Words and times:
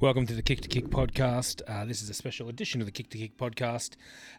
Welcome 0.00 0.26
to 0.26 0.34
the 0.34 0.42
Kick 0.42 0.60
to 0.62 0.68
Kick 0.68 0.88
podcast. 0.88 1.62
Uh, 1.68 1.84
this 1.84 2.02
is 2.02 2.10
a 2.10 2.14
special 2.14 2.48
edition 2.48 2.80
of 2.80 2.86
the 2.86 2.90
Kick 2.90 3.10
to 3.10 3.18
Kick 3.18 3.36
podcast. 3.36 3.90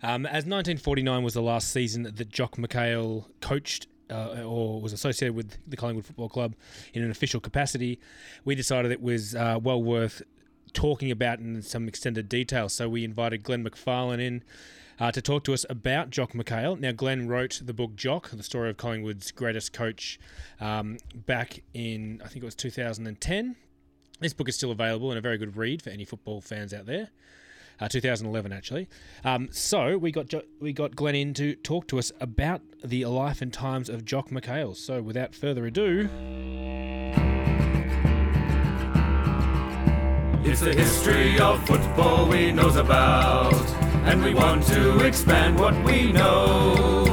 Um, 0.04 0.26
as 0.26 0.44
1949 0.44 1.24
was 1.24 1.34
the 1.34 1.42
last 1.42 1.72
season 1.72 2.04
that 2.04 2.30
Jock 2.30 2.58
McHale 2.58 3.28
coached 3.40 3.88
uh, 4.12 4.44
or 4.44 4.82
was 4.82 4.92
associated 4.92 5.34
with 5.34 5.58
the 5.66 5.78
Collingwood 5.78 6.06
Football 6.06 6.28
Club 6.28 6.56
in 6.94 7.04
an 7.04 7.10
official 7.10 7.40
capacity, 7.40 8.02
we 8.44 8.54
decided 8.54 8.92
it 8.92 9.02
was 9.02 9.34
uh, 9.34 9.58
well 9.62 9.82
worth 9.82 10.22
talking 10.74 11.10
about 11.10 11.40
in 11.40 11.62
some 11.62 11.88
extended 11.88 12.28
detail. 12.28 12.68
So 12.68 12.90
we 12.90 13.06
invited 13.06 13.42
Glenn 13.44 13.64
McFarlane 13.64 14.20
in 14.20 14.44
uh, 15.00 15.14
to 15.14 15.22
talk 15.22 15.46
to 15.46 15.54
us 15.54 15.66
about 15.70 16.10
Jock 16.10 16.34
McHale. 16.34 16.78
Now, 16.78 16.92
Glenn 16.92 17.30
wrote 17.30 17.62
the 17.64 17.74
book 17.74 17.96
Jock, 17.96 18.30
the 18.30 18.44
story 18.44 18.70
of 18.70 18.76
Collingwood's 18.76 19.32
greatest 19.32 19.72
coach, 19.72 20.20
um, 20.60 20.98
back 21.26 21.64
in, 21.74 22.22
I 22.24 22.28
think 22.28 22.44
it 22.44 22.46
was 22.46 22.56
2010. 22.56 23.56
This 24.20 24.34
book 24.34 24.48
is 24.48 24.56
still 24.56 24.72
available 24.72 25.12
and 25.12 25.18
a 25.18 25.22
very 25.22 25.38
good 25.38 25.58
read 25.58 25.82
for 25.82 25.90
any 25.90 26.06
football 26.06 26.42
fans 26.42 26.74
out 26.74 26.86
there. 26.86 27.10
Uh, 27.78 27.90
2011, 27.90 28.54
actually. 28.54 28.88
Um, 29.26 29.50
so 29.52 29.98
we 29.98 30.10
got 30.10 30.28
jo- 30.28 30.44
we 30.62 30.72
got 30.72 30.96
Glenn 30.96 31.16
in 31.16 31.34
to 31.34 31.56
talk 31.56 31.88
to 31.88 32.00
us 32.00 32.10
about 32.22 32.62
the 32.82 33.04
life 33.04 33.42
and 33.42 33.52
times 33.52 33.90
of 33.90 34.06
Jock 34.06 34.30
McHale. 34.30 34.76
So 34.76 35.02
without 35.02 35.36
further 35.36 35.66
ado, 35.66 36.10
It's 40.48 40.62
the 40.62 40.74
history 40.74 41.38
of 41.40 41.66
football 41.68 42.30
we 42.30 42.52
knows 42.52 42.76
about, 42.78 43.54
and 44.06 44.24
we 44.24 44.34
want 44.34 44.64
to 44.68 45.04
expand 45.04 45.60
what 45.60 45.74
we 45.84 46.14
know. 46.14 47.04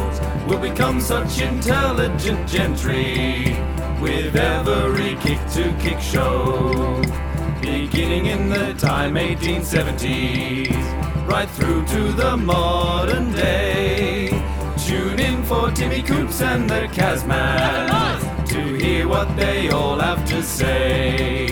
We'll 0.46 0.60
become 0.60 1.00
such 1.00 1.40
intelligent 1.40 2.46
gentry 2.46 3.56
with 4.02 4.34
every 4.34 5.14
kick 5.16 5.38
to 5.52 5.72
kick 5.80 6.00
show. 6.00 7.00
Beginning 7.60 8.26
in 8.26 8.48
the 8.48 8.74
time 8.74 9.14
1870s, 9.14 11.28
right 11.28 11.48
through 11.50 11.86
to 11.86 12.12
the 12.12 12.36
modern 12.36 13.32
day. 13.32 14.28
Tune 14.84 15.20
in 15.20 15.44
for 15.44 15.70
Timmy 15.70 16.02
Coops 16.02 16.42
and 16.42 16.68
the 16.68 16.88
Casman 16.92 18.46
to 18.46 18.74
hear 18.74 19.06
what 19.06 19.34
they 19.36 19.70
all 19.70 20.00
have 20.00 20.24
to 20.26 20.42
say. 20.42 21.46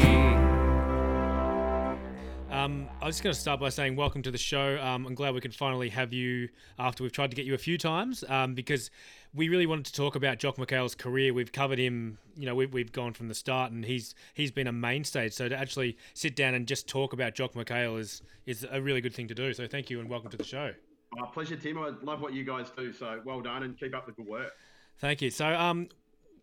Um, 2.51 2.89
I 3.01 3.07
was 3.07 3.14
just 3.14 3.23
going 3.23 3.33
to 3.33 3.41
start 3.41 3.61
by 3.61 3.69
saying 3.69 3.95
welcome 3.95 4.23
to 4.23 4.31
the 4.31 4.37
show. 4.37 4.79
Um, 4.83 5.07
I'm 5.07 5.14
glad 5.14 5.35
we 5.35 5.41
could 5.41 5.55
finally 5.55 5.89
have 5.91 6.12
you 6.12 6.48
after 6.79 7.05
we've 7.05 7.12
tried 7.12 7.31
to 7.31 7.37
get 7.37 7.47
you 7.47 7.55
a 7.55 7.59
few 7.59 7.79
times 7.79 8.25
um, 8.29 8.55
because 8.55 8.91
we 9.34 9.48
really 9.48 9.67
wanted 9.67 9.86
to 9.86 9.92
talk 9.92 10.17
about 10.17 10.39
Jock 10.39 10.56
McHale's 10.56 10.95
career. 10.95 11.33
We've 11.33 11.53
covered 11.53 11.78
him, 11.78 12.19
you 12.36 12.47
know, 12.47 12.55
we've, 12.55 12.73
we've 12.73 12.92
gone 12.92 13.12
from 13.12 13.28
the 13.28 13.34
start 13.34 13.70
and 13.70 13.84
he's 13.84 14.14
he's 14.34 14.50
been 14.50 14.67
a 14.67 14.73
mainstay. 14.73 15.28
So 15.28 15.48
to 15.48 15.56
actually 15.56 15.97
sit 16.14 16.34
down 16.34 16.55
and 16.55 16.67
just 16.67 16.89
talk 16.89 17.12
about 17.12 17.34
Jock 17.34 17.55
McHale 17.55 17.98
is 17.98 18.23
is 18.47 18.67
a 18.70 18.81
really 18.81 19.01
good 19.01 19.14
thing 19.14 19.28
to 19.28 19.34
do. 19.34 19.53
So 19.53 19.67
thank 19.67 19.91
you 19.91 20.01
and 20.01 20.08
welcome 20.08 20.31
to 20.31 20.36
the 20.36 20.45
show. 20.45 20.73
Oh, 21.19 21.27
pleasure, 21.27 21.56
Tim. 21.56 21.78
I 21.78 21.92
love 22.03 22.20
what 22.20 22.33
you 22.33 22.45
guys 22.45 22.70
do. 22.77 22.92
So 22.92 23.20
well 23.25 23.41
done 23.41 23.62
and 23.62 23.78
keep 23.78 23.95
up 23.95 24.06
the 24.06 24.12
good 24.12 24.27
work. 24.27 24.53
Thank 24.98 25.23
you. 25.23 25.31
So, 25.31 25.47
um, 25.47 25.89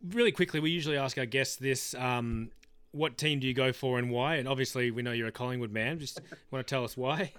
really 0.09 0.31
quickly, 0.31 0.59
we 0.59 0.71
usually 0.71 0.97
ask 0.97 1.17
our 1.17 1.25
guests 1.25 1.57
this: 1.57 1.93
um, 1.95 2.51
What 2.91 3.17
team 3.17 3.39
do 3.39 3.47
you 3.47 3.53
go 3.53 3.71
for 3.71 3.99
and 3.99 4.09
why? 4.09 4.35
And 4.35 4.47
obviously, 4.47 4.91
we 4.91 5.01
know 5.01 5.11
you're 5.11 5.27
a 5.27 5.31
Collingwood 5.31 5.71
man. 5.71 5.99
Just 5.99 6.21
want 6.51 6.65
to 6.65 6.69
tell 6.69 6.83
us 6.83 6.97
why? 6.97 7.33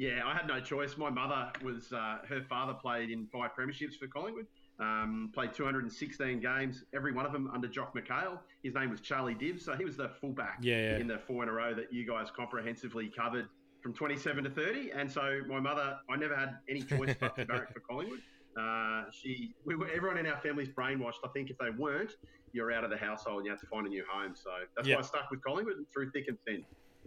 Yeah, 0.00 0.22
I 0.24 0.32
had 0.34 0.46
no 0.46 0.58
choice. 0.60 0.96
My 0.96 1.10
mother 1.10 1.52
was, 1.62 1.92
uh, 1.92 2.20
her 2.26 2.40
father 2.48 2.72
played 2.72 3.10
in 3.10 3.26
five 3.26 3.50
premierships 3.54 3.96
for 4.00 4.06
Collingwood. 4.06 4.46
Um, 4.78 5.30
played 5.34 5.52
216 5.52 6.40
games, 6.40 6.84
every 6.94 7.12
one 7.12 7.26
of 7.26 7.32
them 7.32 7.50
under 7.52 7.68
Jock 7.68 7.94
McHale. 7.94 8.38
His 8.62 8.72
name 8.74 8.88
was 8.88 9.02
Charlie 9.02 9.34
Dibbs, 9.34 9.62
so 9.62 9.74
he 9.74 9.84
was 9.84 9.98
the 9.98 10.08
fullback 10.18 10.56
Yeah, 10.62 10.92
yeah. 10.92 10.96
in 10.96 11.06
the 11.06 11.18
four 11.18 11.42
in 11.42 11.50
a 11.50 11.52
row 11.52 11.74
that 11.74 11.92
you 11.92 12.06
guys 12.06 12.28
comprehensively 12.34 13.12
covered 13.14 13.46
from 13.82 13.92
27 13.92 14.44
to 14.44 14.48
30. 14.48 14.92
And 14.92 15.12
so 15.12 15.42
my 15.46 15.60
mother, 15.60 15.98
I 16.08 16.16
never 16.16 16.34
had 16.34 16.56
any 16.70 16.80
choice 16.80 17.14
but 17.20 17.36
to 17.36 17.44
barrack 17.44 17.74
for 17.74 17.80
Collingwood. 17.80 18.20
Uh, 18.58 19.04
she, 19.12 19.54
we 19.66 19.74
were, 19.76 19.88
everyone 19.90 20.16
in 20.16 20.26
our 20.26 20.40
family's 20.40 20.70
brainwashed. 20.70 21.20
I 21.22 21.28
think 21.34 21.50
if 21.50 21.58
they 21.58 21.68
weren't, 21.76 22.12
you're 22.52 22.72
out 22.72 22.84
of 22.84 22.88
the 22.90 22.96
household 22.96 23.40
and 23.40 23.44
you 23.46 23.52
have 23.52 23.60
to 23.60 23.66
find 23.66 23.86
a 23.86 23.90
new 23.90 24.04
home. 24.10 24.32
So 24.34 24.48
that's 24.74 24.88
Yeah. 24.88 24.94
why 24.94 25.00
I 25.02 25.04
stuck 25.04 25.30
with 25.30 25.42
Collingwood 25.44 25.76
through 25.92 26.10
thick 26.12 26.24
and 26.28 26.38
thin. 26.46 26.64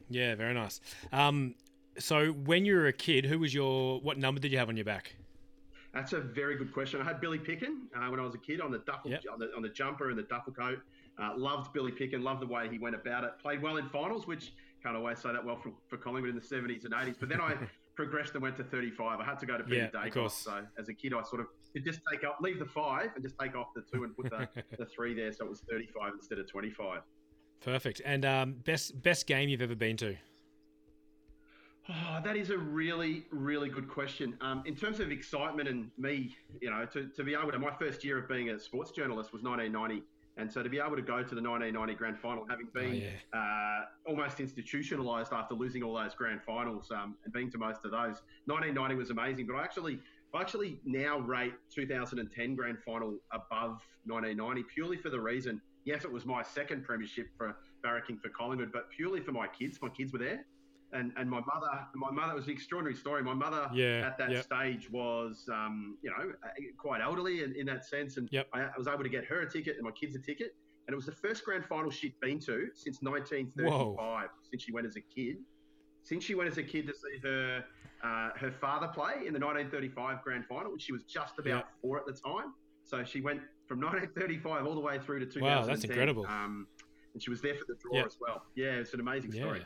Yeah, 0.09 0.35
very 0.35 0.53
nice. 0.53 0.79
Um, 1.11 1.55
so, 1.97 2.27
when 2.31 2.65
you 2.65 2.75
were 2.75 2.87
a 2.87 2.93
kid, 2.93 3.25
who 3.25 3.39
was 3.39 3.53
your 3.53 3.99
what 4.01 4.17
number 4.17 4.39
did 4.39 4.51
you 4.51 4.57
have 4.57 4.69
on 4.69 4.75
your 4.77 4.85
back? 4.85 5.15
That's 5.93 6.13
a 6.13 6.19
very 6.19 6.55
good 6.57 6.73
question. 6.73 6.99
I 6.99 7.03
had 7.03 7.21
Billy 7.21 7.37
Picken 7.37 7.85
uh, 7.95 8.09
when 8.09 8.19
I 8.19 8.23
was 8.23 8.33
a 8.33 8.39
kid 8.39 8.61
on 8.61 8.71
the 8.71 8.79
duffel 8.79 9.11
Yep. 9.11 9.25
on, 9.31 9.37
the, 9.39 9.55
on 9.55 9.61
the 9.61 9.69
jumper 9.69 10.09
and 10.09 10.17
the 10.17 10.23
duffel 10.23 10.51
coat. 10.51 10.79
Uh, 11.21 11.33
loved 11.37 11.71
Billy 11.71 11.91
Picken. 11.91 12.23
Loved 12.23 12.41
the 12.41 12.47
way 12.47 12.67
he 12.67 12.79
went 12.79 12.95
about 12.95 13.23
it. 13.23 13.33
Played 13.39 13.61
well 13.61 13.77
in 13.77 13.87
finals, 13.89 14.25
which 14.25 14.53
can't 14.81 14.95
always 14.97 15.19
say 15.19 15.31
that 15.31 15.45
well 15.45 15.55
for, 15.55 15.71
for 15.87 15.97
Collingwood 15.97 16.31
in 16.31 16.35
the 16.35 16.41
70s 16.41 16.85
and 16.85 16.93
80s. 16.95 17.15
But 17.19 17.29
then 17.29 17.39
I 17.39 17.55
progressed 17.95 18.33
and 18.33 18.41
went 18.41 18.57
to 18.57 18.63
35. 18.63 19.19
I 19.19 19.23
had 19.23 19.37
to 19.39 19.45
go 19.45 19.55
to 19.55 19.63
Yeah, 19.67 19.85
Peter 19.85 19.97
of 19.99 20.11
Daicos. 20.13 20.31
So 20.31 20.63
as 20.79 20.89
a 20.89 20.95
kid, 20.95 21.13
I 21.13 21.21
sort 21.21 21.41
of 21.41 21.47
could 21.73 21.85
just 21.85 21.99
take 22.11 22.23
up, 22.23 22.39
leave 22.41 22.57
the 22.57 22.65
five 22.65 23.11
and 23.13 23.23
just 23.23 23.37
take 23.39 23.55
off 23.55 23.67
the 23.75 23.83
two 23.83 24.03
and 24.03 24.15
put 24.17 24.31
the, 24.31 24.47
the 24.79 24.87
three 24.87 25.13
there. 25.13 25.31
So 25.31 25.45
it 25.45 25.49
was 25.49 25.61
35 25.69 26.13
instead 26.15 26.39
of 26.39 26.49
25. 26.49 27.01
Perfect. 27.63 28.01
And 28.03 28.25
um, 28.25 28.53
best 28.65 28.99
best 29.03 29.27
game 29.27 29.47
you've 29.47 29.61
ever 29.61 29.75
been 29.75 29.95
to? 29.97 30.15
Oh, 31.89 32.19
that 32.23 32.37
is 32.37 32.49
a 32.49 32.57
really, 32.57 33.25
really 33.29 33.67
good 33.67 33.89
question. 33.89 34.37
Um, 34.39 34.63
in 34.65 34.75
terms 34.75 35.01
of 35.01 35.11
excitement 35.11 35.67
and 35.67 35.91
me, 35.97 36.35
you 36.61 36.69
know, 36.69 36.85
to, 36.93 37.07
to 37.07 37.23
be 37.23 37.33
able 37.33 37.51
to, 37.51 37.59
my 37.59 37.73
first 37.73 38.05
year 38.05 38.17
of 38.17 38.29
being 38.29 38.51
a 38.51 38.59
sports 38.59 38.91
journalist 38.91 39.33
was 39.33 39.43
1990. 39.43 40.05
And 40.37 40.51
so 40.51 40.63
to 40.63 40.69
be 40.69 40.79
able 40.79 40.95
to 40.95 41.01
go 41.01 41.21
to 41.21 41.35
the 41.35 41.41
1990 41.41 41.93
grand 41.95 42.17
final, 42.17 42.45
having 42.49 42.67
been 42.73 42.95
yeah. 42.95 43.37
uh, 43.37 43.85
almost 44.07 44.39
institutionalized 44.39 45.33
after 45.33 45.55
losing 45.55 45.83
all 45.83 45.93
those 45.93 46.15
grand 46.15 46.41
finals 46.41 46.89
um, 46.89 47.15
and 47.25 47.33
being 47.33 47.51
to 47.51 47.57
most 47.57 47.83
of 47.83 47.91
those, 47.91 48.23
1990 48.45 48.95
was 48.95 49.09
amazing. 49.09 49.45
But 49.45 49.57
I 49.57 49.63
actually, 49.63 49.99
I 50.33 50.39
actually 50.39 50.79
now 50.85 51.19
rate 51.19 51.53
2010 51.75 52.55
grand 52.55 52.77
final 52.83 53.17
above 53.31 53.81
1990 54.05 54.63
purely 54.73 54.97
for 54.97 55.09
the 55.09 55.19
reason, 55.19 55.61
yes, 55.83 56.05
it 56.05 56.11
was 56.11 56.25
my 56.25 56.43
second 56.43 56.85
premiership 56.85 57.27
for 57.37 57.57
barracking 57.83 58.19
for 58.21 58.29
Collingwood, 58.29 58.71
but 58.71 58.89
purely 58.89 59.19
for 59.19 59.33
my 59.33 59.47
kids. 59.47 59.79
My 59.81 59.89
kids 59.89 60.13
were 60.13 60.19
there 60.19 60.45
and 60.93 61.11
and 61.17 61.29
my 61.29 61.39
mother, 61.41 61.87
my 61.95 62.11
mother 62.11 62.35
was 62.35 62.45
an 62.45 62.51
extraordinary 62.53 62.95
story. 62.95 63.23
My 63.23 63.33
mother 63.33 63.69
Yeah, 63.73 64.05
at 64.07 64.17
that 64.19 64.31
yep. 64.31 64.43
stage 64.43 64.89
was, 64.91 65.47
um, 65.51 65.97
you 66.01 66.09
know, 66.11 66.31
quite 66.77 67.01
elderly 67.01 67.43
in, 67.43 67.55
in 67.55 67.65
that 67.65 67.85
sense, 67.85 68.17
and 68.17 68.29
Yep. 68.31 68.47
I, 68.53 68.61
I 68.61 68.71
was 68.77 68.87
able 68.87 69.03
to 69.03 69.09
get 69.09 69.25
her 69.25 69.41
a 69.41 69.49
ticket 69.49 69.75
and 69.75 69.83
my 69.83 69.91
kids 69.91 70.15
a 70.15 70.19
ticket, 70.19 70.55
and 70.87 70.93
it 70.93 70.95
was 70.95 71.05
the 71.05 71.11
first 71.11 71.43
grand 71.43 71.65
final 71.65 71.89
she'd 71.91 72.19
been 72.21 72.39
to 72.41 72.67
since 72.75 73.01
1935, 73.01 74.29
since 74.49 74.63
she 74.63 74.71
went 74.71 74.85
as 74.87 74.95
a 74.95 75.01
kid. 75.01 75.37
Since 76.03 76.23
she 76.25 76.35
went 76.35 76.49
as 76.49 76.57
a 76.57 76.63
kid 76.63 76.85
to 76.87 76.93
see 76.93 77.19
her 77.27 77.63
uh, 78.03 78.29
her 78.35 78.51
father 78.51 78.87
play 78.87 79.25
in 79.25 79.33
the 79.33 79.39
1935 79.39 80.21
grand 80.23 80.45
final, 80.45 80.71
which 80.71 80.81
she 80.83 80.91
was 80.91 81.03
just 81.03 81.39
about 81.39 81.47
Yep. 81.65 81.67
four 81.81 81.97
at 81.99 82.05
the 82.05 82.13
time. 82.13 82.53
So 82.83 83.03
she 83.05 83.21
went 83.21 83.39
from 83.65 83.79
1935 83.79 84.65
all 84.67 84.75
the 84.75 84.81
way 84.81 84.99
through 84.99 85.19
to 85.19 85.25
2010. 85.25 85.41
Wow, 85.41 85.65
that's 85.65 85.85
incredible. 85.85 86.25
Um, 86.27 86.67
and 87.13 87.23
she 87.23 87.29
was 87.29 87.41
there 87.41 87.55
for 87.55 87.63
the 87.67 87.75
draw 87.75 88.03
as 88.05 88.17
well. 88.19 88.43
Yeah, 88.55 88.71
it's 88.73 88.93
an 88.93 88.99
amazing 88.99 89.31
story. 89.31 89.65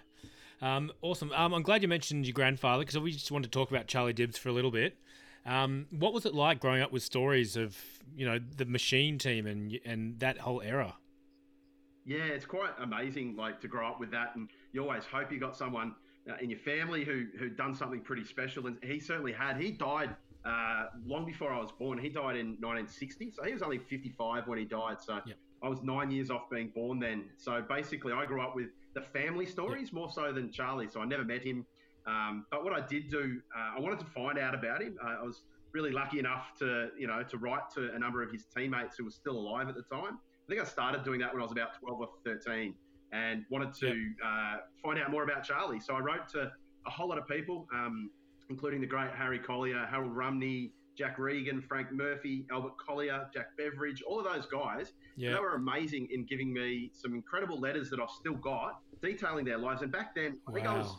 Um, 0.62 0.92
awesome. 1.02 1.32
Um, 1.34 1.54
I'm 1.54 1.62
glad 1.62 1.82
you 1.82 1.88
mentioned 1.88 2.26
your 2.26 2.34
grandfather 2.34 2.82
because 2.84 2.98
we 2.98 3.12
just 3.12 3.32
wanted 3.32 3.52
to 3.52 3.58
talk 3.58 3.70
about 3.70 3.88
Charlie 3.88 4.14
Dibbs 4.14 4.38
for 4.38 4.50
a 4.50 4.54
little 4.54 4.72
bit. 4.72 4.98
Um, 5.46 5.86
what 5.92 6.14
was 6.14 6.26
it 6.26 6.34
like 6.34 6.60
growing 6.60 6.82
up 6.82 6.92
with 6.92 7.04
stories 7.04 7.56
of 7.56 7.78
you 8.16 8.26
know 8.26 8.40
the 8.40 8.66
machine 8.66 9.18
team 9.18 9.46
and 9.46 9.80
and 9.86 10.20
that 10.20 10.40
whole 10.40 10.62
era? 10.62 10.96
Yeah, 12.06 12.24
it's 12.24 12.46
quite 12.46 12.72
amazing, 12.80 13.36
like 13.36 13.60
to 13.62 13.68
grow 13.68 13.88
up 13.88 14.00
with 14.00 14.12
that, 14.12 14.36
and 14.36 14.50
you 14.72 14.82
always 14.82 15.04
hope 15.06 15.32
you 15.32 15.40
got 15.40 15.56
someone 15.56 15.94
uh, 16.30 16.36
in 16.42 16.50
your 16.50 16.60
family 16.60 17.04
who 17.04 17.26
who'd 17.38 17.56
done 17.56 17.76
something 17.76 18.02
pretty 18.02 18.24
special, 18.24 18.68
and 18.68 18.78
he 18.84 19.00
certainly 19.00 19.34
had. 19.34 19.58
He 19.58 19.72
died 19.72 20.16
uh, 20.44 20.86
long 21.06 21.26
before 21.26 21.54
I 21.54 21.60
was 21.60 21.72
born. 21.72 21.98
He 21.98 22.10
died 22.10 22.36
in 22.36 22.58
1960, 22.60 23.32
so 23.32 23.44
he 23.44 23.54
was 23.54 23.62
only 23.62 23.78
55 23.78 24.48
when 24.48 24.58
he 24.58 24.66
died. 24.66 25.02
So 25.02 25.20
Yep. 25.26 25.38
I 25.62 25.70
was 25.70 25.82
nine 25.82 26.12
years 26.12 26.30
off 26.30 26.50
being 26.50 26.70
born 26.70 27.00
then. 27.00 27.26
So 27.38 27.62
basically, 27.62 28.14
I 28.14 28.26
grew 28.26 28.42
up 28.42 28.56
with 28.56 28.70
the 28.98 29.20
family 29.20 29.46
stories 29.46 29.94
more 29.94 30.10
so 30.12 30.32
than 30.32 30.52
Charlie. 30.52 30.88
So 30.88 31.02
I 31.02 31.06
never 31.06 31.24
met 31.24 31.44
him, 31.44 31.66
um, 32.08 32.46
but 32.50 32.64
what 32.64 32.74
I 32.74 32.86
did 32.86 33.10
do, 33.10 33.40
uh, 33.56 33.78
I 33.78 33.80
wanted 33.80 34.00
to 34.00 34.06
find 34.06 34.40
out 34.40 34.56
about 34.56 34.82
him. 34.82 34.98
Uh, 35.04 35.18
I 35.22 35.24
was 35.24 35.44
really 35.74 35.92
lucky 35.92 36.18
enough 36.18 36.56
to 36.60 36.90
you 36.98 37.08
know 37.08 37.22
to 37.24 37.38
write 37.38 37.70
to 37.76 37.94
a 37.94 38.00
number 38.00 38.24
of 38.24 38.32
his 38.32 38.46
teammates 38.46 38.96
who 38.98 39.06
were 39.06 39.12
still 39.12 39.38
alive 39.38 39.70
at 39.70 39.76
the 39.76 39.84
time. 39.84 40.18
I 40.18 40.50
think 40.50 40.62
I 40.62 40.66
started 40.66 41.04
doing 41.04 41.20
that 41.20 41.34
when 41.34 41.42
I 41.42 41.44
was 41.44 41.52
about 41.52 41.80
12 41.80 42.00
or 42.00 42.10
13 42.24 42.74
and 43.12 43.46
wanted 43.50 43.74
to 43.76 44.10
uh, 44.26 44.58
find 44.82 45.00
out 45.00 45.12
more 45.12 45.24
about 45.24 45.44
Charlie. 45.44 45.80
So 45.80 45.94
I 45.94 46.00
wrote 46.00 46.28
to 46.30 46.52
a 46.86 46.90
whole 46.90 47.10
lot 47.10 47.18
of 47.18 47.28
people, 47.28 47.68
um, 47.74 48.10
including 48.50 48.82
the 48.82 48.88
great 48.88 49.12
Harry 49.12 49.40
Collier, 49.40 49.86
Harold 49.86 50.16
Rumney, 50.16 50.72
Jack 50.98 51.20
Regan, 51.20 51.62
Frank 51.62 51.92
Murphy, 51.92 52.46
Albert 52.52 52.74
Collier, 52.78 53.28
Jack 53.34 53.56
Beveridge, 53.56 54.02
all 54.02 54.20
of 54.20 54.26
those 54.26 54.48
guys. 54.48 54.94
Yeah. 55.16 55.34
They 55.34 55.40
were 55.40 55.56
amazing 55.56 56.08
in 56.12 56.26
giving 56.26 56.52
me 56.52 56.90
some 56.94 57.14
incredible 57.14 57.60
letters 57.60 57.90
that 57.92 58.00
I've 58.00 58.10
still 58.10 58.34
got, 58.34 58.80
detailing 59.02 59.46
their 59.46 59.58
lives. 59.58 59.82
And 59.82 59.92
back 59.92 60.16
then, 60.16 60.40
I 60.48 60.52
think 60.52 60.68
I 60.68 60.78
was 60.78 60.96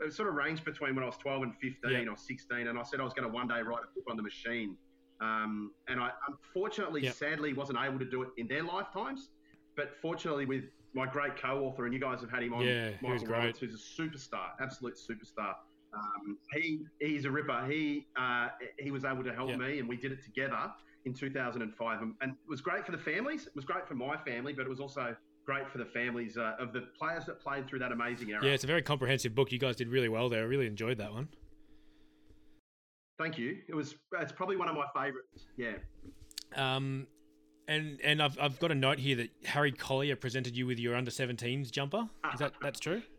it 0.00 0.04
was 0.04 0.14
sort 0.16 0.28
of 0.28 0.34
ranged 0.34 0.62
between 0.64 0.94
when 0.94 1.02
I 1.02 1.06
was 1.06 1.16
12 1.16 1.42
and 1.42 1.54
15 1.54 1.90
Yeah. 1.90 2.10
or 2.12 2.16
16, 2.16 2.66
and 2.68 2.78
I 2.78 2.82
said 2.82 3.00
I 3.00 3.04
was 3.04 3.14
going 3.14 3.26
to 3.26 3.32
one 3.34 3.48
day 3.48 3.62
write 3.62 3.78
a 3.82 3.88
book 3.94 4.04
on 4.10 4.16
the 4.16 4.22
machine. 4.22 4.76
Um, 5.22 5.72
and 5.88 5.98
I 5.98 6.10
unfortunately, 6.28 7.02
Yeah. 7.04 7.12
sadly, 7.12 7.54
wasn't 7.54 7.78
able 7.82 7.98
to 7.98 8.04
do 8.04 8.22
it 8.22 8.28
in 8.36 8.46
their 8.46 8.62
lifetimes. 8.62 9.30
But 9.74 9.96
fortunately, 10.02 10.44
with 10.46 10.64
my 10.94 11.06
great 11.06 11.36
co-author, 11.36 11.84
and 11.84 11.94
you 11.94 12.00
guys 12.00 12.20
have 12.20 12.30
had 12.30 12.42
him 12.42 12.52
on. 12.54 12.64
Yeah, 12.64 12.90
Michael 13.02 13.26
great. 13.26 13.38
Roberts, 13.38 13.58
who's 13.58 13.74
a 13.74 14.02
superstar, 14.02 14.48
absolute 14.60 14.94
superstar. 14.96 15.54
Um, 15.94 16.38
he 16.52 16.84
he's 17.00 17.24
a 17.24 17.30
ripper. 17.30 17.66
He 17.66 18.06
uh, 18.16 18.48
he 18.78 18.90
was 18.90 19.04
able 19.04 19.24
to 19.24 19.32
help 19.32 19.50
Yeah. 19.50 19.56
me, 19.56 19.78
and 19.78 19.88
we 19.88 19.96
did 19.96 20.12
it 20.12 20.22
together 20.22 20.70
in 21.06 21.14
2005, 21.14 22.02
and, 22.02 22.14
and 22.20 22.32
it 22.32 22.36
was 22.48 22.60
great 22.60 22.84
for 22.84 22.92
the 22.92 22.98
families. 22.98 23.46
It 23.46 23.54
was 23.54 23.64
great 23.64 23.86
for 23.86 23.94
my 23.94 24.16
family, 24.16 24.52
but 24.52 24.66
it 24.66 24.68
was 24.68 24.80
also 24.80 25.14
great 25.46 25.70
for 25.70 25.78
the 25.78 25.84
families 25.84 26.36
uh, 26.36 26.56
of 26.58 26.72
the 26.72 26.82
players 26.98 27.24
that 27.24 27.40
played 27.40 27.66
through 27.66 27.78
that 27.78 27.92
amazing 27.92 28.30
era. 28.30 28.44
Yeah, 28.44 28.50
it's 28.50 28.64
a 28.64 28.66
very 28.66 28.82
comprehensive 28.82 29.34
book. 29.34 29.52
You 29.52 29.58
guys 29.58 29.76
did 29.76 29.88
really 29.88 30.08
well 30.08 30.28
there. 30.28 30.42
I 30.42 30.46
really 30.46 30.66
enjoyed 30.66 30.98
that 30.98 31.12
one. 31.12 31.28
Thank 33.18 33.38
you. 33.38 33.58
It 33.68 33.74
was 33.74 33.94
it's 34.20 34.32
probably 34.32 34.56
one 34.56 34.68
of 34.68 34.74
my 34.74 34.84
favourites. 34.94 35.46
Yeah. 35.56 35.76
Um, 36.54 37.06
and 37.68 37.98
and 38.04 38.22
I've, 38.22 38.38
I've 38.38 38.58
got 38.58 38.70
a 38.70 38.74
note 38.74 38.98
here 38.98 39.16
that 39.16 39.30
Harry 39.44 39.72
Collier 39.72 40.16
presented 40.16 40.56
you 40.56 40.66
with 40.66 40.78
your 40.78 40.94
under 40.94 41.10
17s 41.10 41.70
jumper. 41.70 42.08
Is 42.34 42.40
that 42.40 42.52
that's 42.60 42.80
true? 42.80 43.02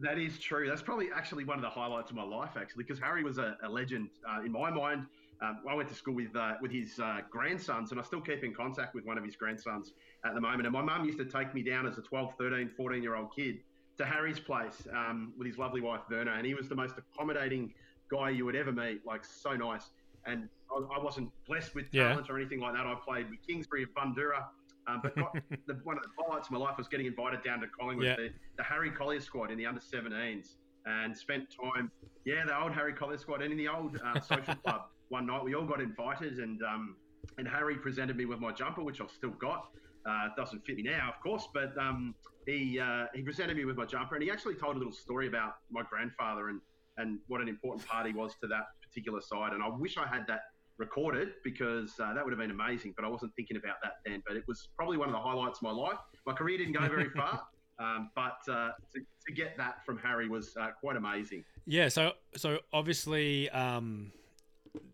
That 0.00 0.16
is 0.16 0.38
true. 0.38 0.68
That's 0.68 0.80
probably 0.80 1.08
actually 1.12 1.42
one 1.42 1.58
of 1.58 1.62
the 1.62 1.70
highlights 1.70 2.10
of 2.10 2.16
my 2.16 2.22
life, 2.22 2.50
actually, 2.56 2.84
because 2.84 3.00
Harry 3.00 3.24
was 3.24 3.38
a, 3.38 3.56
a 3.64 3.68
legend 3.68 4.10
uh, 4.30 4.42
in 4.44 4.52
my 4.52 4.70
mind. 4.70 5.06
Um, 5.40 5.60
I 5.68 5.74
went 5.74 5.88
to 5.88 5.94
school 5.94 6.14
with 6.14 6.34
uh, 6.34 6.54
with 6.60 6.72
his 6.72 6.98
uh, 6.98 7.18
grandsons, 7.30 7.92
and 7.92 8.00
I 8.00 8.02
still 8.02 8.20
keep 8.20 8.42
in 8.42 8.52
contact 8.54 8.94
with 8.94 9.04
one 9.04 9.16
of 9.18 9.24
his 9.24 9.36
grandsons 9.36 9.92
at 10.24 10.34
the 10.34 10.40
moment. 10.40 10.64
And 10.66 10.72
my 10.72 10.82
mum 10.82 11.04
used 11.04 11.18
to 11.18 11.24
take 11.24 11.54
me 11.54 11.62
down 11.62 11.86
as 11.86 11.96
a 11.98 12.02
12, 12.02 12.34
13, 12.38 12.70
14 12.76 13.02
year 13.02 13.14
old 13.14 13.28
kid 13.36 13.58
to 13.98 14.04
Harry's 14.04 14.40
place 14.40 14.86
um, 14.96 15.32
with 15.38 15.46
his 15.46 15.58
lovely 15.58 15.80
wife, 15.80 16.00
Verna, 16.10 16.32
and 16.32 16.46
he 16.46 16.54
was 16.54 16.68
the 16.68 16.74
most 16.74 16.94
accommodating 16.98 17.72
guy 18.10 18.30
you 18.30 18.44
would 18.44 18.56
ever 18.56 18.72
meet. 18.72 19.04
Like, 19.06 19.24
so 19.24 19.54
nice. 19.54 19.90
And 20.26 20.48
I, 20.72 20.98
I 20.98 21.02
wasn't 21.02 21.30
blessed 21.46 21.74
with 21.74 21.86
Yeah. 21.92 22.08
talent 22.08 22.30
or 22.30 22.38
anything 22.38 22.60
like 22.60 22.74
that. 22.74 22.86
I 22.86 22.94
played 23.06 23.30
with 23.30 23.38
Kingsbury 23.46 23.84
of 23.84 23.90
Bundoora. 23.90 24.44
Um, 24.88 25.00
but 25.02 25.14
the, 25.66 25.74
one 25.84 25.96
of 25.98 26.02
the 26.02 26.08
highlights 26.18 26.48
of 26.48 26.52
my 26.52 26.58
life 26.58 26.78
was 26.78 26.88
getting 26.88 27.06
invited 27.06 27.42
down 27.42 27.60
to 27.60 27.66
Collingwood, 27.68 28.06
Yeah. 28.06 28.16
the, 28.16 28.30
the 28.56 28.62
Harry 28.64 28.90
Collier 28.90 29.20
squad 29.20 29.50
in 29.50 29.58
the 29.58 29.66
under 29.66 29.80
17s, 29.80 30.54
and 30.86 31.16
spent 31.16 31.46
time, 31.62 31.90
yeah, 32.24 32.44
the 32.46 32.58
old 32.60 32.72
Harry 32.72 32.92
Collier 32.92 33.18
squad, 33.18 33.42
and 33.42 33.52
in 33.52 33.58
the 33.58 33.68
old 33.68 34.00
uh, 34.04 34.20
social 34.20 34.54
club 34.64 34.82
one 35.08 35.26
night. 35.26 35.44
We 35.44 35.54
all 35.54 35.66
got 35.66 35.80
invited, 35.80 36.38
and 36.38 36.62
um, 36.62 36.96
and 37.36 37.46
Harry 37.46 37.76
presented 37.76 38.16
me 38.16 38.24
with 38.24 38.40
my 38.40 38.52
jumper, 38.52 38.82
which 38.82 39.00
I've 39.00 39.10
still 39.10 39.30
got. 39.30 39.68
Uh, 40.06 40.26
it 40.26 40.32
doesn't 40.36 40.64
fit 40.64 40.76
me 40.76 40.82
now, 40.82 41.12
of 41.14 41.20
course, 41.22 41.48
but 41.52 41.76
um, 41.78 42.14
he 42.46 42.80
uh, 42.80 43.06
he 43.14 43.22
presented 43.22 43.56
me 43.56 43.64
with 43.64 43.76
my 43.76 43.84
jumper, 43.84 44.14
and 44.14 44.22
he 44.22 44.30
actually 44.30 44.54
told 44.54 44.76
a 44.76 44.78
little 44.78 44.92
story 44.92 45.26
about 45.26 45.56
my 45.70 45.82
grandfather 45.82 46.48
and 46.48 46.60
and 46.96 47.18
what 47.28 47.40
an 47.40 47.48
important 47.48 47.86
part 47.86 48.06
he 48.06 48.12
was 48.12 48.34
to 48.40 48.48
that 48.48 48.66
particular 48.82 49.20
side. 49.20 49.52
And 49.52 49.62
I 49.62 49.68
wish 49.68 49.96
I 49.96 50.06
had 50.06 50.26
that 50.26 50.40
recorded 50.78 51.34
because 51.44 51.92
uh, 52.00 52.12
that 52.14 52.24
would 52.24 52.32
have 52.32 52.40
been 52.40 52.50
amazing. 52.50 52.94
But 52.96 53.04
I 53.04 53.08
wasn't 53.08 53.34
thinking 53.36 53.56
about 53.56 53.76
that 53.82 53.94
then. 54.04 54.22
But 54.26 54.36
it 54.36 54.44
was 54.48 54.68
probably 54.76 54.96
one 54.96 55.08
of 55.08 55.12
the 55.12 55.20
highlights 55.20 55.58
of 55.58 55.62
my 55.62 55.70
life. 55.70 55.98
My 56.26 56.32
career 56.32 56.58
didn't 56.58 56.72
go 56.72 56.88
very 56.88 57.10
far, 57.10 57.42
um, 57.78 58.10
but 58.14 58.38
uh, 58.48 58.70
to, 58.94 59.00
to 59.26 59.32
get 59.32 59.56
that 59.56 59.84
from 59.84 59.98
Harry 59.98 60.28
was 60.28 60.56
uh, 60.60 60.68
quite 60.80 60.96
amazing. 60.96 61.44
Yeah. 61.66 61.88
So 61.88 62.12
so 62.36 62.58
obviously, 62.72 63.50
um, 63.50 64.12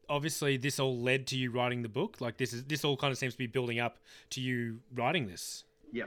obviously 0.08 0.56
this 0.56 0.78
all 0.78 0.98
led 0.98 1.26
to 1.28 1.36
you 1.36 1.50
writing 1.50 1.82
the 1.82 1.88
book. 1.88 2.20
Like 2.20 2.36
this 2.36 2.52
is 2.52 2.64
this 2.64 2.84
all 2.84 2.96
kind 2.96 3.12
of 3.12 3.18
seems 3.18 3.34
to 3.34 3.38
be 3.38 3.46
building 3.46 3.78
up 3.78 3.98
to 4.30 4.40
you 4.40 4.80
writing 4.94 5.26
this. 5.26 5.64
Yeah. 5.92 6.04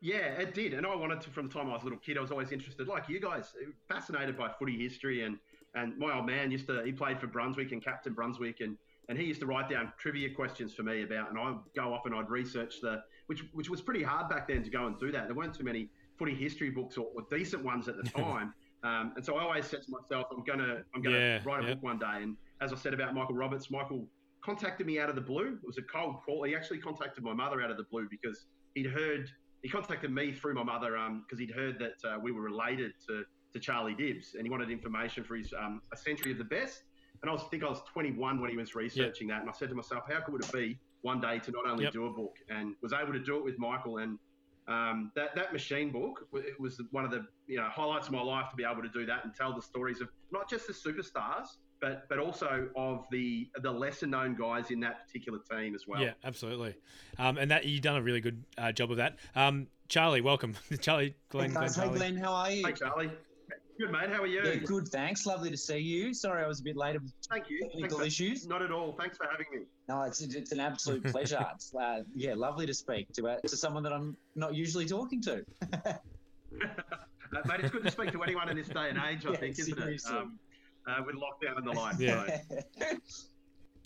Yeah, 0.00 0.40
it 0.40 0.54
did. 0.54 0.72
And 0.72 0.86
I 0.86 0.94
wanted 0.94 1.20
to, 1.22 1.30
from 1.30 1.48
the 1.48 1.52
time 1.52 1.68
I 1.68 1.74
was 1.74 1.82
a 1.82 1.84
little 1.84 1.98
kid, 1.98 2.16
I 2.16 2.22
was 2.22 2.30
always 2.30 2.52
interested, 2.52 2.88
like 2.88 3.08
you 3.08 3.20
guys, 3.20 3.52
fascinated 3.86 4.36
by 4.36 4.48
footy 4.58 4.78
history. 4.78 5.24
And, 5.24 5.38
and 5.74 5.96
my 5.98 6.16
old 6.16 6.26
man 6.26 6.50
used 6.50 6.66
to, 6.68 6.82
he 6.84 6.92
played 6.92 7.20
for 7.20 7.26
Brunswick 7.26 7.72
and 7.72 7.84
captain 7.84 8.14
Brunswick. 8.14 8.60
And, 8.60 8.78
and 9.10 9.18
he 9.18 9.24
used 9.24 9.40
to 9.40 9.46
write 9.46 9.68
down 9.68 9.92
trivia 9.98 10.30
questions 10.30 10.72
for 10.72 10.84
me 10.84 11.02
about, 11.02 11.30
and 11.30 11.38
I'd 11.38 11.58
go 11.76 11.92
off 11.92 12.06
and 12.06 12.14
I'd 12.14 12.30
research 12.30 12.76
the, 12.80 13.02
which, 13.26 13.44
which 13.52 13.68
was 13.68 13.82
pretty 13.82 14.02
hard 14.02 14.30
back 14.30 14.48
then 14.48 14.62
to 14.62 14.70
go 14.70 14.86
and 14.86 14.98
do 14.98 15.12
that. 15.12 15.26
There 15.26 15.34
weren't 15.34 15.54
too 15.54 15.64
many 15.64 15.90
footy 16.18 16.34
history 16.34 16.70
books 16.70 16.96
or, 16.96 17.08
or 17.14 17.26
decent 17.28 17.62
ones 17.62 17.86
at 17.86 17.96
the 18.02 18.10
time. 18.10 18.54
Um, 18.82 19.12
and 19.16 19.24
so 19.24 19.36
I 19.36 19.42
always 19.42 19.66
said 19.66 19.82
to 19.82 19.90
myself, 19.90 20.26
I'm 20.32 20.42
going 20.44 20.58
to, 20.58 20.82
I'm 20.94 21.02
to 21.02 21.10
Yeah, 21.10 21.40
write 21.44 21.62
a 21.64 21.68
yeah. 21.68 21.74
book 21.74 21.82
one 21.82 21.98
day. 21.98 22.22
And 22.22 22.36
as 22.60 22.72
I 22.72 22.76
said 22.76 22.94
about 22.94 23.14
Michael 23.14 23.34
Roberts, 23.34 23.70
Michael 23.70 24.06
contacted 24.42 24.86
me 24.86 24.98
out 24.98 25.08
of 25.10 25.14
the 25.16 25.20
blue. 25.20 25.58
It 25.62 25.66
was 25.66 25.76
a 25.78 25.82
cold 25.82 26.16
call. 26.24 26.44
He 26.44 26.54
actually 26.56 26.78
contacted 26.78 27.22
my 27.22 27.34
mother 27.34 27.60
out 27.62 27.70
of 27.70 27.76
the 27.76 27.84
blue 27.90 28.06
because 28.10 28.46
he'd 28.74 28.86
heard 28.86 29.28
he 29.62 29.68
contacted 29.68 30.10
me 30.10 30.32
through 30.32 30.54
my 30.54 30.62
mother 30.62 30.92
because 31.26 31.38
he'd 31.38 31.50
heard 31.50 31.78
that 31.78 32.08
uh, 32.08 32.18
we 32.18 32.32
were 32.32 32.40
related 32.40 32.92
to, 33.06 33.24
to 33.52 33.60
Charlie 33.60 33.94
Dibbs 33.94 34.34
and 34.34 34.44
he 34.44 34.50
wanted 34.50 34.70
information 34.70 35.22
for 35.24 35.36
his 35.36 35.52
um, 35.58 35.82
a 35.92 35.96
century 35.96 36.32
of 36.32 36.38
the 36.38 36.44
best. 36.44 36.84
And 37.22 37.28
I 37.28 37.34
was 37.34 37.42
I 37.42 37.48
think 37.48 37.62
I 37.64 37.68
was 37.68 37.82
21 37.92 38.40
when 38.40 38.50
he 38.50 38.56
was 38.56 38.74
researching 38.74 39.28
that, 39.28 39.42
and 39.42 39.50
I 39.50 39.52
said 39.52 39.68
to 39.68 39.74
myself, 39.74 40.04
how 40.10 40.20
could 40.20 40.42
it 40.42 40.50
be 40.52 40.78
one 41.02 41.20
day 41.20 41.38
to 41.40 41.50
not 41.50 41.66
only 41.68 41.84
Yep. 41.84 41.92
do 41.92 42.06
a 42.06 42.10
book 42.10 42.34
and 42.48 42.74
was 42.80 42.94
able 42.94 43.12
to 43.12 43.18
do 43.18 43.36
it 43.36 43.44
with 43.44 43.58
Michael 43.58 43.98
and 43.98 44.18
um, 44.70 45.12
that 45.16 45.34
that 45.34 45.52
machine 45.52 45.90
book 45.90 46.26
it 46.34 46.58
was 46.58 46.80
one 46.90 47.04
of 47.04 47.10
the 47.10 47.26
you 47.46 47.56
know 47.56 47.68
highlights 47.68 48.06
of 48.06 48.12
my 48.12 48.22
life 48.22 48.48
to 48.50 48.56
be 48.56 48.64
able 48.64 48.82
to 48.82 48.88
do 48.88 49.04
that 49.04 49.24
and 49.24 49.34
tell 49.34 49.54
the 49.54 49.62
stories 49.62 50.00
of 50.00 50.08
not 50.32 50.48
just 50.48 50.66
the 50.66 50.72
superstars 50.72 51.46
but 51.80 52.08
but 52.08 52.18
also 52.18 52.68
of 52.76 53.04
the 53.10 53.48
the 53.62 53.70
lesser 53.70 54.06
known 54.06 54.36
guys 54.36 54.70
in 54.70 54.80
that 54.80 55.06
particular 55.06 55.38
team 55.50 55.74
as 55.74 55.86
well. 55.86 56.00
Yeah, 56.00 56.12
absolutely. 56.24 56.74
Um, 57.18 57.38
and 57.38 57.50
that 57.50 57.64
you've 57.64 57.82
done 57.82 57.96
a 57.96 58.02
really 58.02 58.20
good 58.20 58.44
uh, 58.58 58.72
job 58.72 58.90
of 58.90 58.98
that. 58.98 59.18
Um, 59.34 59.68
Charlie, 59.88 60.20
welcome. 60.20 60.54
Charlie, 60.80 61.16
Glenn, 61.30 61.50
Hey 61.50 61.54
Glenn, 61.54 61.62
guys, 61.62 61.76
hey 61.76 61.82
Charlie. 61.82 61.98
Glenn, 61.98 62.16
how 62.16 62.32
are 62.32 62.50
you? 62.50 62.66
Hey 62.66 62.72
Charlie, 62.72 63.10
good 63.80 63.90
mate. 63.92 64.10
How 64.10 64.22
are 64.22 64.26
you? 64.26 64.42
Yeah, 64.44 64.56
good, 64.56 64.88
thanks. 64.88 65.24
Lovely 65.26 65.50
to 65.50 65.56
see 65.56 65.78
you. 65.78 66.12
Sorry 66.12 66.44
I 66.44 66.46
was 66.46 66.60
a 66.60 66.62
bit 66.62 66.76
late 66.76 66.96
Thank 67.30 67.48
you. 67.48 67.60
Thanks 67.60 67.74
technical 67.74 67.98
for- 68.00 68.04
issues. 68.04 68.46
Not 68.46 68.62
at 68.62 68.70
all. 68.70 68.92
Thanks 68.98 69.16
for 69.16 69.26
having 69.30 69.46
me. 69.52 69.66
No, 69.88 70.02
it's 70.02 70.20
it's 70.20 70.52
an 70.52 70.60
absolute 70.60 71.04
pleasure. 71.04 71.44
It's, 71.54 71.74
uh, 71.74 72.02
yeah, 72.14 72.34
lovely 72.34 72.66
to 72.66 72.74
speak 72.74 73.12
to 73.14 73.28
uh, 73.28 73.40
to 73.40 73.56
someone 73.56 73.82
that 73.84 73.92
I'm 73.92 74.16
not 74.34 74.54
usually 74.54 74.86
talking 74.86 75.20
to. 75.22 75.44
Uh, 77.32 77.38
mate, 77.46 77.60
it's 77.60 77.70
good 77.70 77.84
to 77.84 77.90
speak 77.92 78.10
to 78.10 78.20
anyone 78.24 78.48
in 78.48 78.56
this 78.56 78.66
day 78.66 78.88
and 78.88 78.98
age, 79.08 79.24
I 79.24 79.30
Yeah, 79.30 79.36
think, 79.36 79.56
isn't 79.56 79.78
it? 79.78 79.80
seriously. 79.80 80.16
Um, 80.16 80.36
uh, 80.88 81.00
with 81.06 81.14
lockdown 81.14 81.58
and 81.58 81.64
the 81.64 81.70
like. 81.70 81.94
Yeah. 82.00 82.38
So, 83.06 83.22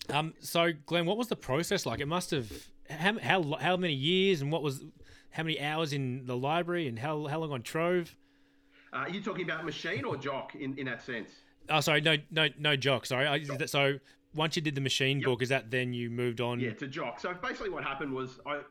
Um, 0.09 0.33
so 0.39 0.71
Glenn, 0.87 1.05
what 1.05 1.15
was 1.15 1.27
the 1.27 1.35
process 1.35 1.85
like? 1.85 1.99
It 1.99 2.07
must 2.07 2.31
have 2.31 2.51
how 2.89 3.19
how 3.19 3.43
how 3.61 3.77
many 3.77 3.93
years 3.93 4.41
and 4.41 4.51
what 4.51 4.63
was 4.63 4.83
how 5.29 5.43
many 5.43 5.61
hours 5.61 5.93
in 5.93 6.25
the 6.25 6.35
library 6.35 6.87
and 6.87 6.97
how 6.97 7.27
how 7.27 7.39
long 7.39 7.51
on 7.51 7.61
Trove? 7.61 8.15
Uh, 8.95 8.99
are 8.99 9.09
you 9.09 9.21
talking 9.21 9.43
about 9.43 9.65
machine 9.65 10.05
or 10.05 10.15
jock 10.15 10.55
in, 10.55 10.77
in 10.77 10.85
that 10.85 11.01
sense? 11.01 11.29
Oh, 11.69 11.81
sorry, 11.81 12.01
no 12.01 12.15
no 12.31 12.47
no 12.57 12.75
jock. 12.75 13.05
Sorry, 13.05 13.27
I, 13.27 13.37
is 13.37 13.49
that- 13.49 13.69
so 13.69 13.99
once 14.33 14.55
you 14.55 14.61
did 14.61 14.75
the 14.75 14.81
machine 14.81 15.19
Yep. 15.19 15.25
book, 15.25 15.41
is 15.41 15.49
that 15.49 15.69
then 15.71 15.93
you 15.93 16.09
moved 16.09 16.41
on? 16.41 16.59
Yeah, 16.59 16.73
to 16.73 16.87
Jock. 16.87 17.19
So 17.21 17.33
basically, 17.33 17.69
what 17.69 17.83
happened 17.83 18.13
was 18.13 18.39
I, 18.45 18.61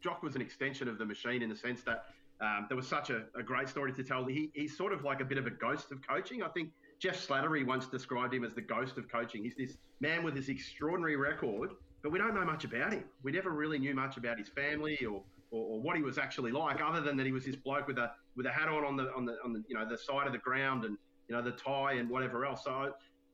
Jock 0.00 0.22
was 0.22 0.34
an 0.34 0.42
extension 0.42 0.88
of 0.88 0.98
the 0.98 1.04
machine 1.04 1.42
in 1.42 1.48
the 1.48 1.54
sense 1.56 1.82
that 1.82 2.06
um, 2.40 2.66
there 2.68 2.76
was 2.76 2.88
such 2.88 3.10
a, 3.10 3.22
a 3.36 3.42
great 3.42 3.68
story 3.68 3.92
to 3.92 4.02
tell. 4.02 4.24
He, 4.24 4.50
he's 4.52 4.76
sort 4.76 4.92
of 4.92 5.04
like 5.04 5.20
a 5.20 5.24
bit 5.24 5.38
of 5.38 5.46
a 5.46 5.50
ghost 5.50 5.92
of 5.92 6.06
coaching. 6.06 6.42
I 6.42 6.48
think 6.48 6.70
Geoff 6.98 7.14
Slattery 7.16 7.64
once 7.64 7.86
described 7.86 8.34
him 8.34 8.42
as 8.44 8.52
the 8.52 8.60
ghost 8.62 8.98
of 8.98 9.08
coaching. 9.08 9.44
He's 9.44 9.54
this 9.54 9.78
man 10.00 10.24
with 10.24 10.34
this 10.34 10.48
extraordinary 10.48 11.14
record, 11.16 11.70
but 12.02 12.10
we 12.10 12.18
don't 12.18 12.34
know 12.34 12.44
much 12.44 12.64
about 12.64 12.92
him. 12.92 13.04
We 13.22 13.30
never 13.30 13.50
really 13.50 13.78
knew 13.78 13.94
much 13.94 14.16
about 14.16 14.38
his 14.38 14.48
family 14.48 14.98
or, 15.04 15.22
or, 15.52 15.76
or 15.76 15.80
what 15.80 15.96
he 15.96 16.02
was 16.02 16.18
actually 16.18 16.50
like, 16.50 16.80
other 16.82 17.00
than 17.00 17.16
that 17.18 17.26
he 17.26 17.32
was 17.32 17.44
this 17.44 17.56
bloke 17.56 17.86
with 17.86 17.98
a 17.98 18.10
with 18.36 18.46
a 18.46 18.50
hat 18.50 18.68
on 18.68 18.84
on 18.84 18.96
the 18.96 19.12
on 19.14 19.24
the 19.24 19.36
on 19.44 19.52
the 19.52 19.62
you 19.68 19.76
know 19.76 19.88
the 19.88 19.96
side 19.96 20.26
of 20.26 20.32
the 20.32 20.38
ground 20.38 20.84
and 20.84 20.96
you 21.28 21.36
know 21.36 21.42
the 21.42 21.52
tie 21.52 21.94
and 21.94 22.10
whatever 22.10 22.44
else. 22.44 22.64
So 22.64 22.72
I, 22.72 22.88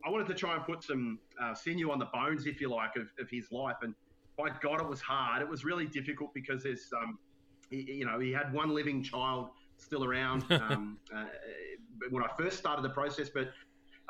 I 0.04 0.10
wanted 0.10 0.26
to 0.28 0.34
try 0.34 0.54
and 0.54 0.64
put 0.64 0.82
some 0.84 1.18
uh, 1.40 1.54
sinew 1.54 1.90
on 1.90 1.98
the 1.98 2.06
bones, 2.06 2.46
if 2.46 2.60
you 2.60 2.70
like, 2.70 2.96
of, 2.96 3.08
of 3.18 3.28
his 3.30 3.50
life. 3.50 3.76
And 3.82 3.94
by 4.37 4.50
God, 4.62 4.80
it 4.80 4.88
was 4.88 5.00
hard. 5.00 5.42
It 5.42 5.48
was 5.48 5.64
really 5.64 5.87
difficult 5.87 6.32
because 6.34 6.62
there's, 6.62 6.88
um, 6.96 7.18
he, 7.70 7.82
you 7.92 8.04
know, 8.04 8.20
he 8.20 8.32
had 8.32 8.52
one 8.52 8.75
living 8.75 9.02
child 9.02 9.50
still 9.76 10.04
around 10.04 10.44
um, 10.50 10.98
uh, 11.14 11.25
when 12.10 12.22
I 12.22 12.28
first 12.38 12.58
started 12.58 12.82
the 12.82 12.90
process, 12.90 13.28
but 13.28 13.50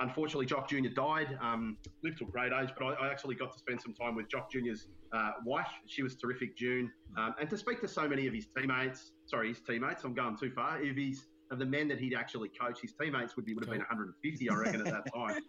unfortunately, 0.01 0.47
Jock 0.47 0.69
Jr. 0.69 0.89
died. 0.95 1.39
Um, 1.41 1.77
lived 2.03 2.19
to 2.19 2.25
a 2.25 2.29
great 2.29 2.53
age, 2.53 2.71
but 2.79 2.85
I, 2.87 3.07
I 3.07 3.11
actually 3.11 3.35
got 3.35 3.53
to 3.53 3.59
spend 3.59 3.81
some 3.81 3.95
time 3.95 4.15
with 4.15 4.29
Jock 4.29 4.51
Jr.'s 4.51 4.89
uh, 5.13 5.33
wife. 5.45 5.67
She 5.87 6.03
was 6.03 6.17
terrific, 6.17 6.57
June, 6.57 6.91
um, 7.17 7.35
and 7.41 7.49
to 7.51 7.57
speak 7.57 7.81
to 7.81 7.89
so 7.89 8.09
many 8.09 8.27
of 8.27 8.35
his 8.35 8.47
teammates. 8.57 9.13
Sorry, 9.27 9.49
his 9.49 9.61
teammates. 9.61 10.05
I'm 10.05 10.15
going 10.15 10.37
too 10.37 10.51
far. 10.51 10.81
If 10.83 10.97
he's 10.97 11.27
of 11.51 11.59
the 11.59 11.67
men 11.67 11.89
that 11.89 11.99
he'd 11.99 12.15
actually 12.15 12.51
coached, 12.61 12.83
his 12.83 12.93
teammates 12.93 13.37
would 13.37 13.45
be 13.45 13.55
would 13.55 13.65
have 13.65 13.73
been 13.73 13.81
150, 13.81 14.51
I 14.51 14.55
reckon, 14.55 14.81
at 14.87 14.93
that 14.93 15.13
time. 15.15 15.41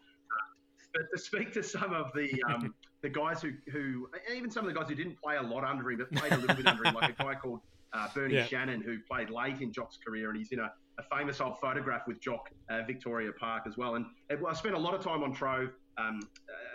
But 0.94 1.04
to 1.14 1.22
speak 1.22 1.54
to 1.54 1.62
some 1.62 1.94
of 1.94 2.12
the 2.16 2.42
um, 2.50 2.74
the 3.02 3.10
guys 3.10 3.42
who, 3.42 3.52
who 3.72 4.10
even 4.34 4.50
some 4.50 4.66
of 4.66 4.74
the 4.74 4.80
guys 4.80 4.90
who 4.90 4.96
didn't 4.96 5.22
play 5.22 5.38
a 5.38 5.42
lot 5.42 5.64
under 5.64 5.92
him, 5.92 6.00
but 6.00 6.12
played 6.12 6.32
a 6.32 6.38
little 6.38 6.56
bit 6.56 6.66
under 6.66 6.84
him, 6.84 6.96
like 6.96 7.12
a 7.12 7.24
guy 7.24 7.36
called 7.36 7.60
uh, 7.94 8.08
Bernie 8.14 8.36
Yeah. 8.36 8.46
Shannon, 8.46 8.82
who 8.82 8.98
played 9.00 9.30
late 9.30 9.62
in 9.62 9.72
Jock's 9.72 9.98
career, 9.98 10.30
and 10.30 10.38
he's 10.38 10.52
in 10.52 10.60
a, 10.60 10.72
a 11.00 11.16
famous 11.18 11.40
old 11.42 11.58
photograph 11.60 12.02
with 12.08 12.20
Jock 12.20 12.50
uh, 12.70 12.82
Victoria 12.86 13.32
Park 13.40 13.64
as 13.66 13.78
well. 13.78 13.96
And 13.96 14.06
it, 14.30 14.40
I 14.48 14.54
spent 14.54 14.76
a 14.76 14.80
lot 14.80 14.94
of 14.94 15.04
time 15.04 15.24
on 15.24 15.34
Trove. 15.34 15.70
Um, 15.98 16.22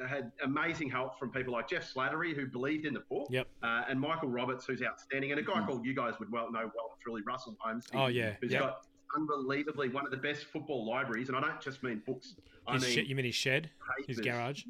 uh, 0.02 0.06
had 0.06 0.32
amazing 0.42 0.90
help 0.90 1.18
from 1.18 1.30
people 1.30 1.54
like 1.54 1.66
Geoff 1.68 1.82
Slattery, 1.94 2.34
who 2.34 2.46
believed 2.46 2.84
in 2.84 2.92
the 2.92 3.02
book, 3.10 3.26
Yep. 3.30 3.46
uh, 3.62 3.82
and 3.88 3.98
Michael 3.98 4.28
Roberts, 4.28 4.66
who's 4.66 4.82
outstanding, 4.82 5.30
and 5.30 5.40
a 5.40 5.42
guy 5.42 5.64
called 5.66 5.82
you 5.86 5.94
guys 5.94 6.12
would 6.18 6.30
well 6.30 6.52
know 6.52 6.58
well 6.58 6.90
and 6.92 7.00
truly, 7.02 7.22
Russell 7.26 7.56
Holmes, 7.60 7.86
Oh 7.94 8.08
yeah, 8.08 8.34
who's 8.42 8.52
yeah. 8.52 8.58
got 8.58 8.80
unbelievably 9.16 9.88
one 9.90 10.04
of 10.04 10.10
the 10.10 10.18
best 10.18 10.44
football 10.52 10.86
libraries, 10.86 11.28
and 11.28 11.38
I 11.38 11.40
don't 11.40 11.58
just 11.58 11.82
mean 11.82 12.02
books. 12.06 12.34
I 12.66 12.74
His 12.74 12.82
mean 12.82 12.90
shed, 12.92 13.06
you 13.06 13.14
mean 13.16 13.24
his 13.24 13.34
shed? 13.34 13.70
His 14.06 14.20
garage? 14.20 14.64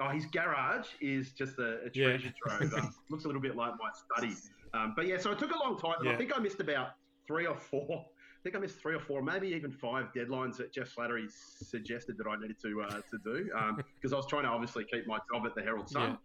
Oh, 0.00 0.08
his 0.08 0.24
garage 0.26 0.86
is 1.02 1.32
just 1.32 1.58
a, 1.58 1.80
a 1.84 1.90
Yeah. 1.92 2.06
treasure 2.16 2.32
trove. 2.42 2.72
Um, 2.74 2.94
looks 3.10 3.24
a 3.24 3.26
little 3.26 3.42
bit 3.42 3.56
like 3.56 3.72
my 3.78 3.90
study. 4.16 4.34
Um, 4.72 4.94
but 4.96 5.06
yeah, 5.06 5.18
so 5.18 5.32
it 5.32 5.38
took 5.38 5.52
a 5.54 5.58
long 5.58 5.78
time. 5.78 5.96
Yeah. 6.02 6.12
I 6.12 6.16
think 6.16 6.34
I 6.34 6.40
missed 6.40 6.60
about 6.60 6.92
three 7.26 7.46
or 7.46 7.56
four. 7.56 8.06
I 8.38 8.42
think 8.44 8.54
I 8.54 8.58
missed 8.60 8.78
three 8.78 8.94
or 8.94 9.00
four, 9.00 9.20
maybe 9.20 9.48
even 9.48 9.72
five 9.72 10.12
deadlines 10.14 10.56
that 10.58 10.72
Geoff 10.72 10.94
Slattery 10.94 11.26
suggested 11.30 12.16
that 12.18 12.26
I 12.28 12.36
needed 12.40 12.56
to 12.62 12.82
uh, 12.82 12.90
to 12.90 13.18
do 13.24 13.50
because 13.96 14.12
I 14.12 14.16
was 14.16 14.26
trying 14.26 14.44
to 14.44 14.48
obviously 14.48 14.84
keep 14.84 15.06
my 15.06 15.18
job 15.32 15.44
at 15.44 15.54
the 15.56 15.62
Herald 15.62 15.88
Sun. 15.88 16.10
Yeah. 16.10 16.16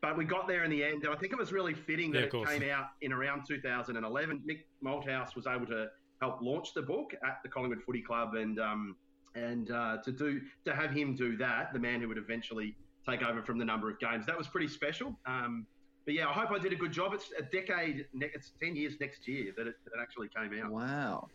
But 0.00 0.16
we 0.16 0.24
got 0.24 0.48
there 0.48 0.64
in 0.64 0.70
the 0.70 0.82
end, 0.82 1.04
and 1.04 1.12
I 1.12 1.16
think 1.16 1.32
it 1.32 1.38
was 1.38 1.52
really 1.52 1.74
fitting 1.74 2.10
that 2.12 2.24
of 2.24 2.30
course. 2.30 2.50
it 2.50 2.60
came 2.60 2.70
out 2.70 2.86
in 3.02 3.12
around 3.12 3.42
2011. 3.46 4.42
Mick 4.48 4.60
Malthouse 4.82 5.36
was 5.36 5.46
able 5.46 5.66
to 5.66 5.88
help 6.22 6.40
launch 6.40 6.72
the 6.74 6.82
book 6.82 7.12
at 7.22 7.38
the 7.42 7.48
Collingwood 7.48 7.82
Footy 7.82 8.02
Club, 8.02 8.34
and 8.34 8.58
um, 8.58 8.96
and 9.34 9.70
uh, 9.70 9.98
to 10.04 10.10
do 10.10 10.40
to 10.64 10.74
have 10.74 10.90
him 10.90 11.14
do 11.14 11.36
that, 11.36 11.72
the 11.74 11.78
man 11.78 12.00
who 12.00 12.08
would 12.08 12.18
eventually 12.18 12.74
take 13.08 13.22
over 13.22 13.42
from 13.42 13.58
the 13.58 13.64
number 13.64 13.90
of 13.90 13.98
games, 13.98 14.26
that 14.26 14.36
was 14.36 14.48
pretty 14.48 14.68
special. 14.68 15.18
Um, 15.26 15.66
but 16.04 16.14
yeah, 16.14 16.28
I 16.28 16.32
hope 16.32 16.50
I 16.50 16.58
did 16.58 16.72
a 16.72 16.76
good 16.76 16.92
job. 16.92 17.12
It's 17.12 17.30
a 17.38 17.42
decade, 17.42 18.06
it's 18.14 18.52
10 18.62 18.76
years 18.76 18.94
next 19.00 19.28
year 19.28 19.52
that 19.56 19.66
it, 19.66 19.74
that 19.84 19.98
it 19.98 20.00
actually 20.00 20.28
came 20.28 20.58
out. 20.62 20.70
Wow. 20.70 21.28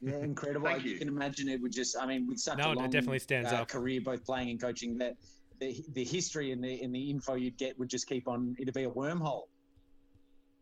Yeah, 0.00 0.18
incredible. 0.18 0.66
Thank 0.66 0.82
I 0.82 0.86
you. 0.86 0.98
can 0.98 1.08
imagine 1.08 1.48
it 1.48 1.60
would 1.60 1.72
just, 1.72 1.96
I 1.96 2.06
mean, 2.06 2.26
with 2.26 2.38
such 2.38 2.58
No, 2.58 2.68
a 2.68 2.72
it 2.72 2.78
long 2.78 2.90
definitely 2.90 3.20
stands 3.20 3.52
uh, 3.52 3.56
out. 3.56 3.68
career, 3.68 4.00
both 4.00 4.24
playing 4.24 4.50
and 4.50 4.60
coaching, 4.60 4.98
that 4.98 5.14
the, 5.60 5.82
the 5.92 6.04
history 6.04 6.52
and 6.52 6.62
the, 6.62 6.82
and 6.82 6.94
the 6.94 7.10
info 7.10 7.34
you'd 7.34 7.56
get 7.56 7.78
would 7.78 7.88
just 7.88 8.06
keep 8.06 8.26
on, 8.26 8.56
it'd 8.58 8.74
be 8.74 8.84
a 8.84 8.90
wormhole. 8.90 9.44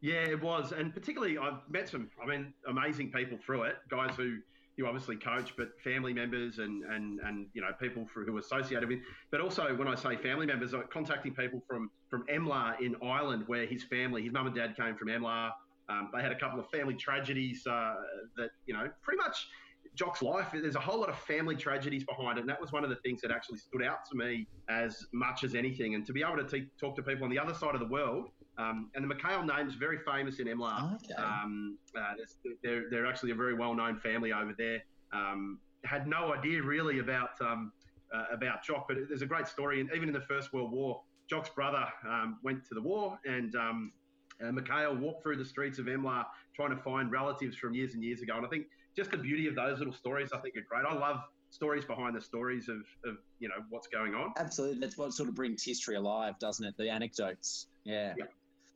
Yeah, 0.02 0.22
it 0.22 0.42
was, 0.42 0.72
and 0.72 0.94
particularly 0.94 1.36
I've 1.36 1.60
met 1.68 1.88
some, 1.88 2.10
I 2.22 2.26
mean, 2.26 2.54
amazing 2.66 3.12
people 3.12 3.38
through 3.44 3.64
it. 3.64 3.76
Guys 3.90 4.14
who 4.16 4.38
you 4.80 4.86
obviously 4.86 5.16
coach, 5.16 5.52
but 5.58 5.78
family 5.84 6.14
members 6.14 6.58
and 6.58 6.84
and 6.84 7.20
and 7.20 7.46
you 7.52 7.60
know 7.60 7.68
people 7.78 8.06
for, 8.06 8.24
who 8.24 8.34
are 8.36 8.40
associated 8.40 8.88
with. 8.88 9.00
But 9.30 9.42
also, 9.42 9.74
when 9.76 9.86
I 9.86 9.94
say 9.94 10.16
family 10.16 10.46
members, 10.46 10.72
I'm 10.72 10.84
contacting 10.90 11.34
people 11.34 11.62
from 11.68 11.90
from 12.08 12.24
Emla 12.28 12.80
in 12.80 12.96
Ireland, 13.02 13.44
where 13.46 13.66
his 13.66 13.84
family, 13.84 14.22
his 14.22 14.32
mum 14.32 14.46
and 14.46 14.56
dad 14.56 14.76
came 14.76 14.96
from 14.96 15.08
Emla. 15.08 15.50
Um, 15.90 16.10
they 16.14 16.22
had 16.22 16.32
a 16.32 16.38
couple 16.38 16.60
of 16.60 16.68
family 16.70 16.94
tragedies 16.94 17.66
uh, 17.66 17.94
that 18.36 18.50
you 18.66 18.74
know 18.74 18.88
pretty 19.02 19.18
much. 19.18 19.48
Jock's 19.96 20.22
life, 20.22 20.48
there's 20.52 20.76
a 20.76 20.80
whole 20.80 21.00
lot 21.00 21.08
of 21.08 21.18
family 21.18 21.56
tragedies 21.56 22.04
behind 22.04 22.38
it. 22.38 22.42
And 22.42 22.48
that 22.48 22.60
was 22.60 22.70
one 22.70 22.84
of 22.84 22.90
the 22.90 22.96
things 22.96 23.20
that 23.22 23.32
actually 23.32 23.58
stood 23.58 23.82
out 23.82 24.04
to 24.10 24.16
me 24.16 24.46
as 24.68 25.04
much 25.12 25.42
as 25.42 25.54
anything. 25.54 25.94
And 25.94 26.06
to 26.06 26.12
be 26.12 26.22
able 26.22 26.36
to 26.36 26.44
te- 26.44 26.68
talk 26.78 26.94
to 26.96 27.02
people 27.02 27.24
on 27.24 27.30
the 27.30 27.38
other 27.38 27.54
side 27.54 27.74
of 27.74 27.80
the 27.80 27.88
world, 27.88 28.28
um, 28.56 28.90
and 28.94 29.08
the 29.08 29.12
McHale 29.12 29.44
name's 29.44 29.74
very 29.74 29.98
famous 29.98 30.38
in 30.38 30.46
Emla. 30.46 30.94
Okay. 30.94 31.14
Um, 31.14 31.78
uh, 31.98 32.12
they're, 32.62 32.84
they're 32.90 33.06
actually 33.06 33.32
a 33.32 33.34
very 33.34 33.54
well 33.54 33.74
known 33.74 33.98
family 33.98 34.32
over 34.32 34.54
there. 34.56 34.80
Um, 35.12 35.58
had 35.84 36.06
no 36.06 36.34
idea 36.34 36.62
really 36.62 36.98
about 36.98 37.30
um, 37.40 37.72
uh, 38.14 38.24
about 38.32 38.62
Jock, 38.62 38.86
but 38.88 38.96
there's 39.08 39.22
a 39.22 39.26
great 39.26 39.48
story. 39.48 39.80
And 39.80 39.90
even 39.94 40.08
in 40.08 40.14
the 40.14 40.20
First 40.20 40.52
World 40.52 40.72
War, 40.72 41.02
Jock's 41.28 41.48
brother 41.50 41.86
um, 42.08 42.38
went 42.42 42.64
to 42.68 42.74
the 42.74 42.82
war, 42.82 43.18
and 43.24 43.54
um, 43.54 43.92
uh, 44.44 44.52
Mikhail 44.52 44.96
walked 44.96 45.22
through 45.22 45.36
the 45.36 45.44
streets 45.44 45.78
of 45.78 45.86
Emla 45.86 46.24
trying 46.54 46.70
to 46.70 46.82
find 46.82 47.10
relatives 47.10 47.56
from 47.56 47.74
years 47.74 47.94
and 47.94 48.02
years 48.02 48.22
ago. 48.22 48.36
And 48.36 48.46
I 48.46 48.48
think 48.48 48.66
just 48.96 49.10
the 49.10 49.16
beauty 49.16 49.46
of 49.48 49.54
those 49.54 49.78
little 49.78 49.94
stories, 49.94 50.30
I 50.32 50.38
think, 50.38 50.56
are 50.56 50.66
great. 50.68 50.84
I 50.88 50.94
love 50.94 51.20
stories 51.50 51.84
behind 51.84 52.16
the 52.16 52.20
stories 52.20 52.68
of, 52.68 52.78
of 53.04 53.16
you 53.38 53.48
know 53.48 53.56
what's 53.70 53.88
going 53.88 54.14
on. 54.14 54.32
Absolutely. 54.36 54.80
That's 54.80 54.96
what 54.96 55.12
sort 55.12 55.28
of 55.28 55.34
brings 55.34 55.64
history 55.64 55.96
alive, 55.96 56.34
doesn't 56.38 56.64
it? 56.64 56.76
The 56.76 56.88
anecdotes. 56.88 57.66
Yeah. 57.84 58.14
Yeah. 58.16 58.24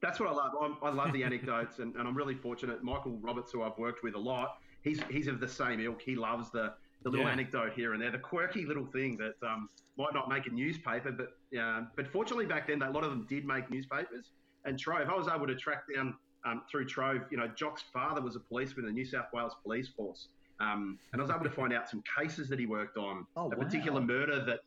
That's 0.02 0.20
what 0.20 0.28
I 0.28 0.32
love. 0.32 0.52
I'm, 0.60 0.76
I 0.82 0.90
love 0.90 1.12
the 1.12 1.24
anecdotes, 1.24 1.78
and, 1.78 1.94
and 1.96 2.06
I'm 2.06 2.14
really 2.16 2.34
fortunate. 2.34 2.82
Michael 2.82 3.18
Roberts, 3.22 3.52
who 3.52 3.62
I've 3.62 3.78
worked 3.78 4.02
with 4.02 4.14
a 4.14 4.18
lot, 4.18 4.58
he's 4.82 5.00
he's 5.10 5.28
of 5.28 5.40
the 5.40 5.48
same 5.48 5.80
ilk. 5.80 6.02
He 6.02 6.14
loves 6.14 6.50
the 6.50 6.74
the 7.04 7.10
little 7.10 7.26
Yeah. 7.26 7.32
anecdote 7.32 7.72
here 7.74 7.92
and 7.92 8.02
there, 8.02 8.10
the 8.10 8.18
quirky 8.18 8.64
little 8.64 8.86
thing 8.86 9.18
that 9.18 9.34
um, 9.46 9.68
might 9.96 10.14
not 10.14 10.28
make 10.28 10.46
a 10.46 10.50
newspaper, 10.50 11.12
but 11.12 11.36
uh, 11.58 11.82
but 11.96 12.08
fortunately 12.08 12.46
back 12.46 12.66
then, 12.66 12.82
a 12.82 12.90
lot 12.90 13.04
of 13.04 13.10
them 13.10 13.26
did 13.28 13.44
make 13.44 13.70
newspapers. 13.70 14.30
And 14.64 14.78
Trove, 14.78 15.08
I 15.08 15.16
was 15.16 15.28
able 15.28 15.46
to 15.46 15.54
track 15.54 15.82
down 15.94 16.14
um, 16.46 16.62
through 16.70 16.86
Trove. 16.86 17.22
You 17.30 17.38
know, 17.38 17.48
Jock's 17.56 17.82
father 17.92 18.20
was 18.20 18.36
a 18.36 18.40
policeman 18.40 18.86
in 18.86 18.94
the 18.94 18.94
New 18.94 19.04
South 19.04 19.26
Wales 19.32 19.54
Police 19.62 19.88
Force, 19.88 20.28
um, 20.60 20.98
and 21.12 21.20
I 21.20 21.24
was 21.24 21.30
able 21.30 21.44
to 21.44 21.50
find 21.50 21.72
out 21.72 21.88
some 21.88 22.02
cases 22.18 22.48
that 22.48 22.58
he 22.58 22.66
worked 22.66 22.96
on. 22.96 23.26
Oh, 23.36 23.50
a 23.50 23.56
particular 23.56 24.00
wow. 24.00 24.06
murder 24.06 24.44
that, 24.44 24.60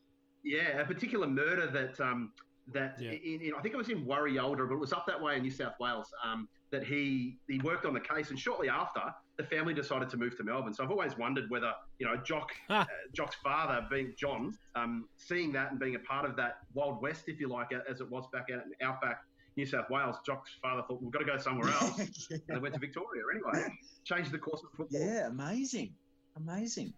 yeah, 0.44 0.80
a 0.80 0.86
particular 0.86 1.28
murder 1.28 1.68
that 1.68 2.00
um, 2.00 2.32
that 2.74 2.98
Yeah. 3.00 3.12
in, 3.12 3.42
in, 3.42 3.54
I 3.58 3.62
think 3.62 3.74
it 3.74 3.78
was 3.78 3.90
in 3.90 4.06
Warialda, 4.06 4.68
but 4.68 4.74
it 4.76 4.80
was 4.80 4.94
up 4.94 5.06
that 5.08 5.22
way 5.22 5.38
in 5.38 5.42
New 5.42 5.52
South 5.52 5.74
Wales. 5.80 6.14
Um, 6.24 6.48
that 6.70 6.84
he 6.84 7.38
he 7.48 7.60
worked 7.60 7.86
on 7.86 7.94
the 7.94 8.00
case, 8.00 8.30
and 8.30 8.38
shortly 8.38 8.68
after, 8.68 9.02
the 9.38 9.44
family 9.44 9.74
decided 9.74 10.10
to 10.10 10.18
move 10.18 10.36
to 10.36 10.44
Melbourne. 10.44 10.74
So 10.74 10.84
I've 10.84 10.92
always 10.92 11.18
wondered 11.18 11.50
whether 11.50 11.72
you 11.98 12.06
know 12.06 12.18
Jock, 12.18 12.50
uh, 12.70 12.84
Jock's 13.14 13.38
father, 13.44 13.88
being 13.90 14.14
John, 14.18 14.54
um, 14.76 15.08
seeing 15.16 15.54
that 15.54 15.72
and 15.72 15.80
being 15.80 15.96
a 15.96 16.00
part 16.00 16.26
of 16.26 16.36
that 16.36 16.58
Wild 16.74 17.02
West, 17.02 17.24
if 17.28 17.40
you 17.40 17.48
like, 17.48 17.70
as 17.90 18.02
it 18.02 18.12
was 18.12 18.26
back 18.34 18.48
out 18.54 18.64
in 18.66 18.86
outback 18.86 19.22
New 19.58 19.66
South 19.66 19.90
Wales, 19.90 20.16
Jock's 20.26 20.52
father 20.62 20.84
thought 20.88 21.02
we've 21.02 21.12
got 21.12 21.20
to 21.20 21.26
go 21.26 21.38
somewhere 21.38 21.70
else, 21.82 22.00
and 22.30 22.42
they 22.48 22.58
went 22.60 22.76
to 22.76 22.80
Victoria 22.80 23.24
anyway. 23.34 23.68
Changed 24.06 24.32
the 24.32 24.38
course 24.38 24.62
of 24.64 24.70
football. 24.78 25.00
Yeah, 25.02 25.28
amazing, 25.28 25.94
amazing. 26.38 26.94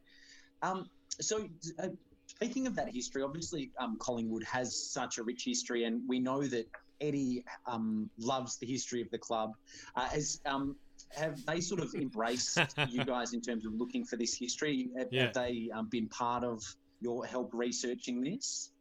Um, 0.62 0.86
so, 1.22 1.48
uh, 1.82 1.88
speaking 2.28 2.68
of 2.68 2.76
that 2.76 2.90
history, 2.94 3.24
obviously 3.24 3.72
um, 3.80 3.98
Collingwood 4.00 4.44
has 4.44 4.92
such 4.92 5.18
a 5.18 5.24
rich 5.24 5.44
history, 5.46 5.86
and 5.86 6.02
we 6.08 6.20
know 6.20 6.44
that 6.44 6.66
Eddie 7.02 7.46
um, 7.66 8.10
loves 8.20 8.58
the 8.58 8.68
history 8.68 9.02
of 9.02 9.10
the 9.10 9.18
club. 9.18 9.54
Uh, 9.96 10.10
as 10.14 10.42
um, 10.46 10.76
have 11.12 11.44
they 11.46 11.62
sort 11.62 11.82
of 11.82 11.94
embraced 11.96 12.60
you 12.90 13.06
guys 13.06 13.34
in 13.34 13.42
terms 13.42 13.66
of 13.66 13.74
looking 13.74 14.04
for 14.04 14.18
this 14.18 14.38
history? 14.38 14.90
Have, 14.98 15.08
Yeah. 15.12 15.26
have 15.26 15.34
they 15.34 15.70
um, 15.74 15.88
been 15.90 16.10
part 16.10 16.44
of 16.44 16.62
your 17.00 17.26
help 17.26 17.52
researching 17.54 18.22
this? 18.22 18.72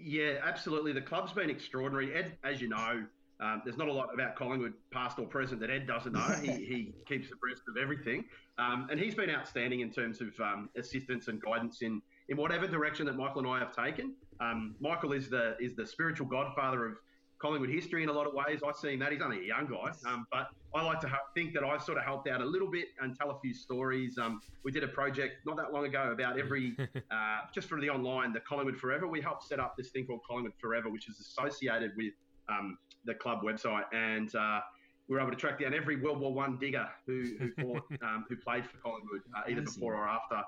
Yeah, 0.00 0.34
absolutely. 0.44 0.92
The 0.92 1.00
club's 1.00 1.32
been 1.32 1.50
extraordinary. 1.50 2.14
Ed, 2.14 2.36
as 2.44 2.60
you 2.60 2.68
know, 2.68 3.04
um, 3.40 3.62
there's 3.64 3.76
not 3.76 3.88
a 3.88 3.92
lot 3.92 4.12
about 4.12 4.36
Collingwood, 4.36 4.74
past 4.92 5.18
or 5.18 5.26
present, 5.26 5.60
that 5.60 5.70
Ed 5.70 5.86
doesn't 5.86 6.12
know. 6.12 6.34
he, 6.42 6.52
he 6.52 6.94
keeps 7.06 7.30
abreast 7.32 7.62
of 7.68 7.76
everything. 7.80 8.24
Um, 8.58 8.88
and 8.90 8.98
he's 8.98 9.14
been 9.14 9.30
outstanding 9.30 9.80
in 9.80 9.90
terms 9.92 10.20
of 10.20 10.28
um, 10.40 10.68
assistance 10.76 11.28
and 11.28 11.40
guidance 11.40 11.82
in, 11.82 12.02
in 12.28 12.36
whatever 12.36 12.66
direction 12.66 13.06
that 13.06 13.16
Michael 13.16 13.40
and 13.40 13.48
I 13.48 13.58
have 13.60 13.74
taken. 13.74 14.14
Um, 14.40 14.74
Michael 14.80 15.12
is 15.12 15.28
the 15.28 15.56
is 15.60 15.74
the 15.74 15.86
spiritual 15.86 16.26
godfather 16.26 16.86
of 16.86 16.94
Collingwood 17.40 17.70
history 17.70 18.02
in 18.02 18.08
a 18.08 18.12
lot 18.12 18.26
of 18.26 18.34
ways. 18.34 18.60
I 18.66 18.72
see 18.72 18.96
that. 18.96 19.12
He's 19.12 19.22
only 19.22 19.38
a 19.38 19.46
young 19.46 19.66
guy, 19.66 19.92
um, 20.10 20.26
but 20.32 20.48
I 20.74 20.82
like 20.82 21.00
to 21.00 21.08
ha- 21.08 21.20
think 21.34 21.54
that 21.54 21.62
I've 21.62 21.82
sort 21.82 21.98
of 21.98 22.04
helped 22.04 22.28
out 22.28 22.40
a 22.40 22.44
little 22.44 22.70
bit 22.70 22.88
and 23.00 23.16
tell 23.16 23.30
a 23.30 23.38
few 23.40 23.54
stories. 23.54 24.18
Um, 24.18 24.40
we 24.64 24.72
did 24.72 24.82
a 24.82 24.88
project 24.88 25.46
not 25.46 25.56
that 25.56 25.72
long 25.72 25.84
ago 25.86 26.10
about 26.12 26.38
every, 26.38 26.76
uh, 27.10 27.38
just 27.54 27.68
for 27.68 27.80
the 27.80 27.88
online, 27.90 28.32
the 28.32 28.40
Collingwood 28.40 28.76
Forever. 28.76 29.06
We 29.06 29.20
helped 29.20 29.44
set 29.44 29.60
up 29.60 29.76
this 29.76 29.90
thing 29.90 30.06
called 30.06 30.20
Collingwood 30.28 30.54
Forever, 30.60 30.90
which 30.90 31.08
is 31.08 31.20
associated 31.20 31.92
with 31.96 32.12
um, 32.48 32.76
the 33.04 33.14
club 33.14 33.42
website, 33.42 33.84
and 33.92 34.34
uh, 34.34 34.60
we 35.08 35.14
were 35.14 35.20
able 35.20 35.30
to 35.30 35.36
track 35.36 35.60
down 35.60 35.74
every 35.74 35.96
World 35.96 36.20
War 36.20 36.32
One 36.32 36.58
digger 36.58 36.88
who 37.06 37.24
who, 37.38 37.52
fought, 37.62 37.84
um, 38.02 38.24
who 38.28 38.36
played 38.36 38.66
for 38.66 38.78
Collingwood, 38.78 39.22
uh, 39.36 39.42
either 39.48 39.62
before 39.62 39.94
or 39.94 40.08
after. 40.08 40.42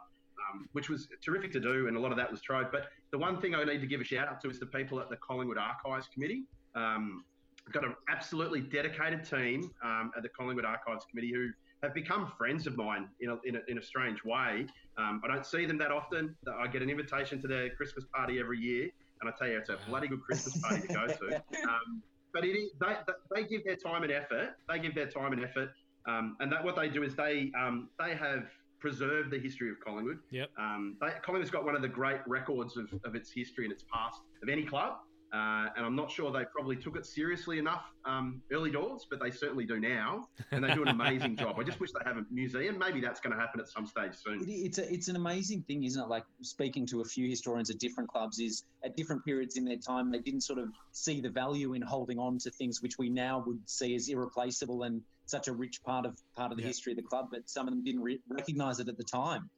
Um, 0.53 0.69
which 0.73 0.89
was 0.89 1.07
terrific 1.23 1.53
to 1.53 1.61
do, 1.61 1.87
and 1.87 1.97
a 1.97 2.01
lot 2.01 2.13
of 2.13 2.17
that 2.17 2.31
was 2.31 2.41
Trove. 2.41 2.69
But 2.73 2.87
the 3.13 3.19
one 3.19 3.41
thing 3.41 3.55
I 3.55 3.63
need 3.63 3.83
to 3.83 3.87
give 3.87 4.01
a 4.01 4.05
shout 4.05 4.27
out 4.27 4.41
to 4.41 4.49
is 4.49 4.59
the 4.59 4.67
people 4.67 4.99
at 4.99 5.11
the 5.11 5.17
Collingwood 5.17 5.59
Archives 5.59 6.09
Committee. 6.13 6.45
Um, 6.75 7.25
got 7.73 7.85
an 7.85 7.95
absolutely 8.09 8.61
dedicated 8.61 9.25
team 9.25 9.71
um, 9.85 10.11
at 10.17 10.23
the 10.23 10.29
Collingwood 10.29 10.65
Archives 10.65 11.05
Committee 11.09 11.33
who 11.33 11.51
have 11.83 11.95
become 11.95 12.31
friends 12.37 12.67
of 12.67 12.77
mine 12.77 13.09
in 13.21 13.31
a, 13.31 13.39
in 13.45 13.57
a, 13.57 13.61
in 13.69 13.79
a 13.79 13.83
strange 13.83 14.23
way. 14.25 14.67
Um, 14.99 15.21
I 15.25 15.29
don't 15.29 15.47
see 15.47 15.67
them 15.67 15.79
that 15.79 15.91
often. 15.91 16.37
I 16.59 16.67
get 16.67 16.83
an 16.83 16.91
invitation 16.91 17.41
to 17.43 17.49
their 17.49 17.71
Christmas 17.71 18.05
party 18.15 18.39
every 18.39 18.59
year, 18.59 18.91
and 19.21 19.31
I 19.31 19.33
tell 19.39 19.49
you, 19.49 19.59
it's 19.59 19.71
a 19.71 19.79
bloody 19.89 20.09
good 20.09 20.21
Christmas 20.23 20.59
party 20.59 20.87
to 20.87 20.89
go 20.89 21.07
to. 21.07 21.43
Um, 21.65 22.03
but 22.33 22.45
it 22.45 22.57
is, 22.57 22.71
they, 22.81 22.95
they 23.35 23.45
give 23.45 23.65
their 23.65 23.75
time 23.75 24.05
and 24.05 24.13
effort. 24.13 24.51
They 24.69 24.79
give 24.79 24.95
their 24.95 25.09
time 25.09 25.33
and 25.33 25.45
effort, 25.45 25.71
um, 26.07 26.37
and 26.39 26.51
that 26.53 26.65
what 26.65 26.77
they 26.77 26.89
do 26.89 27.03
is 27.03 27.17
they 27.17 27.51
um, 27.59 27.89
they 27.99 28.15
have 28.15 28.45
preserved 28.79 29.31
the 29.31 29.39
history 29.39 29.69
of 29.69 29.81
Collingwood. 29.85 30.19
Yep. 30.31 30.49
Um, 30.59 30.97
they, 31.01 31.09
Collingwood's 31.23 31.51
got 31.51 31.65
one 31.65 31.75
of 31.75 31.83
the 31.83 31.89
great 31.89 32.21
records 32.29 32.77
of, 32.77 32.89
of 33.05 33.17
its 33.17 33.33
history 33.33 33.65
and 33.65 33.73
its 33.73 33.85
past 33.93 34.21
of 34.43 34.49
any 34.49 34.65
club. 34.65 34.95
Uh, 35.33 35.69
and 35.77 35.87
I'm 35.87 35.95
not 35.95 36.11
sure 36.11 36.33
they 36.33 36.45
probably 36.53 36.75
took 36.75 36.97
it 36.97 37.07
seriously 37.07 37.61
enough 37.61 37.85
um, 38.05 38.43
early 38.51 38.71
doors, 38.73 39.07
but 39.09 39.21
they 39.23 39.31
certainly 39.31 39.65
do 39.65 39.79
now, 39.79 40.29
and 40.51 40.65
they 40.65 40.75
do 40.75 40.83
an 40.83 40.89
amazing 40.89 41.37
job. 41.37 41.57
I 41.59 41.63
just 41.63 41.79
wish 41.79 41.93
they 41.93 42.01
have 42.05 42.17
a 42.17 42.25
museum. 42.33 42.79
Maybe 42.79 43.01
that's 43.01 43.21
going 43.21 43.35
to 43.37 43.41
happen 43.41 43.61
at 43.61 43.69
some 43.69 43.87
stage 43.87 44.15
soon. 44.15 44.45
It's 44.49 44.79
a, 44.79 44.93
it's 44.93 45.07
an 45.07 45.15
amazing 45.15 45.63
thing, 45.69 45.85
isn't 45.85 46.03
it? 46.03 46.09
Like 46.09 46.25
speaking 46.43 46.85
to 46.89 47.01
a 47.01 47.05
few 47.05 47.29
historians 47.29 47.71
at 47.71 47.79
different 47.79 48.11
clubs 48.11 48.41
is 48.41 48.65
at 48.85 48.97
different 48.97 49.25
periods 49.25 49.57
in 49.57 49.65
their 49.65 49.77
time 49.77 50.11
they 50.11 50.19
didn't 50.19 50.41
sort 50.41 50.59
of 50.59 50.69
see 50.93 51.21
the 51.21 51.31
value 51.31 51.75
in 51.75 51.83
holding 51.83 52.19
on 52.19 52.39
to 52.39 52.51
things 52.51 52.83
which 52.83 52.99
we 52.99 53.09
now 53.09 53.45
would 53.47 53.61
see 53.67 53.95
as 53.95 54.09
irreplaceable 54.09 54.83
and 54.83 55.01
such 55.27 55.47
a 55.47 55.53
rich 55.53 55.81
part 55.85 56.07
of 56.07 56.19
part 56.35 56.51
of 56.51 56.57
the 56.57 56.63
Yeah. 56.63 56.69
history 56.69 56.93
of 56.93 56.97
the 56.97 57.03
club, 57.05 57.29
but 57.31 57.49
some 57.49 57.69
of 57.69 57.73
them 57.75 57.85
didn't 57.85 58.03
re- 58.03 58.21
recognise 58.29 58.81
it 58.81 58.89
at 58.89 58.97
the 58.97 59.05
time. 59.05 59.49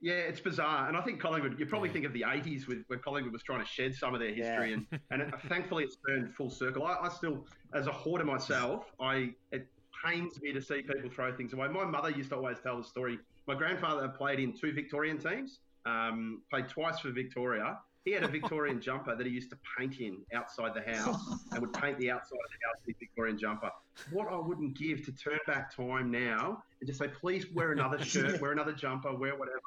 Yeah, 0.00 0.14
it's 0.14 0.40
bizarre, 0.40 0.86
and 0.88 0.96
I 0.96 1.00
think 1.00 1.20
Collingwood. 1.20 1.58
You 1.58 1.66
probably 1.66 1.88
Yeah. 1.88 1.92
think 1.94 2.04
of 2.06 2.12
the 2.12 2.22
'80s 2.22 2.68
with 2.68 2.84
when 2.86 3.00
Collingwood 3.00 3.32
was 3.32 3.42
trying 3.42 3.60
to 3.60 3.66
shed 3.66 3.94
some 3.94 4.14
of 4.14 4.20
their 4.20 4.32
history, 4.32 4.72
and 4.72 4.86
and 5.10 5.22
it, 5.22 5.34
thankfully 5.48 5.84
it's 5.84 5.96
turned 6.06 6.32
full 6.34 6.50
circle. 6.50 6.84
I, 6.86 6.94
I 7.02 7.08
still, 7.08 7.46
as 7.74 7.86
a 7.88 7.92
hoarder 7.92 8.24
myself, 8.24 8.92
I 9.00 9.34
it 9.50 9.66
pains 10.04 10.40
me 10.40 10.52
to 10.52 10.62
see 10.62 10.82
people 10.82 11.10
throw 11.10 11.34
things 11.36 11.52
away. 11.52 11.66
My 11.68 11.84
mother 11.84 12.10
used 12.10 12.30
to 12.30 12.36
always 12.36 12.58
tell 12.60 12.78
the 12.78 12.84
story. 12.84 13.18
My 13.48 13.54
grandfather 13.56 14.08
played 14.08 14.38
in 14.38 14.52
two 14.52 14.72
Victorian 14.72 15.18
teams, 15.18 15.58
um, 15.86 16.42
played 16.50 16.68
twice 16.68 17.00
for 17.00 17.10
Victoria. 17.10 17.78
he 18.04 18.12
had 18.12 18.22
a 18.22 18.28
Victorian 18.28 18.80
jumper 18.88 19.16
that 19.16 19.26
he 19.26 19.32
used 19.32 19.50
to 19.50 19.58
paint 19.76 19.98
in 19.98 20.18
outside 20.32 20.72
the 20.74 20.82
house 20.94 21.20
and 21.50 21.60
would 21.60 21.72
paint 21.72 21.98
the 21.98 22.10
outside 22.10 22.36
of 22.36 22.50
the 22.52 22.66
house 22.68 22.76
with 22.86 22.96
Victorian 23.00 23.36
jumper. 23.36 23.70
What 24.12 24.28
I 24.32 24.36
wouldn't 24.36 24.78
give 24.78 25.04
to 25.06 25.12
turn 25.12 25.40
back 25.48 25.74
time 25.74 26.10
now 26.12 26.62
and 26.80 26.86
just 26.86 27.00
say, 27.00 27.08
please 27.08 27.50
wear 27.52 27.72
another 27.72 27.98
shirt, 27.98 28.40
wear 28.40 28.52
another 28.52 28.72
jumper, 28.72 29.12
wear 29.14 29.34
whatever, 29.36 29.58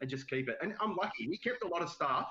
and 0.00 0.10
just 0.10 0.28
keep 0.28 0.48
it. 0.48 0.56
And 0.62 0.74
I'm 0.80 0.94
lucky. 0.96 1.24
He 1.24 1.38
kept 1.38 1.62
a 1.64 1.68
lot 1.68 1.82
of 1.82 1.88
stuff. 1.88 2.28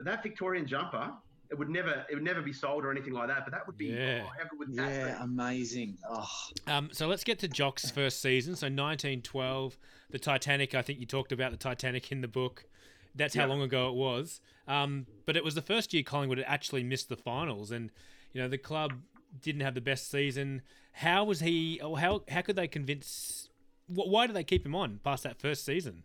That 0.00 0.22
Victorian 0.22 0.66
jumper, 0.66 1.10
it 1.50 1.58
would 1.58 1.68
never, 1.68 2.04
it 2.10 2.14
would 2.14 2.22
never 2.24 2.42
be 2.42 2.52
sold 2.52 2.84
or 2.84 2.90
anything 2.90 3.12
like 3.14 3.28
that. 3.28 3.44
But 3.44 3.52
that 3.52 3.66
would 3.66 3.76
be, 3.78 3.86
Yeah. 3.86 4.24
oh, 4.26 4.30
how 4.38 4.48
good 4.48 4.58
would 4.58 4.74
that 4.76 4.90
Yeah, 4.94 5.16
be? 5.18 5.24
amazing. 5.24 5.98
Oh, 6.08 6.28
Um, 6.66 6.90
so 6.92 7.06
let's 7.08 7.24
get 7.24 7.38
to 7.40 7.48
Jock's 7.48 7.90
first 7.90 8.20
season. 8.20 8.54
So 8.54 8.66
1912, 8.68 9.78
the 10.10 10.18
Titanic. 10.18 10.74
I 10.74 10.82
think 10.82 11.00
you 11.00 11.06
talked 11.06 11.32
about 11.32 11.50
the 11.50 11.56
Titanic 11.56 12.12
in 12.12 12.20
the 12.20 12.28
book. 12.28 12.66
That's 13.14 13.34
how 13.34 13.42
Yeah. 13.42 13.46
long 13.48 13.62
ago 13.62 13.88
it 13.88 13.94
was. 13.94 14.40
Um, 14.68 15.06
but 15.26 15.36
it 15.36 15.42
was 15.42 15.54
the 15.54 15.62
first 15.62 15.92
year 15.94 16.02
Collingwood 16.02 16.38
had 16.38 16.46
actually 16.46 16.84
missed 16.84 17.08
the 17.08 17.16
finals, 17.16 17.70
and 17.70 17.90
you 18.32 18.40
know 18.40 18.48
the 18.48 18.58
club 18.58 18.92
didn't 19.40 19.62
have 19.62 19.74
the 19.74 19.80
best 19.80 20.10
season. 20.10 20.62
How 20.92 21.24
was 21.24 21.40
he? 21.40 21.80
Or 21.80 21.98
how 21.98 22.22
how 22.28 22.42
could 22.42 22.54
they 22.56 22.68
convince? 22.68 23.48
wh- 23.86 24.06
Why 24.06 24.26
did 24.26 24.36
they 24.36 24.44
keep 24.44 24.64
him 24.64 24.74
on 24.74 24.98
past 25.02 25.22
that 25.24 25.40
first 25.40 25.64
season? 25.64 26.04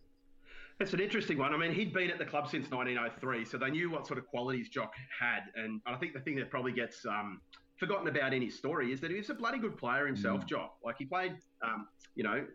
It's 0.80 0.94
an 0.94 1.00
interesting 1.00 1.38
one. 1.38 1.54
I 1.54 1.58
mean, 1.58 1.74
he'd 1.74 1.94
been 1.94 2.10
at 2.10 2.18
the 2.18 2.26
club 2.26 2.50
since 2.50 2.70
1903, 2.70 3.46
so 3.46 3.58
they 3.58 3.70
knew 3.70 3.90
what 3.90 4.08
sort 4.08 4.18
of 4.18 4.26
qualities 4.28 4.70
Jock 4.70 4.94
had. 5.20 5.42
And 5.56 5.82
I 5.86 5.96
think 5.96 6.14
the 6.14 6.20
thing 6.20 6.36
that 6.38 6.50
probably 6.50 6.72
gets 6.72 7.06
um, 7.06 7.42
forgotten 7.78 8.08
about 8.08 8.34
in 8.34 8.42
his 8.42 8.56
story 8.56 8.92
is 8.92 9.00
that 9.02 9.12
he 9.12 9.18
was 9.18 9.30
a 9.30 9.34
bloody 9.34 9.60
good 9.60 9.78
player 9.78 10.08
himself, 10.08 10.46
Jock. 10.46 10.76
Like 10.84 10.96
he 10.98 11.06
played, 11.06 11.36
um, 11.64 11.88
you 12.16 12.24
know, 12.24 12.46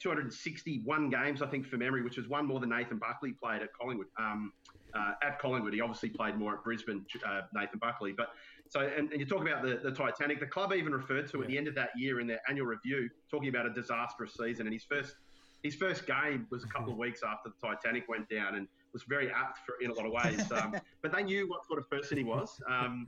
261 0.00 1.10
games, 1.10 1.40
I 1.40 1.46
think, 1.46 1.66
for 1.66 1.76
memory, 1.76 2.02
which 2.02 2.16
was 2.16 2.28
one 2.28 2.46
more 2.46 2.60
than 2.60 2.70
Nathan 2.70 2.98
Buckley 2.98 3.32
played 3.32 3.62
at 3.62 3.68
Collingwood. 3.72 4.08
Um, 4.18 4.52
uh, 4.94 5.12
at 5.22 5.38
Collingwood, 5.38 5.72
he 5.72 5.80
obviously 5.80 6.10
played 6.10 6.36
more 6.36 6.54
at 6.54 6.64
Brisbane, 6.64 7.04
uh, 7.26 7.42
Nathan 7.54 7.78
Buckley. 7.78 8.12
But 8.16 8.28
so, 8.68 8.80
and, 8.80 9.10
and 9.10 9.20
you 9.20 9.26
talk 9.26 9.42
about 9.42 9.62
the, 9.62 9.80
the 9.82 9.92
Titanic. 9.92 10.40
The 10.40 10.46
club 10.46 10.72
even 10.72 10.92
referred 10.92 11.30
to 11.30 11.42
at 11.42 11.48
the 11.48 11.56
end 11.56 11.68
of 11.68 11.74
that 11.76 11.90
year 11.96 12.20
in 12.20 12.26
their 12.26 12.40
annual 12.48 12.66
review, 12.66 13.08
talking 13.30 13.48
about 13.48 13.66
a 13.66 13.70
disastrous 13.70 14.34
season. 14.34 14.66
And 14.66 14.72
his 14.72 14.84
first 14.84 15.14
his 15.62 15.74
first 15.74 16.06
game 16.06 16.46
was 16.50 16.64
a 16.64 16.68
couple 16.68 16.92
of 16.92 16.98
weeks 17.04 17.22
after 17.26 17.50
the 17.50 17.66
Titanic 17.66 18.08
went 18.08 18.28
down, 18.28 18.54
and 18.56 18.68
was 18.92 19.04
very 19.08 19.30
apt 19.30 19.58
for, 19.64 19.74
in 19.80 19.90
a 19.90 19.94
lot 19.94 20.06
of 20.06 20.12
ways. 20.12 20.50
Um, 20.52 20.74
but 21.00 21.12
they 21.12 21.22
knew 21.22 21.48
what 21.48 21.66
sort 21.66 21.78
of 21.78 21.88
person 21.90 22.18
he 22.18 22.24
was. 22.24 22.60
Um, 22.68 23.06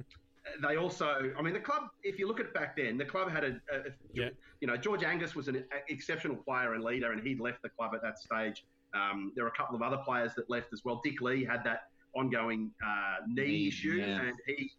they 0.62 0.76
also, 0.76 1.32
I 1.38 1.42
mean, 1.42 1.54
the 1.54 1.60
club. 1.60 1.84
If 2.02 2.18
you 2.18 2.26
look 2.26 2.40
at 2.40 2.46
it 2.46 2.54
back 2.54 2.76
then, 2.76 2.98
the 2.98 3.04
club 3.04 3.30
had 3.30 3.44
a, 3.44 3.48
a 3.72 3.90
Yeah. 4.12 4.30
you 4.60 4.68
know, 4.68 4.76
George 4.76 5.02
Angus 5.02 5.34
was 5.34 5.48
an 5.48 5.64
exceptional 5.88 6.36
player 6.36 6.74
and 6.74 6.84
leader, 6.84 7.12
and 7.12 7.26
he'd 7.26 7.40
left 7.40 7.62
the 7.62 7.68
club 7.70 7.92
at 7.94 8.02
that 8.02 8.18
stage. 8.18 8.64
Um, 8.94 9.32
there 9.34 9.44
were 9.44 9.50
a 9.50 9.56
couple 9.56 9.74
of 9.74 9.82
other 9.82 9.98
players 9.98 10.34
that 10.36 10.48
left 10.48 10.72
as 10.72 10.82
well. 10.84 11.00
Dick 11.04 11.20
Lee 11.20 11.44
had 11.44 11.64
that 11.64 11.88
ongoing 12.14 12.70
uh, 12.84 13.26
knee, 13.26 13.44
Knee, 13.44 13.68
issue, 13.68 13.94
yeah. 13.94 14.20
and 14.20 14.32
he. 14.46 14.70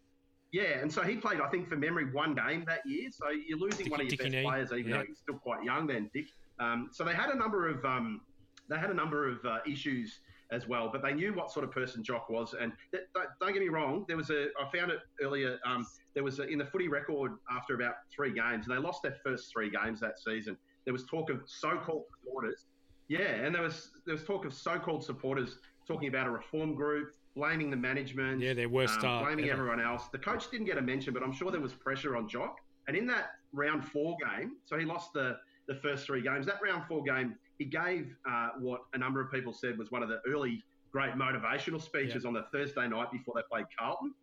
Yeah, 0.52 0.80
and 0.82 0.92
so 0.92 1.02
he 1.02 1.18
played, 1.18 1.42
I 1.42 1.50
think, 1.50 1.68
for 1.68 1.76
memory, 1.76 2.10
one 2.14 2.34
game 2.34 2.64
that 2.68 2.80
year. 2.86 3.10
So 3.12 3.26
you're 3.30 3.60
losing 3.60 3.90
one 3.90 4.00
of 4.00 4.08
your 4.08 4.18
best 4.18 4.32
knee, 4.32 4.44
players, 4.44 4.72
even 4.72 4.88
yeah. 4.88 4.98
though 5.00 5.04
he's 5.06 5.18
still 5.18 5.38
quite 5.38 5.64
young 5.66 5.86
then, 5.86 6.10
Dick. 6.14 6.28
Um, 6.60 6.90
so 6.92 7.04
they 7.04 7.14
had 7.14 7.30
a 7.30 7.36
number 7.36 7.68
of 7.70 7.84
um, 7.86 8.22
they 8.70 8.78
had 8.78 8.90
a 8.90 8.94
number 8.94 9.28
of 9.30 9.44
uh, 9.46 9.60
issues 9.68 10.20
as 10.52 10.68
well, 10.68 10.90
but 10.92 11.02
they 11.02 11.14
knew 11.14 11.34
what 11.34 11.52
sort 11.52 11.66
of 11.66 11.72
person 11.72 12.04
Jock 12.04 12.30
was. 12.30 12.54
And 12.60 12.72
th- 12.92 13.04
don't, 13.16 13.28
don't 13.42 13.54
get 13.54 13.62
me 13.62 13.70
wrong, 13.70 14.06
there 14.08 14.18
was 14.18 14.30
a 14.30 14.48
I 14.60 14.78
found 14.78 14.92
it 14.92 15.00
earlier. 15.22 15.58
Um, 15.66 15.86
there 16.14 16.24
was 16.24 16.40
a, 16.40 16.48
in 16.48 16.60
the 16.60 16.66
footy 16.66 16.88
record 16.88 17.34
after 17.52 17.76
about 17.76 17.96
three 18.16 18.32
games, 18.34 18.68
and 18.68 18.76
they 18.76 18.82
lost 18.82 19.02
their 19.04 19.16
first 19.24 19.52
three 19.52 19.70
games 19.70 20.00
that 20.02 20.20
season. 20.20 20.58
There 20.86 20.94
was 20.94 21.06
talk 21.06 21.30
of 21.32 21.42
so-called 21.48 22.04
supporters, 22.22 22.66
yeah, 23.08 23.20
and 23.44 23.54
there 23.54 23.64
was 23.64 23.92
there 24.06 24.14
was 24.14 24.24
talk 24.24 24.46
of 24.46 24.54
so-called 24.54 25.04
supporters 25.04 25.58
talking 25.88 26.08
about 26.08 26.28
a 26.28 26.32
reform 26.32 26.76
group, 26.76 27.14
blaming 27.36 27.70
the 27.70 27.78
management, 27.78 28.42
Yeah, 28.42 28.54
their 28.54 28.70
worst 28.70 29.04
um, 29.04 29.24
blaming 29.24 29.46
ever. 29.46 29.62
everyone 29.62 29.82
else. 29.82 30.08
The 30.12 30.18
coach 30.20 30.50
didn't 30.50 30.66
get 30.66 30.78
a 30.78 30.82
mention, 30.82 31.14
but 31.14 31.22
I'm 31.24 31.32
sure 31.34 31.52
there 31.52 31.62
was 31.62 31.74
pressure 31.74 32.16
on 32.16 32.28
Jock. 32.28 32.58
And 32.88 32.96
in 32.96 33.08
that 33.08 33.32
round 33.52 33.84
four 33.86 34.16
game, 34.24 34.58
so 34.66 34.78
he 34.78 34.86
lost 34.86 35.14
the 35.14 35.38
the 35.68 35.76
first 35.76 36.06
three 36.06 36.22
games. 36.22 36.46
That 36.46 36.60
round 36.64 36.84
four 36.88 37.04
game, 37.04 37.36
he 37.58 37.66
gave 37.66 38.16
uh, 38.30 38.50
what 38.60 38.82
a 38.94 38.98
number 38.98 39.22
of 39.22 39.32
people 39.32 39.54
said 39.54 39.78
was 39.78 39.92
one 39.92 40.04
of 40.04 40.10
the 40.10 40.20
early 40.28 40.64
great 40.92 41.14
motivational 41.14 41.82
speeches 41.82 42.26
on 42.26 42.34
the 42.34 42.46
Thursday 42.52 42.88
night 42.88 43.12
before 43.12 43.34
they 43.36 43.42
played 43.52 43.66
Carlton. 43.78 44.14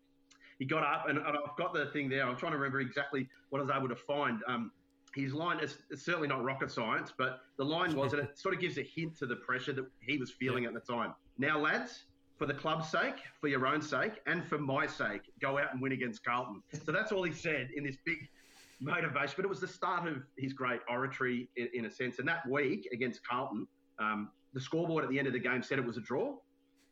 He 0.58 0.64
got 0.64 0.84
up, 0.84 1.08
and, 1.08 1.18
and 1.18 1.26
I've 1.26 1.56
got 1.58 1.74
the 1.74 1.86
thing 1.86 2.08
there. 2.08 2.26
I'm 2.26 2.36
trying 2.36 2.52
to 2.52 2.58
remember 2.58 2.80
exactly 2.80 3.28
what 3.50 3.58
I 3.58 3.62
was 3.62 3.72
able 3.76 3.88
to 3.88 3.96
find. 3.96 4.40
Um, 4.46 4.70
his 5.14 5.34
line 5.34 5.60
is 5.60 5.76
certainly 5.94 6.28
not 6.28 6.42
rocket 6.42 6.70
science, 6.70 7.12
but 7.16 7.40
the 7.58 7.64
line 7.64 7.94
was, 7.94 8.12
and 8.12 8.22
it 8.22 8.38
sort 8.38 8.54
of 8.54 8.60
gives 8.60 8.78
a 8.78 8.82
hint 8.82 9.18
to 9.18 9.26
the 9.26 9.36
pressure 9.36 9.72
that 9.72 9.84
he 10.00 10.16
was 10.16 10.30
feeling 10.30 10.64
at 10.64 10.72
the 10.72 10.80
time. 10.80 11.14
Now, 11.36 11.58
lads, 11.58 12.04
for 12.38 12.46
the 12.46 12.54
club's 12.54 12.88
sake, 12.88 13.16
for 13.40 13.48
your 13.48 13.66
own 13.66 13.82
sake, 13.82 14.20
and 14.26 14.44
for 14.44 14.58
my 14.58 14.86
sake, 14.86 15.22
go 15.40 15.58
out 15.58 15.72
and 15.72 15.82
win 15.82 15.92
against 15.92 16.24
Carlton. 16.24 16.62
So 16.84 16.92
that's 16.92 17.12
all 17.12 17.22
he 17.22 17.32
said 17.32 17.68
in 17.76 17.84
this 17.84 17.96
big 18.04 18.28
motivation. 18.82 19.34
But 19.36 19.44
it 19.44 19.48
was 19.48 19.60
the 19.60 19.68
start 19.68 20.06
of 20.08 20.22
his 20.36 20.52
great 20.52 20.80
oratory 20.88 21.48
in, 21.56 21.68
in 21.74 21.84
a 21.86 21.90
sense. 21.90 22.18
And 22.18 22.28
that 22.28 22.48
week 22.48 22.88
against 22.92 23.26
Carlton, 23.26 23.66
um, 23.98 24.30
the 24.52 24.60
scoreboard 24.60 25.04
at 25.04 25.10
the 25.10 25.18
end 25.18 25.26
of 25.28 25.32
the 25.32 25.38
game 25.38 25.62
said 25.62 25.78
it 25.78 25.84
was 25.84 25.96
a 25.96 26.00
draw. 26.02 26.36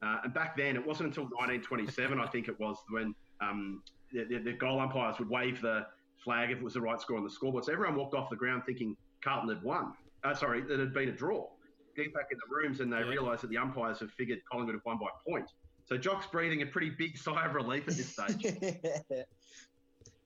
Uh, 0.03 0.19
and 0.25 0.33
back 0.33 0.57
then, 0.57 0.77
it 0.77 0.87
wasn't 0.87 1.09
until 1.09 1.25
1927, 1.25 2.19
I 2.19 2.27
think 2.27 2.49
it 2.49 2.59
was, 2.59 2.79
when 2.89 3.15
um, 3.43 3.83
the, 4.13 4.25
the, 4.25 4.39
the 4.39 4.53
goal 4.53 4.81
umpires 4.81 5.19
would 5.19 5.29
wave 5.29 5.61
the 5.61 5.87
flag 6.25 6.51
if 6.51 6.59
it 6.59 6.65
was 6.65 6.75
the 6.75 6.81
right 6.81 7.01
score 7.01 7.19
on 7.19 7.25
the 7.25 7.31
scoreboard. 7.31 7.65
So 7.65 7.73
everyone 7.73 7.97
walked 7.97 8.15
off 8.15 8.31
the 8.31 8.37
ground 8.37 8.63
thinking 8.65 8.97
Carlton 9.23 9.49
had 9.55 9.63
won. 9.63 9.93
Uh, 10.25 10.35
sorry, 10.35 10.63
that 10.63 10.75
it 10.75 10.81
had 10.81 10.95
been 10.95 11.11
a 11.11 11.13
draw. 11.13 11.49
Get 11.97 12.15
back 12.15 12.27
in 12.31 12.39
the 12.39 12.55
rooms 12.55 12.81
and 12.81 12.91
they 12.93 12.99
Yeah. 12.99 13.09
realised 13.09 13.43
that 13.43 13.51
the 13.51 13.59
umpires 13.59 13.99
have 14.01 14.11
figured 14.13 14.39
Collingwood 14.51 14.75
have 14.77 14.85
won 14.87 14.99
by 14.99 15.07
a 15.07 15.31
point. 15.31 15.51
So 15.85 15.99
Jock's 15.99 16.27
breathing 16.27 16.63
a 16.63 16.67
pretty 16.67 16.91
big 16.91 17.19
sigh 17.19 17.45
of 17.47 17.55
relief 17.55 17.89
at 17.89 17.97
this 17.97 18.13
stage. 18.13 18.55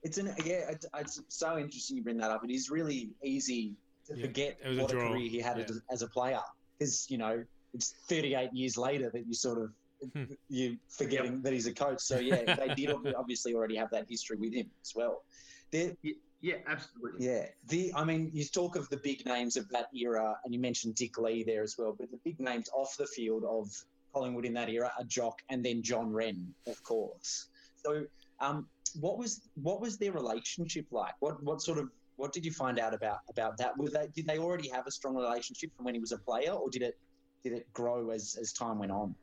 it's 0.05 0.19
an 0.19 0.35
yeah. 0.45 0.71
It's, 0.71 0.87
it's 0.99 1.21
so 1.29 1.59
interesting 1.59 1.97
you 1.97 2.03
bring 2.05 2.19
that 2.19 2.31
up. 2.31 2.45
It 2.45 2.51
is 2.53 2.71
really 2.71 3.11
easy 3.25 3.75
to 4.07 4.17
Yeah, 4.17 4.27
forget 4.27 4.59
it 4.63 4.69
was 4.69 4.79
a 4.79 4.83
what 4.83 4.91
a, 4.91 4.95
draw. 4.95 5.09
career 5.11 5.29
he 5.29 5.41
had 5.41 5.59
Yeah. 5.59 5.65
as, 5.69 5.81
as 5.91 6.03
a 6.03 6.09
player 6.09 6.41
because 6.79 7.11
you 7.11 7.19
know 7.19 7.43
it's 7.73 7.95
38 8.09 8.53
years 8.53 8.77
later 8.77 9.11
that 9.11 9.27
you 9.27 9.35
sort 9.35 9.59
of 9.63 9.71
Hmm. 10.13 10.25
you 10.51 10.77
forgetting 10.91 11.41
that 11.43 11.53
he's 11.55 11.67
a 11.67 11.73
coach. 11.73 12.01
So 12.01 12.19
yeah, 12.19 12.55
they 12.57 12.75
did 12.75 12.91
obviously 13.17 13.55
already 13.55 13.77
have 13.77 13.89
that 13.91 14.07
history 14.09 14.37
with 14.37 14.53
him 14.53 14.71
as 14.85 14.93
well. 14.95 15.23
There, 15.71 15.97
Yeah, 16.43 16.57
absolutely. 16.67 17.25
yeah. 17.27 17.47
The 17.69 17.91
I 17.95 18.05
mean, 18.05 18.31
you 18.35 18.45
talk 18.45 18.77
of 18.77 18.87
the 18.91 18.99
big 18.99 19.25
names 19.25 19.57
of 19.57 19.67
that 19.71 19.87
era, 19.95 20.37
and 20.45 20.53
you 20.53 20.61
mentioned 20.61 20.97
Dick 20.97 21.17
Lee 21.17 21.43
there 21.43 21.63
as 21.63 21.77
well. 21.79 21.97
But 21.99 22.11
the 22.11 22.19
big 22.23 22.39
names 22.39 22.69
off 22.75 22.95
the 22.99 23.07
field 23.07 23.45
of 23.45 23.71
Collingwood 24.13 24.45
in 24.45 24.53
that 24.55 24.69
era 24.69 24.93
are 24.99 25.05
Jock 25.05 25.39
and 25.49 25.65
then 25.65 25.83
John 25.83 26.13
Wren, 26.13 26.53
of 26.67 26.83
course. 26.83 27.47
So, 27.83 28.05
um, 28.45 28.67
what 29.01 29.19
was 29.19 29.49
what 29.55 29.81
was 29.81 29.97
their 29.99 30.13
relationship 30.13 30.87
like? 30.91 31.15
What 31.21 31.43
what 31.43 31.61
sort 31.63 31.79
of 31.79 31.89
what 32.17 32.33
did 32.33 32.45
you 32.45 32.53
find 32.53 32.79
out 32.79 32.95
about 32.95 33.19
about 33.29 33.57
that? 33.59 33.77
Was 33.77 33.93
they 33.93 34.09
did 34.15 34.27
they 34.27 34.39
already 34.39 34.69
have 34.69 34.87
a 34.87 34.91
strong 34.91 35.17
relationship 35.17 35.71
from 35.77 35.85
when 35.85 35.95
he 35.95 36.01
was 36.01 36.13
a 36.13 36.19
player, 36.19 36.53
or 36.53 36.71
did 36.71 36.83
it 36.83 36.99
did 37.43 37.53
it 37.53 37.73
grow 37.73 38.11
as 38.11 38.37
as 38.41 38.53
time 38.53 38.79
went 38.79 38.93
on? 38.93 39.15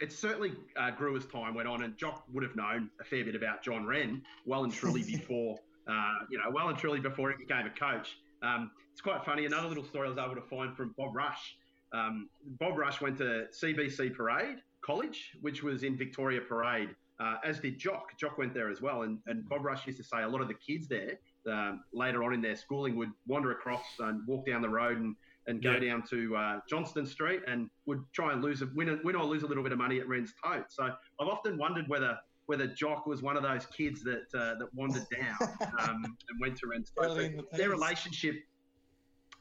It 0.00 0.12
certainly 0.12 0.52
uh, 0.76 0.90
grew 0.90 1.16
as 1.16 1.24
time 1.26 1.54
went 1.54 1.68
on, 1.68 1.82
and 1.82 1.96
Jock 1.96 2.24
would 2.32 2.42
have 2.42 2.56
known 2.56 2.90
a 3.00 3.04
fair 3.04 3.24
bit 3.24 3.34
about 3.34 3.62
John 3.62 3.86
Wren 3.86 4.22
well 4.44 4.64
and 4.64 4.72
truly 4.72 5.02
before, 5.16 5.56
uh, 5.88 6.14
you 6.30 6.38
know, 6.38 6.50
well 6.52 6.68
and 6.68 6.78
truly 6.78 7.00
before 7.00 7.30
he 7.30 7.36
became 7.36 7.66
a 7.66 7.70
coach. 7.70 8.16
Um, 8.42 8.70
it's 8.92 9.00
quite 9.00 9.24
funny. 9.24 9.46
Another 9.46 9.68
little 9.68 9.84
story 9.84 10.06
I 10.06 10.10
was 10.10 10.18
able 10.18 10.34
to 10.34 10.48
find 10.48 10.76
from 10.76 10.94
Bob 10.98 11.16
Rush. 11.16 11.56
Um, 11.92 12.28
Bob 12.58 12.76
Rush 12.76 13.00
went 13.00 13.18
to 13.18 13.46
CBC 13.52 14.14
Parade 14.14 14.58
College, 14.84 15.30
which 15.40 15.62
was 15.62 15.82
in 15.84 15.96
Victoria 15.96 16.40
Parade, 16.40 16.90
uh, 17.20 17.36
as 17.44 17.60
did 17.60 17.78
Jock. 17.78 18.16
Jock 18.18 18.38
went 18.38 18.54
there 18.54 18.70
as 18.70 18.80
well, 18.82 19.02
and, 19.02 19.18
and 19.26 19.48
Bob 19.48 19.64
Rush 19.64 19.86
used 19.86 19.98
to 19.98 20.04
say 20.04 20.22
a 20.22 20.28
lot 20.28 20.40
of 20.40 20.48
the 20.48 20.54
kids 20.54 20.88
there 20.88 21.18
um, 21.50 21.84
later 21.92 22.24
on 22.24 22.34
in 22.34 22.40
their 22.40 22.56
schooling 22.56 22.96
would 22.96 23.10
wander 23.26 23.52
across 23.52 23.84
and 24.00 24.26
walk 24.26 24.46
down 24.46 24.62
the 24.62 24.68
road 24.68 24.98
and 24.98 25.14
and 25.46 25.62
go 25.62 25.72
Yeah. 25.72 25.78
down 25.90 26.02
to 26.08 26.34
uh, 26.34 26.60
Johnston 26.70 27.04
Street 27.06 27.42
and 27.46 27.68
would 27.84 28.02
try 28.14 28.32
and 28.32 28.40
lose 28.42 28.62
a 28.62 28.68
win, 28.74 28.88
a- 28.88 28.98
win 29.04 29.14
or 29.14 29.24
lose 29.26 29.42
a 29.42 29.46
little 29.46 29.62
bit 29.62 29.72
of 29.72 29.78
money 29.78 30.00
at 30.00 30.08
Wren's 30.08 30.32
Tote. 30.42 30.64
So 30.70 30.84
I've 30.84 31.28
often 31.28 31.58
wondered 31.58 31.86
whether 31.88 32.18
whether 32.46 32.66
Jock 32.66 33.06
was 33.06 33.20
one 33.22 33.36
of 33.36 33.42
those 33.42 33.66
kids 33.66 34.02
that 34.04 34.24
uh, 34.34 34.54
that 34.58 34.68
wandered 34.74 35.04
down 35.14 35.36
um, 35.80 36.02
and 36.28 36.40
went 36.40 36.56
to 36.58 36.66
Wren's 36.66 36.90
Tote. 36.98 37.16
The 37.16 37.44
Their 37.58 37.68
relationship, 37.70 38.36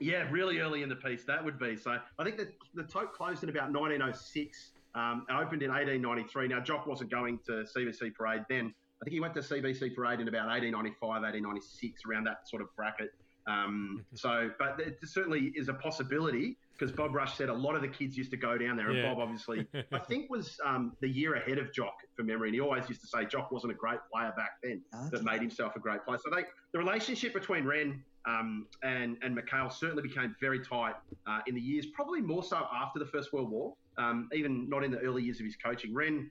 yeah, 0.02 0.28
really 0.30 0.60
early 0.60 0.84
in 0.84 0.90
the 0.90 0.96
piece 0.98 1.24
that 1.24 1.44
would 1.44 1.58
be. 1.58 1.78
So 1.78 1.98
I 2.20 2.24
think 2.26 2.36
that 2.38 2.50
the 2.74 2.84
Tote 2.84 3.14
closed 3.14 3.44
in 3.44 3.50
about 3.50 3.72
1906. 3.72 4.72
Um, 4.96 5.26
it 5.30 5.34
opened 5.34 5.64
in 5.64 5.72
1893. 5.72 6.48
Now 6.48 6.60
Jock 6.60 6.86
wasn't 6.88 7.10
going 7.12 7.40
to 7.48 7.66
CBC 7.76 8.14
Parade 8.14 8.44
then. 8.50 8.74
I 9.02 9.06
think 9.06 9.14
he 9.14 9.20
went 9.20 9.34
to 9.34 9.42
CBC 9.42 9.96
Parade 9.96 10.22
in 10.22 10.28
about 10.28 10.48
1895, 10.48 11.02
1896, 11.02 12.04
around 12.10 12.26
that 12.26 12.48
sort 12.48 12.62
of 12.62 12.74
bracket. 12.76 13.10
Um, 13.48 14.06
so, 14.14 14.50
but 14.58 14.80
it 14.80 14.98
certainly 15.04 15.52
is 15.56 15.68
a 15.68 15.74
possibility 15.74 16.58
because 16.72 16.96
Bob 16.96 17.14
Rush 17.14 17.38
said 17.38 17.50
a 17.50 17.54
lot 17.54 17.76
of 17.76 17.82
the 17.82 17.88
kids 17.88 18.18
used 18.18 18.32
to 18.32 18.38
go 18.38 18.58
down 18.58 18.78
there, 18.78 18.90
and 18.90 18.98
Yeah. 18.98 19.10
Bob 19.14 19.20
obviously, 19.20 19.68
I 19.92 20.00
think, 20.08 20.30
was 20.30 20.58
um, 20.66 20.94
the 21.02 21.10
year 21.10 21.36
ahead 21.36 21.58
of 21.58 21.74
Jock 21.74 21.94
for 22.16 22.24
memory, 22.24 22.50
and 22.50 22.56
he 22.56 22.62
always 22.62 22.88
used 22.88 23.02
to 23.02 23.08
say 23.08 23.26
Jock 23.26 23.52
wasn't 23.52 23.74
a 23.74 23.76
great 23.76 24.00
player 24.12 24.34
back 24.38 24.52
then, 24.64 24.82
but 25.12 25.24
made 25.24 25.42
himself 25.42 25.76
a 25.76 25.80
great 25.80 26.04
player. 26.06 26.18
So 26.24 26.34
they, 26.34 26.44
the 26.72 26.80
relationship 26.80 27.34
between 27.34 27.66
Wren 27.66 28.04
um, 28.26 28.68
and 28.84 29.18
and 29.22 29.38
McHale 29.38 29.72
certainly 29.72 30.04
became 30.04 30.36
very 30.40 30.60
tight 30.60 30.96
uh, 31.28 31.40
in 31.48 31.56
the 31.56 31.62
years, 31.62 31.88
probably 31.88 32.22
more 32.22 32.44
so 32.44 32.66
after 32.74 33.00
the 33.00 33.06
First 33.06 33.34
World 33.34 33.50
War, 33.50 33.74
um, 33.98 34.30
even 34.34 34.70
not 34.70 34.84
in 34.84 34.92
the 34.92 35.00
early 35.00 35.24
years 35.24 35.40
of 35.40 35.46
his 35.46 35.56
coaching. 35.56 35.94
Wren 35.94 36.30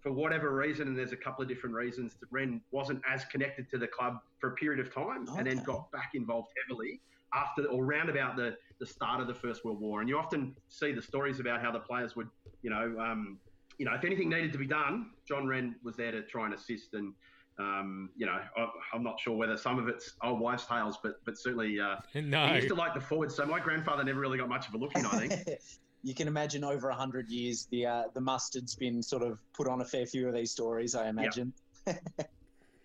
for 0.00 0.12
whatever 0.12 0.54
reason, 0.54 0.86
and 0.88 0.96
there's 0.96 1.12
a 1.12 1.16
couple 1.16 1.42
of 1.42 1.48
different 1.48 1.74
reasons, 1.74 2.14
that 2.20 2.28
Wren 2.30 2.60
wasn't 2.70 3.02
as 3.08 3.24
connected 3.24 3.68
to 3.70 3.78
the 3.78 3.88
club 3.88 4.18
for 4.38 4.50
a 4.50 4.54
period 4.54 4.84
of 4.84 4.94
time, 4.94 5.26
and 5.36 5.46
then 5.46 5.58
got 5.64 5.90
back 5.90 6.12
involved 6.14 6.48
heavily 6.62 7.00
after 7.34 7.64
or 7.64 7.84
round 7.84 8.08
about 8.08 8.36
the, 8.36 8.56
the 8.78 8.86
start 8.86 9.20
of 9.20 9.26
the 9.26 9.34
First 9.34 9.64
World 9.64 9.80
War. 9.80 10.00
And 10.00 10.08
you 10.08 10.18
often 10.18 10.54
see 10.68 10.92
the 10.92 11.02
stories 11.02 11.40
about 11.40 11.62
how 11.62 11.72
the 11.72 11.80
players 11.80 12.14
would, 12.14 12.28
you 12.62 12.70
know, 12.70 12.94
um, 13.00 13.38
you 13.78 13.86
know, 13.86 13.94
if 13.94 14.04
anything 14.04 14.28
needed 14.28 14.52
to 14.52 14.58
be 14.58 14.66
done, 14.66 15.10
John 15.26 15.46
Wren 15.46 15.74
was 15.82 15.96
there 15.96 16.12
to 16.12 16.22
try 16.22 16.44
and 16.44 16.54
assist. 16.54 16.94
And 16.94 17.14
um, 17.62 18.10
you 18.16 18.26
know, 18.26 18.38
I, 18.56 18.68
I'm 18.92 19.02
not 19.02 19.20
sure 19.20 19.36
whether 19.36 19.56
some 19.56 19.78
of 19.78 19.88
it's 19.88 20.12
old 20.22 20.40
wives' 20.40 20.66
tales, 20.66 20.98
but 21.02 21.24
but 21.24 21.38
certainly 21.38 21.80
uh, 21.80 21.96
no. 22.14 22.46
he 22.48 22.56
used 22.56 22.68
to 22.68 22.74
like 22.74 22.94
the 22.94 23.00
forwards. 23.00 23.34
So 23.34 23.46
my 23.46 23.60
grandfather 23.60 24.04
never 24.04 24.20
really 24.20 24.38
got 24.38 24.48
much 24.48 24.68
of 24.68 24.74
a 24.74 24.78
look 24.78 24.94
in. 24.96 25.06
I 25.06 25.26
think. 25.28 25.48
you 26.02 26.14
can 26.14 26.28
imagine 26.28 26.64
over 26.64 26.88
a 26.88 26.94
hundred 26.94 27.28
years, 27.28 27.68
the 27.70 27.86
uh, 27.86 28.02
the 28.14 28.20
mustard's 28.20 28.74
been 28.74 29.02
sort 29.02 29.22
of 29.22 29.38
put 29.52 29.68
on 29.68 29.80
a 29.80 29.84
fair 29.84 30.06
few 30.06 30.28
of 30.28 30.34
these 30.34 30.50
stories. 30.50 30.94
I 30.94 31.08
imagine. 31.08 31.52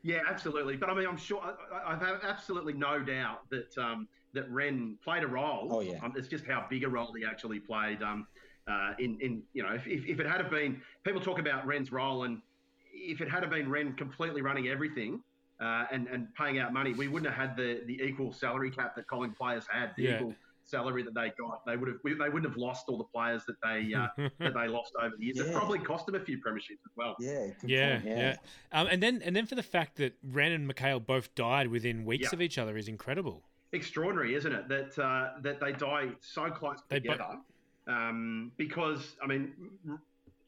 Yeah, 0.04 0.22
absolutely. 0.30 0.78
But 0.78 0.90
I 0.90 0.94
mean, 0.94 1.06
I'm 1.06 1.18
sure 1.18 1.42
I, 1.42 1.94
I 1.94 1.98
have 1.98 2.22
absolutely 2.24 2.72
no 2.72 3.00
doubt 3.00 3.42
that 3.50 3.78
um, 3.78 4.08
that 4.34 4.50
Wren 4.50 4.98
played 5.04 5.24
a 5.24 5.28
role. 5.28 5.68
Oh, 5.70 5.80
yeah. 5.82 5.98
Um, 6.02 6.14
it's 6.16 6.30
just 6.30 6.46
how 6.46 6.66
big 6.70 6.86
a 6.86 6.88
role 6.88 7.12
he 7.14 7.26
actually 7.26 7.60
played. 7.60 8.02
Um, 8.02 8.26
uh, 8.70 8.94
in 9.00 9.18
in 9.20 9.44
you 9.54 9.64
know, 9.64 9.74
if, 9.74 9.86
if, 9.86 10.06
if 10.06 10.20
it 10.22 10.26
had 10.26 10.40
have 10.40 10.50
been 10.50 10.82
people 11.04 11.20
talk 11.20 11.40
about 11.40 11.66
Wren's 11.66 11.92
role, 11.92 12.24
and 12.24 12.42
if 12.98 13.22
it 13.22 13.30
had 13.30 13.44
have 13.44 13.52
been 13.52 13.70
Wren 13.70 13.94
completely 13.94 14.42
running 14.42 14.68
everything. 14.68 15.22
Uh, 15.60 15.86
and, 15.92 16.08
and 16.10 16.28
paying 16.36 16.60
out 16.60 16.72
money, 16.72 16.94
we 16.94 17.08
wouldn't 17.08 17.34
have 17.34 17.50
had 17.50 17.58
the, 17.58 17.82
the 17.88 18.00
equal 18.04 18.32
salary 18.32 18.70
cap 18.70 18.96
that 18.96 19.08
Colin 19.08 19.32
players 19.34 19.66
had. 19.68 19.92
The 19.98 20.04
Yeah. 20.04 20.16
equal 20.18 20.36
salary 20.66 21.02
that 21.02 21.16
they 21.16 21.32
got, 21.40 21.66
they 21.66 21.76
would 21.76 21.88
have 21.88 21.98
they 22.04 22.30
wouldn't 22.30 22.46
have 22.46 22.58
lost 22.58 22.86
all 22.90 22.98
the 23.00 23.06
players 23.06 23.42
that 23.48 23.56
they 23.64 23.92
uh, 23.92 24.06
that 24.40 24.54
they 24.54 24.68
lost 24.68 24.94
over 25.02 25.16
the 25.18 25.26
years. 25.26 25.40
It 25.40 25.52
probably 25.54 25.80
cost 25.80 26.06
them 26.06 26.14
a 26.14 26.20
few 26.20 26.38
premierships 26.38 26.84
as 26.86 26.92
well. 26.96 27.16
Yeah. 27.20 27.48
good 27.60 27.70
yeah, 27.72 27.94
point, 28.02 28.06
yeah. 28.06 28.36
Um, 28.72 28.86
and 28.86 29.02
then 29.02 29.24
and 29.26 29.36
then 29.36 29.48
for 29.48 29.56
the 29.56 29.64
fact 29.64 29.96
that 29.98 30.14
Wren 30.24 30.52
and 30.52 30.72
McHale 30.72 31.04
both 31.04 31.34
died 31.34 31.70
within 31.70 32.06
weeks 32.06 32.26
Yeah. 32.32 32.36
of 32.36 32.42
each 32.44 32.60
other 32.60 32.78
is 32.78 32.88
incredible. 32.88 33.42
extraordinary, 33.72 34.36
isn't 34.36 34.52
it? 34.54 34.68
That 34.68 35.00
uh, 35.00 35.40
that 35.42 35.60
they 35.60 35.72
die 35.72 36.10
so 36.22 36.52
close 36.52 36.78
They 36.90 37.00
bo- 37.00 37.14
together. 37.14 37.38
um, 37.88 38.52
because 38.58 39.16
I 39.24 39.28
mean, 39.28 39.54
r- 39.90 40.00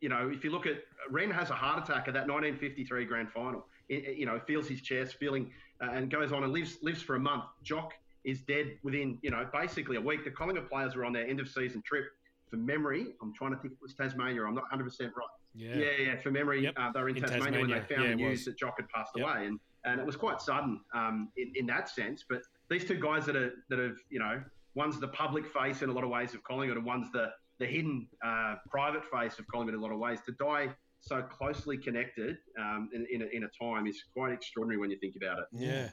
you 0.01 0.09
know, 0.09 0.29
if 0.29 0.43
you 0.43 0.51
look 0.51 0.65
at 0.65 0.77
Wren 1.09 1.29
has 1.31 1.49
a 1.49 1.55
heart 1.55 1.83
attack 1.83 2.07
at 2.07 2.13
that 2.13 2.27
1953 2.27 3.05
grand 3.05 3.31
final. 3.31 3.65
It- 3.89 4.17
you 4.17 4.25
know, 4.27 4.39
feels 4.39 4.67
his 4.67 4.81
chest, 4.81 5.15
feeling, 5.17 5.51
uh, 5.81 5.89
and 5.91 6.11
goes 6.11 6.31
on 6.31 6.43
and 6.43 6.53
lives 6.53 6.77
lives 6.83 7.01
for 7.01 7.15
a 7.15 7.19
month. 7.19 7.45
Jock 7.63 7.93
is 8.23 8.41
dead 8.41 8.77
within 8.83 9.17
you 9.23 9.31
know 9.31 9.49
basically 9.51 9.95
a 9.97 10.01
week. 10.01 10.23
The 10.23 10.29
Collingwood 10.31 10.69
players 10.69 10.95
were 10.95 11.05
on 11.05 11.13
their 11.13 11.27
end 11.27 11.39
of 11.39 11.49
season 11.49 11.81
trip. 11.81 12.05
For 12.51 12.57
memory, 12.57 13.13
I'm 13.21 13.33
trying 13.33 13.51
to 13.55 13.57
think 13.57 13.73
it 13.73 13.79
was 13.81 13.93
Tasmania. 13.95 14.43
I'm 14.43 14.53
not 14.55 14.63
100 14.63 14.83
percent 14.83 15.13
right. 15.15 15.27
Yeah. 15.55 15.75
Yeah, 15.75 15.91
yeah. 15.99 16.21
For 16.21 16.29
memory, 16.31 16.61
Yep. 16.63 16.73
uh, 16.77 16.91
they 16.91 17.01
were 17.01 17.09
in, 17.09 17.17
In 17.17 17.23
Tasmania, 17.23 17.59
when 17.61 17.69
they 17.69 17.79
found 17.81 18.03
Yeah, 18.03 18.09
the 18.09 18.15
news 18.15 18.39
was. 18.39 18.45
that 18.45 18.57
Jock 18.57 18.75
had 18.79 18.89
passed 18.89 19.11
Yep. 19.15 19.25
away, 19.25 19.47
and 19.47 19.59
and 19.85 19.99
it 19.99 20.05
was 20.05 20.15
quite 20.15 20.39
sudden 20.41 20.81
um, 20.93 21.31
in, 21.37 21.51
in 21.55 21.65
that 21.67 21.89
sense. 21.89 22.23
But 22.29 22.41
these 22.69 22.85
two 22.85 22.99
guys 22.99 23.25
that 23.25 23.35
are 23.35 23.53
that 23.69 23.79
have 23.79 23.97
you 24.09 24.19
know, 24.19 24.43
one's 24.75 24.99
the 24.99 25.07
public 25.07 25.47
face 25.47 25.81
in 25.81 25.89
a 25.89 25.93
lot 25.93 26.03
of 26.03 26.09
ways 26.11 26.33
of 26.35 26.43
Collingwood, 26.43 26.77
and 26.77 26.85
one's 26.85 27.11
the 27.11 27.31
the 27.59 27.65
hidden 27.65 28.07
uh, 28.25 28.55
private 28.69 29.03
face 29.11 29.37
of 29.37 29.47
Collingwood 29.47 29.75
in 29.75 29.79
a 29.79 29.83
lot 29.83 29.91
of 29.91 29.99
ways. 29.99 30.19
To 30.25 30.31
die 30.33 30.69
so 31.01 31.21
closely 31.21 31.77
connected 31.77 32.37
um, 32.59 32.89
in, 32.93 33.05
in, 33.11 33.21
a, 33.21 33.25
in 33.25 33.43
a 33.43 33.49
time 33.63 33.87
is 33.87 34.03
quite 34.13 34.33
extraordinary 34.33 34.79
when 34.79 34.89
you 34.91 34.97
think 34.97 35.15
about 35.15 35.39
it. 35.39 35.45
Yeah, 35.53 35.89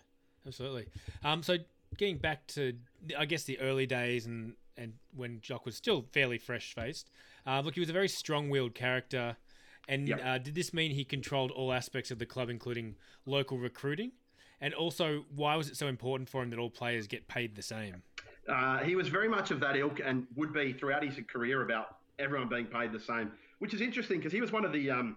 absolutely. 0.46 0.86
Um, 1.22 1.42
so 1.42 1.58
getting 1.96 2.18
back 2.18 2.46
to, 2.48 2.72
I 3.16 3.24
guess, 3.26 3.44
the 3.44 3.58
early 3.60 3.86
days 3.86 4.26
and 4.26 4.54
and 4.78 4.92
when 5.14 5.40
Jock 5.40 5.64
was 5.64 5.74
still 5.74 6.04
fairly 6.12 6.36
fresh 6.36 6.74
faced. 6.74 7.10
Uh, 7.46 7.60
look, 7.60 7.72
he 7.74 7.80
was 7.80 7.88
a 7.88 7.94
very 7.94 8.08
strong-willed 8.08 8.74
character, 8.74 9.38
and 9.88 10.06
Yep. 10.06 10.20
uh, 10.22 10.36
did 10.36 10.54
this 10.54 10.74
mean 10.74 10.90
he 10.90 11.02
controlled 11.02 11.50
all 11.50 11.72
aspects 11.72 12.10
of 12.10 12.18
the 12.18 12.26
club, 12.26 12.50
including 12.50 12.96
local 13.24 13.56
recruiting? 13.56 14.12
And 14.60 14.74
also, 14.74 15.24
why 15.34 15.56
was 15.56 15.70
it 15.70 15.78
so 15.78 15.86
important 15.86 16.28
for 16.28 16.42
him 16.42 16.50
that 16.50 16.58
all 16.58 16.68
players 16.68 17.06
get 17.06 17.26
paid 17.26 17.56
the 17.56 17.62
same? 17.62 18.02
Uh, 18.48 18.78
he 18.78 18.96
was 18.96 19.08
very 19.08 19.28
much 19.28 19.50
of 19.50 19.60
that 19.60 19.76
ilk 19.76 20.00
and 20.04 20.26
would 20.36 20.52
be 20.52 20.72
throughout 20.72 21.04
his 21.04 21.18
career 21.28 21.62
about 21.62 21.96
everyone 22.18 22.48
being 22.48 22.66
paid 22.66 22.92
the 22.92 23.00
same, 23.00 23.32
which 23.58 23.74
is 23.74 23.80
interesting 23.80 24.18
because 24.18 24.32
he 24.32 24.40
was 24.40 24.52
one 24.52 24.64
of 24.64 24.72
the 24.72 24.90
um, 24.90 25.16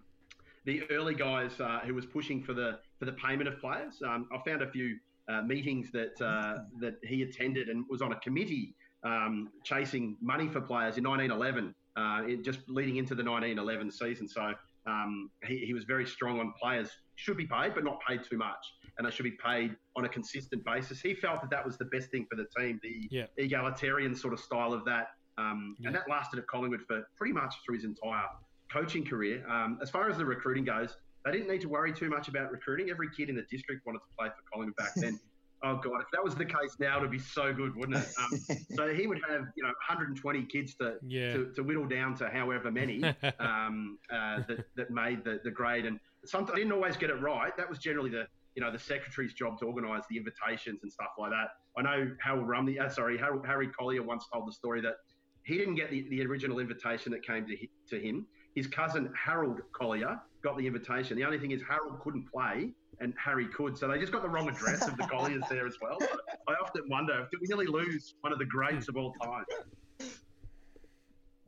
the 0.65 0.83
early 0.91 1.15
guys 1.15 1.59
uh, 1.59 1.79
who 1.85 1.93
was 1.93 2.05
pushing 2.05 2.43
for 2.43 2.53
the 2.53 2.79
for 2.97 3.05
the 3.05 3.13
payment 3.13 3.47
of 3.47 3.59
players. 3.59 4.01
Um, 4.05 4.27
I 4.33 4.37
found 4.47 4.61
a 4.61 4.69
few 4.69 4.97
uh, 5.27 5.41
meetings 5.43 5.91
that 5.91 6.19
uh, 6.21 6.63
that 6.79 6.95
he 7.03 7.23
attended 7.23 7.69
and 7.69 7.85
was 7.89 8.01
on 8.01 8.11
a 8.11 8.19
committee 8.19 8.75
um, 9.03 9.49
chasing 9.63 10.17
money 10.21 10.47
for 10.47 10.61
players 10.61 10.97
in 10.97 11.03
1911, 11.07 11.73
uh, 11.95 12.21
it, 12.27 12.43
just 12.43 12.59
leading 12.67 12.97
into 12.97 13.15
the 13.15 13.23
1911 13.23 13.91
season. 13.91 14.27
So 14.27 14.53
um, 14.89 15.29
he, 15.45 15.57
he 15.59 15.73
was 15.73 15.83
very 15.83 16.05
strong 16.05 16.39
on 16.39 16.53
players 16.61 16.89
should 17.15 17.37
be 17.37 17.45
paid, 17.45 17.73
but 17.75 17.83
not 17.83 17.99
paid 18.07 18.23
too 18.23 18.37
much, 18.37 18.57
and 18.97 19.05
they 19.05 19.11
should 19.11 19.23
be 19.23 19.37
paid 19.43 19.75
on 19.95 20.05
a 20.05 20.09
consistent 20.09 20.63
basis. 20.65 20.99
He 21.01 21.13
felt 21.13 21.41
that 21.41 21.49
that 21.51 21.65
was 21.65 21.77
the 21.77 21.85
best 21.85 22.09
thing 22.11 22.25
for 22.29 22.35
the 22.35 22.45
team, 22.57 22.79
the 22.81 23.07
Yeah. 23.11 23.25
egalitarian 23.37 24.15
sort 24.15 24.33
of 24.33 24.39
style 24.39 24.73
of 24.73 24.85
that, 24.85 25.09
um, 25.37 25.75
Yeah. 25.79 25.87
and 25.87 25.95
that 25.95 26.09
lasted 26.09 26.39
at 26.39 26.47
Collingwood 26.47 26.81
for 26.87 27.07
pretty 27.17 27.33
much 27.33 27.53
through 27.65 27.75
his 27.75 27.83
entire 27.85 28.25
coaching 28.71 29.05
career. 29.05 29.45
Um, 29.47 29.79
as 29.81 29.89
far 29.89 30.09
as 30.09 30.17
the 30.17 30.25
recruiting 30.25 30.63
goes, 30.63 30.95
they 31.25 31.31
didn't 31.31 31.47
need 31.49 31.61
to 31.61 31.69
worry 31.69 31.91
too 31.91 32.09
much 32.09 32.27
about 32.29 32.51
recruiting. 32.51 32.89
Every 32.89 33.09
kid 33.15 33.29
in 33.29 33.35
the 33.35 33.45
district 33.51 33.85
wanted 33.85 33.99
to 33.99 34.15
play 34.17 34.29
for 34.29 34.41
Collingwood 34.53 34.75
back 34.77 34.93
then. 34.95 35.19
oh 35.63 35.75
god, 35.77 36.01
if 36.01 36.07
that 36.13 36.23
was 36.23 36.35
the 36.35 36.45
case 36.45 36.77
now, 36.79 36.97
it'd 36.97 37.11
be 37.11 37.19
so 37.19 37.53
good, 37.53 37.75
wouldn't 37.75 37.97
it? 37.97 38.07
Um, 38.19 38.57
so 38.75 38.93
he 38.93 39.07
would 39.07 39.19
have 39.29 39.45
you 39.55 39.63
know 39.63 39.69
120 39.87 40.43
kids 40.45 40.75
to 40.75 40.95
Yeah. 41.07 41.33
to, 41.33 41.51
to 41.55 41.63
whittle 41.63 41.85
down 41.87 42.15
to 42.17 42.29
however 42.29 42.71
many 42.71 43.03
um, 43.39 43.97
uh, 44.11 44.41
that, 44.47 44.65
that 44.75 44.91
made 44.91 45.23
the, 45.23 45.39
the 45.43 45.51
grade. 45.51 45.85
And 45.85 45.99
sometimes 46.25 46.53
I 46.53 46.57
didn't 46.59 46.71
always 46.73 46.97
get 46.97 47.09
it 47.09 47.21
right. 47.21 47.55
That 47.57 47.69
was 47.69 47.79
generally 47.79 48.09
the 48.09 48.27
you 48.55 48.61
know 48.63 48.71
the 48.71 48.79
secretary's 48.79 49.33
job 49.33 49.59
to 49.59 49.65
organise 49.65 50.03
the 50.09 50.17
invitations 50.17 50.79
and 50.83 50.91
stuff 50.91 51.11
like 51.17 51.31
that. 51.31 51.49
I 51.77 51.81
know 51.83 52.11
Harold 52.21 52.47
Rumney, 52.47 52.79
uh, 52.79 52.89
sorry, 52.89 53.17
Harold, 53.17 53.45
Harry 53.45 53.67
Collier 53.67 54.03
once 54.03 54.25
told 54.33 54.47
the 54.47 54.51
story 54.53 54.81
that 54.81 54.95
he 55.43 55.57
didn't 55.57 55.75
get 55.75 55.89
the, 55.91 56.07
the 56.09 56.25
original 56.25 56.59
invitation 56.59 57.11
that 57.11 57.23
came 57.25 57.45
to 57.47 57.55
hi- 57.55 57.69
to 57.89 57.99
him. 57.99 58.25
His 58.55 58.67
cousin 58.67 59.13
Harold 59.15 59.61
Collier 59.73 60.19
got 60.41 60.57
the 60.57 60.65
invitation. 60.65 61.17
The 61.17 61.25
only 61.25 61.39
thing 61.39 61.51
is 61.51 61.61
Harold 61.67 61.99
couldn't 61.99 62.31
play 62.31 62.71
and 63.01 63.13
Harry 63.23 63.47
could, 63.47 63.77
so 63.77 63.87
they 63.87 63.97
just 63.97 64.11
got 64.11 64.21
the 64.21 64.29
wrong 64.29 64.49
address 64.49 64.87
of 64.87 64.97
the 64.97 65.03
Colliers 65.11 65.43
there 65.49 65.65
as 65.65 65.75
well. 65.81 65.97
So 65.99 66.07
I 66.47 66.53
often 66.61 66.83
wonder, 66.89 67.27
did 67.31 67.39
we 67.39 67.47
nearly 67.47 67.67
lose 67.67 68.15
one 68.21 68.33
of 68.33 68.39
the 68.39 68.45
greats 68.45 68.89
of 68.89 68.97
all 68.97 69.13
time? 69.13 69.45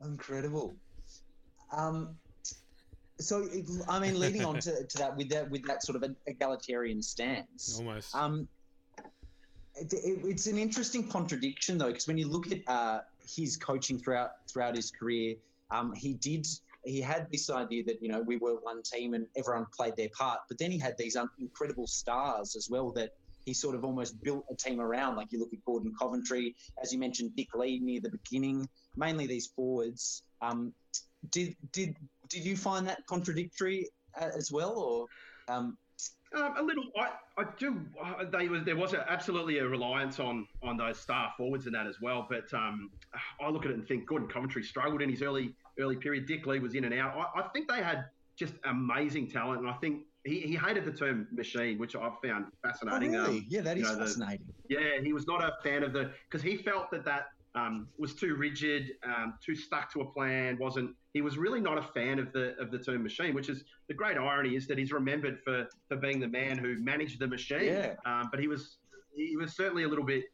Incredible. 0.04 0.74
Um, 1.72 2.16
so, 3.18 3.48
I 3.88 3.98
mean, 4.00 4.18
leading 4.18 4.44
on 4.44 4.58
to, 4.60 4.84
to 4.88 4.98
that 4.98 5.16
with 5.16 5.28
that 5.30 5.50
with 5.50 5.64
that 5.66 5.82
sort 5.82 5.96
of 5.96 6.02
an 6.02 6.16
egalitarian 6.26 7.02
stance, 7.02 7.78
Almost. 7.78 8.14
um, 8.14 8.48
it, 9.76 9.92
it, 9.92 10.20
it's 10.24 10.46
an 10.46 10.58
interesting 10.58 11.08
contradiction 11.08 11.78
though, 11.78 11.88
because 11.88 12.06
when 12.06 12.18
you 12.18 12.28
look 12.28 12.50
at 12.50 12.60
uh, 12.66 13.00
his 13.26 13.56
coaching 13.56 13.98
throughout 13.98 14.30
throughout 14.50 14.74
his 14.74 14.90
career, 14.90 15.36
um, 15.70 15.92
he 15.94 16.14
did 16.14 16.46
he 16.84 17.00
had 17.00 17.28
this 17.30 17.50
idea 17.50 17.84
that 17.84 18.02
you 18.02 18.08
know 18.08 18.20
we 18.20 18.36
were 18.36 18.56
one 18.56 18.82
team 18.82 19.14
and 19.14 19.26
everyone 19.36 19.66
played 19.76 19.96
their 19.96 20.08
part, 20.16 20.40
but 20.48 20.58
then 20.58 20.70
he 20.70 20.78
had 20.78 20.96
these 20.98 21.16
um, 21.16 21.30
incredible 21.38 21.86
stars 21.86 22.56
as 22.56 22.68
well 22.70 22.90
that 22.92 23.10
he 23.44 23.52
sort 23.52 23.74
of 23.74 23.84
almost 23.84 24.22
built 24.22 24.44
a 24.50 24.54
team 24.54 24.80
around. 24.80 25.16
Like 25.16 25.32
you 25.32 25.40
look 25.40 25.52
at 25.52 25.64
Gordon 25.64 25.92
Coventry, 25.98 26.54
as 26.82 26.92
you 26.92 26.98
mentioned, 26.98 27.34
Dick 27.36 27.54
Lee 27.54 27.80
near 27.80 28.00
the 28.00 28.10
beginning, 28.10 28.68
mainly 28.96 29.26
these 29.26 29.48
forwards. 29.48 30.22
Um, 30.40 30.72
did 31.30 31.56
did 31.72 31.96
did 32.28 32.44
you 32.44 32.56
find 32.56 32.86
that 32.86 33.06
contradictory 33.06 33.88
uh, 34.20 34.30
as 34.36 34.50
well, 34.50 34.78
or 34.78 35.06
um, 35.54 35.76
Um, 36.34 36.54
a 36.56 36.62
little. 36.62 36.84
I, 36.96 37.10
I 37.36 37.44
do. 37.58 37.80
Uh, 38.02 38.24
they 38.30 38.48
was 38.48 38.64
there 38.64 38.76
was 38.76 38.94
a, 38.94 39.10
absolutely 39.10 39.58
a 39.58 39.66
reliance 39.68 40.18
on 40.18 40.46
on 40.62 40.76
those 40.76 40.98
star 40.98 41.32
forwards 41.36 41.66
and 41.66 41.74
that 41.74 41.86
as 41.86 42.00
well. 42.00 42.26
But 42.28 42.52
um, 42.54 42.90
I 43.40 43.50
look 43.50 43.64
at 43.64 43.70
it 43.70 43.74
and 43.74 43.86
think 43.86 44.06
Gordon 44.06 44.28
Coventry 44.28 44.62
struggled 44.62 45.02
in 45.02 45.10
his 45.10 45.22
early 45.22 45.54
early 45.78 45.96
period. 45.96 46.26
Dick 46.26 46.46
Lee 46.46 46.58
was 46.58 46.74
in 46.74 46.84
and 46.84 46.94
out. 46.94 47.16
I, 47.16 47.40
I 47.40 47.48
think 47.48 47.68
they 47.68 47.82
had 47.82 48.06
just 48.36 48.54
amazing 48.64 49.28
talent, 49.28 49.60
and 49.60 49.68
I 49.68 49.74
think 49.74 50.04
he, 50.24 50.40
he 50.40 50.54
hated 50.54 50.84
the 50.84 50.92
term 50.92 51.26
machine, 51.32 51.78
which 51.78 51.96
I've 51.96 52.18
found 52.24 52.46
oh, 52.48 52.68
fascinating. 52.68 53.16
Um, 53.16 53.26
really? 53.26 53.46
yeah, 53.48 53.60
that 53.62 53.76
is 53.76 53.84
know, 53.84 53.96
the- 53.96 54.06
fascinating. 54.06 54.46
yeah, 54.68 55.00
he 55.02 55.12
was 55.12 55.26
not 55.26 55.42
a 55.42 55.52
fan 55.62 55.82
of 55.82 55.92
the 55.92 56.12
because 56.30 56.42
he 56.42 56.56
felt 56.56 56.90
that 56.92 57.04
that 57.04 57.28
um, 57.54 57.88
was 57.98 58.14
too 58.14 58.34
rigid, 58.34 58.92
um, 59.04 59.34
too 59.44 59.54
stuck 59.54 59.92
to 59.92 60.00
a 60.00 60.04
plan. 60.04 60.56
wasn't 60.58 60.94
He 61.12 61.20
was 61.20 61.36
really 61.36 61.60
not 61.60 61.76
a 61.76 61.82
fan 61.82 62.18
of 62.18 62.32
the 62.32 62.56
of 62.58 62.70
the 62.70 62.78
term 62.78 63.02
machine, 63.02 63.34
which 63.34 63.48
is 63.48 63.64
the 63.88 63.94
great 63.94 64.16
irony 64.16 64.56
is 64.56 64.66
that 64.68 64.78
he's 64.78 64.92
remembered 64.92 65.40
for 65.44 65.68
for 65.88 65.96
being 65.96 66.20
the 66.20 66.28
man 66.28 66.56
who 66.56 66.78
managed 66.78 67.18
the 67.18 67.26
machine. 67.26 67.64
Yeah. 67.64 67.94
Um, 68.06 68.28
but 68.30 68.40
he 68.40 68.48
was 68.48 68.78
he 69.14 69.36
was 69.36 69.54
certainly 69.54 69.82
a 69.82 69.88
little 69.88 70.04
bit 70.04 70.24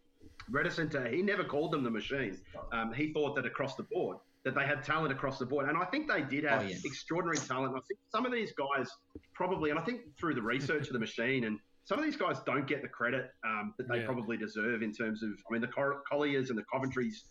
reticent 0.50 0.92
to. 0.92 1.08
He 1.08 1.22
never 1.22 1.44
called 1.44 1.72
them 1.72 1.82
the 1.82 1.90
machine. 1.90 2.38
Um, 2.72 2.92
he 2.92 3.12
thought 3.12 3.34
that 3.36 3.46
across 3.46 3.74
the 3.74 3.82
board 3.82 4.18
that 4.48 4.58
they 4.58 4.66
had 4.66 4.82
talent 4.82 5.12
across 5.12 5.38
the 5.38 5.46
board, 5.46 5.68
and 5.68 5.76
I 5.76 5.84
think 5.84 6.08
they 6.10 6.22
did 6.22 6.44
have 6.44 6.62
Oh, 6.62 6.66
yeah. 6.66 6.76
extraordinary 6.84 7.36
talent. 7.38 7.74
I 7.76 7.80
think 7.86 8.00
some 8.10 8.24
of 8.26 8.32
these 8.32 8.52
guys 8.52 8.88
probably, 9.34 9.70
and 9.70 9.78
I 9.78 9.82
think 9.82 10.00
through 10.18 10.34
the 10.34 10.42
research 10.42 10.86
of 10.86 10.92
the 10.94 10.98
machine 10.98 11.44
and 11.44 11.58
some 11.84 11.98
of 11.98 12.04
these 12.04 12.16
guys 12.16 12.40
don't 12.46 12.66
get 12.66 12.82
the 12.82 12.88
credit 12.88 13.30
um, 13.46 13.74
that 13.78 13.88
they 13.88 14.00
Yeah. 14.00 14.06
probably 14.06 14.36
deserve 14.36 14.82
in 14.82 14.92
terms 14.92 15.22
of. 15.22 15.30
I 15.48 15.52
mean, 15.52 15.60
the 15.60 15.68
Cor- 15.68 16.02
Colliers 16.10 16.50
and 16.50 16.58
the 16.58 16.64
Coventrys, 16.72 17.24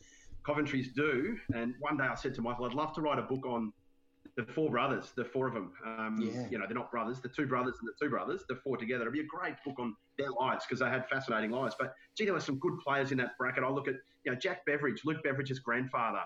Coventrys 0.44 0.94
do. 0.96 1.38
And 1.54 1.76
one 1.80 1.98
day 1.98 2.06
I 2.06 2.16
said 2.16 2.34
to 2.36 2.42
Michael, 2.42 2.66
I'd 2.66 2.74
love 2.74 2.94
to 2.96 3.02
write 3.02 3.20
a 3.20 3.24
book 3.24 3.46
on 3.46 3.72
the 4.36 4.46
four 4.54 4.70
brothers, 4.70 5.12
the 5.16 5.26
four 5.26 5.48
of 5.48 5.54
them. 5.54 5.74
Um, 5.86 6.18
Yeah. 6.22 6.48
You 6.50 6.58
know, 6.60 6.66
they're 6.68 6.76
not 6.76 6.92
brothers, 6.92 7.20
the 7.22 7.30
two 7.30 7.46
brothers 7.48 7.76
and 7.80 7.88
the 7.88 7.94
two 8.00 8.10
brothers, 8.10 8.46
the 8.48 8.56
four 8.58 8.78
together. 8.78 9.04
It'd 9.04 9.14
be 9.14 9.22
a 9.22 9.26
great 9.26 9.56
book 9.66 9.76
on 9.80 9.96
their 10.18 10.30
lives 10.32 10.66
because 10.66 10.80
they 10.80 10.90
had 10.90 11.08
fascinating 11.10 11.52
lives. 11.52 11.76
But 11.80 11.94
gee, 12.16 12.26
there 12.26 12.34
were 12.34 12.40
some 12.40 12.58
good 12.60 12.78
players 12.80 13.12
in 13.12 13.18
that 13.20 13.38
bracket. 13.38 13.64
I 13.64 13.70
look 13.70 13.88
at 13.88 13.96
you 14.26 14.32
know 14.32 14.36
Jack 14.38 14.66
Beveridge, 14.66 15.02
Luke 15.06 15.24
Beveridge's 15.24 15.60
grandfather, 15.60 16.22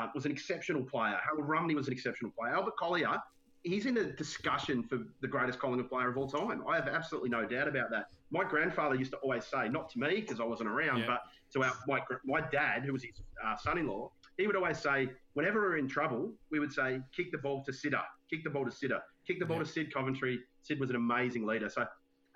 uh, 0.00 0.06
was 0.14 0.24
an 0.26 0.32
exceptional 0.32 0.82
player. 0.82 1.18
Harold 1.24 1.48
Rumney 1.48 1.74
was 1.74 1.86
an 1.86 1.92
exceptional 1.92 2.30
player. 2.38 2.54
Albert 2.54 2.76
Collier, 2.78 3.18
he's 3.62 3.86
in 3.86 3.96
a 3.98 4.04
discussion 4.04 4.82
for 4.82 4.98
the 5.20 5.28
greatest 5.28 5.58
Collingwood 5.58 5.88
player 5.90 6.08
of 6.08 6.16
all 6.16 6.28
time. 6.28 6.62
I 6.68 6.76
have 6.76 6.88
absolutely 6.88 7.28
no 7.30 7.44
doubt 7.46 7.68
about 7.68 7.90
that. 7.90 8.06
My 8.30 8.44
grandfather 8.44 8.94
used 8.94 9.10
to 9.12 9.18
always 9.18 9.44
say, 9.44 9.68
not 9.68 9.88
to 9.90 9.98
me 9.98 10.20
because 10.20 10.40
I 10.40 10.44
wasn't 10.44 10.68
around, 10.70 10.98
Yeah. 11.00 11.06
but 11.06 11.20
to 11.54 11.64
our 11.64 11.72
my, 11.86 12.00
my 12.24 12.40
dad, 12.50 12.84
who 12.84 12.92
was 12.92 13.02
his 13.02 13.20
uh, 13.44 13.56
son-in-law, 13.56 14.10
he 14.38 14.46
would 14.46 14.56
always 14.56 14.78
say, 14.78 15.08
whenever 15.34 15.60
we 15.60 15.66
were 15.68 15.76
in 15.76 15.88
trouble, 15.88 16.32
we 16.50 16.58
would 16.60 16.72
say, 16.72 17.00
kick 17.14 17.30
the 17.32 17.38
ball 17.38 17.62
to 17.64 17.72
Sidder, 17.72 18.02
kick 18.30 18.44
the 18.44 18.50
ball 18.50 18.64
to 18.64 18.70
Sidder, 18.70 19.00
kick 19.26 19.38
the 19.40 19.44
ball 19.46 19.58
Yeah. 19.58 19.64
to 19.64 19.68
Sid 19.70 19.92
Coventry. 19.92 20.40
Sid 20.62 20.78
was 20.80 20.90
an 20.90 20.96
amazing 20.96 21.44
leader. 21.44 21.68
So 21.68 21.84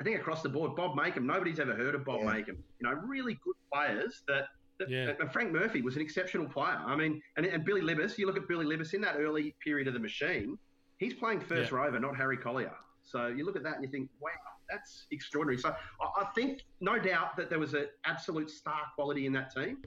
I 0.00 0.02
think 0.02 0.18
across 0.18 0.42
the 0.42 0.48
board, 0.48 0.74
Bob 0.76 0.96
Makem, 0.98 1.22
nobody's 1.22 1.60
ever 1.60 1.74
heard 1.74 1.94
of 1.94 2.04
Bob 2.04 2.20
Yeah. 2.22 2.32
Makem. 2.32 2.56
You 2.80 2.82
know, 2.88 2.92
really 2.94 3.38
good 3.44 3.54
players 3.72 4.22
that. 4.28 4.46
Yeah. 4.88 5.12
And 5.20 5.32
Frank 5.32 5.52
Murphy 5.52 5.82
was 5.82 5.96
an 5.96 6.02
exceptional 6.02 6.46
player. 6.46 6.78
I 6.84 6.96
mean, 6.96 7.20
and, 7.36 7.46
and 7.46 7.64
Billy 7.64 7.80
Libbis, 7.80 8.18
you 8.18 8.26
look 8.26 8.36
at 8.36 8.48
Billy 8.48 8.66
Libbis 8.66 8.94
in 8.94 9.00
that 9.02 9.16
early 9.18 9.54
period 9.62 9.88
of 9.88 9.94
the 9.94 10.00
machine, 10.00 10.58
he's 10.98 11.14
playing 11.14 11.40
first 11.40 11.70
Yeah. 11.70 11.78
rover, 11.78 11.98
not 12.00 12.16
Harry 12.16 12.36
Collier. 12.36 12.74
So 13.02 13.26
you 13.26 13.44
look 13.44 13.56
at 13.56 13.62
that 13.64 13.74
and 13.74 13.84
you 13.84 13.90
think, 13.90 14.08
wow, 14.20 14.30
that's 14.70 15.06
extraordinary. 15.10 15.58
So 15.60 15.74
I, 16.00 16.22
I 16.22 16.24
think, 16.34 16.64
no 16.80 16.98
doubt, 16.98 17.36
that 17.36 17.50
there 17.50 17.58
was 17.58 17.74
an 17.74 17.86
absolute 18.06 18.50
star 18.50 18.80
quality 18.94 19.26
in 19.26 19.32
that 19.34 19.54
team. 19.54 19.78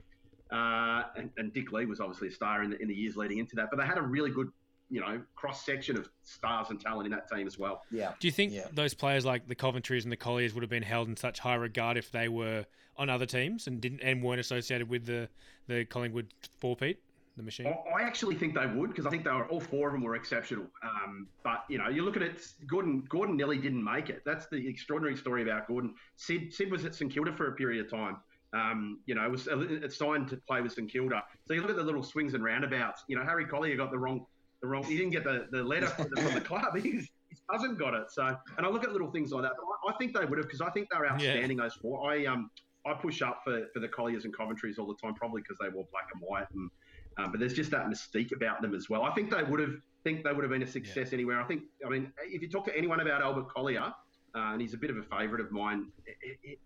Uh, 0.52 1.02
and, 1.16 1.30
and 1.36 1.52
Dick 1.52 1.72
Lee 1.72 1.84
was 1.84 2.00
obviously 2.00 2.28
a 2.28 2.32
star 2.32 2.62
in 2.62 2.70
the, 2.70 2.80
in 2.80 2.88
the 2.88 2.94
years 2.94 3.16
leading 3.16 3.38
into 3.38 3.56
that. 3.56 3.68
But 3.70 3.78
they 3.78 3.86
had 3.86 3.98
a 3.98 4.02
really 4.02 4.30
good, 4.30 4.50
you 4.90 5.00
know, 5.00 5.20
cross 5.34 5.64
section 5.64 5.96
of 5.98 6.08
stars 6.22 6.70
and 6.70 6.80
talent 6.80 7.06
in 7.06 7.12
that 7.12 7.28
team 7.30 7.46
as 7.46 7.58
well. 7.58 7.82
Yeah. 7.90 8.12
Do 8.18 8.26
you 8.26 8.32
think 8.32 8.52
Yeah. 8.52 8.68
those 8.72 8.94
players 8.94 9.24
like 9.24 9.46
the 9.46 9.54
Coventrys 9.54 10.04
and 10.04 10.12
the 10.12 10.16
Colliers 10.16 10.54
would 10.54 10.62
have 10.62 10.70
been 10.70 10.82
held 10.82 11.08
in 11.08 11.16
such 11.16 11.38
high 11.40 11.56
regard 11.56 11.96
if 11.96 12.10
they 12.10 12.28
were 12.28 12.64
on 12.96 13.08
other 13.10 13.26
teams 13.26 13.66
and 13.66 13.80
didn't 13.80 14.00
and 14.00 14.22
weren't 14.22 14.40
associated 14.40 14.88
with 14.88 15.04
the 15.06 15.28
the 15.66 15.84
Collingwood 15.84 16.32
four 16.58 16.74
Pete, 16.76 16.98
the 17.36 17.42
machine? 17.42 17.66
I 17.66 18.00
I 18.00 18.02
actually 18.02 18.34
think 18.36 18.54
they 18.54 18.66
would 18.66 18.88
because 18.90 19.04
I 19.06 19.10
think 19.10 19.24
they 19.24 19.30
were 19.30 19.46
all 19.48 19.60
four 19.60 19.88
of 19.88 19.92
them 19.92 20.02
were 20.02 20.14
exceptional. 20.16 20.66
Um, 20.82 21.28
but 21.42 21.64
you 21.68 21.76
know, 21.78 21.88
you 21.88 22.02
look 22.02 22.16
at 22.16 22.22
it, 22.22 22.46
Gordon 22.66 23.04
Gordon 23.08 23.36
nearly 23.36 23.58
didn't 23.58 23.84
make 23.84 24.08
it. 24.08 24.22
That's 24.24 24.46
the 24.46 24.66
extraordinary 24.66 25.16
story 25.16 25.42
about 25.42 25.68
Gordon. 25.68 25.94
Sid 26.16 26.52
Sid 26.54 26.70
was 26.70 26.84
at 26.86 26.94
St 26.94 27.12
Kilda 27.12 27.32
for 27.32 27.48
a 27.48 27.52
period 27.52 27.84
of 27.84 27.90
time. 27.90 28.16
Um, 28.54 29.00
you 29.04 29.14
know, 29.14 29.28
was 29.28 29.46
signed 29.94 30.28
to 30.28 30.38
play 30.48 30.62
with 30.62 30.72
St 30.72 30.90
Kilda. 30.90 31.22
So 31.44 31.52
you 31.52 31.60
look 31.60 31.68
at 31.70 31.76
the 31.76 31.82
little 31.82 32.02
swings 32.02 32.32
and 32.32 32.42
roundabouts. 32.42 33.04
You 33.06 33.18
know, 33.18 33.22
Harry 33.22 33.44
Collier 33.44 33.76
got 33.76 33.90
the 33.90 33.98
wrong 33.98 34.24
the 34.60 34.68
wrong. 34.68 34.84
He 34.84 34.96
didn't 34.96 35.12
get 35.12 35.24
the, 35.24 35.46
the 35.50 35.62
letter 35.62 35.86
from 35.86 36.08
the, 36.14 36.20
from 36.20 36.34
the 36.34 36.40
club. 36.40 36.74
His, 36.76 37.08
his 37.30 37.40
cousin 37.50 37.76
got 37.76 37.94
it. 37.94 38.10
So, 38.10 38.36
and 38.56 38.66
I 38.66 38.68
look 38.68 38.84
at 38.84 38.92
little 38.92 39.10
things 39.10 39.32
like 39.32 39.42
that. 39.42 39.52
But 39.56 39.90
I, 39.90 39.94
I 39.94 39.96
think 39.98 40.16
they 40.16 40.24
would 40.24 40.38
have 40.38 40.46
because 40.46 40.60
I 40.60 40.70
think 40.70 40.88
they 40.90 40.98
were 40.98 41.10
outstanding. 41.10 41.58
Those 41.58 41.74
four. 41.74 42.10
I 42.10 42.24
um 42.26 42.50
I 42.86 42.94
push 42.94 43.20
up 43.22 43.40
for, 43.44 43.66
for 43.74 43.80
the 43.80 43.88
Colliers 43.88 44.24
and 44.24 44.34
Coventrys 44.34 44.78
all 44.78 44.86
the 44.86 44.94
time, 44.94 45.14
probably 45.14 45.42
because 45.42 45.58
they 45.60 45.68
wore 45.68 45.86
black 45.90 46.08
and 46.14 46.22
white 46.22 46.46
and 46.54 46.70
um, 47.18 47.32
but 47.32 47.40
there's 47.40 47.52
just 47.52 47.70
that 47.72 47.86
mystique 47.86 48.34
about 48.34 48.62
them 48.62 48.74
as 48.74 48.88
well. 48.88 49.02
I 49.02 49.12
think 49.12 49.30
they 49.30 49.42
would 49.42 49.60
have 49.60 49.74
think 50.04 50.22
they 50.22 50.32
would 50.32 50.44
have 50.44 50.50
been 50.50 50.62
a 50.62 50.66
success 50.66 51.12
anywhere. 51.12 51.40
I 51.40 51.44
think. 51.44 51.62
I 51.84 51.88
mean, 51.88 52.12
if 52.24 52.40
you 52.42 52.48
talk 52.48 52.64
to 52.66 52.76
anyone 52.76 53.00
about 53.00 53.22
Albert 53.22 53.52
Collier, 53.52 53.92
uh, 54.34 54.52
and 54.52 54.60
he's 54.60 54.74
a 54.74 54.78
bit 54.78 54.90
of 54.90 54.96
a 54.98 55.02
favourite 55.02 55.44
of 55.44 55.50
mine, 55.50 55.90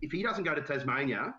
if 0.01 0.11
he 0.11 0.21
doesn't 0.21 0.43
go 0.43 0.53
to 0.53 0.61
Tasmania 0.61 1.33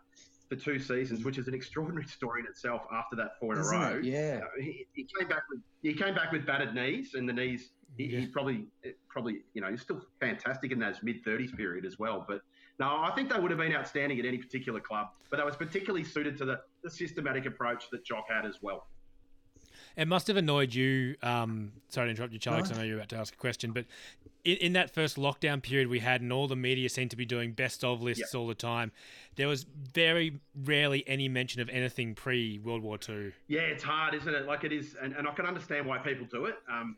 for 0.54 0.64
two 0.64 0.78
seasons, 0.78 1.24
which 1.24 1.38
is 1.38 1.48
an 1.48 1.54
extraordinary 1.54 2.06
story 2.06 2.40
in 2.40 2.46
itself, 2.46 2.82
after 2.92 3.16
that 3.16 3.38
four 3.40 3.54
in 3.54 3.60
Isn't 3.60 3.74
a 3.74 3.78
row, 3.78 3.98
it? 3.98 4.04
Yeah. 4.04 4.40
uh, 4.42 4.48
he, 4.60 4.86
he 4.92 5.06
came 5.18 5.28
back 5.28 5.42
with 5.50 5.60
he 5.82 5.94
came 5.94 6.14
back 6.14 6.32
with 6.32 6.46
battered 6.46 6.74
knees, 6.74 7.14
and 7.14 7.28
the 7.28 7.32
knees. 7.32 7.70
He, 7.96 8.08
he 8.08 8.16
Yeah. 8.18 8.26
probably 8.32 8.66
probably 9.08 9.42
you 9.54 9.60
know 9.60 9.70
he's 9.70 9.82
still 9.82 10.00
fantastic 10.20 10.72
in 10.72 10.78
those 10.78 10.96
mid 11.02 11.24
thirties 11.24 11.52
period 11.52 11.84
as 11.84 11.98
well, 11.98 12.24
but. 12.26 12.40
No, 12.80 12.86
I 12.88 13.12
think 13.14 13.32
they 13.32 13.38
would 13.38 13.52
have 13.52 13.60
been 13.60 13.72
outstanding 13.72 14.18
at 14.18 14.24
any 14.26 14.36
particular 14.36 14.80
club, 14.80 15.06
but 15.30 15.36
that 15.36 15.46
was 15.46 15.54
particularly 15.54 16.02
suited 16.02 16.36
to 16.38 16.44
the, 16.44 16.58
the 16.82 16.90
systematic 16.90 17.46
approach 17.46 17.88
that 17.92 18.04
Jock 18.04 18.24
had 18.28 18.44
as 18.44 18.56
well. 18.62 18.88
It 19.96 20.08
must 20.08 20.26
have 20.26 20.36
annoyed 20.36 20.74
you. 20.74 21.16
Um, 21.22 21.72
sorry 21.88 22.08
to 22.08 22.10
interrupt 22.10 22.32
you, 22.32 22.38
Charlie, 22.38 22.62
'cause 22.62 22.72
I 22.72 22.74
No. 22.74 22.80
know 22.80 22.86
you're 22.86 22.96
about 22.96 23.08
to 23.10 23.16
ask 23.16 23.32
a 23.32 23.36
question. 23.36 23.72
But 23.72 23.86
in, 24.44 24.56
in 24.56 24.72
that 24.72 24.90
first 24.92 25.16
lockdown 25.16 25.62
period 25.62 25.88
we 25.88 26.00
had, 26.00 26.20
and 26.20 26.32
all 26.32 26.48
the 26.48 26.56
media 26.56 26.88
seemed 26.88 27.10
to 27.12 27.16
be 27.16 27.24
doing 27.24 27.52
best 27.52 27.84
of 27.84 28.02
lists 28.02 28.34
all 28.34 28.48
the 28.48 28.54
time, 28.56 28.90
there 29.36 29.46
was 29.46 29.62
very 29.64 30.40
rarely 30.64 31.06
any 31.06 31.28
mention 31.28 31.60
of 31.60 31.68
anything 31.68 32.14
pre 32.14 32.58
World 32.58 32.82
War 32.82 32.98
Two. 32.98 33.32
Yeah, 33.46 33.60
it's 33.62 33.84
hard, 33.84 34.14
isn't 34.14 34.34
it? 34.34 34.46
Like 34.46 34.64
it 34.64 34.72
is, 34.72 34.96
and, 35.00 35.14
and 35.14 35.28
I 35.28 35.32
can 35.32 35.46
understand 35.46 35.86
why 35.86 35.98
people 35.98 36.26
do 36.26 36.46
it. 36.46 36.56
Um, 36.68 36.96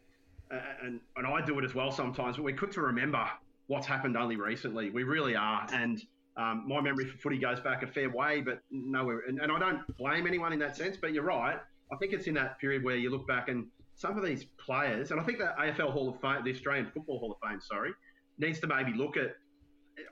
and 0.51 1.01
and 1.17 1.27
I 1.27 1.45
do 1.45 1.59
it 1.59 1.65
as 1.65 1.75
well 1.75 1.91
sometimes. 1.91 2.37
But 2.37 2.45
we're 2.45 2.57
quick 2.57 2.71
to 2.73 2.81
remember 2.81 3.29
what's 3.67 3.87
happened 3.87 4.17
only 4.17 4.37
recently. 4.37 4.91
We 4.91 5.03
really 5.03 5.37
are, 5.37 5.67
and 5.73 6.01
um, 6.39 6.67
my 6.67 6.81
memory 6.81 7.05
for 7.07 7.19
footy 7.19 7.39
goes 7.39 7.61
back 7.61 7.83
a 7.83 7.87
fair 7.87 8.09
way, 8.09 8.41
but 8.41 8.63
nowhere. 8.71 9.21
And, 9.29 9.39
and 9.41 9.53
I 9.53 9.59
don't 9.59 9.97
blame 9.99 10.27
anyone 10.27 10.53
in 10.55 10.59
that 10.61 10.77
sense. 10.77 10.97
But 10.97 11.13
you're 11.13 11.25
right. 11.25 11.59
I 11.93 11.97
think 11.97 12.13
it's 12.13 12.27
in 12.27 12.35
that 12.35 12.59
period 12.59 12.83
where 12.85 12.97
you 12.97 13.11
look 13.11 13.27
back 13.27 13.49
and 13.49 13.67
some 13.95 14.17
of 14.19 14.25
these 14.25 14.45
players, 14.59 15.11
and 15.11 15.21
I 15.21 15.25
think 15.25 15.39
the 15.39 15.55
AFL 15.59 15.91
Hall 15.91 16.09
of 16.09 16.21
Fame, 16.21 16.45
the 16.45 16.51
Australian 16.53 16.87
Football 16.93 17.19
Hall 17.19 17.33
of 17.33 17.49
Fame, 17.49 17.61
sorry, 17.61 17.93
needs 18.39 18.61
to 18.61 18.67
maybe 18.67 18.93
look 18.93 19.17
at 19.17 19.37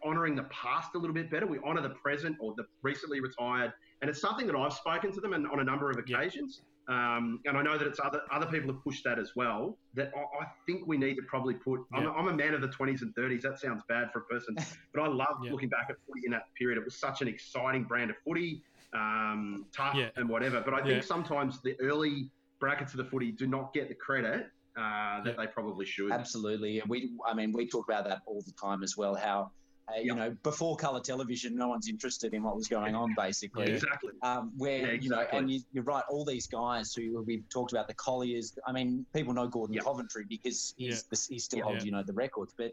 honouring 0.04 0.34
the 0.34 0.44
past 0.44 0.94
a 0.94 0.98
little 0.98 1.14
bit 1.14 1.30
better. 1.30 1.46
We 1.46 1.58
honour 1.58 1.82
the 1.82 1.90
present 1.90 2.36
or 2.40 2.54
the 2.56 2.64
recently 2.82 3.20
retired, 3.20 3.72
and 4.00 4.08
it's 4.08 4.20
something 4.20 4.46
that 4.46 4.56
I've 4.56 4.72
spoken 4.72 5.12
to 5.12 5.20
them 5.20 5.34
and 5.34 5.46
on 5.48 5.60
a 5.60 5.64
number 5.64 5.90
of 5.90 5.98
occasions. 5.98 6.62
Um, 6.86 7.40
and 7.46 7.56
I 7.56 7.62
know 7.62 7.78
that 7.78 7.86
it's 7.86 7.98
other 8.02 8.20
other 8.30 8.44
people 8.46 8.70
have 8.72 8.82
pushed 8.84 9.04
that 9.04 9.18
as 9.18 9.32
well. 9.34 9.78
That 9.94 10.12
I, 10.14 10.44
I 10.44 10.46
think 10.66 10.86
we 10.86 10.98
need 10.98 11.14
to 11.16 11.22
probably 11.22 11.54
put. 11.54 11.80
I'm, 11.94 12.02
Yeah. 12.04 12.10
I'm 12.10 12.28
a 12.28 12.32
man 12.34 12.52
of 12.52 12.60
the 12.60 12.68
20s 12.68 13.00
and 13.02 13.14
30s. 13.14 13.40
That 13.42 13.58
sounds 13.58 13.82
bad 13.88 14.10
for 14.12 14.20
a 14.20 14.24
person, 14.24 14.54
but 14.94 15.02
I 15.02 15.08
love 15.08 15.36
Yeah. 15.42 15.52
looking 15.52 15.70
back 15.70 15.86
at 15.90 15.96
footy 16.06 16.20
in 16.26 16.32
that 16.32 16.44
period. 16.58 16.78
It 16.78 16.84
was 16.84 16.94
such 16.98 17.22
an 17.22 17.28
exciting 17.28 17.84
brand 17.84 18.10
of 18.10 18.16
footy, 18.26 18.62
um, 18.94 19.66
tough 19.76 19.94
Yeah. 19.94 20.10
and 20.16 20.28
whatever. 20.28 20.60
But 20.60 20.74
I 20.74 20.78
Yeah. 20.78 20.84
think 20.84 21.02
sometimes 21.04 21.60
the 21.62 21.78
early 21.80 22.30
brackets 22.60 22.92
of 22.92 22.98
the 22.98 23.04
footy 23.04 23.32
do 23.32 23.46
not 23.46 23.72
get 23.74 23.88
the 23.88 23.94
credit 23.94 24.50
uh, 24.76 25.22
that 25.22 25.36
Yeah. 25.36 25.44
they 25.44 25.46
probably 25.46 25.86
should. 25.86 26.10
Absolutely, 26.10 26.80
and 26.80 26.90
we, 26.90 27.12
I 27.24 27.32
mean, 27.32 27.52
we 27.52 27.68
talk 27.68 27.86
about 27.88 28.04
that 28.08 28.22
all 28.26 28.42
the 28.42 28.52
time 28.60 28.82
as 28.82 28.96
well. 28.96 29.14
How, 29.14 29.52
uh, 29.88 29.98
you 30.00 30.06
Yep. 30.06 30.16
know, 30.16 30.36
before 30.42 30.76
color 30.76 30.98
television, 31.00 31.54
no 31.54 31.68
one's 31.68 31.88
interested 31.88 32.34
in 32.34 32.42
what 32.42 32.56
was 32.56 32.66
going 32.66 32.94
on, 32.96 33.14
basically. 33.16 33.68
Yeah. 33.68 33.74
Exactly. 33.74 34.12
Um, 34.22 34.52
where 34.56 34.94
Yeah, 34.94 35.00
you 35.00 35.10
know, 35.10 35.20
and 35.32 35.48
you, 35.48 35.60
you're 35.72 35.84
right. 35.84 36.02
All 36.08 36.24
these 36.24 36.48
guys 36.48 36.92
who 36.92 37.22
we've 37.22 37.48
talked 37.50 37.70
about, 37.72 37.86
the 37.86 37.94
Colliers. 37.94 38.58
I 38.66 38.72
mean, 38.72 39.06
people 39.14 39.32
know 39.32 39.46
Gordon 39.46 39.74
Yep. 39.74 39.84
Coventry 39.84 40.24
because 40.28 40.74
he's 40.76 40.96
Yeah. 40.96 41.00
the, 41.10 41.26
he 41.28 41.38
still 41.38 41.58
Yeah. 41.58 41.64
holds, 41.66 41.84
you 41.84 41.92
know, 41.92 42.02
the 42.02 42.12
records. 42.14 42.52
But 42.58 42.72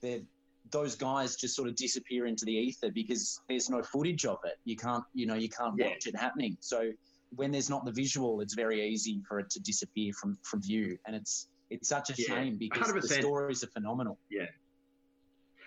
they're 0.00 0.22
those 0.70 0.96
guys 0.96 1.36
just 1.36 1.54
sort 1.54 1.68
of 1.68 1.76
disappear 1.76 2.26
into 2.26 2.44
the 2.44 2.52
ether 2.52 2.90
because 2.90 3.38
there's 3.48 3.68
no 3.68 3.82
footage 3.82 4.24
of 4.24 4.38
it. 4.44 4.54
You 4.64 4.76
can't, 4.76 5.04
you 5.12 5.26
know, 5.26 5.34
you 5.34 5.48
can't 5.48 5.74
Yeah. 5.76 5.88
watch 5.88 6.06
it 6.06 6.16
happening. 6.16 6.56
So 6.60 6.90
when 7.30 7.50
there's 7.50 7.68
not 7.68 7.84
the 7.84 7.92
visual, 7.92 8.40
it's 8.40 8.54
very 8.54 8.86
easy 8.86 9.22
for 9.28 9.38
it 9.40 9.50
to 9.50 9.60
disappear 9.60 10.12
from 10.20 10.38
from 10.42 10.62
view, 10.62 10.96
and 11.06 11.14
it's 11.16 11.48
it's 11.70 11.88
such 11.88 12.10
a 12.10 12.14
Yeah, 12.16 12.26
shame 12.28 12.56
because 12.58 12.88
the 12.88 13.00
100%. 13.00 13.20
stories 13.20 13.64
are 13.64 13.68
phenomenal. 13.68 14.18
Yeah. 14.30 14.46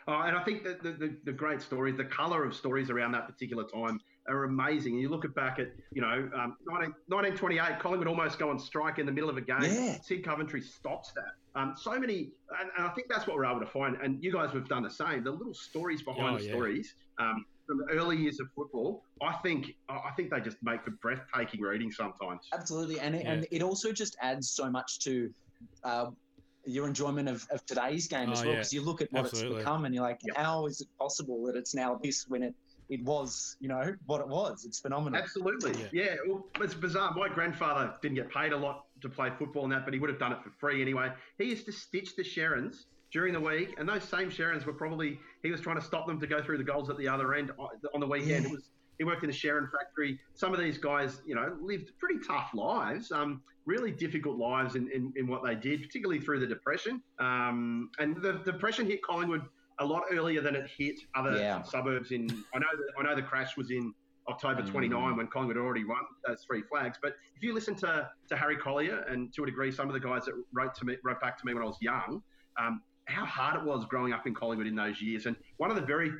Oh, 0.08 0.22
and 0.22 0.38
I 0.38 0.44
think 0.44 0.64
that 0.64 0.82
the, 0.82 0.94
the, 0.94 1.18
the 1.26 1.34
great 1.34 1.62
stories, 1.62 1.98
the 1.98 2.06
colour 2.06 2.46
of 2.46 2.56
stories 2.56 2.90
around 2.90 3.12
that 3.12 3.28
particular 3.28 3.66
time 3.66 4.00
are 4.28 4.44
amazing. 4.44 4.94
And 4.94 5.02
you 5.02 5.10
look 5.10 5.26
at 5.26 5.34
back 5.34 5.60
at, 5.60 5.70
you 5.92 6.02
know, 6.02 6.30
um, 6.36 6.58
19, 6.68 6.94
1928, 7.08 7.80
Collingwood 7.80 8.08
almost 8.08 8.40
go 8.40 8.50
on 8.50 8.60
strike 8.60 9.00
in 9.00 9.06
the 9.06 9.12
middle 9.12 9.30
of 9.30 9.38
a 9.38 9.42
game. 9.42 9.62
Yeah. 9.64 9.98
Sid 10.02 10.24
Coventry 10.24 10.62
stops 10.62 11.12
that. 11.16 11.60
Um, 11.60 11.74
so 11.78 11.98
many, 12.00 12.32
and, 12.60 12.70
and 12.78 12.86
I 12.86 12.90
think 12.90 13.08
that's 13.10 13.26
what 13.28 13.36
we're 13.38 13.46
able 13.46 13.60
to 13.62 13.66
find. 13.68 13.98
And 14.02 14.24
you 14.24 14.32
guys 14.32 14.52
have 14.52 14.68
done 14.68 14.84
the 14.84 14.90
same. 14.90 15.24
The 15.24 15.32
little 15.32 15.54
stories 15.54 16.02
behind 16.02 16.36
Oh, 16.36 16.38
the 16.40 16.46
yeah. 16.46 16.52
stories 16.52 16.94
um, 17.20 17.46
from 17.66 17.80
the 17.80 17.86
early 17.94 18.18
years 18.18 18.40
of 18.40 18.48
football, 18.56 19.04
I 19.22 19.34
think 19.44 19.76
I 19.90 20.12
think 20.16 20.30
they 20.30 20.40
just 20.40 20.58
make 20.62 20.84
for 20.84 20.92
breathtaking 21.02 21.62
reading 21.62 21.92
sometimes. 21.92 22.48
Absolutely, 22.54 23.00
and 23.00 23.16
it, 23.16 23.24
Yeah. 23.26 23.32
and 23.34 23.48
it 23.52 23.62
also 23.62 23.92
just 23.92 24.16
adds 24.22 24.50
so 24.52 24.70
much 24.70 25.00
to 25.00 25.30
uh, 25.84 26.12
your 26.66 26.86
enjoyment 26.88 27.28
of, 27.28 27.46
of 27.50 27.66
today's 27.66 28.08
game 28.08 28.32
as 28.32 28.40
Oh, 28.40 28.44
well. 28.44 28.50
yeah. 28.52 28.58
Because 28.60 28.74
you 28.74 28.82
look 28.84 29.02
at 29.02 29.12
what 29.12 29.26
Absolutely. 29.26 29.58
it's 29.58 29.66
become, 29.66 29.86
and 29.86 29.96
you're 29.96 30.04
like, 30.04 30.20
Yeah. 30.24 30.42
how 30.42 30.66
is 30.68 30.80
it 30.82 30.88
possible 31.00 31.44
that 31.48 31.56
it's 31.56 31.74
now 31.74 32.00
this 32.04 32.26
when 32.28 32.44
it 32.44 32.54
it 32.90 33.04
was, 33.04 33.56
you 33.60 33.68
know, 33.68 33.96
what 34.06 34.22
it 34.22 34.28
was? 34.28 34.66
It's 34.66 34.80
phenomenal. 34.80 35.20
Absolutely. 35.20 35.74
Yeah. 35.92 36.04
Yeah. 36.04 36.16
Well, 36.28 36.46
it's 36.62 36.74
bizarre. 36.74 37.14
My 37.16 37.30
grandfather 37.30 37.94
didn't 38.02 38.16
get 38.16 38.30
paid 38.32 38.54
a 38.54 38.58
lot 38.58 38.86
to 39.02 39.10
play 39.10 39.30
football 39.38 39.64
and 39.64 39.74
that, 39.74 39.86
but 39.86 39.94
he 39.94 40.00
would 40.00 40.10
have 40.10 40.20
done 40.20 40.32
it 40.32 40.40
for 40.44 40.52
free 40.60 40.82
anyway. 40.82 41.12
He 41.38 41.46
used 41.46 41.66
to 41.66 41.72
stitch 41.72 42.16
the 42.16 42.24
Sherrins 42.24 42.86
during 43.12 43.34
the 43.34 43.40
week, 43.40 43.76
and 43.78 43.88
those 43.88 44.04
same 44.04 44.30
Sherrins 44.30 44.66
were 44.66 44.74
probably 44.74 45.20
he 45.44 45.52
was 45.52 45.62
trying 45.62 45.78
to 45.78 45.86
stop 45.86 46.08
them 46.08 46.20
to 46.20 46.28
go 46.28 46.42
through 46.42 46.58
the 46.58 46.64
goals 46.64 46.90
at 46.90 46.98
the 46.98 47.08
other 47.08 47.34
end 47.34 47.52
on 47.58 47.70
on 47.94 48.00
the 48.00 48.08
weekend. 48.08 48.44
Yeah. 48.44 48.50
It 48.50 48.52
was 48.52 48.70
he 48.98 49.04
worked 49.04 49.24
in 49.24 49.30
a 49.30 49.34
Sherrin 49.34 49.70
factory. 49.72 50.20
Some 50.34 50.54
of 50.54 50.60
these 50.60 50.78
guys, 50.78 51.22
you 51.26 51.36
know, 51.36 51.56
lived 51.62 51.92
pretty 52.00 52.20
tough 52.26 52.50
lives, 52.54 53.12
um, 53.12 53.42
really 53.66 53.92
difficult 53.92 54.38
lives 54.38 54.76
in, 54.76 54.90
in, 54.92 55.14
in 55.16 55.28
what 55.28 55.44
they 55.44 55.56
did, 55.56 55.84
particularly 55.84 56.20
through 56.20 56.40
the 56.40 56.48
depression. 56.48 57.02
Um, 57.20 57.92
and 58.00 58.20
the 58.22 58.42
depression 58.44 58.88
hit 58.88 59.04
Collingwood 59.04 59.44
a 59.80 59.86
lot 59.86 60.04
earlier 60.12 60.42
than 60.42 60.56
it 60.56 60.70
hit 60.78 61.00
other 61.16 61.38
Yeah. 61.38 61.62
suburbs 61.62 62.12
in. 62.12 62.30
I 62.54 62.60
know 62.60 62.68
that 62.76 62.94
I 63.00 63.04
know 63.04 63.16
the 63.16 63.22
crash 63.22 63.56
was 63.58 63.70
in 63.72 63.94
October 64.28 64.62
Mm. 64.62 64.72
29 64.72 65.16
when 65.16 65.28
Collingwood 65.28 65.58
already 65.58 65.86
won 65.86 66.02
those 66.26 66.44
three 66.44 66.62
flags. 66.64 66.98
But 67.02 67.16
if 67.36 67.42
you 67.44 67.54
listen 67.54 67.76
to, 67.76 68.10
to 68.28 68.36
Harry 68.36 68.58
Collier 68.58 69.00
and 69.08 69.34
to 69.36 69.44
a 69.44 69.46
degree 69.46 69.72
some 69.72 69.88
of 69.88 69.94
the 69.94 70.00
guys 70.00 70.26
that 70.26 70.34
wrote 70.52 70.76
to 70.76 70.86
me 70.86 70.98
wrote 71.04 71.22
back 71.22 71.38
to 71.40 71.46
me 71.46 71.54
when 71.54 71.64
I 71.64 71.66
was 71.68 71.78
young, 71.82 72.22
um, 72.58 72.82
how 73.06 73.26
hard 73.26 73.56
it 73.62 73.64
was 73.66 73.86
growing 73.86 74.12
up 74.14 74.28
in 74.28 74.34
Collingwood 74.34 74.68
in 74.68 74.76
those 74.76 75.02
years. 75.02 75.28
And 75.28 75.36
one 75.58 75.70
of 75.70 75.76
the 75.78 75.84
very 75.86 76.12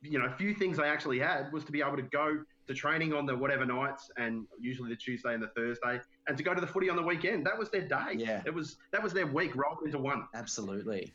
you 0.00 0.18
know 0.18 0.30
few 0.38 0.54
things 0.54 0.78
I 0.78 0.86
actually 0.86 1.18
had 1.18 1.52
was 1.52 1.64
to 1.64 1.72
be 1.72 1.80
able 1.82 1.96
to 1.96 2.02
go 2.02 2.42
to 2.68 2.74
training 2.74 3.12
on 3.14 3.26
the 3.26 3.36
whatever 3.36 3.64
nights 3.66 4.10
and 4.16 4.46
usually 4.60 4.88
the 4.90 4.96
Tuesday 4.96 5.34
and 5.34 5.42
the 5.42 5.48
Thursday 5.48 6.00
and 6.26 6.36
to 6.36 6.42
go 6.44 6.54
to 6.54 6.60
the 6.60 6.66
footy 6.66 6.88
on 6.90 6.96
the 6.96 7.02
weekend. 7.02 7.44
That 7.46 7.58
was 7.58 7.70
their 7.70 7.86
day. 7.86 8.14
Yeah. 8.16 8.42
It 8.46 8.54
was 8.54 8.76
that 8.92 9.02
was 9.02 9.12
their 9.12 9.26
week 9.26 9.54
rolled 9.56 9.78
into 9.84 9.98
one. 9.98 10.26
Absolutely. 10.34 11.12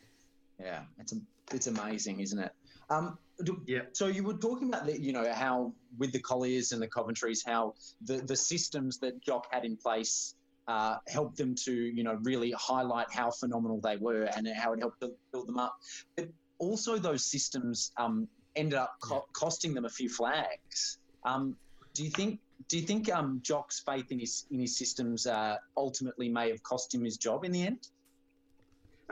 Yeah, 0.59 0.83
it's 0.99 1.13
it's 1.51 1.67
amazing, 1.67 2.19
isn't 2.19 2.39
it? 2.39 2.51
Um, 2.89 3.17
do- 3.43 3.63
Yeah. 3.67 3.81
So 3.93 4.07
you 4.07 4.23
were 4.23 4.35
talking 4.37 4.69
about 4.69 4.85
the, 4.85 4.99
you 4.99 5.13
know 5.13 5.31
how 5.33 5.73
with 5.97 6.11
the 6.11 6.19
Colliers 6.19 6.71
and 6.71 6.81
the 6.81 6.87
Coventries, 6.87 7.43
how 7.45 7.73
the 8.01 8.17
the 8.17 8.35
systems 8.35 8.99
that 8.99 9.21
Jock 9.21 9.47
had 9.51 9.65
in 9.65 9.77
place 9.77 10.35
uh, 10.67 10.97
helped 11.07 11.37
them 11.37 11.55
to 11.65 11.73
you 11.73 12.03
know 12.03 12.17
really 12.23 12.51
highlight 12.57 13.07
how 13.11 13.31
phenomenal 13.31 13.79
they 13.81 13.97
were 13.97 14.23
and 14.23 14.47
how 14.47 14.73
it 14.73 14.79
helped 14.79 15.01
to 15.01 15.11
build 15.31 15.47
them 15.47 15.57
up. 15.57 15.75
But 16.15 16.29
also 16.59 16.97
those 16.97 17.25
systems 17.25 17.91
um, 17.97 18.27
ended 18.55 18.79
up 18.79 18.93
co- 19.01 19.25
costing 19.33 19.73
them 19.73 19.85
a 19.85 19.89
few 19.89 20.09
flags. 20.09 20.99
Um, 21.25 21.55
do 21.93 22.03
you 22.03 22.09
think? 22.09 22.39
Do 22.69 22.77
you 22.77 22.85
think 22.85 23.11
um, 23.11 23.39
Jock's 23.43 23.81
faith 23.85 24.05
in 24.11 24.19
his 24.19 24.45
in 24.51 24.59
his 24.59 24.77
systems 24.77 25.27
uh, 25.27 25.57
ultimately 25.75 26.29
may 26.29 26.49
have 26.49 26.61
cost 26.63 26.93
him 26.93 27.03
his 27.03 27.17
job 27.17 27.43
in 27.43 27.51
the 27.51 27.63
end? 27.63 27.87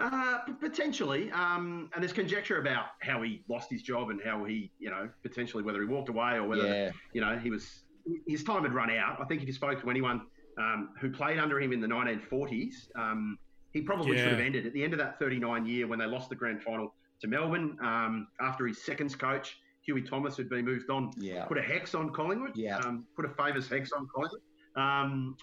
Uh, 0.01 0.39
p- 0.45 0.53
potentially, 0.53 1.31
um, 1.31 1.89
and 1.93 2.03
there's 2.03 2.13
conjecture 2.13 2.59
about 2.59 2.85
how 3.01 3.21
he 3.21 3.43
lost 3.49 3.69
his 3.69 3.81
job 3.81 4.09
and 4.09 4.19
how 4.23 4.43
he, 4.43 4.71
you 4.79 4.89
know, 4.89 5.09
potentially 5.23 5.63
whether 5.63 5.79
he 5.81 5.87
walked 5.87 6.09
away 6.09 6.33
or 6.35 6.47
whether, 6.47 6.67
yeah, 6.67 6.91
you 7.13 7.21
know, 7.21 7.37
he 7.37 7.49
was 7.49 7.83
his 8.27 8.43
time 8.43 8.63
had 8.63 8.73
run 8.73 8.89
out. 8.91 9.21
I 9.21 9.25
think 9.25 9.41
if 9.41 9.47
you 9.47 9.53
spoke 9.53 9.79
to 9.81 9.89
anyone 9.89 10.21
um, 10.59 10.89
who 10.99 11.11
played 11.11 11.37
under 11.39 11.59
him 11.61 11.71
in 11.71 11.79
the 11.79 11.87
1940s, 11.87 12.73
um, 12.97 13.37
he 13.73 13.81
probably 13.81 14.17
Yeah. 14.17 14.23
should 14.23 14.31
have 14.33 14.41
ended 14.41 14.65
at 14.65 14.73
the 14.73 14.83
end 14.83 14.93
of 14.93 14.99
that 14.99 15.19
39 15.19 15.65
year 15.65 15.87
when 15.87 15.99
they 15.99 16.05
lost 16.07 16.29
the 16.29 16.35
grand 16.35 16.61
final 16.63 16.93
to 17.21 17.27
Melbourne 17.27 17.77
um, 17.83 18.27
after 18.41 18.65
his 18.67 18.83
seconds 18.83 19.15
coach 19.15 19.57
Huey 19.85 20.01
Thomas 20.01 20.35
had 20.37 20.49
been 20.49 20.65
moved 20.65 20.89
on. 20.89 21.11
yeah. 21.17 21.45
Put 21.45 21.57
a 21.57 21.61
hex 21.61 21.95
on 21.95 22.11
Collingwood. 22.11 22.51
Yeah. 22.55 22.77
Um, 22.79 23.05
put 23.15 23.25
a 23.25 23.29
favours 23.29 23.67
hex 23.69 23.91
on 23.91 24.07
Collingwood. 24.13 24.41
Um, 24.75 25.35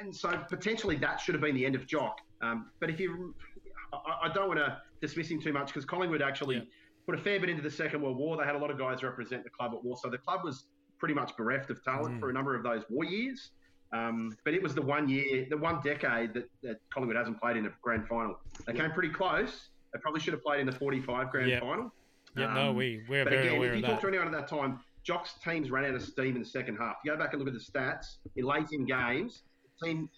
and 0.00 0.14
so 0.14 0.30
potentially 0.48 0.96
that 0.96 1.20
should 1.20 1.34
have 1.34 1.42
been 1.42 1.54
the 1.54 1.64
end 1.66 1.74
of 1.74 1.86
Jock. 1.86 2.18
Um, 2.42 2.70
but 2.80 2.90
if 2.90 2.98
you, 2.98 3.34
I, 3.92 4.28
I 4.28 4.32
don't 4.32 4.48
want 4.48 4.58
to 4.60 4.80
dismiss 5.00 5.28
him 5.30 5.40
too 5.40 5.52
much 5.52 5.68
because 5.68 5.84
Collingwood 5.84 6.22
actually 6.22 6.56
Yeah. 6.56 6.62
put 7.06 7.14
a 7.14 7.18
fair 7.18 7.38
bit 7.40 7.50
into 7.50 7.62
the 7.62 7.70
Second 7.70 8.02
World 8.02 8.16
War. 8.16 8.36
They 8.36 8.44
had 8.44 8.54
a 8.54 8.58
lot 8.58 8.70
of 8.70 8.78
guys 8.78 9.02
represent 9.02 9.44
the 9.44 9.50
club 9.50 9.72
at 9.74 9.82
war, 9.84 9.96
so 10.02 10.08
the 10.08 10.18
club 10.18 10.40
was 10.44 10.66
pretty 10.98 11.14
much 11.14 11.36
bereft 11.36 11.70
of 11.70 11.82
talent 11.84 12.16
Mm. 12.16 12.20
for 12.20 12.30
a 12.30 12.32
number 12.32 12.54
of 12.54 12.62
those 12.62 12.84
war 12.88 13.04
years. 13.04 13.50
Um, 13.92 14.34
but 14.44 14.54
it 14.54 14.62
was 14.62 14.74
the 14.74 14.80
one 14.82 15.08
year, 15.08 15.46
the 15.50 15.56
one 15.56 15.80
decade 15.82 16.32
that, 16.34 16.48
that 16.62 16.78
Collingwood 16.94 17.16
hasn't 17.16 17.38
played 17.40 17.56
in 17.58 17.66
a 17.66 17.70
grand 17.82 18.06
final. 18.08 18.38
They 18.66 18.72
came 18.72 18.90
pretty 18.92 19.10
close. 19.10 19.68
They 19.92 20.00
probably 20.00 20.20
should 20.20 20.32
have 20.32 20.42
played 20.42 20.60
in 20.60 20.66
the 20.66 20.72
45 20.72 21.30
grand 21.30 21.50
Yeah. 21.50 21.60
final. 21.60 21.92
Yeah, 22.34 22.54
no, 22.54 22.70
Um, 22.70 22.76
we 22.76 23.04
we're 23.08 23.24
but 23.24 23.32
very 23.34 23.46
again, 23.48 23.56
aware 23.58 23.70
if 23.72 23.76
you 23.76 23.82
talk 23.82 23.90
that. 23.96 24.00
to 24.00 24.08
anyone 24.08 24.26
at 24.28 24.32
that 24.32 24.48
time, 24.48 24.80
Jock's 25.02 25.34
teams 25.40 25.70
ran 25.70 25.84
out 25.84 25.94
of 25.94 26.02
steam 26.02 26.36
in 26.36 26.42
the 26.42 26.48
second 26.48 26.76
half. 26.76 26.96
You 27.04 27.10
go 27.12 27.18
back 27.18 27.34
and 27.34 27.42
look 27.42 27.48
at 27.52 27.60
the 27.60 27.60
stats 27.72 28.16
in 28.36 28.44
late 28.46 28.68
in 28.72 28.86
games. 28.86 29.42
The 29.80 29.86
team, 29.86 30.08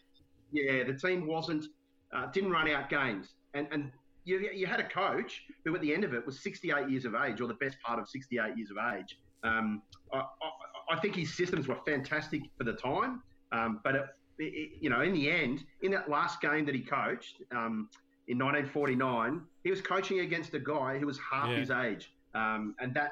yeah, 0.53 0.85
the 0.85 0.95
team 0.95 1.27
wasn't 1.27 1.65
uh, 2.13 2.27
didn't 2.27 2.53
run 2.53 2.69
out 2.71 2.89
games, 2.89 3.35
and 3.55 3.67
and 3.73 3.93
you, 4.25 4.39
you 4.55 4.67
had 4.67 4.81
a 4.81 4.89
coach 4.89 5.43
who 5.65 5.75
at 5.75 5.81
the 5.83 5.93
end 5.93 6.03
of 6.05 6.15
it 6.15 6.25
was 6.25 6.43
68 6.43 6.89
years 6.89 7.05
of 7.05 7.15
age, 7.15 7.41
or 7.41 7.47
the 7.49 7.55
best 7.55 7.77
part 7.85 7.99
of 7.99 8.09
68 8.09 8.57
years 8.57 8.71
of 8.71 8.77
age. 8.95 9.19
Um, 9.43 9.83
I, 10.13 10.19
I, 10.19 10.97
I 10.97 11.01
think 11.01 11.15
his 11.15 11.35
systems 11.37 11.69
were 11.69 11.77
fantastic 11.87 12.41
for 12.57 12.65
the 12.65 12.73
time, 12.73 13.23
um, 13.53 13.81
but 13.85 13.95
it, 13.95 14.05
it, 14.39 14.71
you 14.81 14.89
know, 14.89 15.03
in 15.03 15.13
the 15.13 15.31
end, 15.31 15.63
in 15.83 15.91
that 15.93 16.09
last 16.09 16.41
game 16.41 16.65
that 16.65 16.75
he 16.75 16.81
coached 16.83 17.43
um, 17.53 17.91
in 18.29 18.39
1949, 18.39 19.43
he 19.63 19.71
was 19.71 19.83
coaching 19.83 20.21
against 20.21 20.55
a 20.55 20.59
guy 20.59 20.99
who 20.99 21.07
was 21.07 21.19
half 21.19 21.51
Yeah. 21.51 21.57
his 21.59 21.71
age, 21.71 22.11
um, 22.35 22.75
and 22.81 22.95
that 22.95 23.11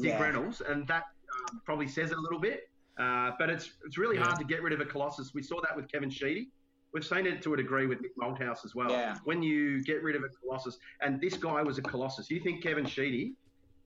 Dick 0.00 0.12
Yeah. 0.12 0.22
Reynolds, 0.22 0.62
and 0.62 0.86
that 0.88 1.04
um, 1.50 1.60
probably 1.66 1.86
says 1.88 2.10
it 2.12 2.16
a 2.16 2.20
little 2.20 2.40
bit. 2.40 2.60
Uh, 2.98 3.32
but 3.38 3.50
it's 3.50 3.70
it's 3.84 3.98
really 3.98 4.16
Yeah. 4.16 4.24
hard 4.24 4.38
to 4.38 4.44
get 4.46 4.62
rid 4.62 4.72
of 4.72 4.80
a 4.80 4.86
colossus. 4.86 5.32
We 5.34 5.42
saw 5.42 5.60
that 5.60 5.76
with 5.76 5.86
Kevin 5.92 6.08
Sheedy. 6.08 6.48
We've 6.92 7.04
seen 7.04 7.26
it 7.26 7.42
to 7.42 7.54
a 7.54 7.56
degree 7.56 7.86
with 7.86 7.98
Mick 8.00 8.14
Malthouse 8.20 8.64
as 8.64 8.74
well. 8.74 8.90
Yeah. 8.90 9.16
When 9.24 9.42
you 9.42 9.82
get 9.84 10.02
rid 10.02 10.16
of 10.16 10.22
a 10.22 10.28
colossus, 10.28 10.78
and 11.02 11.20
this 11.20 11.36
guy 11.36 11.62
was 11.62 11.78
a 11.78 11.82
colossus. 11.82 12.30
You 12.30 12.40
think 12.40 12.62
Kevin 12.62 12.86
Sheedy, 12.86 13.34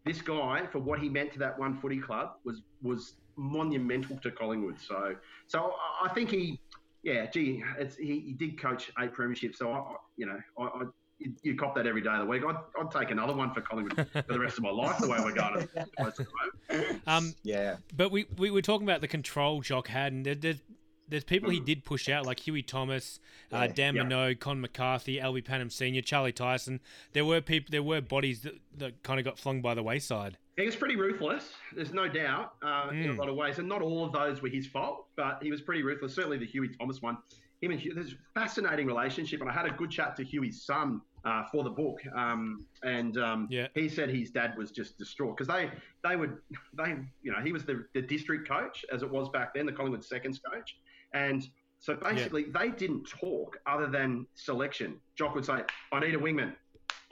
this 0.04 0.20
guy 0.22 0.66
for 0.70 0.78
what 0.78 1.00
he 1.00 1.08
meant 1.08 1.32
to 1.32 1.38
that 1.40 1.58
one 1.58 1.78
footy 1.80 1.98
club 2.00 2.34
was 2.44 2.62
was 2.82 3.14
monumental 3.36 4.16
to 4.18 4.30
Collingwood. 4.30 4.78
So 4.80 5.14
so 5.46 5.74
I- 6.02 6.06
I 6.08 6.14
think 6.14 6.30
he, 6.30 6.60
yeah, 7.02 7.26
gee, 7.26 7.62
it's, 7.78 7.96
he, 7.96 8.20
he 8.20 8.32
did 8.34 8.60
coach 8.60 8.90
eight 9.00 9.12
premierships. 9.12 9.56
So 9.56 9.70
I, 9.72 9.78
I- 9.78 9.96
you 10.16 10.26
know, 10.26 10.38
I, 10.58 10.62
I 10.62 10.82
you, 11.18 11.32
you 11.42 11.54
cop 11.56 11.74
that 11.74 11.86
every 11.86 12.00
day 12.00 12.10
of 12.10 12.20
the 12.20 12.26
week. 12.26 12.42
I'd, 12.46 12.56
I'd 12.80 12.90
take 12.90 13.10
another 13.10 13.34
one 13.34 13.52
for 13.52 13.60
Collingwood 13.60 14.08
for 14.12 14.32
the 14.32 14.40
rest 14.40 14.56
of 14.56 14.62
my 14.62 14.70
life. 14.70 14.96
The 14.98 15.08
way 15.08 15.18
we're 15.22 15.32
going, 15.34 15.68
to 15.98 16.26
home. 16.70 17.00
Um, 17.06 17.34
Yeah. 17.42 17.76
but 17.94 18.10
we, 18.10 18.24
we 18.38 18.50
were 18.50 18.62
talking 18.62 18.86
about 18.86 19.00
the 19.02 19.08
control 19.08 19.60
Jock 19.60 19.88
had, 19.88 20.12
and 20.14 20.24
there, 20.24 20.34
there's 20.34 20.62
there's 21.11 21.25
people 21.25 21.51
he 21.51 21.61
did 21.61 21.85
push 21.85 22.09
out 22.09 22.25
like 22.27 22.40
Huey 22.40 22.62
Thomas, 22.62 23.20
uh, 23.53 23.66
Dan 23.66 23.94
Yeah. 23.96 24.05
Minogue, 24.05 24.38
Con 24.40 24.61
McCarthy, 24.61 25.16
Albie 25.18 25.44
Pannam 25.44 25.70
Senior, 25.70 26.03
Charlie 26.03 26.33
Tyson. 26.33 26.81
There 27.12 27.25
were 27.25 27.40
people, 27.40 27.68
there 27.70 27.83
were 27.83 28.01
bodies 28.01 28.42
that, 28.42 28.55
that 28.79 29.03
kind 29.03 29.18
of 29.18 29.25
got 29.25 29.38
flung 29.38 29.61
by 29.61 29.75
the 29.75 29.83
wayside. 29.83 30.38
He 30.57 30.66
was 30.66 30.77
pretty 30.77 30.96
ruthless. 30.96 31.53
There's 31.75 31.92
no 31.92 32.07
doubt 32.09 32.53
uh, 32.62 32.88
in 32.92 33.11
a 33.11 33.14
Mm. 33.14 33.18
lot 33.18 33.29
of 33.29 33.35
ways, 33.37 33.59
and 33.59 33.68
not 33.68 33.83
all 33.83 34.05
of 34.05 34.12
those 34.12 34.40
were 34.42 34.49
his 34.49 34.66
fault, 34.66 35.07
but 35.16 35.38
he 35.42 35.51
was 35.51 35.61
pretty 35.62 35.83
ruthless. 35.83 36.14
Certainly 36.14 36.38
the 36.38 36.46
Huey 36.46 36.68
Thomas 36.79 37.01
one. 37.03 37.16
Him 37.62 37.73
and 37.73 37.81
Huey, 37.81 37.94
there's 37.94 38.12
a 38.12 38.38
fascinating 38.40 38.87
relationship, 38.87 39.40
and 39.42 39.51
I 39.51 39.53
had 39.53 39.66
a 39.66 39.70
good 39.70 39.90
chat 39.90 40.16
to 40.16 40.25
Huey's 40.25 40.62
son 40.64 41.01
uh, 41.27 41.44
for 41.53 41.62
the 41.62 41.68
book, 41.70 41.99
um, 42.16 42.64
and 42.83 43.18
um, 43.18 43.46
Yeah. 43.51 43.68
he 43.75 43.88
said 43.88 44.09
his 44.09 44.31
dad 44.31 44.57
was 44.57 44.70
just 44.70 44.96
distraught 44.96 45.37
because 45.37 45.49
they 45.49 45.70
they 46.03 46.16
would 46.16 46.38
they 46.75 46.96
you 47.23 47.31
know 47.33 47.40
he 47.44 47.53
was 47.53 47.64
the, 47.66 47.85
the 47.92 48.01
district 48.01 48.49
coach 48.49 48.85
as 48.92 49.03
it 49.03 49.11
was 49.11 49.29
back 49.29 49.53
then, 49.55 49.66
the 49.66 49.73
Collingwood 49.73 50.03
seconds 50.05 50.38
coach, 50.38 50.77
and 51.14 51.49
so 51.79 51.94
basically 51.94 52.44
they 52.44 52.70
didn't 52.70 53.09
talk 53.09 53.59
other 53.66 53.87
than 53.87 54.27
selection. 54.35 54.99
Jock 55.16 55.35
would 55.35 55.44
say, 55.44 55.62
"I 55.92 56.01
need 56.01 56.14
a 56.14 56.18
wingman." 56.18 56.55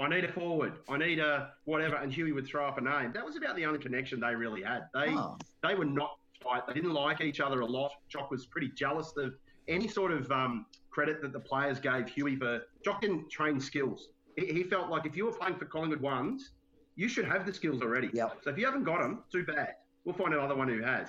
I 0.01 0.09
need 0.09 0.25
a 0.25 0.33
forward. 0.33 0.75
I 0.89 0.97
need 0.97 1.19
a 1.19 1.51
whatever, 1.65 1.97
and 1.97 2.13
Huey 2.13 2.31
would 2.31 2.47
throw 2.47 2.69
up 2.69 2.79
a 2.79 2.81
name. 2.81 3.13
That 3.13 3.25
was 3.25 3.37
about 3.37 3.57
the 3.57 3.67
only 3.67 3.81
connection 3.81 4.21
they 4.21 4.35
really 4.35 4.63
had. 4.63 4.89
They 4.95 5.09
Oh, 5.09 5.37
they 5.63 5.75
were 5.75 5.85
not 5.85 6.19
tight. 6.41 6.67
They 6.69 6.75
didn't 6.75 6.93
like 6.95 7.21
each 7.21 7.41
other 7.41 7.61
a 7.61 7.67
lot. 7.67 7.91
Jock 8.09 8.31
was 8.31 8.47
pretty 8.47 8.69
jealous 8.77 9.13
of 9.17 9.35
any 9.67 9.89
sort 9.89 10.13
of 10.13 10.31
um, 10.31 10.67
credit 10.91 11.21
that 11.23 11.33
the 11.33 11.41
players 11.41 11.81
gave 11.81 12.09
Huey 12.09 12.37
for. 12.37 12.63
Jock 12.85 13.01
didn't 13.01 13.29
train 13.29 13.59
skills. 13.61 14.09
He, 14.37 14.47
he 14.47 14.63
felt 14.63 14.89
like 14.89 15.05
if 15.05 15.17
you 15.17 15.27
were 15.27 15.33
playing 15.33 15.57
for 15.57 15.65
Collingwood 15.65 16.01
ones, 16.01 16.51
you 16.95 17.09
should 17.09 17.25
have 17.25 17.45
the 17.45 17.53
skills 17.53 17.83
already. 17.83 18.11
Yep. 18.13 18.39
So 18.43 18.51
if 18.51 18.59
you 18.59 18.67
haven't 18.67 18.85
got 18.85 19.01
them, 19.01 19.25
too 19.33 19.45
bad. 19.45 19.75
We'll 20.05 20.15
find 20.15 20.33
another 20.33 20.55
one 20.55 20.69
who 20.69 20.81
has. 20.83 21.09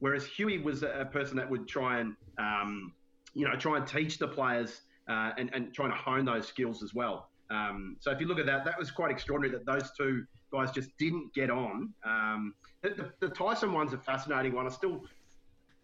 Whereas 0.00 0.26
Huey 0.26 0.58
was 0.58 0.82
a 0.82 1.08
person 1.12 1.36
that 1.36 1.48
would 1.48 1.68
try 1.68 2.00
and, 2.00 2.16
um, 2.38 2.92
you 3.34 3.46
know, 3.46 3.54
try 3.54 3.76
and 3.76 3.86
teach 3.86 4.18
the 4.18 4.28
players 4.28 4.82
uh, 5.08 5.30
and, 5.38 5.50
and 5.52 5.72
trying 5.72 5.90
to 5.90 5.96
hone 5.96 6.24
those 6.24 6.46
skills 6.46 6.82
as 6.82 6.94
well. 6.94 7.30
Um, 7.50 7.96
so 8.00 8.10
if 8.10 8.20
you 8.20 8.26
look 8.26 8.38
at 8.38 8.46
that, 8.46 8.64
that 8.64 8.78
was 8.78 8.90
quite 8.90 9.10
extraordinary 9.10 9.56
that 9.56 9.66
those 9.66 9.90
two 9.96 10.24
guys 10.52 10.70
just 10.70 10.96
didn't 10.98 11.34
get 11.34 11.50
on. 11.50 11.92
Um, 12.04 12.54
the, 12.82 12.90
the, 12.90 13.28
the 13.28 13.28
Tyson 13.34 13.72
one's 13.72 13.92
a 13.92 13.98
fascinating 13.98 14.54
one. 14.54 14.66
I 14.66 14.70
still, 14.70 15.02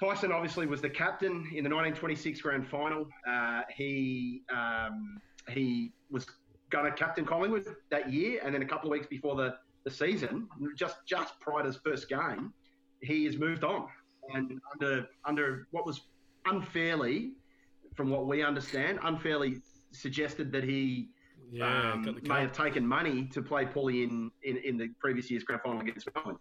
Tyson 0.00 0.32
obviously 0.32 0.66
was 0.66 0.80
the 0.80 0.90
captain 0.90 1.48
in 1.54 1.64
the 1.64 1.70
1926 1.70 2.40
grand 2.40 2.68
final. 2.68 3.08
Uh, 3.28 3.62
he 3.74 4.42
um, 4.54 5.20
he 5.48 5.92
was 6.10 6.26
going 6.70 6.84
to 6.84 6.92
captain 6.92 7.24
Collingwood 7.24 7.66
that 7.90 8.12
year, 8.12 8.40
and 8.44 8.54
then 8.54 8.62
a 8.62 8.66
couple 8.66 8.88
of 8.88 8.92
weeks 8.92 9.06
before 9.06 9.36
the, 9.36 9.56
the 9.84 9.90
season, 9.90 10.48
just 10.76 10.96
just 11.06 11.38
prior 11.40 11.62
to 11.62 11.68
his 11.68 11.76
first 11.76 12.08
game, 12.08 12.52
he 13.00 13.24
has 13.24 13.36
moved 13.36 13.64
on, 13.64 13.88
and 14.34 14.60
under 14.72 15.06
under 15.24 15.68
what 15.70 15.86
was 15.86 16.02
unfairly, 16.46 17.32
from 17.94 18.10
what 18.10 18.26
we 18.26 18.42
understand, 18.42 18.98
unfairly 19.02 19.56
suggested 19.92 20.52
that 20.52 20.64
he 20.64 21.08
Yeah, 21.50 21.92
um, 21.92 22.20
may 22.24 22.40
have 22.40 22.52
taken 22.52 22.86
money 22.86 23.26
to 23.32 23.42
play 23.42 23.66
poorly 23.66 24.02
in, 24.02 24.30
in, 24.42 24.56
in 24.58 24.76
the 24.76 24.88
previous 25.00 25.30
year's 25.30 25.44
grand 25.44 25.62
final 25.62 25.80
against 25.80 26.08
Melbourne. 26.14 26.36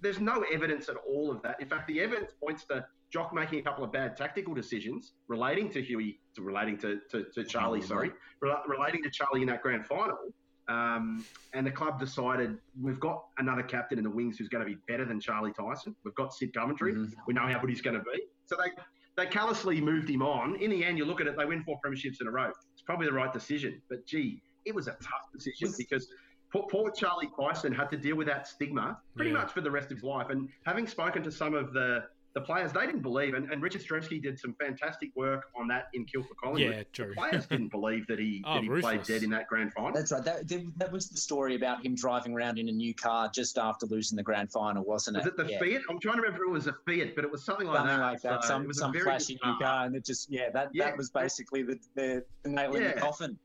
There's 0.00 0.20
no 0.20 0.44
evidence 0.52 0.88
at 0.88 0.96
all 1.08 1.30
of 1.30 1.42
that. 1.42 1.60
In 1.60 1.68
fact, 1.68 1.86
the 1.86 2.00
evidence 2.00 2.32
points 2.42 2.64
to 2.66 2.84
Jock 3.10 3.34
making 3.34 3.58
a 3.60 3.62
couple 3.62 3.84
of 3.84 3.92
bad 3.92 4.16
tactical 4.16 4.54
decisions 4.54 5.12
relating 5.28 5.70
to 5.70 5.82
Huey, 5.82 6.18
to 6.34 6.42
relating 6.42 6.76
to, 6.78 6.98
to, 7.10 7.24
to 7.34 7.44
Charlie, 7.44 7.82
sorry, 7.82 8.10
rela- 8.42 8.66
relating 8.66 9.02
to 9.02 9.10
Charlie 9.10 9.42
in 9.42 9.48
that 9.48 9.62
grand 9.62 9.86
final. 9.86 10.18
Um, 10.68 11.24
and 11.54 11.66
the 11.66 11.70
club 11.70 11.98
decided 11.98 12.56
we've 12.80 13.00
got 13.00 13.24
another 13.38 13.62
captain 13.62 13.98
in 13.98 14.04
the 14.04 14.10
wings 14.10 14.38
who's 14.38 14.48
going 14.48 14.64
to 14.64 14.70
be 14.70 14.78
better 14.88 15.04
than 15.04 15.20
Charlie 15.20 15.52
Tyson. 15.52 15.94
We've 16.04 16.14
got 16.14 16.32
Sid 16.32 16.54
Coventry. 16.54 16.94
Mhm. 16.94 17.12
We 17.26 17.34
know 17.34 17.42
how 17.48 17.58
good 17.58 17.70
he's 17.70 17.82
going 17.82 17.96
to 17.98 18.02
be. 18.04 18.22
So 18.46 18.56
they 18.56 18.70
they 19.16 19.26
callously 19.26 19.78
moved 19.80 20.08
him 20.08 20.22
on. 20.22 20.56
In 20.56 20.70
the 20.70 20.82
end, 20.84 20.96
you 20.96 21.04
look 21.04 21.20
at 21.20 21.26
it, 21.26 21.36
they 21.36 21.44
win 21.44 21.62
four 21.64 21.78
premierships 21.84 22.20
in 22.22 22.26
a 22.28 22.30
row. 22.30 22.50
It's 22.72 22.80
probably 22.82 23.06
the 23.06 23.12
right 23.12 23.30
decision. 23.32 23.82
But 23.90 24.06
gee, 24.06 24.40
it 24.64 24.74
was 24.74 24.86
a 24.88 24.92
tough 24.92 25.30
decision 25.34 25.70
because 25.76 26.08
poor, 26.50 26.66
poor 26.70 26.90
Charlie 26.92 27.28
Tyson 27.38 27.74
had 27.74 27.90
to 27.90 27.98
deal 27.98 28.16
with 28.16 28.26
that 28.28 28.46
stigma 28.46 28.98
pretty 29.14 29.30
Yeah. 29.30 29.38
much 29.38 29.52
for 29.52 29.60
the 29.60 29.70
rest 29.70 29.90
of 29.90 29.98
his 29.98 30.04
life. 30.04 30.30
And 30.30 30.48
having 30.64 30.86
spoken 30.86 31.22
to 31.24 31.30
some 31.30 31.52
of 31.54 31.74
the 31.74 32.04
the 32.34 32.40
players, 32.40 32.72
they 32.72 32.86
didn't 32.86 33.02
believe, 33.02 33.34
and, 33.34 33.50
and 33.52 33.62
Richard 33.62 33.82
Stremski 33.82 34.22
did 34.22 34.38
some 34.38 34.54
fantastic 34.54 35.10
work 35.14 35.44
on 35.54 35.68
that 35.68 35.88
in 35.92 36.04
Kill 36.06 36.22
for 36.22 36.34
Collingwood. 36.34 36.74
Yeah, 36.76 36.82
true. 36.92 37.08
The 37.10 37.14
players 37.14 37.46
didn't 37.46 37.68
believe 37.70 38.06
that 38.06 38.18
he, 38.18 38.42
Oh, 38.46 38.54
that 38.54 38.62
he 38.62 38.68
played 38.80 39.02
dead 39.02 39.22
in 39.22 39.30
that 39.30 39.48
grand 39.48 39.72
final. 39.74 39.92
That's 39.92 40.12
right. 40.12 40.24
That, 40.24 40.48
that, 40.48 40.72
that 40.78 40.92
was 40.92 41.08
the 41.10 41.18
story 41.18 41.54
about 41.56 41.84
him 41.84 41.94
driving 41.94 42.32
around 42.32 42.58
in 42.58 42.68
a 42.68 42.72
new 42.72 42.94
car 42.94 43.30
just 43.34 43.58
after 43.58 43.84
losing 43.86 44.16
the 44.16 44.22
grand 44.22 44.50
final, 44.50 44.82
wasn't 44.84 45.18
it? 45.18 45.20
Was 45.20 45.26
it 45.28 45.36
the 45.36 45.44
yeah. 45.52 45.58
Fiat? 45.58 45.82
I'm 45.90 46.00
trying 46.00 46.16
to 46.16 46.22
remember 46.22 46.44
if 46.44 46.48
it 46.48 46.52
was 46.52 46.66
a 46.68 46.74
Fiat, 46.86 47.14
but 47.14 47.24
it 47.24 47.30
was 47.30 47.44
something 47.44 47.66
like 47.66 47.76
Something 47.78 47.96
that. 47.98 48.02
like 48.02 48.22
that. 48.22 48.42
So 48.44 48.48
some 48.48 48.72
some 48.72 48.92
flashy 48.94 49.38
new 49.44 49.58
car, 49.60 49.84
and 49.86 49.94
it 49.94 50.04
just 50.04 50.30
yeah, 50.30 50.48
that 50.54 50.70
Yeah. 50.72 50.86
that 50.86 50.96
was 50.96 51.10
basically 51.10 51.62
the 51.62 51.78
the, 51.94 52.24
the 52.44 52.48
nail 52.50 52.74
in 52.74 52.84
the 52.84 52.92
coffin. 52.94 53.38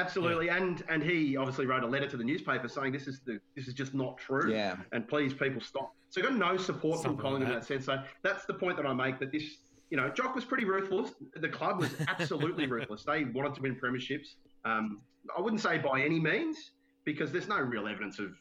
Absolutely, 0.00 0.48
and 0.48 0.82
and 0.88 1.02
he 1.02 1.36
obviously 1.36 1.66
wrote 1.66 1.82
a 1.82 1.86
letter 1.86 2.08
to 2.08 2.16
the 2.16 2.24
newspaper 2.24 2.68
saying 2.68 2.92
this 2.92 3.06
is 3.06 3.20
the 3.26 3.38
this 3.56 3.68
is 3.68 3.74
just 3.74 3.94
not 3.94 4.18
true. 4.18 4.52
Yeah. 4.52 4.76
and 4.92 5.06
please 5.08 5.32
people 5.34 5.60
stop. 5.60 5.94
So 6.08 6.22
got 6.22 6.34
no 6.34 6.56
support 6.56 7.00
Something 7.00 7.16
from 7.16 7.22
Collingwood 7.22 7.48
like 7.50 7.54
in 7.54 7.60
that 7.60 7.66
sense. 7.66 7.84
So 7.86 8.02
that's 8.22 8.44
the 8.46 8.54
point 8.54 8.76
that 8.76 8.86
I 8.86 8.92
make 8.92 9.18
that 9.20 9.30
this, 9.30 9.44
you 9.90 9.96
know, 9.96 10.08
Jock 10.08 10.34
was 10.34 10.44
pretty 10.44 10.64
ruthless. 10.64 11.12
The 11.36 11.48
club 11.48 11.78
was 11.80 11.90
absolutely 12.08 12.66
ruthless. 12.76 13.04
They 13.04 13.24
wanted 13.24 13.54
to 13.54 13.62
win 13.62 13.76
premierships. 13.76 14.34
Um, 14.64 15.02
I 15.36 15.40
wouldn't 15.40 15.62
say 15.62 15.78
by 15.78 16.00
any 16.02 16.18
means 16.18 16.56
because 17.04 17.30
there's 17.30 17.48
no 17.48 17.58
real 17.60 17.86
evidence 17.86 18.18
of 18.18 18.32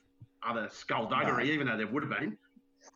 other 0.47 0.68
skullduggery, 0.72 1.45
No. 1.47 1.51
even 1.53 1.68
though 1.68 1.78
there 1.78 1.88
would 1.88 2.03
have 2.03 2.20
been. 2.20 2.38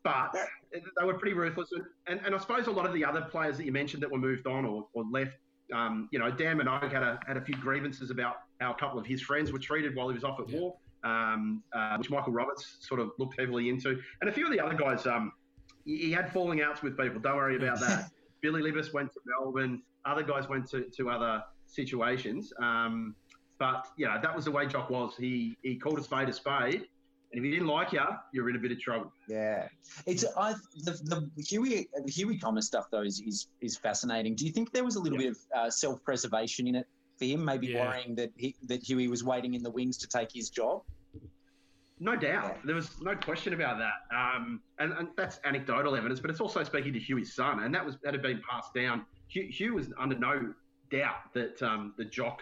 But 0.03 0.33
they 0.71 1.05
were 1.05 1.13
pretty 1.15 1.35
ruthless, 1.35 1.69
and, 1.73 1.83
and, 2.07 2.25
and 2.25 2.33
I 2.33 2.37
suppose 2.39 2.67
a 2.67 2.71
lot 2.71 2.85
of 2.85 2.93
the 2.93 3.03
other 3.05 3.21
players 3.21 3.57
that 3.57 3.65
you 3.65 3.71
mentioned 3.71 4.01
that 4.01 4.11
were 4.11 4.17
moved 4.17 4.47
on 4.47 4.65
or, 4.65 4.87
or 4.93 5.03
left, 5.11 5.37
um, 5.73 6.07
you 6.11 6.19
know, 6.19 6.29
Dan 6.31 6.57
Minogue 6.59 6.91
had 6.91 7.03
a 7.03 7.19
had 7.27 7.37
a 7.37 7.41
few 7.41 7.55
grievances 7.55 8.11
about 8.11 8.35
how 8.61 8.71
a 8.71 8.75
couple 8.75 8.99
of 8.99 9.05
his 9.05 9.21
friends 9.21 9.51
were 9.51 9.59
treated 9.59 9.95
while 9.95 10.07
he 10.07 10.13
was 10.13 10.23
off 10.23 10.39
at 10.39 10.47
Yeah. 10.49 10.59
war 10.59 10.75
um, 11.03 11.61
uh, 11.73 11.97
which 11.97 12.09
Michael 12.09 12.33
Roberts 12.33 12.77
sort 12.79 12.99
of 12.99 13.11
looked 13.19 13.39
heavily 13.39 13.69
into, 13.69 13.99
and 14.21 14.29
a 14.29 14.33
few 14.33 14.45
of 14.45 14.51
the 14.51 14.59
other 14.59 14.75
guys. 14.75 15.05
Um, 15.05 15.31
he, 15.85 16.11
had 16.11 16.31
falling 16.31 16.61
outs 16.61 16.81
with 16.81 16.97
people. 16.97 17.19
Don't 17.19 17.35
worry 17.35 17.57
about 17.57 17.79
that. 17.81 18.09
Billy 18.41 18.61
Libas 18.61 18.93
went 18.93 19.11
to 19.11 19.19
Melbourne. 19.25 19.81
Other 20.05 20.23
guys 20.23 20.47
went 20.47 20.69
to, 20.69 20.83
to 20.95 21.09
other 21.09 21.43
situations. 21.65 22.53
Um, 22.61 23.15
but 23.59 23.87
yeah, 23.97 24.17
that 24.21 24.33
was 24.33 24.45
the 24.45 24.51
way 24.51 24.65
Jock 24.65 24.89
was. 24.89 25.15
He 25.17 25.57
he 25.61 25.75
called 25.75 25.99
a 25.99 26.03
spade 26.03 26.29
a 26.29 26.33
spade, 26.33 26.87
and 27.33 27.39
if 27.39 27.43
he 27.43 27.51
didn't 27.51 27.67
like 27.67 27.91
you, 27.91 28.03
you're 28.31 28.47
in 28.49 28.55
a 28.55 28.59
bit 28.59 28.71
of 28.71 28.79
trouble. 28.79 29.11
Yeah, 29.27 29.67
it's 30.05 30.23
I 30.37 30.53
the, 30.83 31.27
the 31.35 31.41
Huey 31.43 31.89
the 32.05 32.11
Huey 32.11 32.37
Thomas 32.37 32.67
stuff 32.67 32.85
though 32.91 33.01
is, 33.01 33.21
is 33.25 33.47
is 33.59 33.75
fascinating. 33.75 34.35
Do 34.35 34.45
you 34.45 34.51
think 34.51 34.71
there 34.71 34.83
was 34.83 34.95
a 34.95 34.99
little 34.99 35.17
bit 35.17 35.31
of 35.31 35.37
uh, 35.55 35.69
self 35.69 36.03
preservation 36.03 36.67
in 36.67 36.75
it 36.75 36.87
for 37.17 37.25
him? 37.25 37.43
Maybe 37.43 37.67
Yeah. 37.67 37.87
worrying 37.87 38.13
that 38.15 38.31
he, 38.37 38.55
that 38.67 38.83
Huey 38.83 39.07
was 39.07 39.23
waiting 39.23 39.55
in 39.55 39.63
the 39.63 39.71
wings 39.71 39.97
to 39.97 40.07
take 40.07 40.29
his 40.31 40.49
job. 40.51 40.83
No 41.99 42.15
doubt. 42.15 42.55
Yeah. 42.55 42.61
There 42.65 42.75
was 42.75 42.89
no 43.01 43.15
question 43.15 43.53
about 43.53 43.77
that. 43.79 44.15
Um, 44.15 44.61
and, 44.79 44.93
and 44.93 45.07
that's 45.15 45.39
anecdotal 45.45 45.95
evidence, 45.95 46.19
but 46.19 46.29
it's 46.29 46.41
also 46.41 46.63
speaking 46.63 46.93
to 46.93 46.99
Huey's 46.99 47.33
son, 47.33 47.63
and 47.63 47.73
that 47.73 47.85
was 47.85 47.97
that 48.03 48.13
had 48.13 48.21
been 48.21 48.41
passed 48.47 48.73
down. 48.73 49.05
Hugh, 49.27 49.47
Hugh 49.49 49.73
was 49.75 49.91
under 49.97 50.17
no 50.17 50.53
doubt 50.91 51.33
that 51.33 51.61
um, 51.63 51.93
the 51.97 52.05
jock 52.05 52.41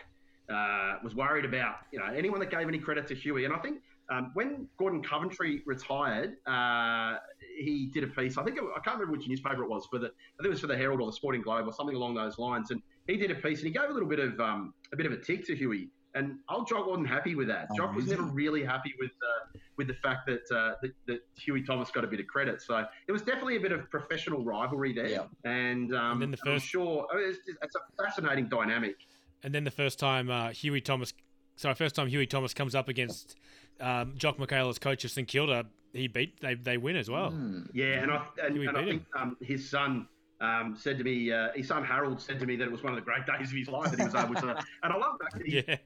uh, 0.50 0.96
was 1.04 1.16
worried 1.16 1.46
about 1.46 1.76
you 1.92 2.00
know 2.00 2.06
anyone 2.06 2.40
that 2.40 2.50
gave 2.50 2.68
any 2.68 2.80
credit 2.80 3.08
to 3.08 3.16
Huey. 3.16 3.46
And 3.46 3.54
I 3.54 3.58
think 3.60 3.82
um, 4.12 4.32
when 4.34 4.68
Gordon 4.78 5.02
Coventry 5.02 5.64
retired, 5.66 6.36
uh, 6.46 7.16
he 7.58 7.90
did 7.94 8.04
a 8.04 8.08
piece. 8.08 8.38
I 8.38 8.44
think 8.44 8.58
it, 8.58 8.64
I 8.76 8.80
can't 8.82 8.98
remember 9.00 9.18
which 9.18 9.28
newspaper 9.28 9.64
it 9.64 9.70
was 9.70 9.86
for 9.90 10.00
the. 10.00 10.08
I 10.08 10.38
think 10.44 10.46
it 10.48 10.50
was 10.50 10.60
for 10.60 10.68
the 10.68 10.78
Herald 10.78 11.00
or 11.02 11.08
the 11.08 11.14
Sporting 11.14 11.42
Globe 11.42 11.66
or 11.68 11.74
something 11.74 11.96
along 11.96 12.16
those 12.16 12.38
lines. 12.38 12.72
And 12.72 12.82
he 13.08 13.16
did 13.18 13.32
a 13.32 13.36
piece, 13.36 13.60
and 13.60 13.68
he 13.68 13.74
gave 13.74 13.90
a 13.90 13.94
little 13.94 14.10
bit 14.10 14.20
of 14.20 14.40
um, 14.40 14.74
a 14.94 14.98
bit 14.98 15.06
of 15.06 15.14
a 15.14 15.18
tick 15.18 15.46
to 15.48 15.56
Huey. 15.56 15.90
And 16.14 16.40
old 16.50 16.68
Jock 16.68 16.88
wasn't 16.88 17.08
happy 17.08 17.36
with 17.36 17.48
that. 17.48 17.70
Oh, 17.72 17.78
Jock 17.78 17.96
was 17.96 18.06
never 18.08 18.24
really 18.24 18.66
happy 18.66 18.94
with 19.00 19.12
uh, 19.12 19.58
with 19.78 19.88
the 19.88 19.94
fact 19.94 20.28
that, 20.28 20.42
uh, 20.54 20.74
that 20.82 20.92
that 21.08 21.20
Huey 21.38 21.64
Thomas 21.64 21.90
got 21.90 22.04
a 22.04 22.08
bit 22.08 22.20
of 22.20 22.28
credit. 22.28 22.62
So 22.62 22.74
there 23.08 23.14
was 23.14 23.22
definitely 23.22 23.56
a 23.56 23.62
bit 23.62 23.72
of 23.72 23.90
professional 23.90 24.44
rivalry 24.44 24.92
there. 24.92 25.08
Yeah. 25.08 25.24
And, 25.46 25.96
um, 25.96 26.22
And 26.22 26.22
then 26.24 26.32
the 26.32 26.38
I'm 26.46 26.56
first- 26.58 26.66
sure 26.66 27.08
I 27.14 27.16
mean, 27.16 27.30
it's, 27.30 27.40
it's 27.48 27.76
a 27.76 28.04
fascinating 28.04 28.50
dynamic. 28.50 28.96
And 29.42 29.56
then 29.56 29.64
the 29.64 29.72
first 29.72 30.00
time 30.00 30.30
uh, 30.30 30.50
Huey 30.50 30.82
Thomas, 30.82 31.14
sorry, 31.56 31.76
first 31.76 31.96
time 31.96 32.08
Huey 32.08 32.28
Thomas 32.28 32.54
comes 32.54 32.76
up 32.76 32.90
against 32.90 33.38
um, 33.82 34.14
Jock 34.18 34.38
McHale 34.38 34.70
as 34.70 34.80
coach 34.80 35.04
of 35.06 35.12
St 35.12 35.28
Kilda, 35.28 35.66
he 35.94 36.08
beat 36.08 36.40
they 36.42 36.56
they 36.56 36.78
win 36.78 36.96
as 36.96 37.10
well. 37.10 37.32
Hmm. 37.32 37.64
Yeah, 37.74 38.02
and 38.02 38.12
I 38.12 38.26
and, 38.44 38.58
and 38.58 38.78
I 38.78 38.86
think 38.86 39.04
um, 39.18 39.38
his 39.42 39.70
son. 39.70 40.08
Um, 40.40 40.76
said 40.76 40.98
to 40.98 41.04
me, 41.04 41.32
uh, 41.32 41.50
his 41.54 41.68
son 41.68 41.84
Harold 41.86 42.20
said 42.20 42.40
to 42.40 42.48
me 42.48 42.56
that 42.56 42.64
it 42.64 42.72
was 42.72 42.82
one 42.82 42.94
of 42.94 42.96
the 42.96 43.06
great 43.06 43.28
days 43.28 43.52
of 43.52 43.56
his 43.56 43.68
life 43.68 43.92
that 43.92 44.00
he 44.00 44.06
was 44.06 44.16
able 44.16 44.34
to, 44.34 44.50
and 44.84 44.92
I 44.92 44.98
love 44.98 45.14
that. 45.22 45.40
He, 45.46 45.58
Yeah, 45.58 45.78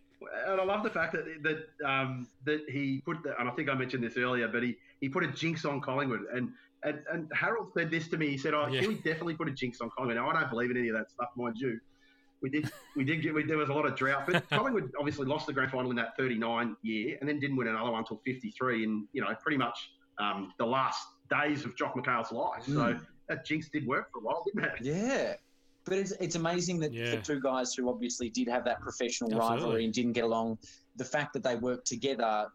And 0.48 0.62
I 0.62 0.64
love 0.64 0.84
the 0.84 0.90
fact 0.90 1.14
that 1.14 1.26
that 1.44 1.88
um, 1.88 2.26
that 2.46 2.62
he 2.70 3.02
put 3.06 3.22
the, 3.24 3.38
and 3.38 3.50
I 3.50 3.52
think 3.52 3.70
I 3.70 3.74
mentioned 3.74 4.04
this 4.04 4.16
earlier, 4.16 4.48
but 4.48 4.64
he, 4.64 4.78
he 5.02 5.10
put 5.10 5.26
a 5.26 5.28
jinx 5.28 5.66
on 5.66 5.82
Collingwood. 5.82 6.22
And, 6.34 6.52
and 6.84 7.00
and 7.12 7.30
Harold 7.34 7.72
said 7.74 7.92
this 7.92 8.08
to 8.10 8.18
me. 8.18 8.30
He 8.30 8.38
said, 8.38 8.54
"Oh, 8.54 8.68
Yeah. 8.68 8.80
Huey 8.80 8.96
definitely 8.96 9.36
put 9.36 9.50
a 9.50 9.52
jinx 9.52 9.82
on 9.82 9.90
Collingwood." 9.90 10.16
Now 10.16 10.30
I 10.30 10.40
don't 10.40 10.50
believe 10.50 10.72
in 10.72 10.78
any 10.78 10.88
of 10.88 10.96
that 10.96 11.12
stuff, 11.12 11.30
mind 11.36 11.58
you. 11.58 11.80
We 12.42 12.50
did 12.50 12.70
we 12.96 13.04
did 13.04 13.22
get 13.22 13.34
we, 13.34 13.44
there 13.44 13.58
was 13.58 13.70
a 13.70 13.74
lot 13.74 13.86
of 13.86 13.96
drought, 13.96 14.26
but 14.28 14.48
Collingwood 14.50 14.92
obviously 15.00 15.26
lost 15.26 15.48
the 15.48 15.54
grand 15.54 15.72
final 15.72 15.90
in 15.90 15.96
that 15.98 16.16
39 16.18 16.76
year, 16.84 17.18
and 17.20 17.28
then 17.30 17.40
didn't 17.40 17.56
win 17.56 17.68
another 17.68 17.92
one 17.92 18.00
until 18.00 18.22
53, 18.26 18.84
and 18.84 19.08
you 19.14 19.22
know 19.22 19.34
pretty 19.42 19.58
much 19.58 19.78
um, 20.20 20.52
the 20.60 20.66
last 20.66 21.00
days 21.30 21.66
of 21.66 21.76
Jock 21.76 21.96
McHale's 21.96 22.32
life. 22.32 22.64
So 22.66 22.72
Mm. 22.94 23.06
that 23.30 23.46
jinx 23.46 23.70
did 23.70 23.88
work 23.88 24.12
for 24.12 24.20
a 24.20 24.22
while, 24.22 24.44
didn't 24.46 24.66
it? 24.66 24.82
Yeah. 24.82 25.34
But 25.86 25.98
it's, 25.98 26.12
it's 26.20 26.36
amazing 26.36 26.80
that 26.80 26.94
Yeah. 26.94 27.16
the 27.16 27.22
two 27.22 27.40
guys 27.40 27.74
who 27.74 27.90
obviously 27.90 28.30
did 28.30 28.48
have 28.48 28.64
that 28.66 28.80
professional 28.82 29.32
Absolutely. 29.34 29.58
rivalry 29.64 29.86
and 29.86 29.94
didn't 29.94 30.14
get 30.14 30.24
along, 30.24 30.58
the 30.96 31.06
fact 31.06 31.34
that 31.34 31.44
they 31.44 31.56
worked 31.56 31.88
together 31.88 32.48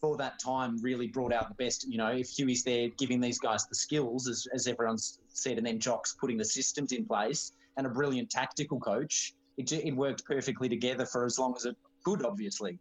for 0.00 0.16
that 0.16 0.38
time 0.40 0.76
really 0.82 1.06
brought 1.08 1.32
out 1.32 1.48
the 1.48 1.54
best. 1.54 1.86
You 1.88 1.98
know, 1.98 2.08
if 2.08 2.28
Huey's 2.30 2.62
there 2.64 2.88
giving 2.98 3.20
these 3.20 3.38
guys 3.38 3.66
the 3.66 3.74
skills, 3.74 4.28
as, 4.28 4.46
as 4.54 4.66
everyone's 4.66 5.18
said, 5.28 5.58
and 5.58 5.66
then 5.66 5.78
Jock's 5.78 6.14
putting 6.20 6.36
the 6.36 6.44
systems 6.44 6.92
in 6.92 7.04
place 7.06 7.52
and 7.80 7.86
a 7.86 7.90
brilliant 7.90 8.28
tactical 8.30 8.78
coach, 8.78 9.32
it, 9.56 9.72
it 9.72 9.96
worked 9.96 10.24
perfectly 10.26 10.68
together 10.68 11.06
for 11.06 11.24
as 11.24 11.38
long 11.38 11.54
as 11.56 11.64
it 11.64 11.76
could, 12.04 12.24
obviously. 12.24 12.78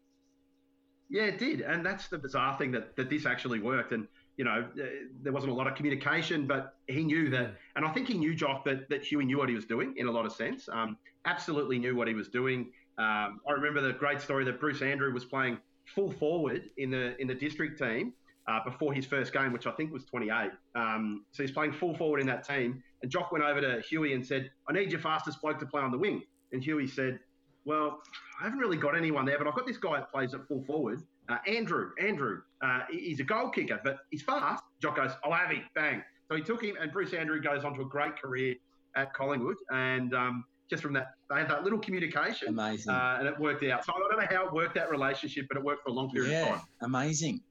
Yeah, 1.09 1.23
it 1.23 1.39
did, 1.39 1.61
and 1.61 1.85
that's 1.85 2.09
the 2.09 2.17
bizarre 2.17 2.57
thing 2.57 2.71
that, 2.71 2.97
that 2.97 3.09
this 3.09 3.25
actually 3.25 3.59
worked. 3.59 3.93
And 3.93 4.07
you 4.35 4.43
know, 4.43 4.65
uh, 4.79 4.85
there 5.23 5.31
wasn't 5.31 5.53
a 5.53 5.55
lot 5.55 5.67
of 5.67 5.75
communication, 5.75 6.45
but 6.45 6.75
he 6.87 7.03
knew 7.03 7.29
that, 7.29 7.55
and 7.77 7.85
I 7.85 7.91
think 7.91 8.07
he 8.07 8.17
knew 8.17 8.35
Jock 8.35 8.65
that 8.65 8.89
that 8.89 9.03
Huey 9.03 9.25
knew 9.25 9.37
what 9.37 9.49
he 9.49 9.55
was 9.55 9.65
doing 9.65 9.93
in 9.97 10.07
a 10.07 10.11
lot 10.11 10.25
of 10.25 10.33
sense. 10.33 10.67
Um, 10.71 10.97
absolutely 11.25 11.79
knew 11.79 11.95
what 11.95 12.07
he 12.07 12.13
was 12.13 12.27
doing. 12.27 12.71
Um, 12.97 13.39
I 13.47 13.53
remember 13.53 13.81
the 13.81 13.93
great 13.93 14.21
story 14.21 14.43
that 14.45 14.59
Bruce 14.59 14.81
Andrew 14.81 15.11
was 15.13 15.25
playing 15.25 15.57
full 15.85 16.11
forward 16.11 16.69
in 16.77 16.91
the 16.91 17.19
in 17.19 17.27
the 17.27 17.35
district 17.35 17.79
team 17.79 18.13
uh, 18.49 18.59
before 18.63 18.93
his 18.93 19.05
first 19.05 19.31
game, 19.31 19.53
which 19.53 19.65
I 19.65 19.71
think 19.71 19.91
was 19.91 20.05
28. 20.05 20.51
Um, 20.75 21.25
so 21.31 21.43
he's 21.43 21.51
playing 21.51 21.71
full 21.71 21.95
forward 21.95 22.19
in 22.19 22.27
that 22.27 22.47
team, 22.47 22.83
and 23.01 23.11
Jock 23.11 23.31
went 23.31 23.43
over 23.43 23.61
to 23.61 23.81
Huey 23.81 24.13
and 24.13 24.25
said, 24.25 24.51
"I 24.67 24.73
need 24.73 24.91
your 24.91 25.01
fastest 25.01 25.41
bloke 25.41 25.59
to 25.59 25.65
play 25.65 25.81
on 25.81 25.91
the 25.91 25.97
wing." 25.97 26.23
And 26.51 26.63
Huey 26.63 26.87
said, 26.87 27.19
well, 27.65 28.01
I 28.39 28.45
haven't 28.45 28.57
really 28.59 28.77
got 28.77 28.95
anyone 28.97 29.25
there, 29.25 29.37
but 29.37 29.45
I've 29.47 29.53
got 29.53 29.67
this 29.67 29.77
guy 29.77 29.97
that 29.99 30.09
plays 30.11 30.33
at 30.33 30.47
full 30.47 30.63
forward, 30.63 31.03
uh, 31.27 31.37
Andrew. 31.45 31.91
Andrew, 31.99 32.41
uh, 32.63 32.81
he's 32.89 33.19
a 33.19 33.23
goal 33.23 33.49
kicker, 33.49 33.79
but 33.83 33.97
he's 34.09 34.23
fast. 34.23 34.63
Jock 34.81 34.95
goes, 34.95 35.11
I'll 35.23 35.33
have 35.33 35.51
him, 35.51 35.61
bang. 35.75 36.01
So 36.29 36.35
he 36.35 36.41
took 36.41 36.63
him, 36.63 36.75
and 36.81 36.91
Bruce 36.91 37.13
Andrew 37.13 37.39
goes 37.41 37.63
on 37.65 37.75
to 37.75 37.81
a 37.81 37.85
great 37.85 38.19
career 38.19 38.55
at 38.95 39.13
Collingwood. 39.13 39.57
And 39.71 40.15
um, 40.15 40.45
just 40.69 40.81
from 40.81 40.93
that, 40.93 41.07
they 41.29 41.35
had 41.35 41.49
that 41.49 41.63
little 41.63 41.79
communication, 41.79 42.47
Amazing. 42.47 42.91
uh, 42.93 43.17
and 43.19 43.27
it 43.27 43.37
worked 43.39 43.63
out. 43.65 43.85
So 43.85 43.93
I 43.93 43.99
don't 43.99 44.19
know 44.19 44.35
how 44.37 44.47
it 44.47 44.53
worked 44.53 44.73
that 44.75 44.89
relationship, 44.89 45.45
but 45.49 45.57
it 45.57 45.63
worked 45.63 45.83
for 45.83 45.89
a 45.89 45.93
long 45.93 46.09
period 46.09 46.31
of 46.31 46.47
Yeah, 46.47 46.55
time. 46.55 46.61
amazing. 46.81 47.41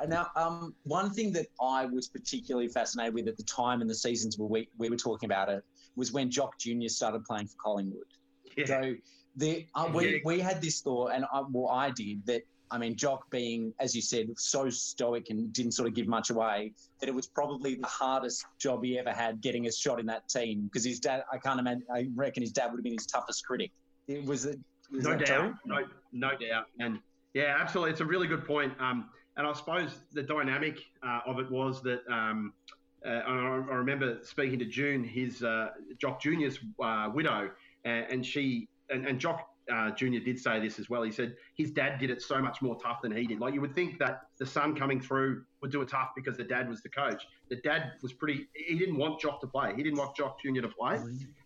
And 0.00 0.10
now, 0.10 0.28
um, 0.36 0.74
one 0.84 1.10
thing 1.10 1.32
that 1.32 1.46
I 1.60 1.84
was 1.86 2.08
particularly 2.08 2.68
fascinated 2.68 3.14
with 3.14 3.28
at 3.28 3.36
the 3.36 3.42
time 3.42 3.82
in 3.82 3.88
the 3.88 3.94
seasons 3.94 4.38
where 4.38 4.48
we, 4.48 4.68
we 4.78 4.88
were 4.88 4.96
talking 4.96 5.26
about 5.26 5.48
it 5.48 5.62
was 5.96 6.12
when 6.12 6.30
Jock 6.30 6.58
Junior 6.58 6.88
started 6.88 7.24
playing 7.24 7.48
for 7.48 7.56
Collingwood. 7.62 8.04
Yeah. 8.56 8.66
So 8.66 8.94
the 9.36 9.66
uh, 9.74 9.90
we, 9.92 10.14
Yeah. 10.14 10.18
we 10.24 10.40
had 10.40 10.60
this 10.62 10.80
thought, 10.80 11.12
and 11.12 11.24
I, 11.32 11.42
well, 11.50 11.68
I 11.68 11.90
did 11.90 12.24
that. 12.26 12.42
I 12.72 12.78
mean, 12.78 12.94
Jock 12.94 13.28
being, 13.30 13.74
as 13.80 13.96
you 13.96 14.00
said, 14.00 14.28
so 14.38 14.70
stoic 14.70 15.30
and 15.30 15.52
didn't 15.52 15.72
sort 15.72 15.88
of 15.88 15.94
give 15.94 16.06
much 16.06 16.30
away, 16.30 16.72
that 17.00 17.08
it 17.08 17.14
was 17.14 17.26
probably 17.26 17.74
the 17.74 17.86
hardest 17.88 18.44
job 18.60 18.84
he 18.84 18.96
ever 18.96 19.10
had 19.10 19.40
getting 19.40 19.66
a 19.66 19.72
shot 19.72 19.98
in 19.98 20.06
that 20.06 20.28
team 20.28 20.62
because 20.66 20.84
his 20.84 21.00
dad, 21.00 21.24
I 21.32 21.38
can't 21.38 21.58
imagine, 21.58 21.82
I 21.92 22.08
reckon 22.14 22.44
his 22.44 22.52
dad 22.52 22.66
would 22.70 22.78
have 22.78 22.84
been 22.84 22.92
his 22.92 23.06
toughest 23.06 23.44
critic. 23.44 23.72
It 24.06 24.24
was, 24.24 24.44
it, 24.44 24.60
was 24.92 25.02
no 25.02 25.16
doubt, 25.16 25.54
no, 25.66 25.78
no 26.12 26.30
doubt, 26.30 26.66
and 26.78 27.00
yeah, 27.34 27.56
absolutely, 27.58 27.90
it's 27.90 28.00
a 28.00 28.04
really 28.04 28.28
good 28.28 28.44
point. 28.44 28.72
Um, 28.78 29.08
and 29.40 29.48
I 29.48 29.54
suppose 29.54 30.00
the 30.12 30.22
dynamic 30.22 30.80
uh, 31.02 31.20
of 31.26 31.38
it 31.38 31.50
was 31.50 31.82
that 31.82 32.02
um, 32.12 32.52
uh, 33.06 33.08
I, 33.08 33.32
I 33.32 33.74
remember 33.74 34.18
speaking 34.22 34.58
to 34.58 34.66
June, 34.66 35.02
his 35.02 35.42
uh, 35.42 35.70
Jock 35.98 36.20
Junior's 36.20 36.58
uh, 36.82 37.08
widow, 37.14 37.50
and, 37.86 38.06
and 38.10 38.26
she 38.26 38.68
and, 38.90 39.06
and 39.06 39.18
Jock. 39.18 39.46
Uh, 39.72 39.92
Junior 39.92 40.18
did 40.18 40.36
say 40.36 40.58
this 40.58 40.80
as 40.80 40.90
well. 40.90 41.02
He 41.02 41.12
said 41.12 41.36
his 41.54 41.70
dad 41.70 42.00
did 42.00 42.10
it 42.10 42.20
so 42.20 42.42
much 42.42 42.60
more 42.60 42.76
tough 42.80 43.02
than 43.02 43.12
he 43.12 43.24
did. 43.24 43.38
Like 43.38 43.54
you 43.54 43.60
would 43.60 43.74
think 43.74 44.00
that 44.00 44.22
the 44.36 44.44
son 44.44 44.74
coming 44.74 45.00
through 45.00 45.44
would 45.62 45.70
do 45.70 45.80
it 45.80 45.88
tough 45.88 46.08
because 46.16 46.36
the 46.36 46.42
dad 46.42 46.68
was 46.68 46.82
the 46.82 46.88
coach. 46.88 47.22
The 47.50 47.56
dad 47.56 47.92
was 48.02 48.12
pretty. 48.12 48.48
He 48.52 48.76
didn't 48.76 48.98
want 48.98 49.20
Jock 49.20 49.40
to 49.42 49.46
play. 49.46 49.72
He 49.76 49.84
didn't 49.84 49.98
want 49.98 50.16
Jock 50.16 50.42
Junior 50.42 50.62
to 50.62 50.68
play 50.68 50.98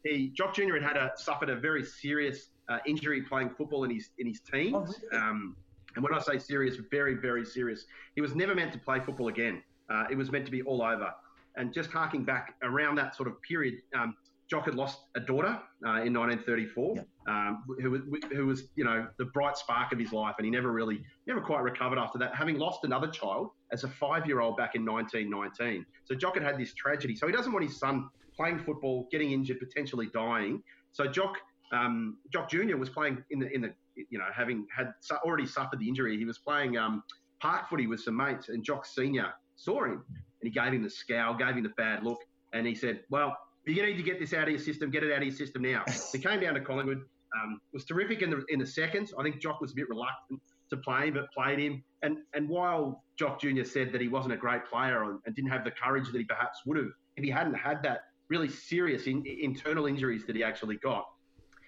he 0.05 0.29
Jock 0.29 0.55
Junior 0.55 0.81
had 0.81 0.83
had 0.83 0.97
a, 0.97 1.13
suffered 1.17 1.51
a 1.51 1.57
very 1.57 1.85
serious 1.85 2.51
uh, 2.69 2.79
injury 2.87 3.23
playing 3.23 3.51
football 3.51 3.85
in 3.85 3.91
his 3.91 4.11
in 4.19 4.27
his 4.27 4.41
teens. 4.41 4.75
Oh, 4.75 4.81
really? 4.81 5.23
um, 5.23 5.57
And 5.95 6.03
when 6.03 6.15
I 6.15 6.21
say 6.21 6.39
serious, 6.39 6.77
very, 6.91 7.15
very 7.15 7.45
serious. 7.45 7.85
He 8.15 8.21
was 8.21 8.35
never 8.35 8.55
meant 8.55 8.73
to 8.73 8.79
play 8.79 9.01
football 9.01 9.29
again. 9.29 9.63
Uh, 9.91 10.05
it 10.11 10.17
was 10.17 10.31
meant 10.33 10.45
to 10.47 10.51
be 10.51 10.63
all 10.63 10.83
over. 10.83 11.11
And 11.57 11.73
just 11.73 11.91
harking 11.91 12.25
back 12.25 12.55
around 12.63 12.97
that 12.97 13.15
sort 13.15 13.29
of 13.29 13.41
period, 13.43 13.75
um, 13.95 14.17
Jock 14.49 14.67
had 14.67 14.75
lost 14.75 14.99
a 15.15 15.21
daughter 15.21 15.59
uh, 15.87 16.03
in 16.03 16.13
1934, 16.13 17.05
um, 17.29 17.65
who, 17.81 18.21
who 18.35 18.47
was, 18.47 18.65
you 18.77 18.85
know, 18.85 19.07
the 19.19 19.25
bright 19.27 19.57
spark 19.57 19.93
of 19.93 19.99
his 19.99 20.13
life, 20.13 20.35
and 20.39 20.45
he 20.45 20.51
never 20.51 20.71
really, 20.71 21.03
never 21.27 21.41
quite 21.41 21.63
recovered 21.63 21.99
after 21.99 22.19
that, 22.19 22.35
having 22.35 22.59
lost 22.59 22.85
another 22.85 23.09
child 23.09 23.51
as 23.73 23.85
a 23.85 23.89
five-year-old 23.89 24.57
back 24.57 24.75
in 24.75 24.85
1919. 24.85 25.87
So 26.05 26.15
Jock 26.15 26.35
had 26.35 26.43
had 26.43 26.59
this 26.59 26.75
tragedy. 26.75 27.17
So 27.17 27.27
he 27.27 27.33
doesn't 27.33 27.53
want 27.53 27.65
his 27.65 27.79
son 27.79 28.09
playing 28.37 28.59
football, 28.59 29.09
getting 29.11 29.33
injured, 29.33 29.61
potentially 29.61 30.09
dying. 30.13 30.63
So 30.93 31.07
Jock, 31.07 31.37
um, 31.73 32.19
Jock 32.33 32.51
Junior 32.51 32.77
was 32.77 32.91
playing 32.91 33.25
in 33.31 33.39
the 33.39 33.51
in 33.51 33.63
the, 33.63 33.73
you 33.97 34.19
know, 34.19 34.27
having 34.35 34.67
had 34.75 34.93
already 35.25 35.47
suffered 35.47 35.79
the 35.79 35.89
injury. 35.89 36.17
He 36.17 36.25
was 36.25 36.39
playing 36.39 36.77
um, 36.77 37.03
park 37.41 37.69
footy 37.69 37.87
with 37.87 38.01
some 38.01 38.17
mates, 38.17 38.49
and 38.49 38.65
Jock 38.65 38.87
Senior 38.87 39.33
saw 39.57 39.85
him, 39.85 40.05
and 40.09 40.43
he 40.43 40.51
gave 40.51 40.73
him 40.73 40.83
the 40.83 40.91
scowl, 40.91 41.35
gave 41.35 41.57
him 41.57 41.63
the 41.63 41.73
bad 41.77 42.03
look, 42.03 42.19
and 42.53 42.67
he 42.67 42.75
said, 42.75 43.01
"Well." 43.11 43.37
you 43.67 43.83
need 43.83 43.97
to 43.97 44.03
get 44.03 44.19
this 44.19 44.35
out 44.35 44.43
of 44.43 44.51
your 44.51 44.59
system. 44.59 44.91
Get 44.91 45.05
it 45.05 45.11
out 45.11 45.23
of 45.23 45.25
your 45.25 45.35
system 45.35 45.63
now. 45.63 45.85
he 46.13 46.19
came 46.19 46.41
down 46.41 46.53
to 46.53 46.61
Collingwood. 46.61 47.01
Um, 47.43 47.59
was 47.73 47.87
terrific 47.87 48.21
in 48.21 48.31
the 48.31 48.45
in 48.51 48.59
the 48.61 48.67
seconds. 48.67 49.13
I 49.19 49.23
think 49.23 49.41
Jock 49.41 49.61
was 49.61 49.73
a 49.73 49.75
bit 49.75 49.89
reluctant 49.89 50.41
to 50.71 50.77
play 50.77 51.09
him, 51.09 51.15
but 51.15 51.33
played 51.33 51.59
him. 51.59 51.83
And 52.03 52.19
and 52.35 52.49
while 52.49 53.03
Jock 53.19 53.41
Junior 53.41 53.65
said 53.65 53.91
that 53.93 54.01
he 54.01 54.09
wasn't 54.09 54.35
a 54.35 54.37
great 54.37 54.67
player 54.67 55.05
and, 55.05 55.19
and 55.27 55.35
didn't 55.35 55.51
have 55.51 55.65
the 55.65 55.71
courage 55.71 56.13
that 56.13 56.19
he 56.19 56.25
perhaps 56.25 56.61
would 56.67 56.77
have 56.77 56.91
if 57.17 57.25
he 57.25 57.31
hadn't 57.31 57.55
had 57.55 57.83
that 57.83 58.01
really 58.29 58.49
serious 58.49 59.07
in, 59.07 59.25
internal 59.27 59.87
injuries 59.87 60.27
that 60.27 60.37
he 60.37 60.43
actually 60.43 60.77
got, 60.77 61.05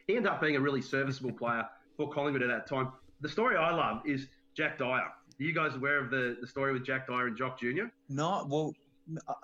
he 0.07 0.17
ended 0.17 0.31
up 0.31 0.41
being 0.41 0.57
a 0.57 0.61
really 0.61 0.83
serviceable 0.83 1.33
player 1.33 1.65
for 1.97 2.11
Collingwood 2.11 2.43
at 2.43 2.49
that 2.49 2.69
time. 2.69 2.93
The 3.21 3.29
story 3.29 3.57
I 3.57 3.75
love 3.75 4.03
is 4.05 4.29
Jack 4.57 4.79
Dyer. 4.79 5.03
Are 5.39 5.43
you 5.43 5.53
guys 5.53 5.75
aware 5.75 5.99
of 5.99 6.11
the, 6.11 6.37
the 6.41 6.47
story 6.47 6.73
with 6.73 6.85
Jack 6.85 7.07
Dyer 7.07 7.27
and 7.27 7.37
Jock 7.37 7.61
Junior? 7.61 7.91
No, 8.09 8.47
well, 8.49 8.73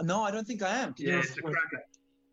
no, 0.00 0.22
I 0.22 0.30
don't 0.30 0.46
think 0.46 0.62
I 0.62 0.76
am. 0.78 0.94
Can 0.94 1.06
yeah, 1.06 1.18
it's 1.18 1.36
a 1.36 1.42
cracker. 1.42 1.84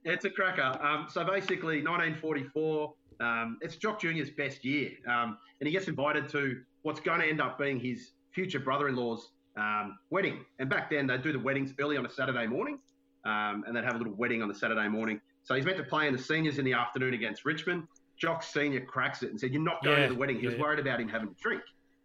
It's 0.05 0.25
a 0.25 0.29
cracker. 0.29 0.81
Um, 0.81 1.07
so 1.09 1.23
basically, 1.25 1.83
1944, 1.83 2.93
um, 3.19 3.57
it's 3.61 3.75
Jock 3.75 3.99
Junior's 3.99 4.29
best 4.29 4.63
year, 4.63 4.91
um, 5.07 5.37
and 5.59 5.67
he 5.67 5.71
gets 5.71 5.87
invited 5.87 6.29
to 6.29 6.61
what's 6.83 7.01
going 7.01 7.19
to 7.19 7.27
end 7.27 7.41
up 7.41 7.59
being 7.59 7.79
his 7.79 8.11
future 8.31 8.59
brother-in-law's 8.59 9.31
um, 9.57 9.99
wedding. 10.09 10.45
And 10.59 10.69
back 10.69 10.89
then, 10.89 11.07
they'd 11.07 11.21
do 11.21 11.33
the 11.33 11.39
weddings 11.39 11.73
early 11.79 11.97
on 11.97 12.05
a 12.05 12.09
Saturday 12.09 12.47
morning, 12.47 12.79
um, 13.25 13.65
and 13.67 13.75
they'd 13.75 13.83
have 13.83 13.95
a 13.95 13.97
little 13.97 14.13
wedding 14.13 14.41
on 14.41 14.47
the 14.47 14.55
Saturday 14.55 14.87
morning. 14.87 15.19
So 15.43 15.55
he's 15.55 15.65
meant 15.65 15.77
to 15.77 15.83
play 15.83 16.07
in 16.07 16.15
the 16.15 16.21
seniors 16.21 16.59
in 16.59 16.65
the 16.65 16.73
afternoon 16.73 17.13
against 17.13 17.43
Richmond. 17.43 17.83
Jock 18.19 18.43
Senior 18.43 18.81
cracks 18.81 19.23
it 19.23 19.31
and 19.31 19.39
said, 19.39 19.51
"You're 19.51 19.61
not 19.61 19.83
going 19.83 19.99
yeah, 19.99 20.07
to 20.07 20.13
the 20.13 20.19
wedding." 20.19 20.37
He 20.37 20.43
yeah. 20.43 20.51
was 20.51 20.59
worried 20.59 20.79
about 20.79 20.99
him 20.99 21.07
having 21.07 21.29
a 21.29 21.41
drink. 21.41 21.61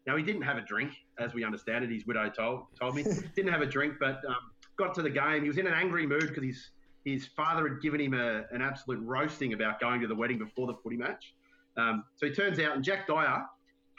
Now 0.07 0.17
he 0.17 0.23
didn't 0.23 0.43
have 0.43 0.57
a 0.57 0.63
drink, 0.63 0.93
as 1.19 1.35
we 1.35 1.45
understand 1.45 1.85
it. 1.85 1.91
His 1.91 2.07
widow 2.07 2.31
told 2.31 2.67
told 2.81 2.95
me 2.95 3.05
didn't 3.37 3.53
have 3.53 3.63
a 3.63 3.67
drink, 3.67 3.95
but 3.99 4.25
um, 4.27 4.37
got 4.77 4.95
to 4.95 5.03
the 5.03 5.11
game. 5.11 5.43
He 5.43 5.49
was 5.49 5.59
in 5.59 5.67
an 5.67 5.75
angry 5.75 6.07
mood 6.07 6.29
because 6.29 6.43
he's 6.43 6.71
his 7.05 7.27
father 7.37 7.69
had 7.69 7.83
given 7.83 8.01
him 8.01 8.15
a, 8.15 8.45
an 8.51 8.63
absolute 8.63 9.01
roasting 9.03 9.53
about 9.53 9.79
going 9.81 10.01
to 10.01 10.07
the 10.07 10.15
wedding 10.15 10.39
before 10.39 10.67
the 10.67 10.75
footy 10.83 10.97
match. 10.97 11.35
Um, 11.77 12.05
so 12.17 12.27
he 12.27 12.33
turns 12.33 12.59
out, 12.59 12.77
and 12.77 12.85
Jack 12.85 13.07
Dyer 13.07 13.45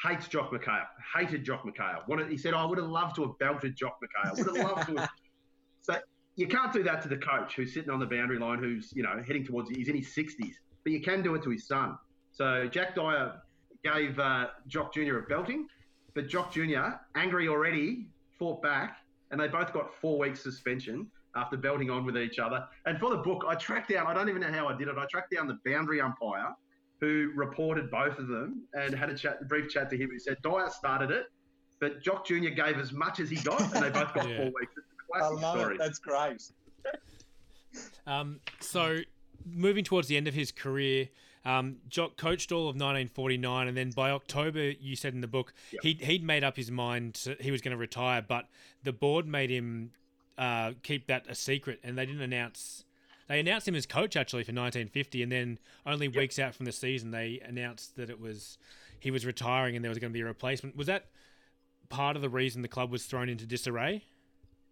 hates 0.04 0.28
Jock 0.28 0.52
McHale, 0.52 0.86
hated 1.16 1.44
Jock 1.44 1.64
McHale. 1.66 2.08
Wanted, 2.08 2.30
he 2.30 2.38
said, 2.38 2.54
oh, 2.54 2.58
I 2.58 2.66
would 2.66 2.78
have 2.78 2.88
loved 2.88 3.16
to 3.18 3.24
have 3.24 3.38
belted 3.40 3.76
Jock 3.76 3.98
McHale. 4.02 4.38
Would 4.38 4.58
have 4.58 4.66
loved 4.66 4.90
to 4.90 5.02
have. 5.02 5.10
So 5.82 5.96
you 6.36 6.48
can't 6.48 6.74
do 6.74 6.82
that 6.82 7.04
to 7.04 7.08
the 7.08 7.18
coach 7.18 7.56
who's 7.56 7.72
sitting 7.72 7.92
on 7.92 8.00
the 8.00 8.08
boundary 8.08 8.40
line, 8.40 8.58
who's, 8.58 8.92
you 8.96 9.04
know, 9.04 9.24
heading 9.28 9.46
towards, 9.46 9.70
he's 9.70 9.88
in 9.88 9.96
his 9.96 10.08
60s, 10.08 10.56
but 10.84 10.92
you 10.92 11.00
can 11.00 11.22
do 11.22 11.36
it 11.36 11.44
to 11.44 11.52
his 11.52 11.68
son. 11.68 11.96
So 12.36 12.68
Jack 12.68 12.96
Dyer 12.96 13.34
gave 13.84 14.20
uh, 14.20 14.48
Jock 14.68 14.94
Jr. 14.94 15.20
a 15.20 15.22
belting, 15.22 15.68
but 16.14 16.28
Jock 16.28 16.52
Jr., 16.52 16.98
angry 17.16 17.48
already, 17.48 18.08
fought 18.38 18.62
back, 18.62 18.98
and 19.32 19.40
they 19.40 19.48
both 19.48 19.72
got 19.72 19.94
four 20.02 20.20
weeks 20.20 20.42
suspension 20.44 21.08
after 21.38 21.56
belting 21.56 21.90
on 21.90 22.06
with 22.06 22.18
each 22.18 22.38
other. 22.38 22.66
And 22.86 23.00
for 23.00 23.10
the 23.10 23.18
book, 23.18 23.46
I 23.48 23.56
tracked 23.56 23.90
down, 23.90 24.08
I 24.08 24.14
don't 24.14 24.28
even 24.28 24.42
know 24.42 24.52
how 24.52 24.68
I 24.68 24.76
did 24.78 24.90
it, 24.90 24.98
I 24.98 25.06
tracked 25.06 25.34
down 25.34 25.48
the 25.48 25.60
boundary 25.66 26.02
umpire 26.02 26.54
who 27.00 27.32
reported 27.36 27.90
both 27.90 28.20
of 28.20 28.28
them 28.28 28.64
and 28.74 28.94
had 28.94 29.10
a 29.10 29.18
chat, 29.18 29.48
brief 29.48 29.70
chat 29.70 29.90
to 29.92 29.98
him. 29.98 30.10
He 30.12 30.20
said 30.20 30.38
Dyer 30.44 30.70
started 30.70 31.12
it, 31.12 31.28
but 31.80 32.02
Jock 32.02 32.26
Jr. 32.26 32.50
gave 32.50 32.78
as 32.78 32.92
much 32.92 33.22
as 33.22 33.30
he 33.30 33.38
got, 33.38 33.62
and 33.62 33.84
they 33.84 33.90
both 33.90 34.14
got 34.14 34.30
yeah. 34.30 34.38
four 34.38 34.46
weeks. 34.60 34.74
I 35.14 35.28
love 35.30 35.58
story. 35.58 35.76
it. 35.76 35.78
That's 35.78 36.00
great. 36.00 36.42
um, 38.08 38.42
so, 38.60 39.00
moving 39.46 39.86
towards 39.86 40.10
the 40.10 40.18
end 40.18 40.28
of 40.28 40.34
his 40.34 40.52
career, 40.52 41.08
um, 41.46 41.78
Jock 41.88 42.18
coached 42.18 42.52
all 42.52 42.62
of 42.62 42.76
1949, 42.76 43.68
and 43.68 43.78
then 43.78 43.92
by 43.92 44.10
October, 44.12 44.72
you 44.72 44.96
said 44.96 45.14
in 45.14 45.22
the 45.22 45.28
book, 45.28 45.54
yep. 45.72 45.84
he'd, 45.84 46.02
he'd 46.02 46.24
made 46.24 46.44
up 46.44 46.58
his 46.58 46.72
mind 46.72 47.14
to, 47.16 47.36
he 47.40 47.52
was 47.52 47.62
going 47.62 47.72
to 47.72 47.78
retire, 47.78 48.24
but 48.28 48.48
the 48.84 48.92
board 48.92 49.28
made 49.28 49.52
him 49.52 49.92
uh, 50.38 50.72
keep 50.82 51.08
that 51.08 51.26
a 51.30 51.36
secret, 51.36 51.80
and 51.84 51.98
they 51.98 52.06
didn't 52.06 52.22
announce. 52.22 52.84
They 53.28 53.40
announced 53.40 53.68
him 53.68 53.76
as 53.76 53.86
coach 53.86 54.16
actually 54.16 54.44
for 54.44 54.52
1950, 54.52 55.24
and 55.24 55.32
then 55.32 55.60
only 55.86 56.08
yep. 56.08 56.16
weeks 56.16 56.40
out 56.40 56.56
from 56.56 56.66
the 56.66 56.72
season, 56.72 57.12
they 57.12 57.42
announced 57.46 57.96
that 57.96 58.10
it 58.10 58.20
was 58.20 58.58
he 59.00 59.12
was 59.12 59.26
retiring 59.26 59.76
and 59.76 59.84
there 59.84 59.90
was 59.90 60.00
going 60.00 60.12
to 60.12 60.14
be 60.14 60.22
a 60.22 60.26
replacement. 60.26 60.76
Was 60.76 60.88
that 60.88 61.08
part 61.90 62.16
of 62.16 62.22
the 62.22 62.30
reason 62.30 62.64
the 62.64 62.68
club 62.68 62.92
was 62.92 63.06
thrown 63.06 63.30
into 63.30 63.46
disarray? 63.46 64.04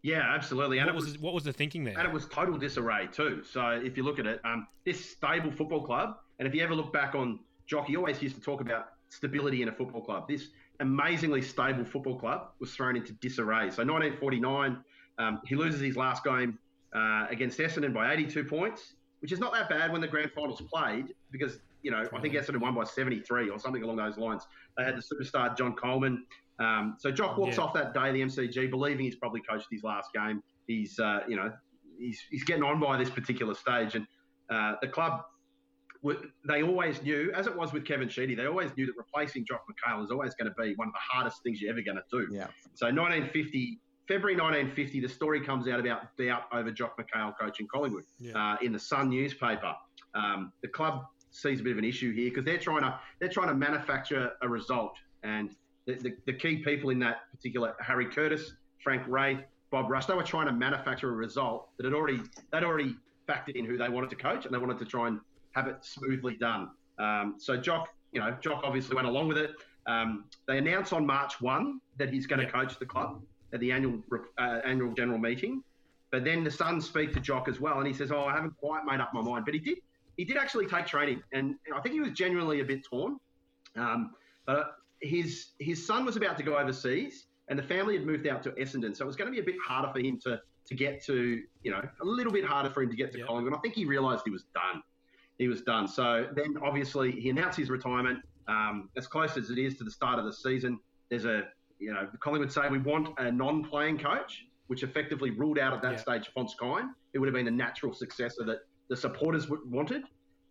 Yeah, 0.01 0.21
absolutely. 0.21 0.79
And 0.79 0.87
what 0.87 0.95
was, 0.95 1.05
was, 1.05 1.19
what 1.19 1.33
was 1.33 1.43
the 1.43 1.53
thinking 1.53 1.83
there? 1.83 1.97
And 1.97 2.07
it 2.07 2.13
was 2.13 2.27
total 2.27 2.57
disarray 2.57 3.07
too. 3.11 3.43
So 3.49 3.69
if 3.69 3.95
you 3.95 4.03
look 4.03 4.19
at 4.19 4.25
it, 4.25 4.41
um, 4.43 4.67
this 4.85 5.03
stable 5.11 5.51
football 5.51 5.85
club, 5.85 6.17
and 6.43 6.47
if 6.49 6.53
you 6.53 6.61
ever 6.61 6.75
look 6.75 6.91
back 6.91 7.15
on 7.15 7.39
Jockey, 7.67 7.95
always 7.95 8.21
used 8.21 8.35
to 8.35 8.41
talk 8.41 8.59
about 8.59 8.87
stability 9.07 9.61
in 9.61 9.69
a 9.69 9.71
football 9.71 10.01
club. 10.01 10.27
This 10.27 10.49
amazingly 10.81 11.41
stable 11.41 11.85
football 11.85 12.19
club 12.19 12.49
was 12.59 12.73
thrown 12.75 12.97
into 12.97 13.13
disarray. 13.13 13.71
So 13.71 13.85
1949, 13.85 14.77
um, 15.19 15.39
he 15.45 15.55
loses 15.55 15.79
his 15.79 15.95
last 15.95 16.25
game 16.25 16.59
uh, 16.93 17.27
against 17.29 17.59
Essendon 17.59 17.93
by 17.93 18.11
82 18.11 18.43
points, 18.43 18.95
which 19.21 19.31
is 19.31 19.39
not 19.39 19.53
that 19.53 19.69
bad 19.69 19.93
when 19.93 20.01
the 20.01 20.07
grand 20.07 20.31
finals 20.31 20.61
played 20.69 21.13
because, 21.31 21.59
you 21.81 21.91
know, 21.91 22.03
I 22.13 22.19
think 22.19 22.33
Essendon 22.33 22.59
won 22.59 22.75
by 22.75 22.83
73 22.83 23.49
or 23.49 23.57
something 23.57 23.81
along 23.81 23.95
those 23.95 24.17
lines. 24.17 24.45
They 24.77 24.83
had 24.83 24.97
the 24.97 25.01
superstar 25.01 25.55
John 25.57 25.75
Coleman. 25.77 26.25
Um, 26.59 26.97
so 26.99 27.09
Jock 27.09 27.37
walks 27.37 27.55
yeah. 27.55 27.63
off 27.63 27.73
that 27.75 27.93
day, 27.93 28.11
the 28.11 28.19
MCG, 28.19 28.69
believing 28.69 29.05
he's 29.05 29.15
probably 29.15 29.39
coached 29.49 29.67
his 29.71 29.81
last 29.81 30.09
game. 30.13 30.43
He's, 30.67 30.99
uh, 30.99 31.21
you 31.25 31.37
know, 31.37 31.53
he's, 31.97 32.19
he's 32.29 32.43
getting 32.43 32.63
on 32.63 32.81
by 32.81 32.97
this 32.97 33.09
particular 33.09 33.53
stage. 33.53 33.95
And 33.95 34.05
uh, 34.49 34.73
the 34.81 34.89
club 34.89 35.21
they 36.45 36.63
always 36.63 37.01
knew, 37.01 37.31
as 37.33 37.47
it 37.47 37.55
was 37.55 37.71
with 37.71 37.85
Kevin 37.85 38.09
Sheedy, 38.09 38.35
they 38.35 38.45
always 38.45 38.71
knew 38.75 38.85
that 38.85 38.93
replacing 38.97 39.45
Jock 39.45 39.63
McHale 39.69 40.03
is 40.03 40.11
always 40.11 40.33
going 40.35 40.51
to 40.51 40.61
be 40.61 40.73
one 40.75 40.87
of 40.87 40.93
the 40.93 40.99
hardest 40.99 41.41
things 41.43 41.61
you're 41.61 41.71
ever 41.71 41.81
going 41.81 41.97
to 41.97 42.03
do. 42.11 42.27
Yeah. 42.29 42.47
So 42.73 42.87
1950, 42.87 43.79
February 44.07 44.35
1950, 44.35 44.99
the 44.99 45.07
story 45.07 45.39
comes 45.39 45.67
out 45.67 45.79
about 45.79 46.15
doubt 46.17 46.43
over 46.51 46.71
Jock 46.71 46.97
McHale 46.99 47.33
coaching 47.39 47.67
Collingwood 47.73 48.03
yeah. 48.19 48.53
uh, 48.53 48.57
in 48.61 48.73
the 48.73 48.79
Sun 48.79 49.09
newspaper. 49.09 49.73
Um, 50.13 50.51
the 50.61 50.67
club 50.67 51.05
sees 51.31 51.61
a 51.61 51.63
bit 51.63 51.71
of 51.71 51.77
an 51.77 51.85
issue 51.85 52.13
here 52.13 52.29
because 52.29 52.45
they're 52.45 52.57
trying 52.57 52.81
to 52.81 52.99
they're 53.19 53.29
trying 53.29 53.47
to 53.47 53.55
manufacture 53.55 54.33
a 54.41 54.47
result, 54.47 54.93
and 55.23 55.55
the, 55.87 55.95
the, 55.95 56.13
the 56.25 56.33
key 56.33 56.57
people 56.57 56.89
in 56.89 56.99
that 56.99 57.31
particular 57.31 57.75
Harry 57.79 58.05
Curtis, 58.05 58.53
Frank 58.83 59.03
Wraith, 59.07 59.39
Bob 59.71 59.89
Rush, 59.89 60.05
they 60.05 60.13
were 60.13 60.23
trying 60.23 60.47
to 60.47 60.53
manufacture 60.53 61.09
a 61.09 61.15
result 61.15 61.69
that 61.77 61.85
had 61.85 61.93
already 61.93 62.21
they'd 62.51 62.63
already 62.63 62.95
factored 63.27 63.55
in 63.55 63.65
who 63.65 63.77
they 63.77 63.89
wanted 63.89 64.09
to 64.09 64.15
coach, 64.17 64.45
and 64.45 64.53
they 64.53 64.59
wanted 64.59 64.79
to 64.79 64.85
try 64.85 65.07
and 65.07 65.19
have 65.53 65.67
it 65.67 65.77
smoothly 65.81 66.35
done. 66.35 66.69
Um, 66.99 67.35
so 67.37 67.57
Jock, 67.57 67.89
you 68.11 68.19
know, 68.19 68.35
Jock 68.41 68.61
obviously 68.63 68.95
went 68.95 69.07
along 69.07 69.27
with 69.27 69.37
it. 69.37 69.51
Um, 69.87 70.25
they 70.47 70.57
announced 70.57 70.93
on 70.93 71.05
March 71.05 71.41
1 71.41 71.79
that 71.97 72.09
he's 72.09 72.27
going 72.27 72.39
to 72.39 72.45
yep. 72.45 72.53
coach 72.53 72.79
the 72.79 72.85
club 72.85 73.21
at 73.53 73.59
the 73.59 73.71
annual 73.71 73.99
uh, 74.37 74.59
annual 74.65 74.93
general 74.93 75.17
meeting. 75.17 75.63
But 76.11 76.23
then 76.23 76.43
the 76.43 76.51
Suns 76.51 76.85
speak 76.85 77.13
to 77.13 77.19
Jock 77.19 77.47
as 77.47 77.59
well, 77.59 77.79
and 77.79 77.87
he 77.87 77.93
says, 77.93 78.11
"Oh, 78.11 78.25
I 78.25 78.33
haven't 78.33 78.55
quite 78.57 78.85
made 78.85 78.99
up 78.99 79.13
my 79.13 79.21
mind." 79.21 79.45
But 79.45 79.55
he 79.55 79.59
did. 79.59 79.79
He 80.15 80.23
did 80.23 80.37
actually 80.37 80.67
take 80.67 80.85
training, 80.85 81.23
and 81.31 81.55
I 81.75 81.81
think 81.81 81.93
he 81.93 82.01
was 82.01 82.11
genuinely 82.11 82.59
a 82.59 82.63
bit 82.63 82.85
torn. 82.87 83.17
Um, 83.75 84.11
but 84.45 84.77
his 85.01 85.53
his 85.59 85.85
son 85.85 86.05
was 86.05 86.15
about 86.15 86.37
to 86.37 86.43
go 86.43 86.57
overseas, 86.57 87.25
and 87.49 87.57
the 87.57 87.63
family 87.63 87.97
had 87.97 88.05
moved 88.05 88.27
out 88.27 88.43
to 88.43 88.51
Essendon, 88.51 88.95
so 88.95 89.05
it 89.05 89.07
was 89.07 89.15
going 89.15 89.31
to 89.31 89.31
be 89.31 89.39
a 89.39 89.43
bit 89.43 89.55
harder 89.65 89.91
for 89.91 89.99
him 89.99 90.19
to 90.23 90.39
to 90.65 90.75
get 90.75 91.03
to, 91.05 91.41
you 91.63 91.71
know, 91.71 91.81
a 92.01 92.05
little 92.05 92.31
bit 92.31 92.45
harder 92.45 92.69
for 92.69 92.83
him 92.83 92.89
to 92.89 92.95
get 92.95 93.11
to 93.11 93.17
yep. 93.17 93.27
Collingwood. 93.27 93.53
I 93.53 93.57
think 93.57 93.75
he 93.75 93.85
realised 93.85 94.21
he 94.23 94.31
was 94.31 94.45
done. 94.53 94.81
He 95.37 95.47
was 95.47 95.61
done. 95.61 95.87
So 95.87 96.27
then, 96.35 96.55
obviously, 96.63 97.11
he 97.11 97.29
announced 97.29 97.57
his 97.57 97.69
retirement. 97.69 98.19
Um, 98.47 98.89
as 98.97 99.07
close 99.07 99.37
as 99.37 99.49
it 99.49 99.57
is 99.57 99.77
to 99.77 99.83
the 99.83 99.91
start 99.91 100.19
of 100.19 100.25
the 100.25 100.33
season, 100.33 100.79
there's 101.09 101.25
a 101.25 101.43
you 101.83 101.93
know, 101.93 102.07
Collingwood 102.19 102.51
say 102.51 102.69
we 102.69 102.79
want 102.79 103.09
a 103.17 103.31
non-playing 103.31 103.99
coach, 103.99 104.45
which 104.67 104.83
effectively 104.83 105.31
ruled 105.31 105.59
out 105.59 105.73
at 105.73 105.81
that 105.81 105.93
yeah. 105.93 105.97
stage 105.97 106.31
Phonse 106.35 106.53
Kyne. 106.57 106.93
It 107.13 107.19
would 107.19 107.27
have 107.27 107.35
been 107.35 107.45
the 107.45 107.51
natural 107.51 107.93
successor 107.93 108.43
that 108.45 108.59
the 108.89 108.95
supporters 108.95 109.47
wanted. 109.49 110.03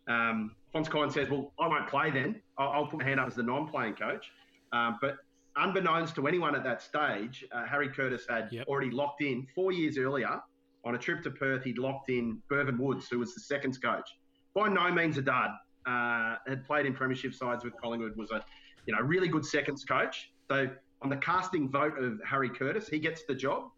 Um, 0.07 0.55
Phonse 0.73 0.89
Kyne 0.89 1.09
says, 1.09 1.29
well, 1.29 1.51
I 1.59 1.67
won't 1.67 1.87
play 1.87 2.11
then. 2.11 2.41
I'll, 2.57 2.69
I'll, 2.69 2.87
put 2.87 2.99
my 2.99 3.05
hand 3.05 3.19
up 3.19 3.27
as 3.27 3.35
the 3.35 3.43
non-playing 3.43 3.95
coach. 3.95 4.27
Um, 4.73 4.99
but 5.01 5.15
unbeknownst 5.55 6.15
to 6.15 6.27
anyone 6.27 6.55
at 6.55 6.63
that 6.63 6.81
stage, 6.81 7.45
uh, 7.51 7.65
Harry 7.65 7.89
Curtis 7.89 8.25
had 8.29 8.49
yep. 8.51 8.67
already 8.67 8.91
locked 8.91 9.21
in 9.21 9.47
four 9.55 9.71
years 9.71 9.97
earlier 9.97 10.39
on 10.85 10.95
a 10.95 10.97
trip 10.97 11.23
to 11.23 11.31
Perth. 11.31 11.63
He'd 11.63 11.79
locked 11.79 12.09
in 12.09 12.41
Bervin 12.49 12.77
Woods, 12.77 13.07
who 13.09 13.19
was 13.19 13.33
the 13.33 13.41
seconds 13.41 13.77
coach. 13.77 14.09
By 14.55 14.69
no 14.69 14.91
means 14.91 15.17
a 15.17 15.21
dud. 15.21 15.51
Uh, 15.85 16.37
had 16.47 16.63
played 16.65 16.85
in 16.85 16.93
premiership 16.93 17.33
sides 17.33 17.63
with 17.65 17.73
Collingwood. 17.81 18.15
Was 18.15 18.31
a 18.31 18.43
you 18.85 18.95
know 18.95 19.01
really 19.01 19.27
good 19.27 19.45
seconds 19.45 19.83
coach. 19.83 20.31
So 20.49 20.69
on 21.01 21.09
the 21.09 21.17
casting 21.17 21.69
vote 21.69 22.01
of 22.01 22.19
Harry 22.25 22.49
Curtis, 22.49 22.87
he 22.87 22.99
gets 22.99 23.23
the 23.27 23.35
job. 23.35 23.69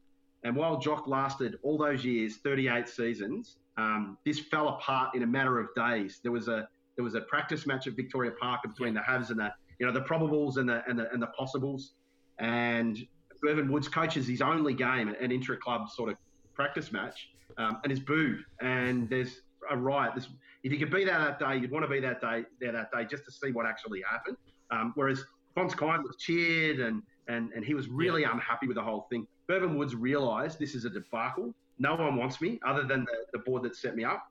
And 0.43 0.55
while 0.55 0.77
Jock 0.77 1.07
lasted 1.07 1.57
all 1.63 1.77
those 1.77 2.05
years, 2.05 2.37
38 2.37 2.87
seasons, 2.87 3.57
um, 3.77 4.17
this 4.25 4.39
fell 4.39 4.69
apart 4.69 5.15
in 5.15 5.23
a 5.23 5.27
matter 5.27 5.59
of 5.59 5.69
days. 5.75 6.19
There 6.21 6.31
was 6.31 6.47
a 6.47 6.67
there 6.95 7.03
was 7.03 7.15
a 7.15 7.21
practice 7.21 7.65
match 7.65 7.87
at 7.87 7.93
Victoria 7.93 8.31
Park 8.39 8.61
between 8.63 8.93
the 8.93 9.01
haves 9.01 9.31
and 9.31 9.39
the 9.39 9.51
you 9.79 9.85
know 9.85 9.91
the 9.91 10.01
probables 10.01 10.57
and 10.57 10.69
the 10.69 10.83
and 10.87 10.99
the, 10.99 11.11
and 11.11 11.21
the 11.21 11.27
possibles. 11.27 11.93
And 12.39 13.05
Bervin 13.41 13.69
Woods 13.69 13.87
coaches 13.87 14.27
his 14.27 14.41
only 14.41 14.73
game, 14.73 15.09
an 15.19 15.31
intra 15.31 15.57
club 15.57 15.89
sort 15.89 16.11
of 16.11 16.17
practice 16.53 16.91
match, 16.91 17.29
um, 17.57 17.79
and 17.83 17.91
is 17.91 17.99
booed. 17.99 18.43
And 18.61 19.09
there's 19.09 19.41
a 19.69 19.77
riot. 19.77 20.13
There's, 20.15 20.29
if 20.63 20.71
you 20.71 20.79
could 20.79 20.91
be 20.91 21.05
there 21.05 21.19
that 21.19 21.39
day, 21.39 21.57
you'd 21.57 21.71
want 21.71 21.85
to 21.85 21.89
be 21.89 21.99
that 21.99 22.21
day 22.21 22.43
there 22.59 22.71
that 22.71 22.91
day 22.91 23.05
just 23.05 23.25
to 23.25 23.31
see 23.31 23.51
what 23.51 23.65
actually 23.65 24.01
happened. 24.09 24.37
Um, 24.71 24.93
whereas 24.95 25.23
Phonse 25.55 25.75
Kyne 25.75 26.03
was 26.03 26.15
cheered 26.17 26.79
and, 26.79 27.01
and 27.27 27.51
and 27.53 27.63
he 27.63 27.73
was 27.73 27.87
really 27.87 28.21
yeah. 28.21 28.33
unhappy 28.33 28.67
with 28.67 28.75
the 28.75 28.83
whole 28.83 29.07
thing. 29.09 29.27
Bervin 29.47 29.75
Woods 29.77 29.95
realised 29.95 30.59
this 30.59 30.75
is 30.75 30.85
a 30.85 30.89
debacle. 30.89 31.53
No 31.77 31.95
one 31.95 32.15
wants 32.15 32.41
me 32.41 32.59
other 32.65 32.83
than 32.83 33.01
the, 33.05 33.17
the 33.33 33.39
board 33.39 33.63
that 33.63 33.75
set 33.75 33.95
me 33.95 34.03
up. 34.03 34.25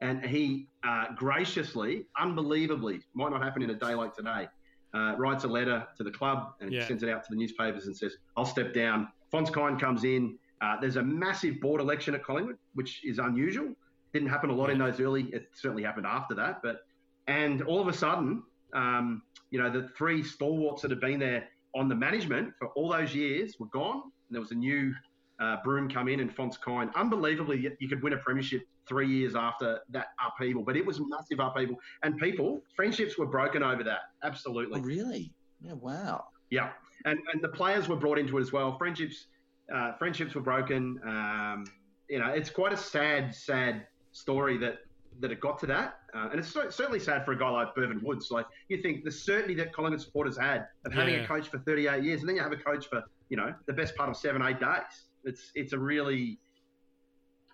And 0.00 0.24
he 0.24 0.68
uh, 0.84 1.06
graciously, 1.16 2.06
unbelievably, 2.20 3.00
might 3.14 3.30
not 3.30 3.42
happen 3.42 3.62
in 3.62 3.70
a 3.70 3.74
day 3.74 3.94
like 3.94 4.14
today, 4.14 4.46
uh, 4.94 5.14
writes 5.18 5.44
a 5.44 5.48
letter 5.48 5.86
to 5.96 6.04
the 6.04 6.10
club 6.10 6.52
and 6.60 6.72
yeah. 6.72 6.86
sends 6.86 7.02
it 7.02 7.08
out 7.08 7.24
to 7.24 7.30
the 7.30 7.36
newspapers 7.36 7.86
and 7.86 7.96
says, 7.96 8.16
I'll 8.36 8.44
step 8.44 8.72
down. 8.72 9.08
Phonse 9.32 9.50
Kyne 9.50 9.78
comes 9.78 10.04
in. 10.04 10.38
Uh, 10.60 10.76
there's 10.80 10.96
a 10.96 11.02
massive 11.02 11.60
board 11.60 11.80
election 11.80 12.14
at 12.14 12.22
Collingwood, 12.24 12.58
which 12.74 13.04
is 13.04 13.18
unusual. 13.18 13.74
Didn't 14.12 14.28
happen 14.28 14.50
a 14.50 14.54
lot 14.54 14.70
in 14.70 14.78
those 14.78 15.00
early. 15.00 15.24
It 15.32 15.48
certainly 15.54 15.82
happened 15.82 16.06
after 16.06 16.34
that. 16.34 16.60
But 16.62 16.80
and 17.26 17.62
all 17.62 17.80
of 17.80 17.88
a 17.88 17.92
sudden, 17.92 18.42
um, 18.72 19.22
you 19.50 19.60
know, 19.62 19.70
the 19.70 19.88
three 19.96 20.22
stalwarts 20.22 20.82
that 20.82 20.90
had 20.90 21.00
been 21.00 21.18
there 21.18 21.48
on 21.74 21.88
the 21.88 21.94
management 21.94 22.54
for 22.58 22.68
all 22.68 22.90
those 22.90 23.14
years 23.14 23.56
were 23.58 23.66
gone. 23.66 23.96
And 23.96 24.34
there 24.34 24.40
was 24.40 24.50
a 24.50 24.56
new 24.56 24.94
uh, 25.40 25.56
broom 25.62 25.88
come 25.88 26.08
in 26.08 26.20
and 26.20 26.34
Phonse 26.34 26.56
Kyne. 26.60 26.90
Unbelievably, 26.96 27.70
you 27.78 27.88
could 27.88 28.02
win 28.02 28.12
a 28.14 28.18
premiership 28.18 28.62
three 28.88 29.08
years 29.08 29.34
after 29.34 29.80
that 29.90 30.08
upheaval, 30.26 30.62
but 30.62 30.76
it 30.76 30.84
was 30.84 30.98
a 30.98 31.06
massive 31.06 31.38
upheaval. 31.40 31.76
And 32.02 32.18
people, 32.18 32.62
friendships 32.74 33.18
were 33.18 33.26
broken 33.26 33.62
over 33.62 33.84
that. 33.84 34.00
Absolutely. 34.24 34.80
Oh, 34.80 34.82
really? 34.82 35.32
Yeah. 35.60 35.74
Wow. 35.74 36.24
Yeah. 36.50 36.70
And, 37.04 37.18
and 37.32 37.42
the 37.42 37.48
players 37.48 37.88
were 37.88 37.96
brought 37.96 38.18
into 38.18 38.38
it 38.38 38.40
as 38.40 38.52
well. 38.52 38.76
Friendships, 38.78 39.26
uh, 39.72 39.92
friendships 39.98 40.34
were 40.34 40.40
broken. 40.40 40.98
Um, 41.06 41.64
you 42.08 42.18
know, 42.18 42.28
it's 42.28 42.50
quite 42.50 42.72
a 42.72 42.76
sad, 42.76 43.34
sad 43.34 43.86
story 44.18 44.58
that 44.58 44.78
that 45.20 45.32
it 45.32 45.40
got 45.40 45.58
to 45.58 45.66
that. 45.66 45.98
Uh, 46.14 46.28
and 46.30 46.38
it's 46.38 46.48
so, 46.48 46.70
certainly 46.70 47.00
sad 47.00 47.24
for 47.24 47.32
a 47.32 47.38
guy 47.38 47.50
like 47.50 47.74
Bervin 47.74 48.00
Woods. 48.02 48.30
Like 48.30 48.46
you 48.68 48.80
think 48.80 49.04
the 49.04 49.10
certainty 49.10 49.54
that 49.54 49.72
Collingwood 49.72 50.00
supporters 50.00 50.38
had 50.38 50.66
of 50.84 50.92
having 50.92 51.14
yeah. 51.14 51.24
a 51.24 51.26
coach 51.26 51.48
for 51.48 51.58
38 51.58 52.04
years, 52.04 52.20
and 52.20 52.28
then 52.28 52.36
you 52.36 52.42
have 52.42 52.52
a 52.52 52.56
coach 52.56 52.86
for 52.88 53.02
you 53.28 53.36
know 53.36 53.52
the 53.66 53.72
best 53.72 53.96
part 53.96 54.08
of 54.08 54.16
seven, 54.16 54.42
eight 54.42 54.60
days. 54.60 55.06
It's 55.24 55.50
it's 55.54 55.72
a 55.72 55.78
really 55.78 56.38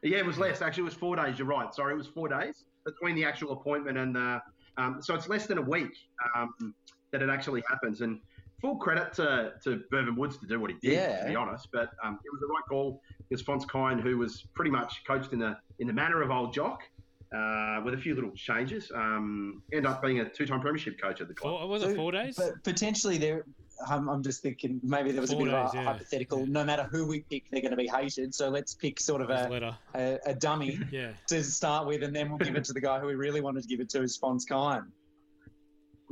yeah, 0.04 0.18
it 0.18 0.26
was 0.26 0.38
less 0.38 0.60
actually. 0.60 0.82
It 0.82 0.86
was 0.86 0.94
four 0.94 1.16
days. 1.16 1.38
You're 1.38 1.48
right. 1.48 1.72
Sorry, 1.74 1.94
it 1.94 1.96
was 1.96 2.06
four 2.06 2.28
days 2.28 2.64
between 2.84 3.14
the 3.14 3.24
actual 3.24 3.52
appointment 3.52 3.98
and 3.98 4.14
the. 4.14 4.40
Um, 4.76 4.98
so 5.00 5.14
it's 5.14 5.28
less 5.28 5.46
than 5.46 5.58
a 5.58 5.62
week 5.62 5.96
um, 6.36 6.74
that 7.12 7.22
it 7.22 7.30
actually 7.30 7.62
happens. 7.68 8.00
And 8.00 8.20
full 8.64 8.76
credit 8.76 9.12
to, 9.12 9.52
to 9.62 9.82
Bervin 9.90 10.16
Woods 10.16 10.38
to 10.38 10.46
do 10.46 10.58
what 10.58 10.70
he 10.70 10.76
did, 10.80 10.94
yeah. 10.94 11.20
to 11.20 11.28
be 11.28 11.36
honest. 11.36 11.68
But 11.70 11.90
um, 12.02 12.18
it 12.24 12.32
was 12.32 12.40
the 12.40 12.46
right 12.46 12.64
call 12.66 13.02
because 13.28 13.44
Phonse 13.44 13.68
Kyne, 13.68 13.98
who 13.98 14.16
was 14.16 14.46
pretty 14.54 14.70
much 14.70 15.02
coached 15.06 15.34
in 15.34 15.38
the 15.38 15.58
in 15.80 15.86
the 15.86 15.92
manner 15.92 16.22
of 16.22 16.30
old 16.30 16.54
Jock, 16.54 16.80
uh, 17.36 17.82
with 17.84 17.92
a 17.92 17.98
few 17.98 18.14
little 18.14 18.30
changes, 18.30 18.90
um, 18.94 19.62
end 19.74 19.86
up 19.86 20.00
being 20.00 20.20
a 20.20 20.28
two-time 20.28 20.62
premiership 20.62 20.98
coach 20.98 21.20
at 21.20 21.28
the 21.28 21.34
club. 21.34 21.60
Four, 21.60 21.68
was 21.68 21.82
it 21.82 21.94
four 21.94 22.10
days? 22.10 22.36
But 22.36 22.64
potentially 22.64 23.18
there, 23.18 23.44
I'm, 23.86 24.08
I'm 24.08 24.22
just 24.22 24.40
thinking 24.40 24.80
maybe 24.82 25.12
there 25.12 25.20
was 25.20 25.32
Four 25.32 25.42
a 25.42 25.44
bit 25.44 25.50
days, 25.50 25.68
of 25.68 25.74
a 25.74 25.76
yeah. 25.76 25.84
hypothetical. 25.84 26.38
Yeah. 26.40 26.46
No 26.48 26.64
matter 26.64 26.84
who 26.90 27.06
we 27.06 27.20
pick, 27.20 27.44
they're 27.50 27.60
going 27.60 27.72
to 27.72 27.76
be 27.76 27.88
hated. 27.88 28.34
So 28.34 28.48
let's 28.48 28.72
pick 28.72 28.98
sort 28.98 29.20
of 29.20 29.28
a, 29.28 29.76
a, 29.94 30.18
a, 30.24 30.34
dummy 30.34 30.78
yeah. 30.90 31.10
to 31.28 31.44
start 31.44 31.86
with, 31.86 32.02
and 32.02 32.16
then 32.16 32.30
we'll 32.30 32.38
give 32.38 32.56
it 32.56 32.64
to 32.64 32.72
the 32.72 32.80
guy 32.80 32.98
who 32.98 33.08
we 33.08 33.14
really 33.14 33.42
wanted 33.42 33.62
to 33.64 33.68
give 33.68 33.80
it 33.80 33.90
to, 33.90 34.02
is 34.02 34.16
Phonse 34.16 34.46
Kyne. 34.48 34.90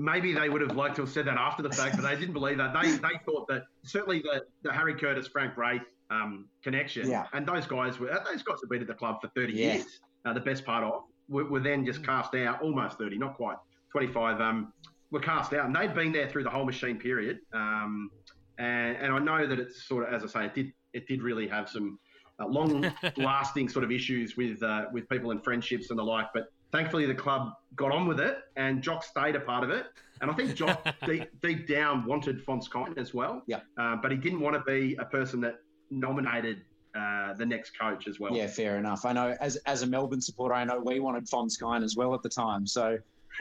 Maybe 0.03 0.33
they 0.33 0.49
would 0.49 0.61
have 0.63 0.77
liked 0.77 0.97
to 0.97 1.03
have 1.03 1.11
said 1.11 1.27
that 1.27 1.37
after 1.37 1.63
the 1.63 1.71
fact, 1.71 1.97
but 1.97 2.03
they 2.03 2.17
didn't 2.17 2.33
believe 2.33 2.59
that. 2.59 2.73
They 2.75 2.91
they 2.91 3.21
thought 3.25 3.47
that 3.49 3.63
certainly 3.85 4.21
the, 4.21 4.43
the 4.63 4.73
Harry 4.73 4.95
Curtis, 4.95 5.29
Frank 5.29 5.57
Wraith 5.57 5.83
um, 6.11 6.47
connection, 6.63 7.09
yeah. 7.09 7.27
and 7.33 7.47
those 7.47 7.67
guys 7.67 8.01
were 8.01 8.09
those 8.09 8.43
guys 8.43 8.59
have 8.61 8.69
been 8.69 8.81
at 8.81 8.89
the 8.89 8.95
club 8.95 9.21
for 9.21 9.29
30 9.29 9.53
years. 9.53 10.01
Uh, 10.25 10.33
the 10.33 10.41
best 10.41 10.65
part 10.65 10.83
of 10.83 11.05
were, 11.29 11.45
were 11.45 11.61
then 11.61 11.87
just 11.87 12.05
cast 12.05 12.35
out, 12.35 12.63
almost 12.63 12.99
30, 12.99 13.19
not 13.19 13.37
quite 13.37 13.57
25. 13.93 14.41
Um, 14.41 14.73
were 15.13 15.21
cast 15.21 15.53
out, 15.53 15.67
and 15.67 15.77
they'd 15.77 15.95
been 15.95 16.13
there 16.13 16.29
through 16.29 16.45
the 16.45 16.51
whole 16.51 16.65
machine 16.65 16.99
period. 16.99 17.39
Um, 17.53 18.11
and, 18.59 18.97
and 18.97 19.13
I 19.13 19.19
know 19.19 19.47
that 19.47 19.59
it's 19.59 19.85
sort 19.85 20.09
of, 20.09 20.15
as 20.15 20.25
I 20.25 20.41
say, 20.41 20.47
it 20.47 20.55
did 20.55 20.73
it 20.93 21.07
did 21.07 21.23
really 21.23 21.49
have 21.49 21.69
some 21.69 21.99
uh, 22.41 22.47
long-lasting 22.47 23.69
sort 23.75 23.85
of 23.85 23.91
issues 23.91 24.37
with 24.37 24.63
uh, 24.63 24.87
with 24.93 25.09
people 25.09 25.31
and 25.31 25.43
friendships 25.45 25.91
and 25.91 25.99
the 25.99 26.03
like. 26.03 26.27
But 26.35 26.45
thankfully, 26.73 27.07
the 27.07 27.15
club 27.15 27.53
got 27.77 27.93
on 27.93 28.07
with 28.07 28.21
it, 28.21 28.39
and 28.57 28.83
Jock 28.83 29.05
stayed 29.05 29.37
a 29.37 29.41
part 29.41 29.65
of 29.65 29.71
it. 29.71 29.87
And 30.21 30.31
I 30.31 30.35
think 30.35 30.55
Jock 30.55 30.87
deep, 31.07 31.29
deep 31.41 31.69
down 31.69 32.05
wanted 32.07 32.45
Phonse 32.45 32.69
Kyne 32.69 32.95
as 32.97 33.13
well. 33.13 33.43
Yeah. 33.47 33.61
Uh, 33.79 33.97
but 33.97 34.11
he 34.11 34.17
didn't 34.17 34.41
want 34.41 34.55
to 34.55 34.63
be 34.63 34.97
a 34.97 35.05
person 35.05 35.41
that 35.43 35.61
nominated 35.91 36.63
uh, 36.95 37.35
the 37.35 37.47
next 37.47 37.79
coach 37.79 38.07
as 38.07 38.21
well. 38.21 38.35
Yeah, 38.35 38.47
fair 38.47 38.79
enough. 38.79 39.05
I 39.05 39.13
know 39.13 39.37
as 39.41 39.57
as 39.67 39.83
a 39.83 39.87
Melbourne 39.87 40.21
supporter, 40.21 40.55
I 40.55 40.65
know 40.65 40.81
we 40.81 41.01
wanted 41.01 41.29
Phonse 41.29 41.59
Kyne 41.59 41.83
as 41.83 41.97
well 41.97 42.15
at 42.15 42.23
the 42.23 42.29
time. 42.29 42.67
So 42.67 42.99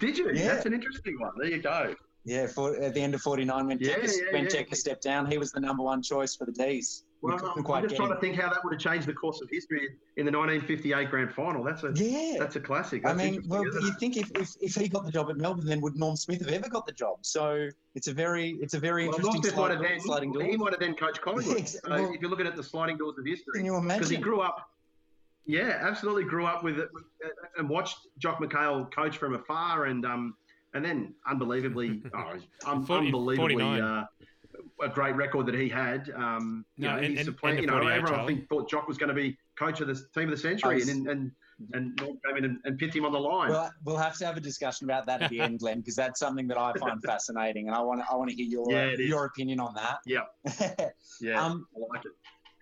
Did 0.00 0.18
you? 0.18 0.30
Yeah. 0.32 0.54
That's 0.54 0.66
an 0.66 0.72
interesting 0.72 1.18
one. 1.18 1.32
There 1.38 1.50
you 1.50 1.62
go. 1.62 1.94
Yeah, 2.24 2.46
for, 2.46 2.76
at 2.76 2.94
the 2.94 3.00
end 3.00 3.14
of 3.14 3.22
49, 3.22 3.66
when 3.66 3.78
yeah, 3.78 3.94
Checker, 3.94 4.06
yeah, 4.06 4.32
when 4.32 4.42
yeah. 4.44 4.48
Checker 4.50 4.74
stepped 4.74 5.02
down, 5.02 5.30
he 5.30 5.38
was 5.38 5.52
the 5.52 5.60
number 5.60 5.82
one 5.82 6.02
choice 6.02 6.34
for 6.34 6.44
the 6.44 6.52
D's. 6.52 7.04
Well, 7.20 7.34
I'm 7.34 7.82
just 7.82 7.96
trying 7.96 8.10
him. 8.10 8.14
to 8.14 8.20
think 8.20 8.36
how 8.36 8.48
that 8.48 8.62
would 8.62 8.72
have 8.72 8.80
changed 8.80 9.06
the 9.08 9.12
course 9.12 9.40
of 9.40 9.48
history 9.50 9.88
in 10.16 10.24
the 10.24 10.30
1958 10.30 11.10
grand 11.10 11.32
final. 11.32 11.64
That's 11.64 11.82
a 11.82 11.92
yeah, 11.94 12.36
that's 12.38 12.54
a 12.54 12.60
classic. 12.60 13.02
That's 13.02 13.18
I 13.18 13.30
mean, 13.30 13.42
well, 13.48 13.64
you 13.64 13.92
think 13.98 14.16
if, 14.16 14.30
if, 14.36 14.54
if, 14.60 14.74
he 14.76 14.88
got 14.88 15.04
the 15.04 15.10
job 15.10 15.28
at 15.28 15.36
Melbourne, 15.36 15.66
then 15.66 15.80
would 15.80 15.96
Norm 15.96 16.14
Smith 16.14 16.40
have 16.40 16.50
ever 16.50 16.68
got 16.68 16.86
the 16.86 16.92
job? 16.92 17.18
So 17.22 17.68
it's 17.96 18.06
a 18.06 18.12
very 18.12 18.50
it's 18.62 18.74
a 18.74 18.78
very 18.78 19.08
well, 19.08 19.16
interesting 19.16 19.50
slide, 19.50 19.80
then, 19.80 20.00
sliding 20.00 20.32
door. 20.32 20.44
He 20.44 20.56
might 20.56 20.72
have 20.72 20.80
then 20.80 20.94
coached 20.94 21.20
Collingwood. 21.20 21.58
yes, 21.58 21.76
well, 21.88 22.12
if 22.14 22.20
you're 22.20 22.30
looking 22.30 22.46
at 22.46 22.54
the 22.54 22.62
sliding 22.62 22.98
doors 22.98 23.16
of 23.18 23.26
history, 23.26 23.52
can 23.54 23.64
you 23.64 23.76
imagine? 23.76 23.98
Because 23.98 24.10
he 24.10 24.16
grew 24.18 24.40
up 24.40 24.68
yeah, 25.48 25.78
absolutely. 25.80 26.24
Grew 26.24 26.44
up 26.46 26.62
with 26.62 26.78
it 26.78 26.90
and 27.56 27.68
watched 27.68 27.96
Jock 28.18 28.38
McHale 28.38 28.92
coach 28.92 29.16
from 29.16 29.34
afar, 29.34 29.86
and 29.86 30.04
um, 30.04 30.34
and 30.74 30.84
then 30.84 31.14
unbelievably, 31.26 32.02
oh, 32.14 32.34
un- 32.66 32.84
40, 32.84 33.06
unbelievably, 33.06 33.80
uh, 33.80 34.04
a 34.80 34.88
great 34.88 35.16
record 35.16 35.46
that 35.46 35.54
he 35.54 35.68
had. 35.68 36.10
Um, 36.14 36.64
no, 36.76 36.88
you 36.88 36.92
know, 36.92 37.20
and, 37.20 37.36
and, 37.42 37.60
you 37.60 37.66
know, 37.66 37.78
everyone 37.78 38.20
I 38.20 38.26
think 38.26 38.48
thought 38.48 38.68
Jock 38.68 38.88
was 38.88 38.98
going 38.98 39.08
to 39.08 39.14
be 39.14 39.36
coach 39.58 39.80
of 39.80 39.88
the 39.88 39.94
team 40.14 40.24
of 40.24 40.30
the 40.30 40.36
century, 40.36 40.76
was, 40.76 40.88
and 40.88 41.08
and 41.08 41.30
and 41.72 41.96
Norm 42.00 42.18
came 42.26 42.36
in 42.36 42.44
and, 42.44 42.58
and 42.64 42.78
picked 42.78 42.94
him 42.94 43.04
on 43.04 43.12
the 43.12 43.20
line. 43.20 43.50
Well, 43.50 43.72
we'll 43.84 43.96
have 43.96 44.16
to 44.18 44.26
have 44.26 44.36
a 44.36 44.40
discussion 44.40 44.88
about 44.88 45.06
that 45.06 45.22
at 45.22 45.30
the 45.30 45.40
end, 45.40 45.58
Glenn, 45.58 45.78
because 45.80 45.96
that's 45.96 46.20
something 46.20 46.46
that 46.48 46.58
I 46.58 46.72
find 46.74 47.02
fascinating, 47.04 47.68
and 47.68 47.76
I 47.76 47.80
want 47.80 48.00
to 48.00 48.06
I 48.10 48.16
want 48.16 48.30
to 48.30 48.36
hear 48.36 48.46
your 48.46 48.70
yeah, 48.70 48.90
your 48.98 49.24
opinion 49.24 49.60
on 49.60 49.74
that. 49.74 49.98
Yeah, 50.06 50.20
yeah, 51.20 51.44
um, 51.44 51.66
I 51.76 51.80
like 51.94 52.04
it. 52.04 52.12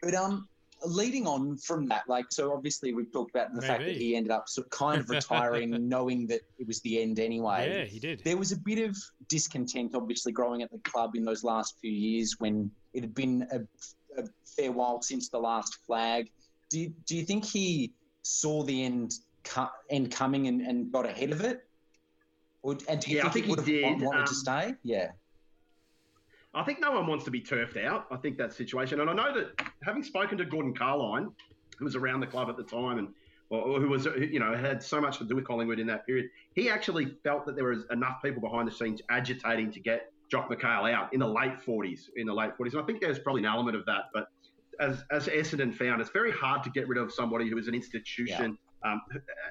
But 0.02 0.14
um, 0.14 0.48
leading 0.84 1.26
on 1.26 1.56
from 1.56 1.86
that, 1.88 2.02
like, 2.08 2.26
so 2.30 2.52
obviously 2.52 2.92
we've 2.92 3.10
talked 3.12 3.30
about 3.30 3.54
the 3.54 3.60
Maybe. 3.60 3.66
fact 3.66 3.84
that 3.84 3.96
he 3.96 4.16
ended 4.16 4.30
up 4.30 4.48
sort 4.48 4.66
of 4.66 4.70
kind 4.70 5.00
of 5.00 5.08
retiring, 5.08 5.70
knowing 5.88 6.26
that 6.28 6.40
it 6.58 6.66
was 6.66 6.80
the 6.80 7.00
end 7.00 7.18
anyway. 7.18 7.78
Yeah, 7.78 7.84
he 7.84 7.98
did. 7.98 8.22
There 8.24 8.36
was 8.36 8.52
a 8.52 8.58
bit 8.58 8.78
of 8.78 8.96
discontent, 9.28 9.94
obviously, 9.94 10.32
growing 10.32 10.62
at 10.62 10.70
the 10.70 10.78
club 10.78 11.16
in 11.16 11.24
those 11.24 11.44
last 11.44 11.78
few 11.80 11.90
years 11.90 12.36
when 12.38 12.70
it 12.92 13.02
had 13.02 13.14
been 13.14 13.46
a, 13.52 14.20
a 14.20 14.26
fair 14.44 14.72
while 14.72 15.00
since 15.02 15.28
the 15.28 15.38
last 15.38 15.78
flag. 15.86 16.30
Do 16.68 16.80
you, 16.80 16.92
do 17.06 17.16
you 17.16 17.24
think 17.24 17.44
he 17.44 17.92
saw 18.22 18.62
the 18.62 18.84
end 18.84 19.14
end 19.90 20.10
coming 20.10 20.48
and, 20.48 20.60
and 20.60 20.90
got 20.90 21.06
ahead 21.06 21.30
of 21.30 21.40
it? 21.40 21.64
Or, 22.62 22.76
and 22.88 23.00
do 23.00 23.10
you 23.12 23.18
yeah, 23.18 23.28
think, 23.28 23.44
he 23.44 23.50
would 23.50 23.60
have 23.60 23.66
did. 23.66 23.84
wanted 23.84 24.20
um, 24.20 24.26
to 24.26 24.34
stay? 24.34 24.74
Yeah. 24.82 25.12
I 26.52 26.64
think 26.64 26.80
no 26.80 26.90
one 26.90 27.06
wants 27.06 27.24
to 27.26 27.30
be 27.30 27.40
turfed 27.40 27.76
out. 27.76 28.06
I 28.10 28.16
think 28.16 28.38
that 28.38 28.52
situation, 28.52 29.00
and 29.00 29.10
I 29.10 29.12
know 29.12 29.32
that 29.34 29.60
having 29.86 30.02
spoken 30.02 30.36
to 30.38 30.44
Gordon 30.44 30.74
Carline, 30.74 31.30
who 31.78 31.84
was 31.84 31.96
around 31.96 32.20
the 32.20 32.26
club 32.26 32.50
at 32.50 32.56
the 32.56 32.64
time, 32.64 32.98
and 32.98 33.08
or, 33.48 33.80
who 33.80 33.88
was 33.88 34.06
you 34.06 34.40
know 34.40 34.54
had 34.54 34.82
so 34.82 35.00
much 35.00 35.18
to 35.18 35.24
do 35.24 35.36
with 35.36 35.46
Collingwood 35.46 35.78
in 35.78 35.86
that 35.86 36.04
period, 36.04 36.26
he 36.54 36.68
actually 36.68 37.16
felt 37.22 37.46
that 37.46 37.54
there 37.54 37.66
was 37.66 37.84
enough 37.90 38.20
people 38.22 38.42
behind 38.42 38.68
the 38.68 38.72
scenes 38.72 39.00
agitating 39.08 39.70
to 39.72 39.80
get 39.80 40.12
Jock 40.30 40.50
McHale 40.50 40.92
out 40.92 41.14
in 41.14 41.20
the 41.20 41.28
late 41.28 41.58
40s. 41.64 42.00
In 42.16 42.26
the 42.26 42.34
late 42.34 42.50
40s, 42.58 42.72
and 42.72 42.82
I 42.82 42.84
think 42.84 43.00
there's 43.00 43.20
probably 43.20 43.42
an 43.42 43.46
element 43.46 43.76
of 43.76 43.86
that. 43.86 44.04
But 44.12 44.26
as 44.80 45.04
as 45.10 45.28
Essendon 45.28 45.72
found, 45.74 46.00
it's 46.00 46.10
very 46.10 46.32
hard 46.32 46.64
to 46.64 46.70
get 46.70 46.88
rid 46.88 46.98
of 46.98 47.12
somebody 47.12 47.48
who 47.48 47.56
is 47.56 47.68
an 47.68 47.74
institution. 47.74 48.58
Yeah. 48.84 48.90
Um, 48.90 49.00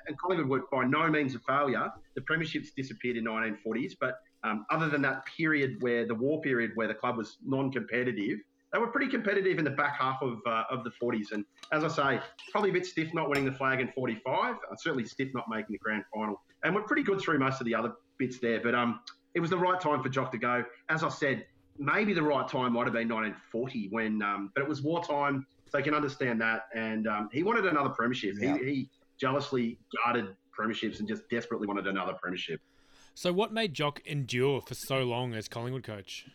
and 0.07 0.17
Collingwood 0.17 0.47
were 0.47 0.61
by 0.71 0.85
no 0.85 1.09
means 1.09 1.35
a 1.35 1.39
failure. 1.39 1.89
The 2.15 2.21
premierships 2.21 2.67
disappeared 2.75 3.17
in 3.17 3.25
1940s, 3.25 3.93
but 3.99 4.19
um, 4.43 4.65
other 4.69 4.87
than 4.87 5.01
that 5.01 5.25
period 5.25 5.77
where 5.81 6.05
the 6.05 6.13
war 6.13 6.39
period 6.41 6.71
where 6.75 6.87
the 6.87 6.93
club 6.93 7.17
was 7.17 7.37
non-competitive, 7.43 8.39
they 8.75 8.79
were 8.81 8.87
pretty 8.87 9.09
competitive 9.09 9.57
in 9.57 9.63
the 9.63 9.71
back 9.71 9.97
half 9.97 10.21
of 10.21 10.39
uh, 10.45 10.63
of 10.69 10.83
the 10.83 10.91
40s. 11.01 11.31
And 11.31 11.45
as 11.71 11.85
I 11.85 11.87
say, 11.87 12.21
probably 12.51 12.71
a 12.71 12.73
bit 12.73 12.85
stiff 12.85 13.13
not 13.13 13.29
winning 13.29 13.45
the 13.45 13.53
flag 13.53 13.79
in 13.79 13.87
45. 13.93 14.55
Uh, 14.55 14.75
certainly 14.75 15.05
stiff 15.05 15.29
not 15.33 15.45
making 15.49 15.71
the 15.71 15.77
grand 15.77 16.03
final. 16.13 16.41
And 16.63 16.75
we're 16.75 16.81
pretty 16.81 17.03
good 17.03 17.21
through 17.21 17.39
most 17.39 17.61
of 17.61 17.65
the 17.65 17.73
other 17.73 17.93
bits 18.17 18.39
there. 18.39 18.59
But 18.61 18.75
um, 18.75 18.99
it 19.33 19.39
was 19.39 19.49
the 19.49 19.57
right 19.57 19.79
time 19.79 20.03
for 20.03 20.09
Jock 20.09 20.29
to 20.33 20.37
go. 20.37 20.65
As 20.89 21.03
I 21.03 21.09
said, 21.09 21.45
maybe 21.77 22.13
the 22.13 22.21
right 22.21 22.45
time 22.49 22.73
might 22.73 22.83
have 22.83 22.91
been 22.91 23.07
1940 23.07 23.87
when, 23.91 24.21
um, 24.21 24.51
but 24.53 24.61
it 24.61 24.67
was 24.67 24.81
wartime, 24.81 25.47
so 25.71 25.77
you 25.77 25.83
can 25.85 25.93
understand 25.93 26.41
that. 26.41 26.63
And 26.75 27.07
um, 27.07 27.29
he 27.31 27.43
wanted 27.43 27.65
another 27.65 27.89
premiership. 27.89 28.35
Yeah. 28.37 28.57
He, 28.57 28.65
he 28.65 28.89
jealously 29.17 29.79
guarded 30.03 30.35
premierships 30.57 30.99
and 30.99 31.07
just 31.07 31.29
desperately 31.29 31.65
wanted 31.65 31.87
another 31.87 32.13
premiership. 32.21 32.59
So, 33.13 33.31
what 33.31 33.53
made 33.53 33.73
Jock 33.73 34.01
endure 34.05 34.59
for 34.59 34.73
so 34.73 35.03
long 35.03 35.33
as 35.33 35.47
Collingwood 35.47 35.83
coach? 35.83 36.25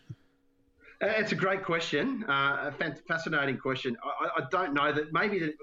It's 1.01 1.31
a 1.31 1.35
great 1.35 1.63
question, 1.63 2.23
uh, 2.29 2.71
a 2.79 2.95
fascinating 3.07 3.57
question. 3.57 3.97
I, 4.03 4.41
I- 4.41 4.47
don't 4.51 4.73
know 4.73 4.91
that 4.91 5.11
maybe 5.11 5.39
that, 5.39 5.53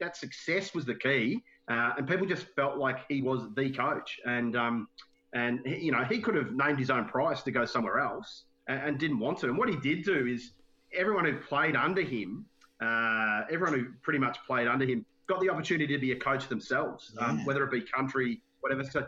that 0.00 0.16
success 0.16 0.74
was 0.74 0.84
the 0.84 0.94
key, 0.94 1.42
uh, 1.70 1.92
and 1.96 2.06
people 2.06 2.26
just 2.26 2.46
felt 2.54 2.76
like 2.76 2.98
he 3.08 3.22
was 3.22 3.48
the 3.54 3.70
coach, 3.70 4.20
and 4.26 4.54
um, 4.56 4.88
and 5.32 5.60
he, 5.64 5.86
you 5.86 5.92
know 5.92 6.04
he 6.04 6.20
could 6.20 6.34
have 6.34 6.52
named 6.52 6.78
his 6.78 6.90
own 6.90 7.06
price 7.06 7.42
to 7.42 7.50
go 7.50 7.64
somewhere 7.64 8.00
else, 8.00 8.44
and, 8.68 8.80
and 8.80 8.98
didn't 8.98 9.18
want 9.18 9.38
to. 9.38 9.46
And 9.46 9.56
what 9.56 9.68
he 9.70 9.76
did 9.76 10.04
do 10.04 10.26
is 10.26 10.52
everyone 10.92 11.24
who 11.24 11.38
played 11.38 11.74
under 11.76 12.02
him, 12.02 12.44
uh, 12.82 13.42
everyone 13.50 13.78
who 13.78 13.86
pretty 14.02 14.18
much 14.18 14.38
played 14.46 14.68
under 14.68 14.84
him, 14.84 15.06
got 15.26 15.40
the 15.40 15.48
opportunity 15.48 15.94
to 15.94 15.98
be 16.00 16.12
a 16.12 16.18
coach 16.18 16.48
themselves, 16.48 17.14
um, 17.18 17.44
whether 17.46 17.64
it 17.64 17.70
be 17.70 17.80
country, 17.80 18.42
whatever. 18.60 18.84
So, 18.84 19.06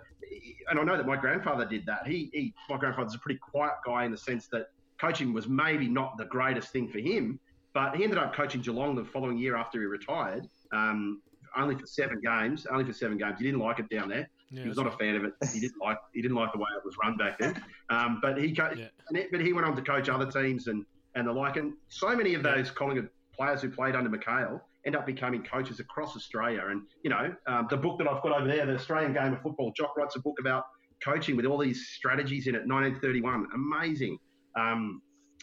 and 0.70 0.78
I 0.78 0.82
know 0.82 0.96
that 0.96 1.06
my 1.06 1.16
grandfather 1.16 1.66
did 1.66 1.84
that. 1.86 2.06
He, 2.06 2.30
he 2.32 2.54
my 2.70 2.78
grandfather's 2.78 3.14
a 3.14 3.18
pretty 3.18 3.38
quiet 3.40 3.74
guy 3.84 4.04
in 4.04 4.12
the 4.12 4.16
sense 4.18 4.46
that 4.48 4.68
coaching 5.00 5.32
was 5.32 5.48
maybe 5.48 5.88
not 5.88 6.16
the 6.18 6.24
greatest 6.26 6.68
thing 6.70 6.88
for 6.88 6.98
him, 6.98 7.38
but 7.72 7.96
he 7.96 8.04
ended 8.04 8.18
up 8.18 8.34
coaching 8.34 8.60
Geelong 8.60 8.94
the 8.94 9.04
following 9.04 9.36
year 9.38 9.56
after 9.56 9.80
he 9.80 9.86
retired, 9.86 10.46
um, 10.72 11.20
only 11.56 11.76
for 11.76 11.86
seven 11.86 12.20
games. 12.20 12.66
Only 12.66 12.84
for 12.84 12.92
seven 12.92 13.16
games. 13.18 13.38
He 13.38 13.44
didn't 13.44 13.60
like 13.60 13.78
it 13.78 13.88
down 13.88 14.08
there. 14.08 14.28
Yeah, 14.50 14.62
he 14.62 14.68
was 14.68 14.76
not 14.76 14.86
a 14.86 14.96
fan 14.96 15.16
of 15.16 15.24
it. 15.24 15.32
He 15.52 15.60
didn't 15.60 15.80
like 15.80 15.98
he 16.12 16.20
didn't 16.22 16.36
like 16.36 16.52
the 16.52 16.58
way 16.58 16.66
it 16.76 16.84
was 16.84 16.94
run 17.02 17.16
back 17.16 17.38
then. 17.38 17.60
Um, 17.90 18.18
but 18.22 18.38
he 18.38 18.54
co- 18.54 18.72
Yeah. 18.76 18.86
it, 19.10 19.28
but 19.32 19.40
he 19.40 19.52
went 19.52 19.66
on 19.66 19.74
to 19.76 19.82
coach 19.82 20.08
other 20.08 20.30
teams 20.30 20.66
and 20.68 20.84
and 21.16 21.26
the 21.28 21.32
like. 21.32 21.56
And 21.56 21.74
so 21.88 22.14
many 22.16 22.34
of 22.34 22.42
those 22.42 22.70
Collingwood 22.70 23.08
players 23.36 23.62
who 23.62 23.70
played 23.70 23.94
under 23.96 24.10
McHale 24.10 24.60
end 24.84 24.94
up 24.96 25.06
becoming 25.06 25.42
coaches 25.42 25.80
across 25.80 26.14
Australia. 26.16 26.64
And 26.68 26.82
you 27.02 27.10
know, 27.10 27.34
um, 27.46 27.66
the 27.70 27.76
book 27.76 27.98
that 27.98 28.08
I've 28.08 28.22
got 28.22 28.32
over 28.32 28.46
there, 28.48 28.66
the 28.66 28.74
Australian 28.74 29.12
Game 29.12 29.32
of 29.32 29.42
Football. 29.42 29.72
Jock 29.76 29.96
writes 29.96 30.14
a 30.16 30.20
book 30.20 30.36
about 30.40 30.64
coaching 31.02 31.36
with 31.36 31.46
all 31.46 31.58
these 31.58 31.88
strategies 31.88 32.46
in 32.46 32.54
it. 32.54 32.66
1931, 32.66 33.48
amazing 33.54 34.18
um, 34.56 35.02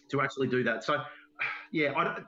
to 0.09 0.21
actually 0.21 0.47
do 0.47 0.63
that. 0.63 0.83
So. 0.83 1.01
Yeah, 1.71 1.93
I, 1.97 2.19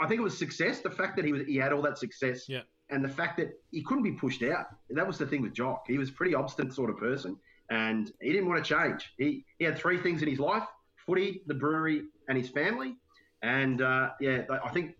I 0.00 0.06
think 0.08 0.20
it 0.20 0.22
was 0.22 0.38
success. 0.38 0.80
The 0.80 0.88
fact 0.90 1.16
that 1.16 1.24
he 1.26 1.32
was 1.32 1.42
he 1.46 1.56
had 1.56 1.72
all 1.72 1.82
that 1.82 1.98
success, 1.98 2.48
Yeah. 2.48 2.62
and 2.88 3.04
the 3.04 3.08
fact 3.10 3.36
that 3.36 3.50
he 3.72 3.82
couldn't 3.82 4.04
be 4.04 4.12
pushed 4.12 4.42
out. 4.42 4.66
That 4.88 5.06
was 5.06 5.18
the 5.18 5.26
thing 5.26 5.42
with 5.42 5.52
Jock. 5.52 5.84
He 5.86 5.98
was 5.98 6.08
a 6.08 6.12
pretty 6.12 6.34
obstinate 6.34 6.72
sort 6.72 6.88
of 6.88 6.96
person, 6.96 7.36
and 7.68 8.10
he 8.22 8.32
didn't 8.32 8.48
want 8.48 8.64
to 8.64 8.74
change. 8.74 9.12
He 9.18 9.44
he 9.58 9.64
had 9.66 9.76
three 9.76 9.98
things 10.00 10.22
in 10.22 10.28
his 10.28 10.38
life: 10.38 10.62
footy, 11.04 11.42
the 11.46 11.52
brewery, 11.54 12.04
and 12.28 12.38
his 12.38 12.48
family. 12.48 12.96
And 13.42 13.82
uh, 13.82 14.10
yeah, 14.20 14.42
I 14.64 14.70
think 14.70 14.94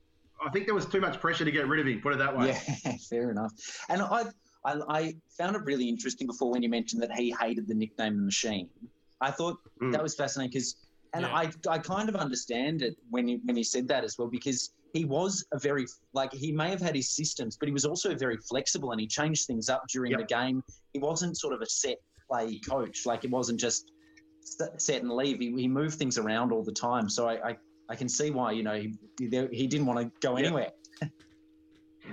I 0.45 0.51
think 0.51 0.67
there 0.67 0.75
was 0.75 0.85
too 0.85 1.01
much 1.01 1.19
pressure 1.21 1.47
to 1.47 1.51
get 1.51 1.67
rid 1.67 1.81
of 1.81 1.87
him. 1.87 2.03
Put 2.03 2.13
it 2.13 2.19
that 2.19 2.37
way. 2.37 2.49
Yeah, 2.49 2.93
fair 3.09 3.31
enough. 3.31 3.53
And 3.89 4.03
I, 4.03 4.25
I, 4.67 4.81
I 4.89 5.15
found 5.39 5.57
it 5.57 5.63
really 5.65 5.89
interesting 5.89 6.27
before 6.27 6.51
when 6.51 6.63
you 6.63 6.69
mentioned 6.69 7.01
that 7.03 7.13
he 7.13 7.35
hated 7.41 7.67
the 7.69 7.75
nickname 7.75 8.17
the 8.19 8.25
machine. 8.25 8.69
I 9.23 9.31
thought 9.31 9.57
Mm. 9.81 9.93
that 9.93 10.03
was 10.03 10.15
fascinating 10.15 10.51
because, 10.51 10.77
and 11.15 11.23
Yeah. 11.23 11.35
I, 11.35 11.51
I 11.69 11.79
kind 11.79 12.09
of 12.09 12.17
understand 12.17 12.83
it 12.83 12.97
when 13.11 13.27
he, 13.29 13.41
when 13.45 13.57
he 13.57 13.63
said 13.65 13.87
that 13.89 14.05
as 14.05 14.17
well 14.19 14.29
because 14.29 14.73
he 14.93 15.05
was 15.05 15.45
a 15.53 15.59
very 15.59 15.87
like 16.13 16.33
he 16.33 16.53
may 16.53 16.69
have 16.71 16.81
had 16.81 16.95
his 16.95 17.11
systems, 17.11 17.57
but 17.57 17.67
he 17.69 17.73
was 17.73 17.85
also 17.85 18.15
very 18.15 18.37
flexible 18.37 18.93
and 18.93 19.01
he 19.01 19.07
changed 19.07 19.47
things 19.47 19.69
up 19.69 19.83
during 19.89 20.13
Yep. 20.13 20.21
the 20.21 20.27
game. 20.27 20.63
He 20.93 20.99
wasn't 20.99 21.37
sort 21.39 21.55
of 21.55 21.61
a 21.63 21.67
set 21.67 21.97
play 22.29 22.59
coach. 22.61 23.07
Like 23.07 23.25
it 23.25 23.31
wasn't 23.31 23.59
just 23.61 23.91
set 24.79 25.03
and 25.03 25.11
leave. 25.11 25.39
He, 25.41 25.53
he 25.57 25.69
moved 25.69 25.95
things 25.99 26.19
around 26.19 26.53
all 26.53 26.63
the 26.63 26.73
time. 26.73 27.09
So 27.09 27.29
I, 27.29 27.51
I, 27.51 27.57
I 27.89 27.95
can 27.97 28.09
see 28.09 28.31
why 28.31 28.53
you 28.53 28.63
know 28.63 28.75
he 28.75 28.95
he, 29.19 29.49
he 29.53 29.67
didn't 29.67 29.87
want 29.87 30.01
to 30.01 30.11
go 30.27 30.37
Yep. 30.37 30.47
anywhere. 30.47 30.71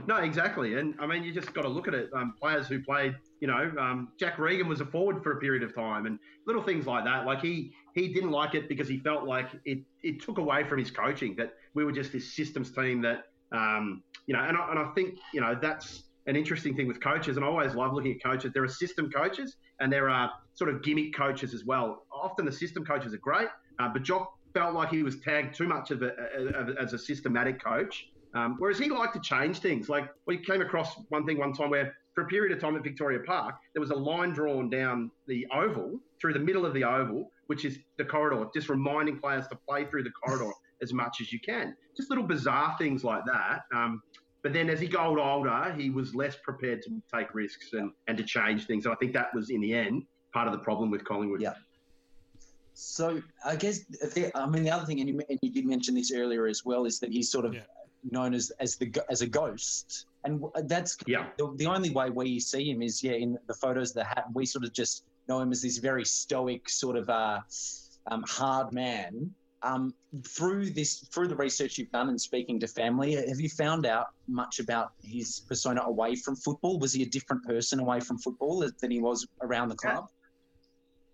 No, 0.08 0.16
exactly. 0.18 0.76
And 0.80 0.96
I 1.02 1.06
mean, 1.06 1.22
you 1.22 1.34
just 1.34 1.54
got 1.54 1.64
to 1.64 1.68
look 1.68 1.88
at 1.90 1.94
it. 1.94 2.10
Um, 2.14 2.34
players 2.42 2.66
who 2.68 2.82
played, 2.82 3.14
you 3.42 3.48
know, 3.48 3.72
um, 3.80 4.10
Jack 4.20 4.38
Regan 4.38 4.70
was 4.70 4.80
a 4.82 4.86
forward 4.86 5.22
for 5.24 5.34
a 5.34 5.40
period 5.40 5.64
of 5.64 5.76
time, 5.76 6.06
and 6.06 6.20
little 6.48 6.62
things 6.62 6.86
like 6.86 7.04
that. 7.06 7.26
Like 7.26 7.42
he 7.42 7.74
he 7.96 8.14
didn't 8.14 8.32
like 8.32 8.56
it 8.56 8.70
because 8.70 8.88
he 8.88 9.00
felt 9.00 9.26
like 9.26 9.50
it 9.66 9.80
it 10.04 10.22
took 10.22 10.38
away 10.38 10.64
from 10.64 10.80
his 10.80 10.92
coaching. 10.92 11.36
That 11.36 11.54
we 11.74 11.84
were 11.84 11.92
just 11.92 12.14
this 12.14 12.36
systems 12.36 12.72
team 12.72 13.02
that, 13.02 13.26
um, 13.52 14.04
you 14.28 14.36
know, 14.36 14.44
and 14.44 14.56
I, 14.56 14.70
and 14.70 14.80
I 14.80 14.92
think 14.94 15.18
you 15.34 15.42
know 15.42 15.58
that's 15.60 16.04
an 16.28 16.36
interesting 16.36 16.76
thing 16.76 16.88
with 16.88 17.02
coaches. 17.02 17.36
And 17.36 17.44
I 17.44 17.50
always 17.50 17.74
love 17.74 17.94
looking 17.94 18.14
at 18.14 18.24
coaches. 18.24 18.52
There 18.54 18.64
are 18.64 18.68
system 18.68 19.10
coaches 19.10 19.58
and 19.80 19.92
there 19.92 20.10
are 20.10 20.32
sort 20.54 20.70
of 20.70 20.84
gimmick 20.84 21.16
coaches 21.16 21.54
as 21.56 21.66
well. 21.66 22.06
Often 22.14 22.46
the 22.46 22.52
system 22.52 22.86
coaches 22.86 23.14
are 23.14 23.18
great, 23.18 23.48
uh, 23.80 23.90
but 23.92 24.04
Jock 24.04 24.32
felt 24.54 24.76
like 24.76 24.90
he 24.90 25.02
was 25.02 25.20
tagged 25.22 25.56
too 25.56 25.68
much 25.68 25.92
of 25.92 26.04
a, 26.04 26.12
a, 26.38 26.74
a, 26.74 26.82
as 26.82 26.94
a 26.94 27.00
systematic 27.00 27.64
coach. 27.64 28.08
Um, 28.34 28.56
whereas 28.60 28.78
he 28.78 28.90
liked 28.90 29.14
to 29.16 29.20
change 29.20 29.60
things. 29.60 29.90
Like 29.90 30.10
we 30.26 30.38
came 30.38 30.62
across 30.62 30.96
one 31.10 31.26
thing 31.26 31.38
one 31.38 31.54
time 31.54 31.70
where, 31.70 31.96
for 32.14 32.24
a 32.24 32.28
period 32.28 32.52
of 32.56 32.60
time 32.60 32.76
at 32.76 32.84
Victoria 32.84 33.20
Park, 33.26 33.56
there 33.74 33.82
was 33.82 33.92
a 33.92 33.96
line 33.96 34.32
drawn 34.32 34.70
down 34.70 35.12
the 35.28 35.48
oval 35.54 36.00
through 36.20 36.34
the 36.34 36.40
middle 36.40 36.66
of 36.66 36.74
the 36.74 36.84
oval, 36.84 37.32
which 37.48 37.66
is 37.66 37.80
the 37.98 38.06
corridor, 38.06 38.48
just 38.54 38.70
reminding 38.70 39.18
players 39.20 39.48
to 39.48 39.58
play 39.68 39.86
through 39.86 40.04
the 40.04 40.12
corridor 40.12 40.52
as 40.82 40.94
much 40.94 41.18
as 41.22 41.32
you 41.32 41.40
can. 41.40 41.76
Just 41.96 42.10
little 42.10 42.26
bizarre 42.26 42.76
things 42.78 43.04
like 43.04 43.24
that. 43.26 43.62
Um, 43.74 44.02
but 44.44 44.54
then 44.54 44.70
as 44.70 44.80
he 44.80 44.88
got 44.88 45.18
older, 45.18 45.74
he 45.78 45.90
was 45.90 46.16
less 46.16 46.36
prepared 46.44 46.82
to 46.84 47.02
take 47.14 47.34
risks 47.34 47.74
and, 47.74 47.92
and 48.08 48.18
to 48.18 48.24
change 48.24 48.66
things. 48.66 48.86
And 48.86 48.94
I 48.94 48.98
think 48.98 49.14
that 49.14 49.34
was, 49.36 49.50
in 49.50 49.62
the 49.62 49.74
end, 49.74 50.04
part 50.34 50.48
of 50.48 50.54
the 50.54 50.60
problem 50.60 50.90
with 50.90 51.04
Collingwood. 51.06 51.42
Yeah. 51.42 51.54
So 52.74 53.22
I 53.46 53.56
guess 53.56 53.80
the, 53.86 54.32
I 54.36 54.48
mean 54.48 54.64
the 54.64 54.72
other 54.72 54.86
thing, 54.86 55.00
and 55.00 55.10
you, 55.10 55.22
and 55.30 55.40
you 55.42 55.52
did 55.52 55.66
mention 55.66 55.94
this 55.94 56.12
earlier 56.12 56.48
as 56.48 56.66
well, 56.66 56.86
is 56.86 57.00
that 57.00 57.12
he's 57.12 57.30
sort 57.30 57.46
of 57.46 57.54
Yeah. 57.54 57.62
known 58.10 58.34
as 58.34 58.52
as 58.60 58.78
the 58.78 58.92
as 59.10 59.22
a 59.22 59.28
ghost, 59.28 60.08
and 60.24 60.44
that's 60.66 60.98
Yeah. 61.08 61.30
the, 61.38 61.54
the 61.58 61.66
only 61.66 61.90
way 61.90 62.10
we 62.10 62.40
see 62.40 62.70
him 62.70 62.82
is 62.82 63.04
yeah 63.04 63.14
in 63.14 63.38
the 63.48 63.54
photos 63.54 63.94
that 63.94 64.06
have 64.06 64.26
we 64.34 64.46
sort 64.46 64.64
of 64.66 64.74
just 64.74 65.04
know 65.28 65.40
him 65.40 65.52
as 65.52 65.62
this 65.62 65.78
very 65.78 66.06
stoic 66.06 66.70
sort 66.70 66.98
of 66.98 67.10
uh, 67.10 67.40
um, 68.08 68.24
hard 68.28 68.74
man. 68.74 69.34
Um, 69.64 69.94
through 70.26 70.72
this 70.72 71.02
through 71.14 71.28
the 71.28 71.36
research 71.36 71.78
you've 71.78 71.92
done 71.92 72.10
and 72.10 72.20
speaking 72.20 72.60
to 72.62 72.68
family, 72.68 73.14
have 73.14 73.40
you 73.40 73.48
found 73.48 73.86
out 73.86 74.08
much 74.28 74.60
about 74.60 74.94
his 75.04 75.42
persona 75.48 75.84
away 75.86 76.16
from 76.16 76.36
football? 76.36 76.80
Was 76.80 76.94
he 76.94 77.04
a 77.04 77.06
different 77.06 77.44
person 77.46 77.80
away 77.80 78.00
from 78.00 78.18
football 78.18 78.68
than 78.80 78.90
he 78.90 79.00
was 79.00 79.28
around 79.44 79.70
the 79.70 79.76
club? 79.76 80.08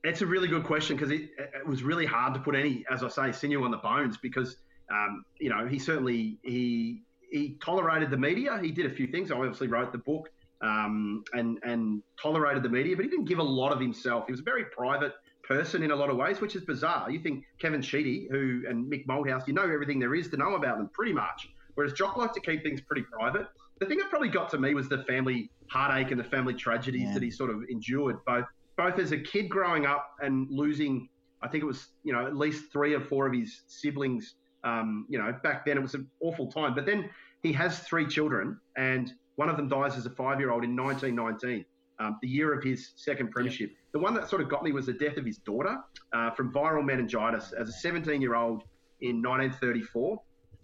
It's 0.06 0.22
a 0.22 0.26
really 0.26 0.48
good 0.48 0.64
question 0.64 0.96
because 0.96 1.12
it, 1.12 1.32
it 1.38 1.68
was 1.68 1.84
really 1.84 2.06
hard 2.06 2.34
to 2.36 2.40
put 2.40 2.56
any, 2.56 2.86
as 2.90 3.04
I 3.04 3.10
say, 3.10 3.32
sinew 3.34 3.66
on 3.66 3.72
the 3.72 3.78
bones 3.78 4.16
because, 4.16 4.56
um, 4.90 5.26
you 5.42 5.50
know, 5.50 5.68
he 5.68 5.78
certainly 5.78 6.38
he 6.44 7.02
he 7.32 7.58
tolerated 7.64 8.10
the 8.12 8.18
media. 8.18 8.60
He 8.62 8.72
did 8.72 8.86
a 8.86 8.90
few 8.90 9.08
things. 9.08 9.32
I 9.32 9.36
obviously 9.36 9.68
wrote 9.68 9.92
the 9.92 9.98
book 10.00 10.30
um, 10.62 11.24
and 11.34 11.60
and 11.64 12.02
tolerated 12.22 12.64
the 12.64 12.70
media, 12.70 12.96
but 12.96 13.06
he 13.06 13.12
didn't 13.12 13.26
give 13.26 13.40
a 13.40 13.44
lot 13.44 13.72
of 13.72 13.80
himself. 13.80 14.26
He 14.28 14.32
was 14.32 14.40
a 14.42 14.44
very 14.44 14.66
private 14.66 15.14
person 15.44 15.82
in 15.84 15.92
a 15.92 15.96
lot 15.96 16.10
of 16.10 16.18
ways, 16.18 16.42
which 16.42 16.56
is 16.56 16.64
bizarre. 16.64 17.10
You 17.10 17.20
think 17.20 17.46
Kevin 17.60 17.82
Sheedy, 17.82 18.28
who 18.32 18.64
and 18.68 18.92
Mick 18.92 19.06
Malthouse, 19.08 19.48
you 19.48 19.54
know 19.54 19.64
everything 19.64 20.00
there 20.00 20.14
is 20.16 20.28
to 20.30 20.38
know 20.38 20.56
about 20.56 20.78
them, 20.78 20.90
pretty 20.94 21.14
much. 21.14 21.48
Whereas 21.76 21.94
Jock 21.94 22.18
liked 22.18 22.34
to 22.34 22.42
keep 22.42 22.64
things 22.64 22.82
pretty 22.82 23.04
private. 23.04 23.48
The 23.80 23.86
thing 23.86 24.00
that 24.00 24.10
probably 24.10 24.30
got 24.30 24.50
to 24.50 24.58
me 24.58 24.74
was 24.74 24.90
the 24.90 25.04
family 25.04 25.52
heartache 25.70 26.12
and 26.12 26.20
the 26.20 26.24
family 26.24 26.54
tragedies 26.56 27.04
Yeah. 27.04 27.14
that 27.14 27.24
he 27.24 27.30
sort 27.32 27.50
of 27.52 27.64
endured, 27.70 28.18
both 28.26 28.46
both 28.78 29.00
as 29.00 29.12
a 29.12 29.18
kid 29.18 29.50
growing 29.50 29.86
up 29.86 30.10
and 30.22 30.48
losing. 30.50 31.10
I 31.42 31.48
think 31.48 31.64
it 31.64 31.68
was 31.68 31.88
you 32.04 32.14
know 32.14 32.26
at 32.26 32.36
least 32.36 32.72
three 32.74 32.94
or 32.96 33.02
four 33.02 33.28
of 33.28 33.34
his 33.34 33.62
siblings. 33.68 34.36
Um, 34.68 35.06
you 35.08 35.18
know, 35.18 35.34
back 35.44 35.66
then 35.66 35.78
it 35.78 35.82
was 35.82 35.94
an 35.94 36.08
awful 36.22 36.52
time. 36.52 36.76
But 36.76 36.86
then 36.86 37.10
he 37.42 37.54
has 37.54 37.80
three 37.80 38.06
children, 38.06 38.60
and 38.76 39.14
one 39.36 39.50
of 39.50 39.56
them 39.56 39.68
dies 39.70 39.96
as 39.96 40.06
a 40.06 40.10
five-year-old 40.10 40.64
in 40.64 40.76
1919, 40.76 41.66
um, 42.00 42.18
the 42.22 42.28
year 42.28 42.54
of 42.54 42.64
his 42.64 42.92
second 42.96 43.32
premiership. 43.32 43.72
The 43.94 44.00
one 44.00 44.14
that 44.16 44.30
sort 44.30 44.42
of 44.42 44.50
got 44.50 44.64
me 44.64 44.72
was 44.72 44.86
the 44.86 44.94
death 44.94 45.18
of 45.18 45.26
his 45.26 45.38
daughter 45.38 45.78
uh, 46.14 46.32
from 46.32 46.52
viral 46.52 46.84
meningitis 46.84 47.54
as 47.54 47.70
a 47.70 47.88
17-year-old 47.88 48.64
in 49.02 49.22
1934. 49.22 50.22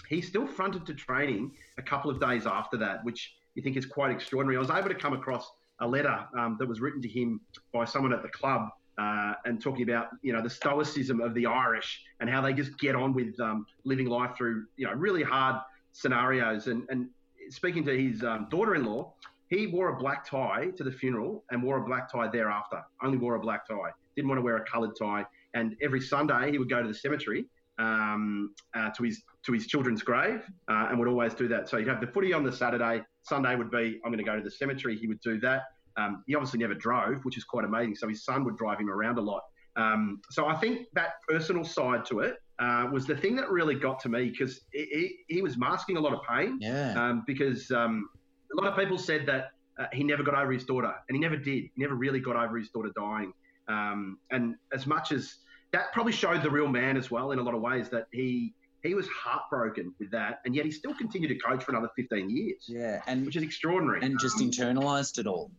He 0.09 0.21
still 0.21 0.47
fronted 0.47 0.85
to 0.87 0.93
training 0.93 1.51
a 1.77 1.81
couple 1.81 2.11
of 2.11 2.19
days 2.19 2.45
after 2.45 2.77
that, 2.77 3.03
which 3.05 3.35
you 3.55 3.63
think 3.63 3.77
is 3.77 3.85
quite 3.85 4.11
extraordinary. 4.11 4.57
I 4.57 4.59
was 4.59 4.69
able 4.69 4.89
to 4.89 4.95
come 4.95 5.13
across 5.13 5.49
a 5.79 5.87
letter 5.87 6.25
um, 6.37 6.57
that 6.59 6.67
was 6.67 6.81
written 6.81 7.01
to 7.01 7.07
him 7.07 7.39
by 7.73 7.85
someone 7.85 8.11
at 8.11 8.21
the 8.21 8.29
club 8.29 8.69
uh, 8.97 9.33
and 9.45 9.61
talking 9.61 9.83
about 9.83 10.07
you 10.21 10.33
know 10.33 10.41
the 10.41 10.49
stoicism 10.49 11.21
of 11.21 11.33
the 11.33 11.45
Irish 11.45 12.03
and 12.19 12.29
how 12.29 12.41
they 12.41 12.53
just 12.53 12.77
get 12.79 12.95
on 12.95 13.13
with 13.13 13.39
um, 13.39 13.65
living 13.83 14.07
life 14.07 14.31
through 14.37 14.65
you 14.77 14.85
know 14.85 14.93
really 14.93 15.23
hard 15.23 15.57
scenarios. 15.91 16.67
And, 16.67 16.83
and 16.89 17.07
speaking 17.49 17.83
to 17.85 17.97
his 17.97 18.23
um, 18.23 18.47
daughter-in-law, 18.49 19.13
he 19.49 19.67
wore 19.67 19.89
a 19.89 19.95
black 19.95 20.27
tie 20.27 20.67
to 20.77 20.83
the 20.83 20.91
funeral 20.91 21.43
and 21.51 21.61
wore 21.61 21.77
a 21.77 21.85
black 21.85 22.11
tie 22.11 22.27
thereafter. 22.27 22.81
Only 23.01 23.17
wore 23.17 23.35
a 23.35 23.39
black 23.39 23.67
tie. 23.67 23.91
Didn't 24.15 24.29
want 24.29 24.39
to 24.39 24.43
wear 24.43 24.57
a 24.57 24.65
coloured 24.65 24.95
tie. 24.99 25.25
And 25.53 25.75
every 25.81 26.01
Sunday 26.01 26.51
he 26.51 26.57
would 26.57 26.69
go 26.69 26.81
to 26.81 26.87
the 26.87 26.93
cemetery 26.93 27.45
um, 27.77 28.53
uh, 28.75 28.89
to 28.91 29.03
his 29.03 29.23
to 29.45 29.51
his 29.51 29.67
children's 29.67 30.01
grave 30.01 30.41
uh, 30.69 30.87
and 30.89 30.97
would 30.97 31.07
always 31.07 31.33
do 31.33 31.47
that. 31.49 31.69
So 31.69 31.77
he'd 31.77 31.87
have 31.87 32.01
the 32.01 32.07
footy 32.07 32.33
on 32.33 32.43
the 32.43 32.51
Saturday. 32.51 33.03
Sunday 33.23 33.55
would 33.55 33.71
be 33.71 33.99
I'm 34.03 34.11
going 34.11 34.17
to 34.17 34.23
go 34.23 34.35
to 34.35 34.43
the 34.43 34.51
cemetery. 34.51 34.97
He 34.97 35.07
would 35.07 35.21
do 35.21 35.39
that. 35.41 35.63
Um, 35.97 36.23
he 36.27 36.35
obviously 36.35 36.59
never 36.59 36.73
drove, 36.73 37.23
which 37.23 37.37
is 37.37 37.43
quite 37.43 37.65
amazing. 37.65 37.95
So 37.95 38.07
his 38.07 38.23
son 38.23 38.43
would 38.45 38.57
drive 38.57 38.79
him 38.79 38.89
around 38.89 39.17
a 39.17 39.21
lot. 39.21 39.43
Um, 39.75 40.21
so 40.29 40.47
I 40.47 40.55
think 40.55 40.87
that 40.93 41.13
personal 41.27 41.63
side 41.63 42.05
to 42.05 42.19
it 42.19 42.37
uh, 42.59 42.87
was 42.91 43.05
the 43.05 43.15
thing 43.15 43.35
that 43.37 43.49
really 43.49 43.75
got 43.75 43.99
to 44.01 44.09
me 44.09 44.29
because 44.29 44.61
he, 44.71 45.17
he, 45.27 45.41
was 45.41 45.57
masking 45.57 45.97
a 45.97 45.99
lot 45.99 46.13
of 46.13 46.19
pain. 46.29 46.57
Yeah. 46.61 46.93
Um, 46.93 47.23
because 47.25 47.71
um, 47.71 48.09
a 48.57 48.61
lot 48.61 48.71
of 48.71 48.77
people 48.77 48.97
said 48.97 49.25
that 49.25 49.51
uh, 49.79 49.85
he 49.91 50.03
never 50.03 50.23
got 50.23 50.35
over 50.35 50.51
his 50.51 50.65
daughter, 50.65 50.93
and 51.09 51.15
he 51.15 51.19
never 51.19 51.35
did. 51.35 51.63
He 51.63 51.71
never 51.77 51.95
really 51.95 52.19
got 52.19 52.35
over 52.35 52.57
his 52.57 52.69
daughter 52.69 52.91
dying. 52.95 53.33
Um, 53.67 54.19
and 54.31 54.55
as 54.73 54.85
much 54.85 55.11
as 55.11 55.37
that 55.71 55.91
probably 55.93 56.11
showed 56.11 56.43
the 56.43 56.51
real 56.51 56.67
man 56.67 56.95
as 56.97 57.09
well 57.09 57.31
in 57.31 57.39
a 57.39 57.43
lot 57.43 57.55
of 57.55 57.61
ways 57.61 57.89
that 57.89 58.07
he 58.11 58.53
he 58.83 58.93
was 58.93 59.07
heartbroken 59.07 59.93
with 59.97 60.11
that, 60.11 60.41
and 60.45 60.53
yet 60.53 60.65
he 60.65 60.71
still 60.71 60.93
continued 60.93 61.29
to 61.29 61.35
coach 61.35 61.63
for 61.63 61.71
another 61.71 61.89
15 61.95 62.29
years. 62.29 62.65
Yeah, 62.67 63.01
and 63.07 63.25
which 63.25 63.35
is 63.35 63.43
extraordinary. 63.43 64.01
And 64.03 64.19
just 64.19 64.39
um, 64.39 64.51
internalized 64.51 65.17
it 65.17 65.25
all. 65.25 65.49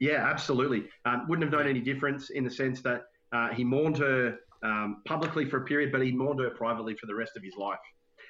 Yeah, 0.00 0.28
absolutely. 0.28 0.88
Um, 1.04 1.26
wouldn't 1.28 1.44
have 1.44 1.58
known 1.58 1.68
any 1.68 1.80
difference 1.80 2.30
in 2.30 2.44
the 2.44 2.50
sense 2.50 2.80
that 2.82 3.04
uh, 3.32 3.48
he 3.48 3.64
mourned 3.64 3.98
her 3.98 4.38
um, 4.62 5.02
publicly 5.06 5.44
for 5.44 5.58
a 5.58 5.64
period, 5.64 5.92
but 5.92 6.02
he 6.02 6.12
mourned 6.12 6.40
her 6.40 6.50
privately 6.50 6.94
for 6.94 7.06
the 7.06 7.14
rest 7.14 7.36
of 7.36 7.42
his 7.42 7.56
life. 7.56 7.78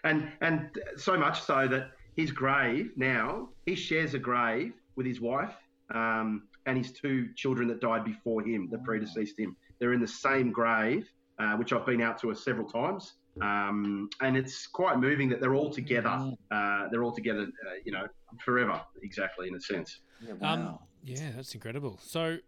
And 0.05 0.30
and 0.40 0.70
so 0.97 1.16
much 1.16 1.42
so 1.42 1.66
that 1.68 1.90
his 2.16 2.30
grave 2.30 2.92
now 2.97 3.49
he 3.66 3.74
shares 3.74 4.14
a 4.14 4.18
grave 4.18 4.72
with 4.97 5.07
his 5.07 5.20
wife 5.20 5.55
um, 5.94 6.49
and 6.66 6.76
his 6.76 6.92
two 6.92 7.28
children 7.34 7.68
that 7.68 7.80
died 7.80 8.05
before 8.05 8.42
him, 8.42 8.68
that 8.70 8.84
predeceased 8.84 9.38
him. 9.38 9.57
They're 9.78 9.92
in 9.92 10.01
the 10.01 10.07
same 10.07 10.51
grave, 10.51 11.09
uh, 11.38 11.55
which 11.57 11.72
I've 11.72 11.86
been 11.86 12.01
out 12.01 12.20
to 12.22 12.34
several 12.34 12.68
times. 12.68 13.14
Um, 13.40 14.09
and 14.22 14.36
it's 14.36 14.66
quite 14.66 14.99
moving 14.99 15.28
that 15.28 15.40
they're 15.40 15.55
all 15.55 15.70
together. 15.70 16.32
Uh, 16.51 16.88
they're 16.90 17.05
all 17.05 17.14
together, 17.14 17.42
uh, 17.42 17.74
you 17.84 17.92
know, 17.92 18.07
forever, 18.42 18.80
exactly 19.03 19.49
in 19.49 19.55
a 19.55 19.61
sense. 19.61 20.01
Yeah, 20.26 20.32
wow. 20.34 20.55
um, 20.55 20.78
yeah, 21.07 21.30
that's 21.34 21.54
incredible. 21.54 21.98
So 22.02 22.38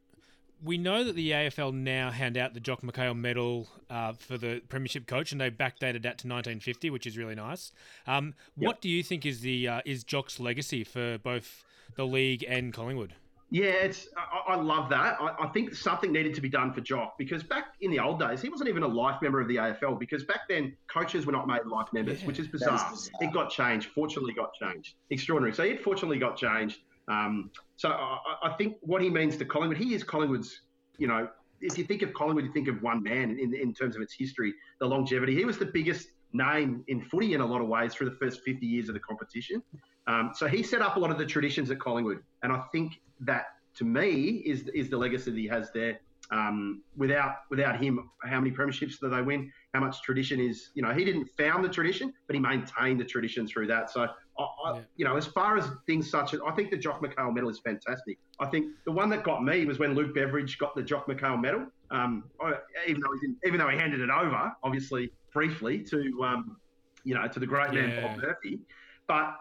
we 0.62 0.78
know 0.78 1.04
that 1.04 1.14
the 1.14 1.30
AFL 1.30 1.72
now 1.72 2.10
hand 2.10 2.36
out 2.36 2.54
the 2.54 2.60
Jock 2.60 2.82
McHale 2.82 3.16
medal 3.16 3.68
uh, 3.88 4.12
for 4.12 4.36
the 4.36 4.60
premiership 4.68 5.06
coach, 5.06 5.32
and 5.32 5.40
they 5.40 5.50
backdated 5.50 6.02
that 6.02 6.18
to 6.18 6.28
1950, 6.28 6.90
which 6.90 7.06
is 7.06 7.16
really 7.16 7.34
nice. 7.34 7.72
Um, 8.06 8.34
yep. 8.56 8.66
What 8.66 8.80
do 8.80 8.88
you 8.88 9.02
think 9.02 9.24
is 9.24 9.40
the 9.40 9.68
uh, 9.68 9.80
is 9.84 10.04
Jock's 10.04 10.40
legacy 10.40 10.84
for 10.84 11.18
both 11.18 11.64
the 11.96 12.04
league 12.04 12.44
and 12.48 12.72
Collingwood? 12.72 13.14
Yeah, 13.50 13.70
it's 13.70 14.08
I, 14.16 14.52
I 14.52 14.56
love 14.56 14.90
that. 14.90 15.16
I, 15.20 15.44
I, 15.44 15.48
think 15.48 15.74
something 15.74 16.12
needed 16.12 16.34
to 16.34 16.42
be 16.42 16.50
done 16.50 16.70
for 16.74 16.82
Jock 16.82 17.16
because 17.16 17.42
back 17.42 17.68
in 17.80 17.90
the 17.90 17.98
old 17.98 18.20
days, 18.20 18.42
he 18.42 18.50
wasn't 18.50 18.68
even 18.68 18.82
a 18.82 18.88
life 18.88 19.22
member 19.22 19.40
of 19.40 19.48
the 19.48 19.56
AFL 19.56 19.98
because 19.98 20.24
back 20.24 20.40
then 20.50 20.76
coaches 20.86 21.24
were 21.24 21.32
not 21.32 21.46
made 21.46 21.64
life 21.64 21.88
members, 21.94 22.20
yeah, 22.20 22.26
which 22.26 22.38
is 22.38 22.46
bizarre. 22.46 22.90
bizarre. 22.90 23.10
It 23.22 23.32
got 23.32 23.48
changed. 23.48 23.88
Fortunately, 23.94 24.34
got 24.34 24.52
changed. 24.52 24.96
Extraordinary. 25.08 25.54
So 25.54 25.62
it 25.62 25.82
fortunately 25.82 26.18
got 26.18 26.36
changed. 26.36 26.80
Um, 27.08 27.50
so 27.76 27.90
I, 27.90 28.18
I, 28.44 28.52
think 28.54 28.76
what 28.80 29.02
he 29.02 29.08
means 29.08 29.36
to 29.38 29.44
Collingwood, 29.44 29.78
he 29.78 29.94
is 29.94 30.04
Collingwood's. 30.04 30.60
You 30.98 31.06
know, 31.06 31.28
if 31.60 31.78
you 31.78 31.84
think 31.84 32.02
of 32.02 32.12
Collingwood, 32.12 32.44
you 32.44 32.52
think 32.52 32.68
of 32.68 32.82
one 32.82 33.02
man 33.02 33.38
in, 33.40 33.54
in 33.54 33.72
terms 33.72 33.96
of 33.96 34.02
its 34.02 34.12
history, 34.12 34.52
the 34.78 34.86
longevity. 34.86 35.34
He 35.34 35.44
was 35.44 35.58
the 35.58 35.66
biggest 35.66 36.08
name 36.32 36.84
in 36.88 37.00
footy 37.00 37.34
in 37.34 37.40
a 37.40 37.46
lot 37.46 37.60
of 37.60 37.68
ways 37.68 37.94
for 37.94 38.04
the 38.04 38.10
first 38.12 38.42
50 38.44 38.66
years 38.66 38.88
of 38.88 38.94
the 38.94 39.00
competition. 39.00 39.62
Um, 40.06 40.32
so 40.34 40.46
he 40.46 40.62
set 40.62 40.82
up 40.82 40.96
a 40.96 41.00
lot 41.00 41.10
of 41.10 41.18
the 41.18 41.26
traditions 41.26 41.70
at 41.70 41.78
Collingwood, 41.78 42.22
and 42.42 42.52
I 42.52 42.62
think 42.72 43.00
that 43.20 43.46
to 43.76 43.84
me 43.84 44.42
is 44.44 44.68
is 44.74 44.88
the 44.88 44.96
legacy 44.96 45.30
that 45.30 45.38
he 45.38 45.46
has 45.46 45.70
there. 45.72 46.00
Um, 46.30 46.82
without 46.96 47.36
without 47.50 47.82
him, 47.82 48.10
how 48.22 48.40
many 48.40 48.54
premierships 48.54 48.98
do 49.00 49.08
they 49.08 49.22
win? 49.22 49.50
How 49.72 49.80
much 49.80 50.02
tradition 50.02 50.40
is 50.40 50.70
you 50.74 50.82
know 50.82 50.92
he 50.92 51.04
didn't 51.04 51.28
found 51.36 51.64
the 51.64 51.68
tradition, 51.68 52.12
but 52.26 52.34
he 52.34 52.40
maintained 52.40 53.00
the 53.00 53.04
tradition 53.04 53.46
through 53.46 53.66
that. 53.68 53.90
So 53.90 54.08
I, 54.38 54.42
I, 54.42 54.74
yeah. 54.74 54.80
you 54.96 55.04
know, 55.04 55.16
as 55.16 55.26
far 55.26 55.56
as 55.56 55.64
things 55.86 56.10
such 56.10 56.34
as 56.34 56.40
I 56.46 56.52
think 56.52 56.70
the 56.70 56.76
Jock 56.76 57.02
McHale 57.02 57.34
medal 57.34 57.50
is 57.50 57.58
fantastic. 57.58 58.18
I 58.40 58.46
think 58.46 58.72
the 58.84 58.92
one 58.92 59.08
that 59.10 59.24
got 59.24 59.42
me 59.42 59.64
was 59.64 59.78
when 59.78 59.94
Luke 59.94 60.14
Beveridge 60.14 60.58
got 60.58 60.74
the 60.76 60.82
Jock 60.82 61.08
McHale 61.08 61.40
medal. 61.40 61.66
Um, 61.90 62.24
I, 62.40 62.54
even 62.86 63.00
though 63.00 63.12
he 63.14 63.26
didn't, 63.26 63.38
even 63.46 63.58
though 63.58 63.68
he 63.68 63.76
handed 63.76 64.00
it 64.00 64.10
over, 64.10 64.52
obviously 64.62 65.10
briefly 65.32 65.80
to 65.84 66.24
um, 66.24 66.56
you 67.04 67.14
know 67.14 67.26
to 67.26 67.40
the 67.40 67.46
great 67.46 67.72
man 67.72 67.90
yeah. 67.90 68.06
Bob 68.06 68.22
Murphy, 68.22 68.60
but 69.06 69.36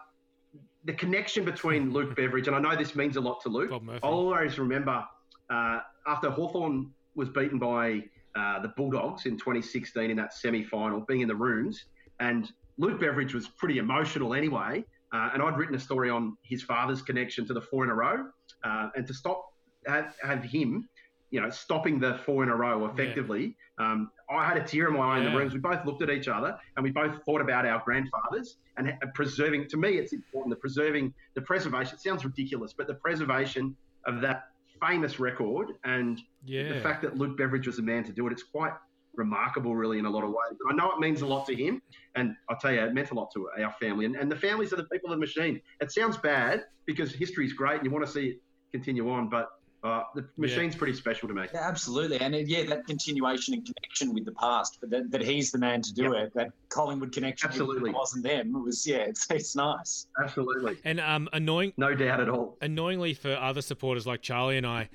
the 0.84 0.92
connection 0.94 1.44
between 1.44 1.92
Luke 1.92 2.16
Beveridge, 2.16 2.48
and 2.48 2.56
I 2.56 2.60
know 2.60 2.76
this 2.76 2.96
means 2.96 3.16
a 3.16 3.20
lot 3.20 3.40
to 3.42 3.48
Luke. 3.48 3.70
I'll 4.02 4.12
always 4.12 4.58
remember 4.58 5.04
uh, 5.50 5.80
after 6.06 6.30
Hawthorn 6.30 6.90
was 7.14 7.28
beaten 7.28 7.58
by 7.58 8.04
uh, 8.36 8.60
the 8.60 8.68
Bulldogs 8.76 9.26
in 9.26 9.36
2016 9.36 10.10
in 10.10 10.16
that 10.16 10.32
semi 10.32 10.64
final, 10.64 11.00
being 11.00 11.20
in 11.20 11.28
the 11.28 11.34
rooms, 11.34 11.84
and 12.20 12.50
Luke 12.78 13.00
Beveridge 13.00 13.34
was 13.34 13.48
pretty 13.48 13.78
emotional 13.78 14.34
anyway. 14.34 14.84
Uh, 15.12 15.30
and 15.32 15.42
I'd 15.42 15.56
written 15.56 15.74
a 15.74 15.80
story 15.80 16.10
on 16.10 16.36
his 16.42 16.62
father's 16.62 17.00
connection 17.00 17.46
to 17.46 17.54
the 17.54 17.62
four 17.62 17.82
in 17.82 17.90
a 17.90 17.94
row, 17.94 18.26
uh, 18.62 18.88
and 18.94 19.06
to 19.06 19.14
stop 19.14 19.42
have, 19.86 20.14
have 20.22 20.44
him 20.44 20.86
you 21.30 21.40
know, 21.40 21.50
stopping 21.50 22.00
the 22.00 22.18
four 22.24 22.42
in 22.42 22.48
a 22.48 22.56
row 22.56 22.86
effectively. 22.86 23.56
Yeah. 23.78 23.92
Um, 23.92 24.10
I 24.30 24.46
had 24.46 24.56
a 24.56 24.64
tear 24.64 24.88
in 24.88 24.94
my 24.94 25.00
eye 25.00 25.18
yeah. 25.18 25.26
in 25.26 25.32
the 25.32 25.38
rooms. 25.38 25.52
We 25.52 25.60
both 25.60 25.84
looked 25.84 26.02
at 26.02 26.10
each 26.10 26.28
other 26.28 26.56
and 26.76 26.82
we 26.82 26.90
both 26.90 27.22
thought 27.24 27.40
about 27.40 27.66
our 27.66 27.82
grandfathers 27.84 28.56
and, 28.76 28.88
and 28.88 29.14
preserving. 29.14 29.68
To 29.68 29.76
me, 29.76 29.98
it's 29.98 30.12
important 30.12 30.54
the 30.54 30.60
preserving 30.60 31.12
the 31.34 31.42
preservation. 31.42 31.94
It 31.94 32.00
sounds 32.00 32.24
ridiculous, 32.24 32.72
but 32.72 32.86
the 32.86 32.94
preservation 32.94 33.76
of 34.06 34.20
that 34.22 34.44
famous 34.80 35.20
record 35.20 35.72
and 35.84 36.20
yeah. 36.44 36.72
the 36.72 36.80
fact 36.80 37.02
that 37.02 37.18
Luke 37.18 37.36
Beveridge 37.36 37.66
was 37.66 37.76
the 37.76 37.82
man 37.82 38.04
to 38.04 38.12
do 38.12 38.26
it. 38.26 38.32
It's 38.32 38.44
quite 38.44 38.72
remarkable, 39.14 39.74
really, 39.74 39.98
in 39.98 40.06
a 40.06 40.10
lot 40.10 40.24
of 40.24 40.30
ways. 40.30 40.58
I 40.70 40.74
know 40.74 40.90
it 40.92 41.00
means 41.00 41.22
a 41.22 41.26
lot 41.26 41.46
to 41.46 41.54
him, 41.54 41.82
and 42.14 42.34
I'll 42.48 42.56
tell 42.58 42.72
you, 42.72 42.80
it 42.80 42.94
meant 42.94 43.10
a 43.10 43.14
lot 43.14 43.30
to 43.34 43.48
our 43.60 43.72
family 43.80 44.04
and, 44.04 44.16
and 44.16 44.30
the 44.30 44.36
families 44.36 44.72
of 44.72 44.78
the 44.78 44.84
people 44.84 45.12
of 45.12 45.18
the 45.18 45.20
machine. 45.20 45.60
It 45.80 45.92
sounds 45.92 46.16
bad 46.16 46.64
because 46.86 47.12
history 47.12 47.46
is 47.46 47.52
great 47.52 47.76
and 47.76 47.84
you 47.84 47.90
want 47.90 48.06
to 48.06 48.10
see 48.10 48.26
it 48.28 48.40
continue 48.72 49.10
on, 49.10 49.28
but 49.28 49.48
uh, 49.84 50.02
the 50.14 50.28
machine's 50.36 50.74
yeah. 50.74 50.78
pretty 50.78 50.92
special 50.92 51.28
to 51.28 51.34
me. 51.34 51.46
Yeah, 51.54 51.60
absolutely, 51.60 52.20
and 52.20 52.34
uh, 52.34 52.38
yeah, 52.38 52.64
that 52.64 52.86
continuation 52.86 53.54
and 53.54 53.64
connection 53.64 54.12
with 54.12 54.24
the 54.24 54.32
past, 54.32 54.78
but 54.80 54.90
that, 54.90 55.10
that 55.12 55.22
he's 55.22 55.52
the 55.52 55.58
man 55.58 55.82
to 55.82 55.94
do 55.94 56.14
yep. 56.14 56.26
it. 56.26 56.34
That 56.34 56.50
Collingwood 56.68 57.12
connection, 57.12 57.48
absolutely, 57.48 57.92
wasn't 57.92 58.24
them. 58.24 58.56
It 58.56 58.64
was 58.64 58.84
yeah, 58.86 58.96
it's 58.96 59.30
it's 59.30 59.54
nice. 59.54 60.08
Absolutely, 60.20 60.78
and 60.84 60.98
um, 60.98 61.28
annoying, 61.32 61.74
no 61.76 61.94
doubt 61.94 62.20
at 62.20 62.28
all. 62.28 62.58
Annoyingly 62.60 63.14
for 63.14 63.34
other 63.36 63.62
supporters 63.62 64.04
like 64.04 64.20
Charlie 64.20 64.56
and 64.56 64.66
I, 64.66 64.88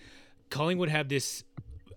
Collingwood 0.50 0.90
have 0.90 1.08
this 1.08 1.46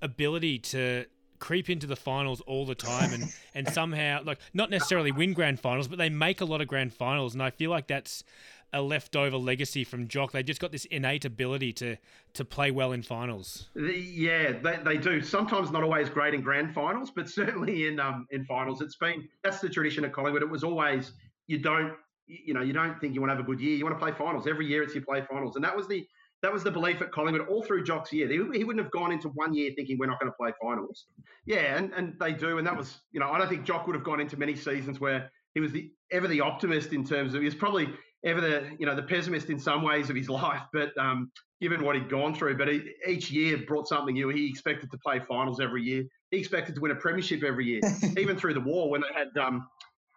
ability 0.01 0.61
to 0.61 1.07
creep 1.39 1.71
into 1.71 1.87
the 1.87 1.97
finals 1.97 2.41
all 2.43 2.67
the 2.67 2.75
time 2.75 3.13
and 3.13 3.25
and 3.55 3.69
somehow 3.69 4.23
like 4.25 4.39
not 4.55 4.71
necessarily 4.71 5.13
win 5.13 5.33
grand 5.33 5.61
finals 5.61 5.89
but 5.89 5.99
they 5.99 6.09
make 6.09 6.41
a 6.41 6.45
lot 6.45 6.61
of 6.61 6.69
grand 6.69 6.93
finals 6.93 7.35
and 7.35 7.43
I 7.43 7.51
feel 7.51 7.71
like 7.71 7.87
that's 7.87 8.25
a 8.73 8.83
leftover 8.83 9.37
legacy 9.37 9.85
from 9.85 10.09
Jock. 10.09 10.33
They 10.33 10.43
just 10.43 10.61
got 10.61 10.73
this 10.73 10.85
innate 10.87 11.25
ability 11.25 11.73
to 11.75 11.97
to 12.35 12.45
play 12.45 12.71
well 12.71 12.93
in 12.93 13.03
finals. 13.03 13.69
Yeah, 13.75 14.53
they, 14.53 14.79
they 14.85 14.99
do. 14.99 15.23
Sometimes 15.23 15.71
not 15.71 15.83
always 15.83 16.09
great 16.09 16.35
in 16.35 16.43
grand 16.43 16.75
finals, 16.75 17.11
but 17.11 17.29
certainly 17.29 17.87
in 17.87 18.01
um 18.01 18.27
in 18.31 18.45
finals. 18.45 18.81
It's 18.81 18.97
been 18.97 19.29
that's 19.43 19.61
the 19.61 19.69
tradition 19.69 20.05
at 20.05 20.13
Collingwood. 20.13 20.43
It 20.43 20.51
was 20.51 20.65
always 20.65 21.13
you 21.47 21.59
don't 21.59 21.95
you 22.27 22.55
know 22.55 22.63
you 22.63 22.73
don't 22.73 23.01
think 23.01 23.15
you 23.15 23.21
want 23.21 23.31
to 23.31 23.37
have 23.37 23.45
a 23.45 23.47
good 23.47 23.61
year. 23.61 23.77
You 23.77 23.85
want 23.85 23.99
to 23.99 24.05
play 24.05 24.13
finals 24.13 24.47
every 24.47 24.67
year. 24.67 24.83
It's 24.83 24.95
you 24.95 25.01
play 25.01 25.23
finals, 25.23 25.57
and 25.57 25.65
that 25.65 25.77
was 25.77 25.87
the 25.89 26.07
that 26.47 26.53
was 26.53 26.63
the 26.63 26.71
belief 26.71 27.03
at 27.03 27.11
Collingwood 27.11 27.49
all 27.49 27.61
through 27.61 27.83
Jock's 27.83 28.13
year. 28.13 28.29
He, 28.29 28.37
he 28.57 28.63
wouldn't 28.63 28.81
have 28.85 28.93
gone 28.93 29.11
into 29.11 29.31
one 29.31 29.53
year 29.53 29.73
thinking 29.75 29.99
we're 29.99 30.07
not 30.07 30.21
going 30.21 30.31
to 30.31 30.37
play 30.37 30.53
finals. 30.63 31.07
Yeah, 31.45 31.77
and, 31.77 31.93
and 31.93 32.15
they 32.21 32.35
do, 32.35 32.59
and 32.59 32.67
that 32.69 32.77
was 32.77 33.01
you 33.11 33.19
know 33.19 33.29
I 33.29 33.39
don't 33.39 33.49
think 33.49 33.65
Jock 33.65 33.89
would 33.89 33.97
have 33.97 34.05
gone 34.05 34.21
into 34.21 34.37
many 34.37 34.55
seasons 34.55 35.01
where 35.01 35.29
he 35.55 35.61
was 35.61 35.73
the 35.73 35.91
ever 36.13 36.29
the 36.29 36.43
optimist 36.43 36.93
in 36.93 37.05
terms 37.05 37.35
of 37.35 37.41
he 37.41 37.47
was 37.47 37.57
probably 37.57 37.89
ever 38.25 38.41
the 38.41 38.71
you 38.79 38.87
know 38.87 38.95
the 38.95 39.03
pessimist 39.03 39.51
in 39.51 39.59
some 39.59 39.83
ways 39.83 40.09
of 40.09 40.15
his 40.15 40.29
life, 40.45 40.63
but 40.73 40.97
um, 40.99 41.33
given 41.61 41.85
what 41.85 41.97
he'd 41.97 42.09
gone 42.09 42.33
through, 42.33 42.57
but 42.57 42.69
he, 42.69 42.93
each 43.09 43.29
year 43.29 43.59
brought 43.67 43.89
something 43.89 44.15
new. 44.15 44.29
He 44.29 44.49
expected 44.49 44.93
to 44.93 44.99
play 44.99 45.19
finals 45.19 45.59
every 45.61 45.83
year. 45.83 46.05
He 46.31 46.39
expected 46.39 46.77
to 46.77 46.81
win 46.81 46.93
a 46.93 46.97
premiership 46.97 47.43
every 47.43 47.67
year, 47.67 47.81
even 48.17 48.37
through 48.37 48.55
the 48.55 48.61
war 48.61 48.89
when 48.89 49.01
they 49.01 49.13
had 49.13 49.37
um, 49.45 49.67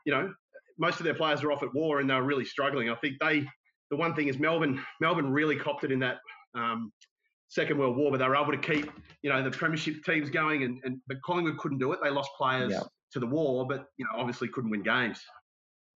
you 0.05 0.13
know 0.13 0.31
most 0.77 0.99
of 0.99 1.05
their 1.05 1.15
players 1.15 1.41
were 1.41 1.51
off 1.51 1.63
at 1.63 1.73
war 1.73 1.99
and 1.99 2.07
they 2.07 2.13
were 2.13 2.23
really 2.23 2.45
struggling. 2.45 2.91
I 2.91 2.95
think 2.95 3.15
they 3.19 3.47
the 3.89 3.97
one 3.97 4.13
thing 4.15 4.27
is 4.27 4.39
Melbourne 4.39 4.83
Melbourne 5.01 5.31
really 5.31 5.55
copped 5.55 5.83
it 5.83 5.91
in 5.91 5.99
that. 5.99 6.19
Um, 6.55 6.91
Second 7.51 7.79
World 7.79 7.97
War, 7.97 8.11
but 8.11 8.19
they 8.19 8.27
were 8.27 8.35
able 8.35 8.51
to 8.51 8.59
keep, 8.59 8.91
you 9.23 9.29
know, 9.31 9.41
the 9.41 9.49
premiership 9.49 10.03
teams 10.05 10.29
going, 10.29 10.61
and, 10.61 10.79
and 10.83 10.99
but 11.07 11.17
Collingwood 11.23 11.57
couldn't 11.57 11.79
do 11.79 11.91
it. 11.93 11.99
They 12.03 12.11
lost 12.11 12.29
players 12.37 12.75
to 13.13 13.19
the 13.19 13.25
war, 13.25 13.65
but 13.67 13.87
you 13.97 14.05
know, 14.05 14.11
obviously 14.19 14.49
couldn't 14.49 14.69
win 14.69 14.83
games. 14.83 15.19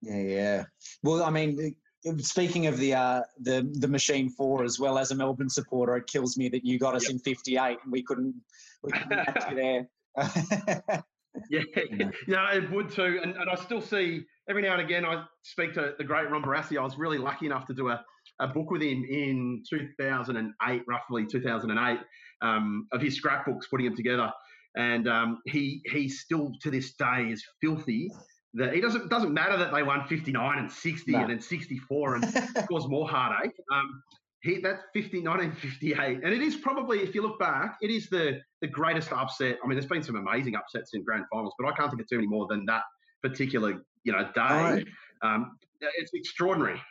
Yeah, 0.02 0.18
yeah. 0.18 0.64
Well, 1.04 1.24
I 1.24 1.30
mean, 1.30 1.76
speaking 2.18 2.68
of 2.68 2.78
the 2.78 2.94
uh, 2.94 3.22
the 3.39 3.70
the 3.80 3.88
machine 3.88 4.30
four 4.30 4.64
as 4.64 4.80
well 4.80 4.98
as 4.98 5.12
a 5.12 5.16
Melbourne 5.16 5.50
supporter, 5.50 5.96
it 5.98 6.08
kills 6.08 6.38
me 6.38 6.50
that 6.50 6.66
you 6.66 6.80
got 6.80 6.96
us 6.96 7.04
yep. 7.04 7.14
in 7.14 7.20
'58 7.20 7.78
and 7.84 7.91
we 7.91 8.04
couldn't 8.04 8.36
we 8.82 8.91
couldn't 8.91 9.10
match 9.10 9.44
you 9.50 9.56
there. 9.56 9.88
yeah, 11.50 11.62
yeah, 12.28 12.54
it 12.54 12.70
would 12.72 12.91
too. 12.91 13.20
And, 13.24 13.36
and 13.36 13.50
I 13.50 13.56
still 13.56 13.82
see 13.82 14.26
every 14.50 14.62
now 14.62 14.74
and 14.74 14.82
again 14.82 15.06
I 15.06 15.24
speak 15.44 15.74
to 15.74 15.94
the 15.98 16.04
great 16.04 16.30
Ron 16.30 16.44
Barassi. 16.44 16.78
I 16.78 16.84
was 16.84 16.98
really 16.98 17.18
lucky 17.18 17.46
enough 17.46 17.66
to 17.68 17.74
do 17.74 17.89
a, 17.89 18.04
a 18.39 18.48
book 18.48 18.72
with 18.72 18.82
him 18.82 19.06
in 19.10 19.64
2008, 19.70 20.82
roughly 20.88 21.26
2008, 21.26 22.00
um, 22.41 22.88
of 22.91 23.02
his 23.02 23.16
scrapbooks, 23.16 23.68
putting 23.68 23.86
them 23.86 23.96
together. 23.96 24.32
And 24.76 25.08
um, 25.08 25.41
he 25.46 25.82
he 25.86 26.10
still 26.10 26.52
to 26.62 26.72
this 26.72 26.94
day 26.96 27.30
is 27.30 27.44
filthy 27.62 28.10
that 28.56 28.74
it 28.74 28.82
doesn't 28.82 29.10
doesn't 29.10 29.34
matter 29.34 29.58
that 29.58 29.74
they 29.74 29.84
won 29.84 30.06
59 30.08 30.60
and 30.60 30.72
60 30.72 31.12
no. 31.12 31.20
and 31.20 31.30
then 31.30 31.39
64 31.39 32.16
and 32.16 32.34
caused 32.70 32.89
more 32.89 33.08
heartache. 33.08 33.54
Um, 33.72 34.02
he 34.44 34.60
that's 34.60 34.84
50, 34.94 35.24
1958. 35.24 36.20
And 36.24 36.34
it 36.34 36.41
is 36.41 36.58
probably, 36.58 37.00
if 37.00 37.16
you 37.16 37.22
look 37.22 37.39
back, 37.39 37.78
it 37.82 37.89
is 37.89 38.10
the, 38.10 38.41
the 38.62 38.68
greatest 38.68 39.12
upset. 39.14 39.58
I 39.64 39.68
mean, 39.68 39.78
there's 39.78 39.89
been 39.89 40.04
some 40.04 40.18
amazing 40.18 40.56
upsets 40.56 40.91
in 40.94 41.04
grand 41.04 41.24
finals, 41.32 41.54
but 41.58 41.68
I 41.68 41.72
can't 41.72 41.89
think 41.89 42.02
of 42.02 42.10
too 42.10 42.18
many 42.18 42.28
more 42.28 42.46
than 42.50 42.66
that 42.66 42.84
particular, 43.24 43.82
you 44.04 44.12
know, 44.12 44.24
day. 44.36 44.41
Right. 44.41 44.88
Um, 45.22 45.58
it's 45.82 46.14
extraordinary. 46.14 46.82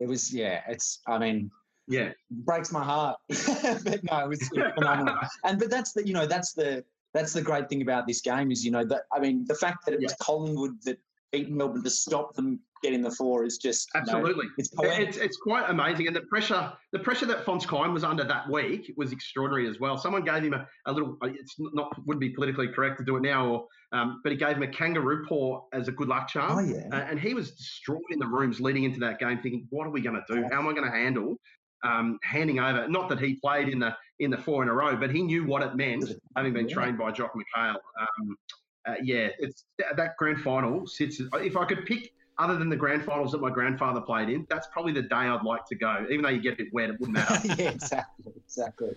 It 0.00 0.08
was, 0.08 0.32
yeah, 0.32 0.62
it's, 0.68 1.00
I 1.06 1.18
mean, 1.18 1.50
Yeah. 1.88 2.12
breaks 2.30 2.72
my 2.72 2.82
heart. 2.82 3.18
but 3.28 4.02
no, 4.04 4.18
it 4.20 4.28
was 4.28 4.48
phenomenal. 4.74 5.16
And 5.44 5.58
but 5.58 5.70
that's 5.70 5.92
the 5.92 6.06
you 6.06 6.14
know 6.14 6.26
that's 6.26 6.52
the 6.52 6.84
that's 7.12 7.32
the 7.32 7.42
great 7.42 7.68
thing 7.68 7.82
about 7.82 8.06
this 8.06 8.20
game 8.20 8.50
is 8.50 8.64
you 8.64 8.70
know 8.70 8.84
that 8.84 9.02
I 9.12 9.20
mean 9.20 9.44
the 9.46 9.54
fact 9.54 9.84
that 9.84 9.94
it 9.94 10.00
was 10.00 10.14
Collingwood 10.20 10.82
that 10.84 10.98
beat 11.34 11.50
Melbourne 11.50 11.82
to 11.82 11.90
stop 11.90 12.34
them 12.34 12.60
getting 12.82 13.02
the 13.02 13.10
four 13.10 13.44
is 13.44 13.56
just 13.58 13.88
you 13.94 14.00
know, 14.00 14.18
Absolutely. 14.18 14.46
it's. 14.58 14.70
It's, 14.78 15.16
it's 15.16 15.36
quite 15.38 15.68
amazing, 15.68 16.06
and 16.06 16.14
the 16.14 16.20
pressure 16.22 16.72
the 16.92 16.98
pressure 16.98 17.26
that 17.26 17.44
Phonse 17.44 17.66
Kyne 17.66 17.92
was 17.92 18.04
under 18.04 18.24
that 18.24 18.48
week 18.50 18.92
was 18.96 19.10
extraordinary 19.12 19.68
as 19.68 19.80
well. 19.80 19.96
Someone 19.96 20.24
gave 20.24 20.42
him 20.42 20.54
a, 20.54 20.66
a 20.86 20.92
little. 20.92 21.16
It's 21.22 21.54
not 21.58 21.92
wouldn't 22.06 22.20
be 22.20 22.30
politically 22.30 22.68
correct 22.68 22.98
to 22.98 23.04
do 23.04 23.16
it 23.16 23.22
now, 23.22 23.46
or 23.46 23.66
um, 23.92 24.20
but 24.22 24.32
he 24.32 24.38
gave 24.38 24.56
him 24.56 24.62
a 24.62 24.68
kangaroo 24.68 25.24
paw 25.26 25.62
as 25.72 25.88
a 25.88 25.92
good 25.92 26.08
luck 26.08 26.28
charm. 26.28 26.58
oh 26.58 26.60
yeah. 26.60 26.88
Uh, 26.92 27.06
and 27.10 27.18
he 27.18 27.34
was 27.34 27.52
distraught 27.52 28.02
in 28.10 28.18
the 28.18 28.26
rooms 28.26 28.60
leading 28.60 28.84
into 28.84 29.00
that 29.00 29.18
game, 29.18 29.38
thinking, 29.42 29.66
"What 29.70 29.86
are 29.86 29.90
we 29.90 30.00
going 30.00 30.16
to 30.26 30.34
do? 30.34 30.44
How 30.50 30.58
am 30.60 30.68
I 30.68 30.72
going 30.72 30.84
to 30.90 30.96
handle 30.96 31.36
um, 31.84 32.18
handing 32.22 32.58
over?" 32.60 32.86
Not 32.88 33.08
that 33.08 33.18
he 33.18 33.34
played 33.36 33.68
in 33.68 33.78
the 33.78 33.96
in 34.20 34.30
the 34.30 34.38
four 34.38 34.62
in 34.62 34.68
a 34.68 34.72
row, 34.74 34.94
but 34.96 35.10
he 35.10 35.22
knew 35.22 35.44
what 35.44 35.62
it 35.62 35.74
meant, 35.74 36.04
having 36.36 36.52
been 36.52 36.68
Yeah. 36.68 36.74
trained 36.74 36.98
by 36.98 37.10
Jock 37.12 37.32
McHale. 37.34 37.76
Um, 38.00 38.36
uh, 38.86 38.94
yeah, 39.02 39.28
it's 39.38 39.64
that 39.78 40.16
grand 40.16 40.40
final 40.40 40.86
sits. 40.86 41.20
If 41.34 41.56
I 41.56 41.64
could 41.64 41.86
pick, 41.86 42.12
other 42.38 42.56
than 42.56 42.68
the 42.68 42.76
grand 42.76 43.04
finals 43.04 43.32
that 43.32 43.40
my 43.40 43.50
grandfather 43.50 44.00
played 44.00 44.28
in, 44.28 44.46
that's 44.50 44.66
probably 44.68 44.92
the 44.92 45.02
day 45.02 45.14
I'd 45.14 45.44
like 45.44 45.64
to 45.66 45.74
go. 45.74 46.04
Even 46.10 46.22
though 46.22 46.30
you 46.30 46.40
get 46.40 46.54
a 46.54 46.56
bit 46.56 46.72
wet, 46.72 46.90
it 46.90 47.00
wouldn't 47.00 47.16
matter. 47.30 47.48
yeah, 47.62 47.70
exactly, 47.70 48.32
exactly. 48.36 48.90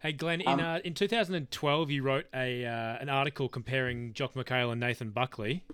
Hey 0.00 0.12
Glenn, 0.12 0.40
in 0.40 0.48
Um, 0.48 0.60
uh, 0.60 0.78
in 0.84 0.94
2012, 0.94 1.90
you 1.90 2.02
wrote 2.02 2.26
a 2.34 2.64
uh, 2.66 2.96
an 3.00 3.08
article 3.08 3.48
comparing 3.48 4.12
Jock 4.14 4.34
McHale 4.34 4.72
and 4.72 4.80
Nathan 4.80 5.10
Buckley. 5.10 5.64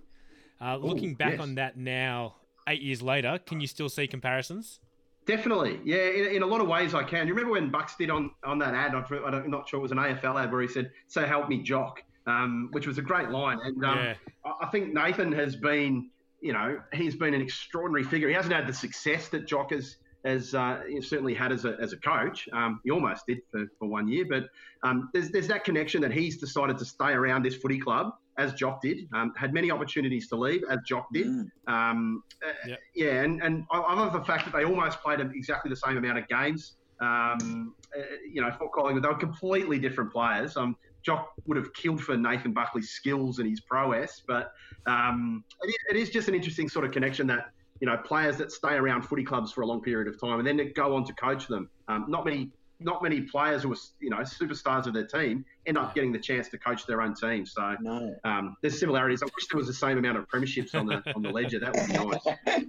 Uh, 0.61 0.77
looking 0.77 1.15
back 1.15 1.33
yes. 1.33 1.41
on 1.41 1.55
that 1.55 1.77
now, 1.77 2.35
eight 2.69 2.83
years 2.83 3.01
later, 3.01 3.39
can 3.47 3.61
you 3.61 3.67
still 3.67 3.89
see 3.89 4.07
comparisons? 4.07 4.81
Definitely, 5.25 5.81
yeah. 5.85 6.09
In, 6.09 6.37
in 6.37 6.43
a 6.43 6.47
lot 6.47 6.61
of 6.61 6.69
ways, 6.69 6.95
I 6.95 7.05
can. 7.05 7.27
You 7.27 7.35
remember 7.35 7.53
when 7.53 7.71
Bucks 7.71 7.95
did 7.97 8.11
on 8.11 8.31
on 8.45 8.59
that 8.59 8.75
ad? 8.75 8.95
I'm 8.95 9.51
not 9.51 9.69
sure 9.69 9.79
it 9.79 9.83
was 9.83 9.93
an 9.93 9.99
AFL 9.99 10.43
ad 10.43 10.53
where 10.53 10.61
he 10.61 10.69
said, 10.69 10.91
"So 11.07 11.25
help 11.25 11.49
me, 11.49 11.63
Jock," 11.63 12.03
um, 12.29 12.69
which 12.73 12.87
was 12.87 12.99
a 12.99 13.03
great 13.03 13.31
line. 13.31 13.59
And 13.65 13.85
um, 13.85 13.99
yeah, 13.99 14.15
I 14.45 14.67
I 14.67 14.67
think 14.67 14.93
Nathan 14.93 15.33
has 15.33 15.57
been, 15.57 16.11
you 16.41 16.53
know, 16.53 16.81
he's 16.93 17.17
been 17.17 17.35
an 17.35 17.41
extraordinary 17.41 18.05
figure. 18.05 18.29
He 18.29 18.35
hasn't 18.35 18.55
had 18.55 18.67
the 18.67 18.73
success 18.73 19.29
that 19.29 19.47
Jock 19.47 19.73
has, 19.73 19.97
has 20.25 20.55
uh, 20.55 20.83
certainly 21.01 21.35
had 21.35 21.53
as 21.53 21.65
a, 21.65 21.77
as 21.81 21.93
a 21.93 21.97
coach. 21.99 22.49
Um, 22.53 22.81
he 22.85 22.91
almost 22.91 23.25
did 23.27 23.39
for, 23.51 23.65
for 23.79 23.89
one 23.89 24.07
year, 24.09 24.27
but 24.29 24.45
um, 24.83 25.11
there's, 25.13 25.31
there's 25.31 25.49
that 25.49 25.65
connection 25.65 26.01
that 26.03 26.13
he's 26.13 26.39
decided 26.39 26.79
to 26.79 26.85
stay 26.85 27.13
around 27.13 27.45
this 27.45 27.57
footy 27.57 27.79
club 27.79 28.13
as 28.37 28.53
Jock 28.53 28.83
did. 28.83 29.09
Um, 29.15 29.33
had 29.37 29.53
many 29.53 29.71
opportunities 29.71 30.29
to 30.29 30.37
leave 30.37 30.63
as 30.71 30.79
Jock 30.87 31.09
did. 31.13 31.27
Mm. 31.27 31.47
Um, 31.67 32.23
uh, 32.45 32.53
Yep. 32.69 32.79
Yeah, 32.95 33.23
and, 33.23 33.43
and 33.43 33.65
I, 33.73 33.79
I 33.79 33.95
love 33.95 34.13
the 34.13 34.25
fact 34.25 34.45
that 34.45 34.53
they 34.53 34.65
almost 34.65 35.01
played 35.01 35.21
exactly 35.21 35.71
the 35.71 35.77
same 35.77 35.97
amount 35.97 36.19
of 36.19 36.29
games. 36.29 36.77
Um, 37.01 37.75
uh, 37.97 38.03
you 38.33 38.43
know, 38.43 38.51
for 38.59 38.69
Collingwood, 38.71 39.05
they 39.05 39.09
were 39.09 39.15
completely 39.15 39.79
different 39.79 40.13
players. 40.13 40.57
Um, 40.57 40.77
Jock 41.09 41.33
would 41.47 41.57
have 41.57 41.73
killed 41.73 42.03
for 42.03 42.19
Nathan 42.19 42.53
Buckley's 42.53 42.91
skills 42.91 43.39
and 43.39 43.49
his 43.49 43.61
prowess, 43.61 44.23
but 44.27 44.53
um, 44.87 45.43
it, 45.63 45.69
is, 45.69 45.77
it 45.89 45.97
is 45.97 46.11
just 46.11 46.29
an 46.29 46.35
interesting 46.35 46.69
sort 46.69 46.85
of 46.85 46.93
connection 46.93 47.27
that 47.29 47.47
you 47.81 47.87
know 47.87 47.97
players 47.97 48.37
that 48.37 48.53
stay 48.53 48.75
around 48.75 49.01
footy 49.01 49.25
clubs 49.25 49.51
for 49.51 49.63
a 49.63 49.67
long 49.67 49.81
period 49.81 50.07
of 50.07 50.21
time 50.21 50.39
and 50.39 50.47
then 50.47 50.71
go 50.77 50.95
on 50.95 51.05
to 51.07 51.15
coach 51.15 51.47
them. 51.47 51.71
Um, 51.89 52.05
not 52.09 52.27
many, 52.27 52.51
not 52.79 53.03
many 53.03 53.23
players 53.23 53.63
who 53.63 53.73
are 53.73 53.77
you 54.01 54.11
know 54.11 54.19
superstars 54.19 54.87
of 54.87 54.93
their 54.93 55.07
team 55.07 55.47
end 55.65 55.79
up 55.79 55.95
getting 55.95 56.13
the 56.13 56.19
chance 56.19 56.51
to 56.51 56.59
coach 56.59 56.85
their 56.87 57.01
own 57.01 57.15
team. 57.15 57.47
So 57.47 57.75
No. 57.81 58.15
um, 58.25 58.59
there's 58.61 58.79
similarities. 58.79 59.23
I 59.23 59.27
wish 59.35 59.47
there 59.51 59.57
was 59.57 59.67
the 59.67 59.73
same 59.73 59.97
amount 59.97 60.19
of 60.19 60.29
premierships 60.29 60.75
on 60.75 60.85
the 60.85 61.03
on 61.17 61.23
the 61.23 61.31
ledger. 61.31 61.59
That 61.59 61.75
would 61.75 61.87
be 61.87 61.95
nice. 61.95 62.37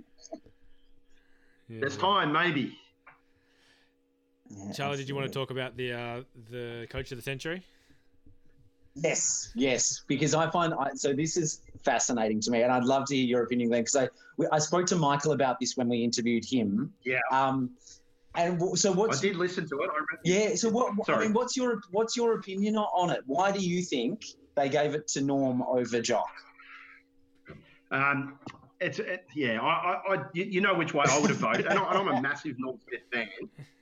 yeah. 1.68 1.80
There's 1.82 1.98
time, 1.98 2.32
maybe. 2.32 2.78
Yeah, 4.50 4.72
Charlie, 4.72 4.96
did 4.96 5.10
you 5.10 5.16
want 5.16 5.28
to 5.28 5.34
talk 5.34 5.52
about 5.52 5.76
the 5.76 5.92
uh, 5.92 6.22
the 6.50 6.88
coach 6.90 7.12
of 7.12 7.18
the 7.18 7.22
century? 7.22 7.66
Yes, 9.04 9.52
yes, 9.56 10.04
because 10.08 10.34
I 10.34 10.50
find 10.50 10.74
I, 10.74 10.92
so. 10.96 11.14
This 11.14 11.38
is 11.38 11.62
fascinating 11.84 12.42
to 12.42 12.52
me, 12.52 12.64
and 12.64 12.72
I'd 12.72 12.84
love 12.84 13.06
to 13.08 13.16
hear 13.16 13.26
your 13.26 13.44
opinion, 13.44 13.70
Glenn. 13.70 13.82
Because 13.82 13.96
I 13.96 14.10
we, 14.38 14.48
I 14.52 14.60
spoke 14.60 14.86
to 14.88 14.96
Michael 14.96 15.34
about 15.34 15.60
this 15.60 15.76
when 15.76 15.88
we 15.90 16.04
interviewed 16.04 16.46
him. 16.46 16.94
Yeah. 17.04 17.20
Um, 17.32 17.72
and 18.36 18.60
w- 18.60 18.76
so 18.76 18.92
I 19.10 19.16
did 19.16 19.36
listen 19.36 19.68
to 19.70 19.76
it. 19.82 19.90
I 19.90 19.94
remember. 19.94 20.20
yeah? 20.24 20.56
So 20.56 20.70
what? 20.70 20.94
Sorry. 21.06 21.20
I 21.20 21.22
mean, 21.24 21.34
what's 21.34 21.58
your 21.58 21.82
what's 21.92 22.16
your 22.16 22.34
opinion 22.34 22.78
on 22.78 23.10
it? 23.10 23.22
Why 23.26 23.52
do 23.52 23.60
you 23.60 23.82
think 23.82 24.26
they 24.56 24.70
gave 24.70 24.96
it 24.96 25.08
to 25.10 25.22
Norm 25.22 25.62
over 25.62 26.02
Jock? 26.02 26.30
Um, 27.92 28.38
it's 28.80 29.00
it, 29.00 29.26
yeah. 29.36 29.60
I, 29.62 30.16
I, 30.16 30.24
you, 30.34 30.62
know 30.62 30.74
which 30.74 30.94
way 30.94 31.06
I 31.10 31.20
would 31.20 31.30
have 31.30 31.40
voted, 31.40 31.66
and, 31.66 31.78
I, 31.78 31.90
and 31.90 31.98
I'm 31.98 32.08
a 32.08 32.22
massive 32.22 32.56
Norm 32.60 32.78
Smith 32.88 33.02
fan. 33.12 33.28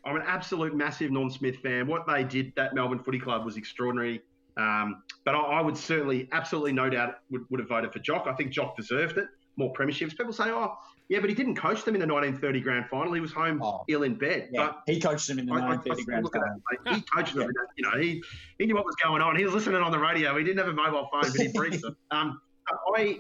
I'm 0.06 0.16
an 0.16 0.24
absolute 0.26 0.74
massive 0.76 1.12
Norm 1.12 1.30
Smith 1.30 1.58
fan. 1.58 1.86
What 1.86 2.08
they 2.08 2.24
did 2.24 2.54
that 2.56 2.74
Melbourne 2.74 3.00
Footy 3.00 3.20
Club 3.20 3.46
was 3.46 3.58
extraordinary. 3.58 4.22
Um, 4.58 5.04
but 5.26 5.36
I, 5.36 5.40
I 5.40 5.62
would 5.62 5.78
certainly, 5.78 6.28
absolutely, 6.32 6.72
no 6.74 6.90
doubt, 6.90 7.16
would, 7.30 7.44
would 7.50 7.60
have 7.60 7.70
voted 7.70 7.94
for 7.94 8.00
Jock. 8.00 8.26
I 8.28 8.34
think 8.34 8.52
Jock 8.52 8.76
deserved 8.76 9.18
it. 9.18 9.28
More 9.56 9.74
premierships. 9.74 10.12
People 10.18 10.34
say, 10.34 10.46
oh, 10.50 10.76
yeah, 11.10 11.20
but 11.20 11.30
he 11.30 11.36
didn't 11.36 11.56
coach 11.56 11.84
them 11.84 11.96
in 11.96 12.02
the 12.02 12.06
1930 12.08 12.62
grand 12.62 12.86
final. 12.90 13.14
He 13.14 13.22
was 13.22 13.32
home 13.32 13.62
Oh. 13.64 13.84
ill 13.88 14.04
in 14.04 14.16
bed. 14.16 14.50
Yeah, 14.52 14.68
But 14.68 14.82
he 14.86 15.00
coached 15.00 15.28
them 15.28 15.40
in 15.40 15.46
the 15.46 15.54
I, 15.54 15.58
I, 15.60 15.72
I 15.74 15.76
grand 15.78 16.06
final. 16.06 16.30
that. 16.86 16.96
He 16.96 17.02
coached 17.16 17.34
them. 17.36 17.50
You 17.78 17.84
know, 17.84 17.98
he, 18.00 18.22
he 18.60 18.66
knew 18.66 18.76
what 18.76 18.86
was 18.86 18.96
going 19.04 19.22
on. 19.22 19.36
He 19.36 19.44
was 19.46 19.54
listening 19.54 19.82
on 19.82 19.92
the 19.92 20.00
radio. 20.00 20.38
He 20.38 20.44
didn't 20.44 20.58
have 20.60 20.68
a 20.68 20.74
mobile 20.74 21.08
phone, 21.12 21.32
but 21.32 21.40
he 21.42 21.48
briefed 21.50 21.82
them. 21.82 21.96
Um, 22.12 22.42
I, 22.96 23.20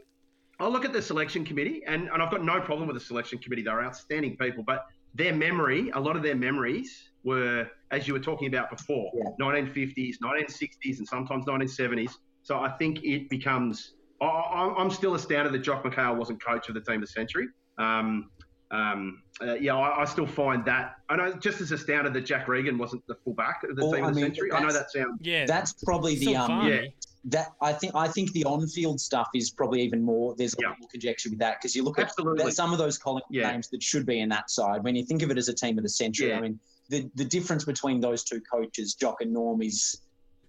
I 0.59 0.67
look 0.67 0.83
at 0.85 0.91
the 0.93 1.01
selection 1.01 1.45
committee, 1.45 1.83
and, 1.87 2.09
and 2.09 2.21
I've 2.21 2.31
got 2.31 2.43
no 2.43 2.59
problem 2.59 2.87
with 2.87 2.95
the 2.97 3.03
selection 3.03 3.37
committee. 3.39 3.61
They're 3.61 3.83
outstanding 3.83 4.35
people, 4.37 4.63
but 4.63 4.85
their 5.15 5.33
memory, 5.33 5.89
a 5.93 5.99
lot 5.99 6.15
of 6.17 6.23
their 6.23 6.35
memories 6.35 7.09
were, 7.31 7.67
as 7.91 8.07
you 8.07 8.13
were 8.13 8.19
talking 8.19 8.47
about 8.47 8.69
before, 8.69 9.11
Yeah. 9.13 9.23
1950s, 9.39 10.15
1960s, 10.23 10.97
and 10.99 11.07
sometimes 11.07 11.45
1970s. 11.45 12.11
So 12.43 12.59
I 12.59 12.69
think 12.79 13.03
it 13.03 13.29
becomes. 13.29 13.93
I, 14.21 14.25
I, 14.25 14.75
I'm 14.81 14.89
still 14.89 15.13
astounded 15.15 15.53
that 15.53 15.59
Jock 15.59 15.83
McHale 15.83 16.15
wasn't 16.17 16.43
coach 16.43 16.69
of 16.69 16.75
the 16.75 16.81
team 16.81 16.95
of 16.95 17.01
the 17.01 17.07
century. 17.07 17.47
Um, 17.77 18.29
um, 18.71 19.21
uh, 19.41 19.53
yeah, 19.55 19.75
I, 19.75 20.01
I 20.01 20.05
still 20.05 20.25
find 20.27 20.65
that. 20.65 20.95
I 21.09 21.15
know 21.17 21.33
just 21.33 21.61
as 21.61 21.71
astounded 21.71 22.13
that 22.13 22.21
Jack 22.25 22.47
Regan 22.47 22.77
wasn't 22.77 23.05
the 23.07 23.15
fullback 23.15 23.61
of 23.69 23.75
the 23.75 23.83
Well, 23.83 23.93
team 23.93 24.03
I 24.05 24.09
of 24.09 24.15
the 24.15 24.21
mean, 24.21 24.29
century. 24.31 24.51
I 24.51 24.59
know 24.61 24.67
that 24.67 24.73
that's- 24.73 24.93
sounds. 24.93 25.19
Yeah, 25.21 25.45
That's 25.45 25.73
probably 25.85 26.15
the 26.15 26.21
still 26.27 26.37
um. 26.41 26.47
funny. 26.47 26.71
Yeah. 26.75 26.81
That 27.25 27.47
I 27.61 27.73
think 27.73 27.93
I 27.93 28.07
think 28.07 28.31
the 28.31 28.45
on-field 28.45 29.01
stuff 29.01 29.27
is 29.35 29.49
probably 29.51 29.81
even 29.81 30.01
more. 30.01 30.33
There's 30.37 30.53
a 30.53 30.57
Yeah. 30.61 30.69
lot 30.69 30.77
more 30.79 30.87
conjecture 30.89 31.29
with 31.29 31.39
that 31.39 31.57
because 31.59 31.75
you 31.75 31.83
look 31.83 31.99
at 31.99 32.05
Absolutely. 32.05 32.45
that, 32.45 32.51
some 32.53 32.71
of 32.71 32.77
those 32.77 32.97
Collingwood 32.97 33.23
Yeah. 33.31 33.51
names 33.51 33.67
that 33.69 33.83
should 33.83 34.05
be 34.05 34.19
in 34.21 34.29
that 34.29 34.49
side. 34.49 34.81
When 34.83 34.95
you 34.95 35.03
think 35.05 35.21
of 35.23 35.29
it 35.31 35.37
as 35.37 35.49
a 35.49 35.53
team 35.53 35.77
of 35.77 35.83
the 35.83 35.89
century, 35.89 36.29
Yeah. 36.29 36.37
I 36.37 36.41
mean, 36.41 36.59
the 36.89 37.09
the 37.15 37.25
difference 37.25 37.63
between 37.65 37.99
those 38.01 38.23
two 38.23 38.41
coaches, 38.51 38.93
Jock 38.95 39.21
and 39.21 39.33
Norm, 39.33 39.61
is 39.61 40.01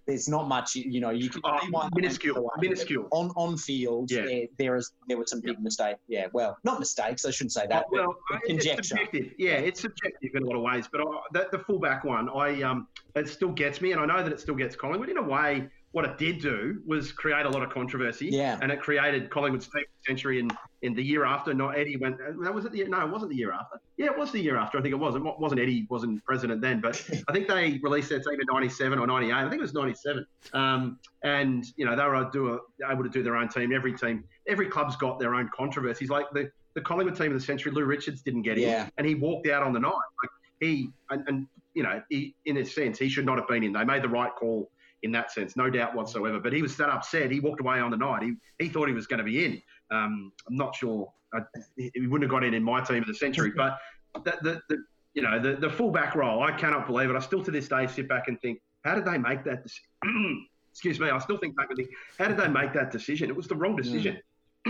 there's 0.07 0.27
not 0.27 0.47
much. 0.47 0.75
You 0.75 1.01
know, 1.01 1.11
you 1.11 1.29
can 1.29 1.41
Oh, 1.43 1.89
minuscule, 1.95 2.37
away, 2.37 2.49
minuscule. 2.59 3.07
On 3.11 3.29
on 3.35 3.57
field, 3.57 4.09
Yeah. 4.09 4.23
there, 4.25 4.45
there 4.57 4.75
is 4.75 4.91
there 5.07 5.17
were 5.17 5.27
some 5.27 5.39
big 5.41 5.59
mistakes. 5.61 5.99
Yeah, 6.07 6.27
well, 6.33 6.57
not 6.63 6.79
mistakes. 6.79 7.25
I 7.25 7.31
shouldn't 7.31 7.51
say 7.53 7.67
that. 7.67 7.85
Oh, 7.87 7.91
well, 7.91 8.15
it's 8.45 8.65
subjective. 8.65 9.33
Yeah, 9.37 9.57
it's 9.57 9.81
subjective 9.81 10.31
in 10.33 10.43
a 10.43 10.45
lot 10.47 10.55
of 10.55 10.61
ways. 10.63 10.89
But 10.91 11.01
I, 11.01 11.05
that, 11.33 11.51
the 11.51 11.59
fullback 11.59 12.03
one, 12.05 12.27
I 12.29 12.63
um, 12.63 12.87
it 13.15 13.29
still 13.29 13.51
gets 13.51 13.81
me, 13.81 13.91
and 13.91 14.01
I 14.01 14.05
know 14.07 14.23
that 14.23 14.31
it 14.33 14.39
still 14.39 14.55
gets 14.55 14.75
Collingwood. 14.75 15.09
In 15.09 15.17
a 15.17 15.23
way, 15.23 15.67
what 15.91 16.05
it 16.05 16.17
did 16.19 16.39
do 16.39 16.81
was 16.85 17.11
create 17.11 17.45
a 17.45 17.49
lot 17.49 17.63
of 17.63 17.71
controversy. 17.71 18.27
Yeah. 18.27 18.59
And 18.61 18.71
it 18.71 18.79
created 18.79 19.29
Collingwood's 19.31 19.65
team 19.67 19.79
of 19.81 19.87
the 20.05 20.11
century 20.11 20.39
in, 20.39 20.49
in 20.83 20.93
the 20.93 21.03
year 21.03 21.25
after. 21.25 21.51
Not 21.53 21.77
Eddie 21.79 21.97
went. 21.97 22.17
That 22.43 22.53
was 22.53 22.65
it. 22.65 22.71
The, 22.73 22.83
no, 22.85 23.01
it 23.01 23.09
wasn't 23.09 23.31
the 23.31 23.37
year 23.37 23.51
after. 23.51 23.79
Yeah, 23.97 24.07
it 24.07 24.17
was 24.17 24.31
the 24.31 24.39
year 24.39 24.55
after. 24.57 24.77
I 24.77 24.81
think 24.81 24.93
it 24.93 24.97
was. 24.97 25.15
It 25.15 25.21
wasn't 25.23 25.59
Eddie 25.61 25.87
wasn't 25.89 26.23
president 26.25 26.61
then, 26.61 26.79
but 26.79 27.03
I 27.27 27.33
think 27.33 27.47
they 27.47 27.79
released 27.81 28.09
their 28.09 28.19
team 28.19 28.39
in 28.39 28.45
'97 28.51 28.99
or 28.99 29.07
'98. 29.07 29.33
I 29.33 29.41
think 29.49 29.55
it 29.55 29.61
was 29.61 29.73
'97. 29.73 30.25
Um, 30.53 30.99
and 31.23 31.65
you 31.75 31.85
know 31.85 31.95
they 31.95 32.03
were 32.03 32.29
do 32.31 32.53
a, 32.53 32.91
able 32.91 33.03
to 33.03 33.09
do 33.09 33.23
their 33.23 33.35
own 33.35 33.49
team. 33.49 33.73
Every 33.73 33.93
team, 33.93 34.23
every 34.47 34.67
club's 34.67 34.95
got 34.95 35.17
their 35.19 35.33
own 35.33 35.49
controversies. 35.55 36.09
Like 36.09 36.27
the 36.33 36.51
the 36.75 36.81
Collingwood 36.81 37.17
team 37.17 37.27
of 37.27 37.33
the 37.33 37.43
century, 37.43 37.71
Lou 37.71 37.83
Richards 37.83 38.21
didn't 38.21 38.43
get 38.43 38.57
in, 38.59 38.69
Yeah. 38.69 38.89
and 38.99 39.07
he 39.07 39.15
walked 39.15 39.47
out 39.47 39.63
on 39.63 39.73
the 39.73 39.79
night. 39.79 39.89
Like 39.91 40.29
he 40.59 40.91
and, 41.09 41.23
and 41.27 41.47
you 41.73 41.81
know, 41.83 42.01
he, 42.09 42.35
in 42.45 42.57
a 42.57 42.65
sense, 42.65 42.99
he 42.99 43.09
should 43.09 43.25
not 43.25 43.37
have 43.39 43.47
been 43.47 43.63
in. 43.63 43.73
They 43.73 43.83
made 43.83 44.03
the 44.03 44.09
right 44.09 44.31
call 44.35 44.69
in 45.03 45.11
that 45.13 45.31
sense, 45.31 45.55
no 45.55 45.69
doubt 45.69 45.95
whatsoever. 45.95 46.39
But 46.39 46.53
he 46.53 46.61
was 46.61 46.75
that 46.77 46.89
upset. 46.89 47.31
He 47.31 47.39
walked 47.39 47.61
away 47.61 47.79
on 47.79 47.91
the 47.91 47.97
night. 47.97 48.23
He 48.23 48.33
he 48.59 48.69
thought 48.69 48.87
he 48.87 48.93
was 48.93 49.07
going 49.07 49.19
to 49.19 49.23
be 49.23 49.45
in. 49.45 49.61
Um, 49.91 50.31
I'm 50.47 50.55
not 50.55 50.75
sure. 50.75 51.11
I, 51.33 51.39
he 51.77 52.07
wouldn't 52.07 52.23
have 52.23 52.31
got 52.31 52.43
in 52.43 52.53
in 52.53 52.63
my 52.63 52.81
team 52.81 53.01
of 53.03 53.07
the 53.07 53.13
century. 53.13 53.51
But 53.55 53.77
the, 54.23 54.37
the, 54.41 54.61
the 54.69 54.83
you 55.13 55.21
know 55.21 55.39
the 55.39 55.55
the 55.55 55.69
full 55.69 55.91
back 55.91 56.15
role, 56.15 56.43
I 56.43 56.51
cannot 56.51 56.87
believe 56.87 57.09
it. 57.09 57.15
I 57.15 57.19
still 57.19 57.43
to 57.43 57.51
this 57.51 57.67
day 57.67 57.87
sit 57.87 58.07
back 58.07 58.27
and 58.27 58.39
think, 58.41 58.59
how 58.83 58.95
did 58.95 59.05
they 59.05 59.17
make 59.17 59.43
that 59.45 59.63
decision? 59.63 59.85
Excuse 60.71 60.99
me. 60.99 61.09
I 61.09 61.17
still 61.19 61.37
think 61.37 61.55
back 61.55 61.67
and 61.69 61.77
think, 61.77 61.89
how 62.17 62.27
did 62.27 62.37
they 62.37 62.47
make 62.47 62.73
that 62.73 62.91
decision? 62.91 63.29
It 63.29 63.35
was 63.35 63.47
the 63.47 63.55
wrong 63.55 63.75
decision. 63.75 64.19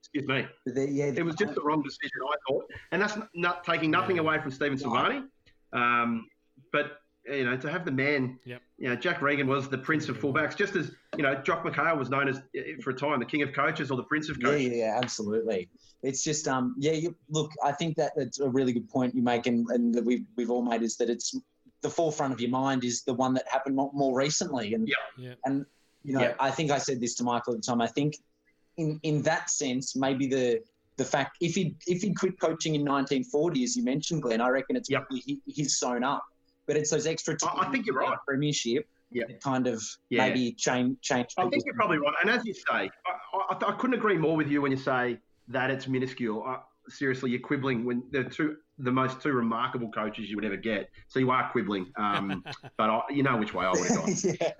Excuse 0.00 0.26
me. 0.26 0.46
The- 0.66 0.90
yeah, 0.90 1.12
It 1.14 1.24
was 1.24 1.36
just 1.36 1.54
the 1.54 1.62
wrong 1.62 1.82
decision, 1.82 2.18
I 2.26 2.34
thought. 2.48 2.64
And 2.90 3.00
that's 3.00 3.16
not 3.34 3.62
taking 3.64 3.90
nothing 3.90 4.18
away 4.18 4.40
from 4.40 4.50
Stephen. 4.50 4.78
Silvagni. 4.78 5.24
Um, 5.72 6.26
but 6.72 6.99
you 7.26 7.44
know, 7.44 7.56
to 7.56 7.70
have 7.70 7.84
the 7.84 7.90
man, 7.92 8.38
Yep. 8.44 8.62
you 8.78 8.88
know, 8.88 8.96
Jack 8.96 9.20
Regan 9.22 9.46
was 9.46 9.68
the 9.68 9.78
prince 9.78 10.08
of 10.08 10.18
fullbacks, 10.18 10.56
just 10.56 10.74
as 10.76 10.92
you 11.16 11.22
know, 11.22 11.34
Jock 11.36 11.64
McHale 11.64 11.98
was 11.98 12.08
known 12.08 12.28
as 12.28 12.40
for 12.82 12.90
a 12.90 12.94
time 12.94 13.18
the 13.18 13.26
king 13.26 13.42
of 13.42 13.52
coaches 13.52 13.90
or 13.90 13.96
the 13.96 14.04
prince 14.04 14.28
of 14.30 14.40
coaches. 14.42 14.62
yeah, 14.68 14.74
yeah, 14.76 14.98
absolutely. 15.02 15.68
It's 16.02 16.24
just, 16.24 16.48
um, 16.48 16.74
yeah. 16.78 16.92
You, 16.92 17.14
look, 17.28 17.50
I 17.62 17.72
think 17.72 17.96
that 17.96 18.12
that's 18.16 18.40
a 18.40 18.48
really 18.48 18.72
good 18.72 18.88
point 18.88 19.14
you 19.14 19.22
make, 19.22 19.46
and, 19.46 19.66
and 19.70 19.94
that 19.94 20.04
we've 20.04 20.24
we've 20.36 20.50
all 20.50 20.62
made 20.62 20.82
is 20.82 20.96
that 20.96 21.10
it's 21.10 21.36
the 21.82 21.90
forefront 21.90 22.32
of 22.32 22.40
your 22.40 22.50
mind 22.50 22.84
is 22.84 23.02
the 23.04 23.14
one 23.14 23.34
that 23.34 23.46
happened 23.48 23.76
more, 23.76 23.90
more 23.92 24.16
recently, 24.16 24.72
and 24.74 24.88
Yeah. 24.88 24.94
Yeah. 25.18 25.34
and 25.44 25.66
you 26.02 26.14
know, 26.14 26.20
Yeah. 26.22 26.34
I 26.40 26.50
think 26.50 26.70
I 26.70 26.78
said 26.78 27.00
this 27.00 27.14
to 27.16 27.24
Michael 27.24 27.52
at 27.54 27.60
the 27.60 27.66
time. 27.66 27.80
I 27.82 27.86
think 27.86 28.16
in 28.78 28.98
in 29.02 29.20
that 29.22 29.50
sense, 29.50 29.94
maybe 29.94 30.26
the 30.26 30.62
the 30.96 31.04
fact 31.04 31.36
if 31.40 31.54
he 31.54 31.76
if 31.86 32.00
he 32.02 32.14
quit 32.14 32.40
coaching 32.40 32.74
in 32.76 32.82
1940, 32.82 33.62
as 33.64 33.76
you 33.76 33.82
mentioned, 33.84 34.22
Glenn, 34.22 34.40
I 34.40 34.48
reckon 34.48 34.76
it's 34.76 34.88
Yep. 34.88 35.02
probably 35.02 35.20
he, 35.20 35.40
he's 35.46 35.76
sewn 35.78 36.02
up. 36.04 36.24
But 36.66 36.76
it's 36.76 36.90
those 36.90 37.06
extra. 37.06 37.36
I- 37.44 37.66
I 37.66 37.70
think 37.70 37.86
you're 37.86 37.96
right. 37.96 38.16
Premiership. 38.26 38.88
Yeah. 39.12 39.24
kind 39.42 39.66
of 39.66 39.82
Yeah. 40.08 40.28
maybe 40.28 40.52
change 40.52 41.00
change. 41.00 41.34
I 41.36 41.48
think 41.48 41.64
you're 41.66 41.74
probably 41.74 41.98
right. 41.98 42.14
And 42.22 42.30
as 42.30 42.44
you 42.44 42.54
say, 42.54 42.62
I, 42.70 42.90
I, 43.34 43.56
I 43.66 43.72
couldn't 43.72 43.94
agree 43.94 44.16
more 44.16 44.36
with 44.36 44.48
you 44.48 44.62
when 44.62 44.70
you 44.70 44.76
say 44.76 45.18
that 45.48 45.68
it's 45.68 45.88
minuscule. 45.88 46.44
I, 46.44 46.60
seriously, 46.88 47.30
you're 47.32 47.40
quibbling 47.40 47.84
when 47.84 48.04
they're 48.12 48.22
two 48.24 48.58
the 48.78 48.92
most 48.92 49.20
two 49.20 49.32
remarkable 49.32 49.90
coaches 49.90 50.30
you 50.30 50.36
would 50.36 50.44
ever 50.44 50.56
get. 50.56 50.90
So 51.08 51.18
you 51.18 51.30
are 51.32 51.50
quibbling. 51.50 51.86
Um, 51.96 52.44
but 52.76 52.88
I, 52.88 53.02
you 53.10 53.24
know 53.24 53.36
which 53.36 53.52
way 53.52 53.66
I 53.66 53.70
would 53.72 53.86
have 53.88 53.96
gone. 53.96 54.14
yeah. 54.40 54.52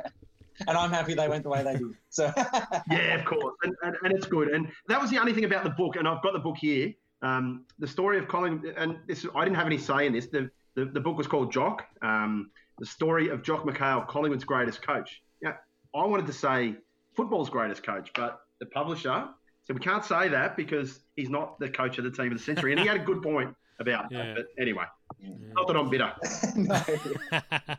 And 0.67 0.77
I'm 0.77 0.91
happy 0.91 1.15
they 1.15 1.29
went 1.29 1.43
the 1.45 1.49
way 1.49 1.63
they 1.63 1.77
did. 1.77 1.95
So 2.11 2.31
yeah, 2.91 3.15
of 3.19 3.25
course, 3.25 3.55
and, 3.63 3.75
and, 3.83 3.97
and 4.03 4.13
it's 4.13 4.27
good. 4.27 4.49
And 4.49 4.69
that 4.89 5.01
was 5.01 5.11
the 5.11 5.19
only 5.19 5.33
thing 5.33 5.45
about 5.45 5.63
the 5.65 5.71
book, 5.71 5.97
and 5.97 6.07
I've 6.09 6.23
got 6.23 6.33
the 6.33 6.39
book 6.41 6.57
here. 6.59 6.93
Um, 7.23 7.67
the 7.79 7.87
story 7.87 8.19
of 8.19 8.29
Colin, 8.29 8.63
and 8.77 8.99
this 9.07 9.25
I 9.35 9.45
didn't 9.45 9.57
have 9.57 9.67
any 9.67 9.79
say 9.79 10.07
in 10.07 10.13
this. 10.13 10.27
The 10.27 10.51
the, 10.85 10.91
the 10.93 11.01
book 11.01 11.16
was 11.16 11.26
called 11.26 11.53
Jock. 11.53 11.85
Um, 12.03 12.51
the 12.78 12.87
story 12.87 13.28
of 13.28 13.43
Jock 13.43 13.64
McHale, 13.64 14.07
Collingwood's 14.09 14.45
greatest 14.45 14.83
coach. 14.83 15.22
Yeah, 15.43 15.55
I 15.95 16.05
wanted 16.07 16.26
to 16.26 16.33
say 16.33 16.76
football's 17.14 17.51
greatest 17.51 17.83
coach, 17.83 18.11
but 18.14 18.41
the 18.61 18.66
publisher 18.66 19.28
said 19.64 19.76
we 19.76 19.83
can't 19.83 20.05
say 20.05 20.28
that 20.28 20.57
because 20.57 21.01
he's 21.16 21.28
not 21.31 21.59
the 21.59 21.68
coach 21.68 21.99
of 21.99 22.05
the 22.05 22.11
team 22.11 22.33
of 22.33 22.39
the 22.39 22.45
century, 22.45 22.72
and 22.72 22.81
he 22.81 22.87
had 22.87 22.97
a 22.97 23.05
good 23.05 23.22
point 23.22 23.55
about 23.78 24.11
Yeah. 24.11 24.35
that. 24.35 24.37
But 24.37 24.47
anyway, 24.62 24.85
not 25.55 25.66
that 25.66 25.76
I'm 25.76 25.91
bitter. 25.91 27.78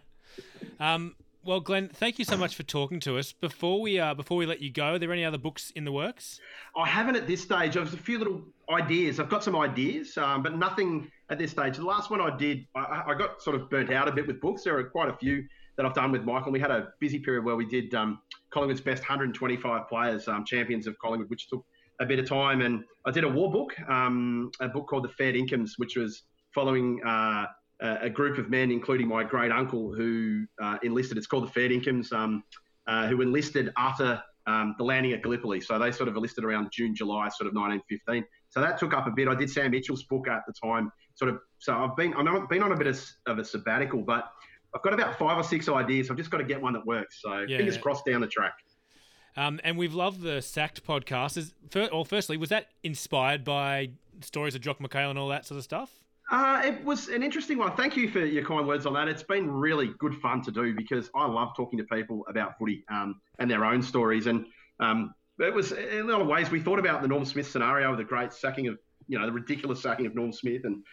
um, 0.79 1.15
well, 1.43 1.59
Glenn, 1.59 1.89
thank 1.89 2.19
you 2.19 2.25
so 2.25 2.37
much 2.37 2.55
for 2.55 2.61
talking 2.61 2.99
to 3.01 3.17
us. 3.17 3.31
Before 3.33 3.81
we 3.81 3.99
uh, 3.99 4.13
before 4.13 4.37
we 4.37 4.45
let 4.45 4.61
you 4.61 4.71
go, 4.71 4.93
are 4.93 4.99
there 4.99 5.11
any 5.11 5.25
other 5.25 5.39
books 5.39 5.71
in 5.71 5.85
the 5.85 5.91
works? 5.91 6.39
I 6.75 6.87
haven't 6.87 7.15
at 7.15 7.25
this 7.25 7.41
stage. 7.41 7.77
I've 7.77 7.91
a 7.91 7.97
few 7.97 8.19
little 8.19 8.43
ideas. 8.69 9.19
I've 9.19 9.29
got 9.29 9.43
some 9.43 9.55
ideas, 9.55 10.17
um, 10.17 10.43
but 10.43 10.55
nothing 10.55 11.09
at 11.31 11.39
this 11.39 11.51
stage. 11.51 11.77
The 11.77 11.85
last 11.85 12.11
one 12.11 12.19
I 12.19 12.35
did, 12.35 12.67
I, 12.75 13.03
I 13.07 13.13
got 13.13 13.41
sort 13.41 13.55
of 13.55 13.69
burnt 13.69 13.91
out 13.91 14.07
a 14.07 14.11
bit 14.11 14.27
with 14.27 14.41
books. 14.41 14.63
There 14.63 14.77
are 14.77 14.83
quite 14.83 15.09
a 15.09 15.13
few 15.13 15.43
that 15.77 15.85
I've 15.85 15.93
done 15.93 16.11
with 16.11 16.23
Michael. 16.25 16.51
We 16.51 16.59
had 16.59 16.71
a 16.71 16.89
busy 16.99 17.19
period 17.19 17.45
where 17.45 17.55
we 17.55 17.65
did 17.65 17.95
um, 17.95 18.19
Collingwood's 18.51 18.81
best 18.81 19.01
125 19.01 19.87
players, 19.87 20.27
um, 20.27 20.43
champions 20.45 20.87
of 20.87 20.99
Collingwood, 20.99 21.29
which 21.29 21.47
took 21.47 21.65
a 22.01 22.05
bit 22.05 22.19
of 22.19 22.27
time. 22.27 22.61
And 22.61 22.83
I 23.05 23.11
did 23.11 23.23
a 23.23 23.29
war 23.29 23.49
book, 23.49 23.73
um, 23.89 24.51
a 24.59 24.67
book 24.67 24.87
called 24.87 25.05
The 25.05 25.09
Fair 25.09 25.31
Dinkums, 25.31 25.71
which 25.77 25.95
was 25.95 26.23
following 26.53 27.01
uh, 27.05 27.45
a 27.79 28.09
group 28.09 28.37
of 28.37 28.49
men, 28.49 28.69
including 28.69 29.07
my 29.07 29.23
great 29.23 29.53
uncle, 29.53 29.93
who 29.93 30.45
uh, 30.61 30.77
enlisted. 30.83 31.17
It's 31.17 31.27
called 31.27 31.47
The 31.47 31.51
Fair 31.51 31.69
Dinkums, 31.69 32.11
um, 32.11 32.43
uh, 32.87 33.07
who 33.07 33.21
enlisted 33.21 33.71
after 33.77 34.21
um, 34.47 34.75
the 34.77 34.83
landing 34.83 35.13
at 35.13 35.21
Gallipoli. 35.21 35.61
So 35.61 35.79
they 35.79 35.91
sort 35.91 36.09
of 36.09 36.15
enlisted 36.15 36.43
around 36.43 36.71
June, 36.73 36.93
July, 36.93 37.29
sort 37.29 37.47
of 37.47 37.55
1915. 37.55 38.25
So 38.49 38.59
that 38.59 38.77
took 38.77 38.93
up 38.93 39.07
a 39.07 39.11
bit. 39.11 39.27
I 39.27 39.35
did 39.35 39.49
Sam 39.49 39.71
Mitchell's 39.71 40.03
book 40.03 40.27
at 40.27 40.41
the 40.45 40.53
time, 40.53 40.91
sort 41.21 41.35
of. 41.35 41.39
So 41.59 41.75
I've 41.77 41.95
been 41.95 42.13
I've 42.15 42.49
been 42.49 42.63
on 42.63 42.71
a 42.71 42.75
bit 42.75 42.87
of, 42.87 42.99
of 43.27 43.37
a 43.37 43.45
sabbatical, 43.45 44.01
but 44.01 44.31
I've 44.75 44.81
got 44.81 44.93
about 44.93 45.19
five 45.19 45.37
or 45.37 45.43
six 45.43 45.69
ideas. 45.69 46.09
I've 46.09 46.17
just 46.17 46.31
got 46.31 46.39
to 46.39 46.43
get 46.43 46.59
one 46.59 46.73
that 46.73 46.85
works. 46.85 47.21
So 47.21 47.45
Yeah. 47.47 47.57
fingers 47.57 47.77
crossed 47.77 48.05
down 48.05 48.21
the 48.21 48.27
track. 48.27 48.53
Um, 49.37 49.59
and 49.63 49.77
we've 49.77 49.93
loved 49.93 50.21
the 50.21 50.41
Sacked 50.41 50.83
podcast. 50.85 51.37
Is, 51.37 51.53
or 51.91 52.05
firstly, 52.05 52.37
was 52.37 52.49
that 52.49 52.67
inspired 52.83 53.43
by 53.43 53.91
stories 54.21 54.55
of 54.55 54.61
Jock 54.61 54.79
McHale 54.79 55.09
and 55.11 55.19
all 55.19 55.29
that 55.29 55.45
sort 55.45 55.57
of 55.59 55.63
stuff? 55.63 55.91
Uh, 56.31 56.61
it 56.65 56.83
was 56.83 57.09
an 57.09 57.21
interesting 57.23 57.57
one. 57.57 57.75
Thank 57.75 57.95
you 57.95 58.09
for 58.09 58.19
your 58.19 58.43
kind 58.43 58.65
words 58.65 58.85
on 58.85 58.93
that. 58.93 59.07
It's 59.07 59.23
been 59.23 59.51
really 59.51 59.91
good 59.99 60.15
fun 60.15 60.41
to 60.43 60.51
do 60.51 60.73
because 60.73 61.09
I 61.15 61.25
love 61.27 61.49
talking 61.55 61.77
to 61.77 61.85
people 61.85 62.25
about 62.29 62.57
footy 62.57 62.83
um, 62.89 63.21
and 63.39 63.51
their 63.51 63.63
own 63.65 63.81
stories. 63.81 64.27
And 64.27 64.45
um, 64.79 65.13
it 65.39 65.53
was 65.53 65.71
in 65.73 65.99
a 66.01 66.03
lot 66.03 66.21
of 66.21 66.27
ways 66.27 66.49
we 66.49 66.59
thought 66.61 66.79
about 66.79 67.01
the 67.01 67.07
Norm 67.07 67.25
Smith 67.25 67.49
scenario, 67.49 67.95
the 67.95 68.03
great 68.03 68.33
sacking 68.33 68.67
of 68.67 68.77
you 69.07 69.19
know 69.19 69.25
the 69.25 69.31
ridiculous 69.31 69.81
sacking 69.81 70.05
of 70.05 70.15
Norm 70.15 70.31
Smith, 70.31 70.63
and 70.63 70.83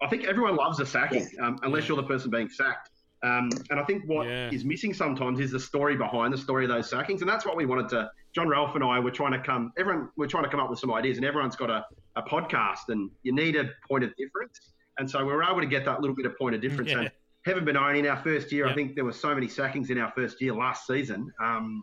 I 0.00 0.08
think 0.08 0.24
everyone 0.24 0.56
loves 0.56 0.80
a 0.80 0.86
sacking 0.86 1.26
um, 1.40 1.58
unless 1.62 1.88
you're 1.88 1.96
the 1.96 2.02
person 2.04 2.30
being 2.30 2.48
sacked. 2.48 2.90
Um, 3.24 3.50
and 3.70 3.80
I 3.80 3.84
think 3.84 4.04
what 4.06 4.28
is 4.28 4.62
Yeah. 4.62 4.68
missing 4.68 4.94
sometimes 4.94 5.40
is 5.40 5.50
the 5.50 5.58
story 5.58 5.96
behind 5.96 6.32
the 6.32 6.38
story 6.38 6.64
of 6.64 6.70
those 6.70 6.88
sackings, 6.88 7.20
and 7.20 7.28
that's 7.28 7.44
what 7.44 7.56
we 7.56 7.66
wanted 7.66 7.88
to. 7.90 8.10
John 8.32 8.48
Ralph 8.48 8.76
and 8.76 8.84
I 8.84 9.00
were 9.00 9.10
trying 9.10 9.32
to 9.32 9.40
come. 9.40 9.72
Everyone 9.76 10.08
we're 10.16 10.28
trying 10.28 10.44
to 10.44 10.50
come 10.50 10.60
up 10.60 10.70
with 10.70 10.78
some 10.78 10.92
ideas, 10.94 11.16
and 11.16 11.26
everyone's 11.26 11.56
got 11.56 11.68
a, 11.68 11.84
a 12.14 12.22
podcast, 12.22 12.88
and 12.90 13.10
you 13.24 13.32
need 13.34 13.56
a 13.56 13.70
point 13.88 14.04
of 14.04 14.14
difference. 14.16 14.60
And 14.98 15.10
so 15.10 15.18
we 15.24 15.32
were 15.32 15.42
able 15.42 15.60
to 15.60 15.66
get 15.66 15.84
that 15.86 16.00
little 16.00 16.14
bit 16.14 16.26
of 16.26 16.38
point 16.38 16.54
of 16.54 16.60
difference. 16.60 16.90
Yeah. 16.90 17.00
And 17.00 17.10
Heaven 17.44 17.64
Benone 17.64 17.98
in 17.98 18.06
our 18.06 18.16
first 18.22 18.52
year, 18.52 18.68
I 18.68 18.74
think 18.74 18.94
there 18.94 19.04
were 19.04 19.12
so 19.12 19.34
many 19.34 19.48
sackings 19.48 19.90
in 19.90 19.98
our 19.98 20.12
first 20.12 20.40
year 20.40 20.52
last 20.54 20.86
season 20.86 21.32
um, 21.42 21.82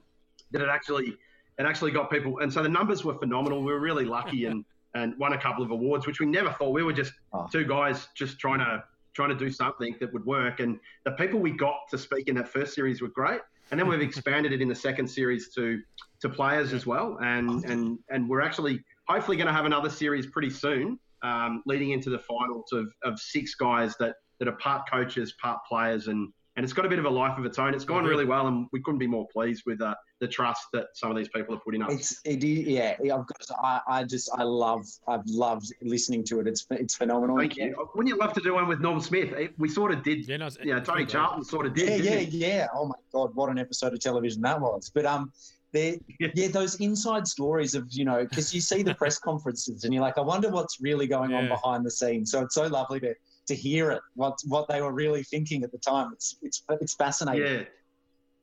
that 0.51 0.61
it 0.61 0.70
actually 0.70 1.18
it 1.57 1.66
actually 1.66 1.91
got 1.91 2.09
people. 2.09 2.39
And 2.39 2.51
so 2.51 2.63
the 2.63 2.70
numbers 2.70 3.03
were 3.03 3.16
phenomenal. 3.16 3.59
We 3.63 3.74
were 3.74 3.80
really 3.80 4.05
lucky 4.05 4.45
and 4.45 4.63
and 4.96 5.16
won 5.20 5.34
a 5.34 5.38
couple 5.38 5.64
of 5.64 5.70
awards, 5.72 6.08
which 6.08 6.20
we 6.20 6.26
never 6.26 6.50
thought. 6.50 6.72
We 6.72 6.82
were 6.82 6.93
just 6.93 7.14
Oh. 7.34 7.48
two 7.52 7.66
guys 7.66 8.08
just 8.16 8.39
trying 8.39 8.60
to 8.60 8.84
trying 9.14 9.30
to 9.30 9.36
do 9.36 9.50
something 9.50 9.96
that 10.02 10.12
would 10.12 10.26
work. 10.26 10.60
And 10.60 10.78
the 11.06 11.12
people 11.12 11.39
we 11.39 11.52
got 11.52 11.88
to 11.91 11.98
speak 11.98 12.28
in 12.28 12.36
that 12.36 12.50
first 12.50 12.74
series 12.76 13.02
were 13.02 13.08
great. 13.08 13.39
And 13.72 13.80
then 13.80 13.88
we've 13.88 14.02
expanded 14.10 14.52
it 14.52 14.62
in 14.62 14.68
the 14.68 14.76
second 14.76 15.08
series 15.08 15.54
to 15.56 15.82
to 16.22 16.30
players 16.30 16.74
as 16.74 16.86
well. 16.86 17.18
And 17.22 17.64
and 17.66 18.00
and 18.10 18.28
we're 18.30 18.41
actually 18.41 18.84
hopefully 19.08 19.38
going 19.38 19.48
to 19.48 19.54
have 19.54 19.66
another 19.66 19.89
series 19.89 20.26
pretty 20.28 20.50
soon, 20.50 21.00
um, 21.22 21.62
leading 21.66 21.91
into 21.91 22.10
the 22.10 22.20
finals 22.20 22.72
of, 22.74 22.91
of 23.04 23.20
six 23.20 23.54
guys 23.56 23.96
that 24.00 24.16
that 24.39 24.48
are 24.48 24.58
part 24.58 24.89
coaches, 24.89 25.34
part 25.41 25.60
players, 25.70 26.08
and 26.08 26.32
and 26.56 26.64
it's 26.64 26.72
got 26.74 26.86
a 26.86 26.89
bit 26.89 26.99
of 26.99 27.06
a 27.06 27.10
life 27.10 27.38
of 27.38 27.45
its 27.45 27.60
own. 27.60 27.74
It's 27.74 27.84
gone 27.84 28.03
Mhm. 28.06 28.10
really 28.10 28.26
well, 28.26 28.47
and 28.47 28.68
we 28.72 28.82
couldn't 28.82 28.99
be 28.99 29.08
more 29.08 29.28
pleased 29.28 29.64
with 29.66 29.82
uh, 29.82 29.93
the 30.20 30.28
trust 30.28 30.62
that 30.74 30.88
some 30.93 31.12
of 31.12 31.18
these 31.18 31.28
people 31.28 31.53
are 31.53 31.60
putting 31.60 31.82
up. 31.82 31.91
It's 31.91 32.22
it 32.24 32.43
is 32.43 32.60
yeah. 32.68 32.95
I've 33.01 33.28
got 33.28 33.38
I, 33.62 33.82
I 33.88 34.03
just 34.03 34.30
I 34.38 34.43
love 34.43 34.86
I've 35.08 35.26
loved 35.26 35.74
listening 35.82 36.24
to 36.26 36.39
it. 36.39 36.47
It's 36.47 36.66
it's 36.72 36.95
phenomenal. 36.95 37.38
Thank 37.38 37.58
you. 37.58 37.76
Wouldn't 37.95 38.08
you 38.14 38.18
love 38.18 38.34
to 38.34 38.41
do 38.41 38.53
one 38.53 38.68
with 38.68 38.80
Norm 38.80 39.01
Smith? 39.01 39.32
It- 39.34 39.53
We 39.60 39.68
sort 39.70 39.91
of 39.91 40.03
did. 40.03 40.28
Yeah, 40.28 40.38
no, 40.38 40.47
it's- 40.47 40.64
You 40.66 40.72
know, 40.72 40.78
it's 40.78 40.88
Tony. 40.89 41.06
Charlton 41.06 41.43
sort 41.43 41.66
of 41.66 41.74
did. 41.74 42.03
Yeah, 42.03 42.20
yeah, 42.20 42.47
yeah. 42.47 42.68
Oh 42.74 42.86
my 42.86 42.95
god, 43.12 43.36
what 43.36 43.49
an 43.49 43.58
episode 43.60 43.93
of 43.93 43.99
television 43.99 44.41
that 44.43 44.60
was. 44.62 44.89
But 44.93 45.06
um, 45.06 45.32
there, 45.74 45.95
Yeah. 46.20 46.30
yeah, 46.36 46.47
those 46.47 46.76
inside 46.76 47.28
stories 47.28 47.76
of 47.76 47.88
you 47.91 48.06
know 48.06 48.24
because 48.24 48.53
you 48.56 48.62
see 48.62 48.82
the 48.82 48.95
press 48.95 49.20
conferences 49.20 49.84
and 49.84 49.93
you're 49.93 50.01
like, 50.03 50.18
I 50.18 50.22
wonder 50.22 50.49
what's 50.49 50.80
really 50.80 51.06
going 51.08 51.34
on 51.34 51.49
behind 51.49 51.86
the 51.86 51.91
scenes. 51.91 52.32
So 52.32 52.43
it's 52.43 52.56
so 52.56 52.68
lovely 52.68 53.01
to 53.01 53.14
to 53.48 53.56
hear 53.56 53.91
it. 53.91 54.02
What 54.16 54.38
what 54.46 54.68
they 54.68 54.82
were 54.82 54.91
really 54.93 55.24
thinking 55.24 55.64
at 55.64 55.72
the 55.72 55.78
time. 55.78 56.12
It's 56.14 56.38
it's 56.41 56.64
it's 56.82 56.96
fascinating. 56.96 57.46
Yeah. 57.46 57.64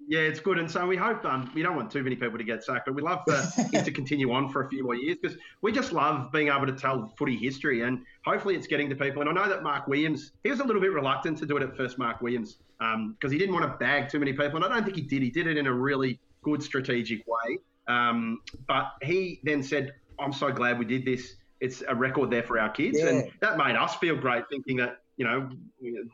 Yeah, 0.08 0.20
it's 0.20 0.40
good. 0.40 0.58
And 0.58 0.68
so 0.68 0.84
we 0.84 0.96
hope 0.96 1.24
um, 1.24 1.48
we 1.54 1.62
don't 1.62 1.76
want 1.76 1.90
too 1.90 2.02
many 2.02 2.16
people 2.16 2.36
to 2.36 2.42
get 2.42 2.64
sacked, 2.64 2.86
but 2.86 2.94
we 2.94 3.02
love 3.02 3.20
for 3.24 3.40
it 3.72 3.84
to 3.84 3.92
continue 3.92 4.32
on 4.32 4.48
for 4.48 4.64
a 4.64 4.68
few 4.68 4.82
more 4.82 4.96
years 4.96 5.16
because 5.22 5.38
we 5.60 5.70
just 5.70 5.92
love 5.92 6.32
being 6.32 6.48
able 6.48 6.66
to 6.66 6.72
tell 6.72 7.12
footy 7.16 7.36
history 7.36 7.82
and 7.82 8.00
hopefully 8.24 8.56
it's 8.56 8.66
getting 8.66 8.88
to 8.90 8.96
people. 8.96 9.22
And 9.22 9.30
I 9.30 9.32
know 9.32 9.48
that 9.48 9.62
Mark 9.62 9.86
Williams, 9.86 10.32
he 10.42 10.50
was 10.50 10.58
a 10.58 10.64
little 10.64 10.82
bit 10.82 10.92
reluctant 10.92 11.38
to 11.38 11.46
do 11.46 11.56
it 11.56 11.62
at 11.62 11.76
first, 11.76 11.98
Mark 11.98 12.20
Williams, 12.20 12.58
because 12.80 13.30
he 13.30 13.38
didn't 13.38 13.54
want 13.54 13.64
to 13.64 13.76
bag 13.78 14.08
too 14.08 14.18
many 14.18 14.32
people. 14.32 14.56
And 14.56 14.64
I 14.64 14.68
don't 14.68 14.84
think 14.84 14.96
he 14.96 15.02
did. 15.02 15.22
He 15.22 15.30
did 15.30 15.46
it 15.46 15.56
in 15.56 15.68
a 15.68 15.72
really 15.72 16.18
good 16.42 16.64
strategic 16.64 17.24
way. 17.26 17.58
Um, 17.88 18.40
but 18.66 18.92
he 19.02 19.40
then 19.44 19.62
said, 19.62 19.92
I'm 20.18 20.32
so 20.32 20.50
glad 20.50 20.78
we 20.78 20.84
did 20.84 21.04
this. 21.04 21.36
It's 21.62 21.82
a 21.86 21.94
record 21.94 22.28
there 22.30 22.42
for 22.42 22.58
our 22.58 22.68
kids. 22.68 22.98
Yeah. 22.98 23.08
And 23.08 23.30
that 23.40 23.56
made 23.56 23.76
us 23.76 23.94
feel 23.96 24.16
great 24.16 24.44
thinking 24.50 24.76
that, 24.78 24.96
you 25.16 25.24
know, 25.24 25.48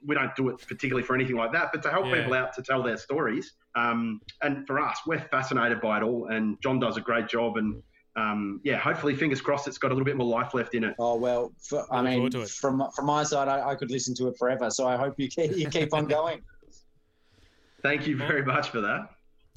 we 0.06 0.14
don't 0.14 0.36
do 0.36 0.50
it 0.50 0.58
particularly 0.68 1.02
for 1.02 1.14
anything 1.14 1.36
like 1.36 1.52
that, 1.52 1.70
but 1.72 1.82
to 1.84 1.90
help 1.90 2.04
Yeah. 2.06 2.16
people 2.16 2.34
out 2.34 2.52
to 2.54 2.62
tell 2.62 2.82
their 2.82 2.98
stories. 2.98 3.54
Um, 3.74 4.20
and 4.42 4.66
for 4.66 4.78
us, 4.78 4.98
we're 5.06 5.26
fascinated 5.30 5.80
by 5.80 5.96
it 5.96 6.02
all. 6.02 6.26
And 6.28 6.60
John 6.62 6.78
does 6.78 6.98
a 6.98 7.00
great 7.00 7.28
job. 7.28 7.56
And 7.56 7.82
um, 8.14 8.60
yeah, 8.62 8.76
hopefully, 8.76 9.14
fingers 9.14 9.40
crossed, 9.40 9.66
it's 9.68 9.78
got 9.78 9.90
a 9.90 9.94
little 9.94 10.04
bit 10.04 10.16
more 10.16 10.26
life 10.26 10.52
left 10.52 10.74
in 10.74 10.84
it. 10.84 10.94
Oh 10.98 11.16
well, 11.16 11.52
for, 11.62 11.86
I 11.90 12.02
mean, 12.02 12.14
forward 12.14 12.32
to 12.32 12.40
it. 12.42 12.50
from 12.50 12.84
from 12.94 13.06
my 13.06 13.22
side, 13.22 13.48
I, 13.48 13.70
I 13.70 13.74
could 13.74 13.90
listen 13.90 14.14
to 14.16 14.28
it 14.28 14.36
forever. 14.38 14.70
So 14.70 14.86
I 14.86 14.96
hope 14.96 15.14
you 15.18 15.28
keep, 15.28 15.56
you 15.56 15.68
keep 15.70 15.94
on 15.94 16.06
going. 16.06 16.42
Thank 17.82 18.06
you 18.06 18.16
very 18.16 18.44
much 18.44 18.70
for 18.70 18.80
that. 18.80 19.08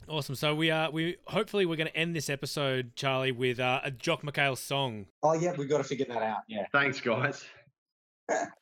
Awesome. 0.08 0.36
So 0.36 0.54
we 0.56 0.72
are 0.72 0.92
we 0.92 1.18
hopefully 1.28 1.66
we're 1.66 1.78
going 1.78 1.88
to 1.88 1.96
end 1.96 2.16
this 2.16 2.30
episode, 2.30 2.96
Charlie, 2.96 3.32
with 3.32 3.60
uh, 3.60 3.82
a 3.84 3.92
Jock 3.92 4.24
McHale 4.24 4.58
song. 4.58 5.06
Oh 5.24 5.34
yeah, 5.34 5.54
we've 5.58 5.70
got 5.70 5.78
to 5.78 5.84
figure 5.84 6.06
that 6.06 6.22
out. 6.22 6.40
Yeah. 6.48 6.66
Thanks, 6.72 7.00
guys. 7.00 7.46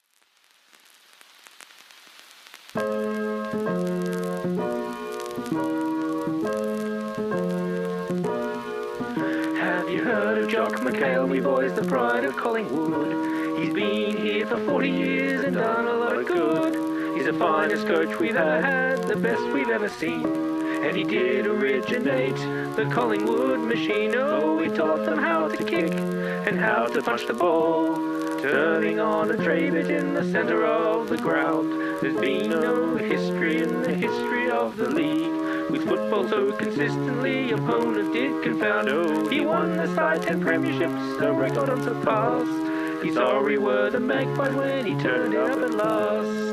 Have 8.59 9.89
you 9.89 10.03
heard 10.03 10.37
of 10.39 10.49
Jock 10.49 10.73
McHale, 10.81 11.29
we 11.29 11.39
boys, 11.39 11.73
the 11.73 11.83
pride 11.83 12.25
of 12.25 12.35
Collingwood? 12.35 13.59
He's 13.59 13.73
been 13.73 14.17
here 14.17 14.45
for 14.45 14.57
40 14.57 14.89
years 14.89 15.43
and 15.43 15.55
done 15.55 15.87
a 15.87 15.93
lot 15.93 16.15
of 16.17 16.27
good. 16.27 17.15
He's 17.15 17.25
the 17.25 17.33
finest 17.33 17.87
coach 17.87 18.19
we've 18.19 18.35
ever 18.35 18.61
had, 18.61 19.03
the 19.03 19.15
best 19.15 19.41
we've 19.53 19.69
ever 19.69 19.87
seen. 19.89 20.48
And 20.81 20.95
he 20.95 21.03
did 21.03 21.45
originate 21.45 22.37
the 22.75 22.89
Collingwood 22.91 23.59
machine. 23.59 24.15
Oh, 24.15 24.59
he 24.59 24.69
taught 24.69 25.05
them 25.05 25.19
how 25.19 25.47
to 25.47 25.63
kick 25.63 25.91
and 25.91 26.57
how 26.57 26.87
to 26.87 27.01
punch 27.01 27.27
the 27.27 27.33
ball. 27.33 27.95
Turning 28.41 28.99
on 28.99 29.29
a 29.29 29.37
tray 29.37 29.69
bit 29.69 29.91
in 29.91 30.13
the 30.13 30.23
centre 30.31 30.65
of 30.65 31.09
the 31.09 31.17
ground. 31.17 31.73
There's 32.01 32.15
been 32.15 32.49
no 32.49 32.95
history 32.95 33.61
in 33.61 33.81
the 33.81 33.93
history 33.93 34.49
of 34.49 34.77
the 34.77 34.89
league. 34.89 35.69
With 35.69 35.87
football 35.87 36.27
so 36.27 36.53
consistently, 36.53 37.51
opponents 37.51 38.13
did 38.13 38.41
confound. 38.41 38.87
Oh, 38.89 39.27
he 39.27 39.41
won 39.41 39.75
the 39.75 39.93
side 39.93 40.23
10 40.23 40.41
premierships, 40.41 41.21
a 41.21 41.33
record 41.33 41.69
unsurpassed. 41.69 43.03
He's 43.03 43.15
sorry 43.15 43.57
were 43.57 43.89
the 43.89 43.99
magpie 43.99 44.49
when 44.55 44.85
he 44.85 44.95
turned 44.95 45.35
up 45.35 45.59
at 45.59 45.71
last. 45.71 46.48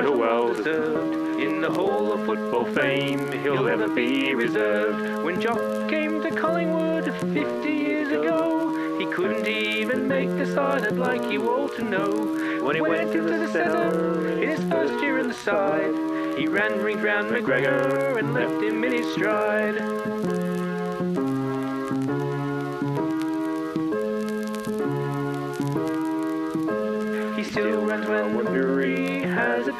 Title 0.00 0.18
well 0.18 0.54
deserved. 0.54 1.40
In 1.40 1.60
the 1.60 1.70
hall 1.70 2.12
of 2.14 2.24
football 2.24 2.64
fame, 2.64 3.30
he'll 3.42 3.68
ever 3.68 3.86
be 3.86 4.34
reserved. 4.34 5.22
When 5.22 5.38
Jock 5.38 5.90
came 5.90 6.22
to 6.22 6.30
Collingwood 6.30 7.04
50 7.34 7.68
years 7.68 8.08
ago, 8.08 8.98
he 8.98 9.04
couldn't 9.12 9.46
even 9.46 10.08
make 10.08 10.30
the 10.30 10.46
side, 10.46 10.86
I'd 10.86 10.96
like 10.96 11.30
you 11.30 11.50
all 11.50 11.68
to 11.68 11.82
know. 11.82 12.64
When 12.64 12.76
he 12.76 12.80
went 12.80 13.14
into 13.14 13.36
the 13.36 13.48
centre, 13.48 14.38
in 14.38 14.48
his 14.48 14.64
first 14.70 14.94
year 15.02 15.18
in 15.18 15.28
the 15.28 15.34
side, 15.34 15.94
he 16.38 16.48
ran 16.48 16.78
rings 16.78 17.02
round 17.02 17.30
McGregor 17.30 18.16
and 18.18 18.32
left 18.32 18.62
him 18.62 18.82
in 18.82 18.92
his 18.92 19.12
stride. 19.12 20.49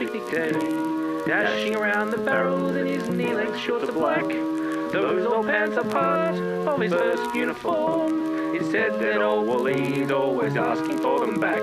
Picnic 0.01 0.31
day, 0.31 0.53
dashing 1.27 1.77
around 1.77 2.11
the 2.11 2.17
barrels 2.17 2.75
in 2.75 2.87
his 2.87 3.07
knee-length 3.11 3.59
shorts 3.59 3.87
of 3.87 3.95
black. 3.95 4.27
Those 4.27 5.27
old 5.27 5.45
pants 5.45 5.77
are 5.77 5.85
part 5.85 6.37
of 6.37 6.81
his 6.81 6.91
first 6.91 7.35
uniform. 7.35 8.57
It's 8.57 8.71
said 8.71 8.99
that 8.99 9.21
old 9.21 9.47
Wally's 9.47 10.11
always 10.11 10.57
asking 10.57 11.01
for 11.01 11.21
them 11.21 11.39
back. 11.39 11.63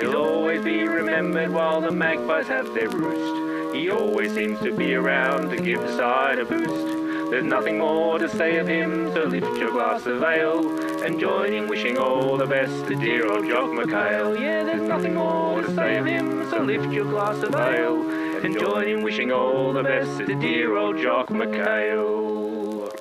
He'll 0.00 0.16
always 0.16 0.64
be 0.64 0.88
remembered 0.88 1.50
while 1.50 1.82
the 1.82 1.90
magpies 1.90 2.46
have 2.46 2.72
their 2.72 2.88
roost. 2.88 3.76
He 3.76 3.90
always 3.90 4.32
seems 4.32 4.58
to 4.60 4.72
be 4.74 4.94
around 4.94 5.50
to 5.50 5.56
give 5.58 5.82
the 5.82 5.94
side 5.98 6.38
a 6.38 6.46
boost. 6.46 7.30
There's 7.30 7.44
nothing 7.44 7.76
more 7.76 8.18
to 8.18 8.26
say 8.26 8.56
of 8.56 8.66
him, 8.66 9.12
so 9.12 9.24
lift 9.24 9.54
your 9.58 9.72
glass 9.72 10.06
of 10.06 10.22
ale 10.22 10.62
and 11.04 11.20
join 11.20 11.52
in 11.52 11.68
wishing 11.68 11.98
all 11.98 12.36
the 12.36 12.46
best 12.46 12.86
to 12.86 12.96
dear 12.96 13.30
old 13.30 13.46
Jock 13.46 13.70
McHale. 13.70 14.40
Yeah, 14.40 14.64
there's 14.64 14.88
nothing 14.88 15.14
more 15.14 15.62
to 15.62 15.74
say 15.74 15.98
of 15.98 16.06
him, 16.06 16.48
so 16.50 16.62
lift 16.62 16.92
your 16.92 17.04
glass 17.04 17.42
of 17.42 17.54
ale 17.54 18.10
and 18.44 18.58
join 18.58 18.88
in 18.88 19.02
wishing 19.02 19.30
all 19.32 19.72
the 19.72 19.82
best 19.82 20.18
to 20.18 20.34
dear 20.34 20.76
old 20.76 20.98
Jock 20.98 21.28
McHale. 21.28 22.92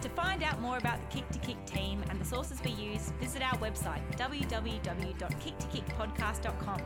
To 0.00 0.08
find 0.10 0.42
out 0.42 0.60
more 0.60 0.76
about 0.78 0.98
the 1.00 1.06
Kick 1.16 1.28
to 1.30 1.38
Kick 1.38 1.64
team 1.66 2.02
and 2.08 2.20
the 2.20 2.24
sources 2.24 2.60
we 2.64 2.72
use, 2.72 3.12
visit 3.20 3.42
our 3.42 3.56
website 3.58 4.00
www.kicktokickpodcast.com. 4.16 6.80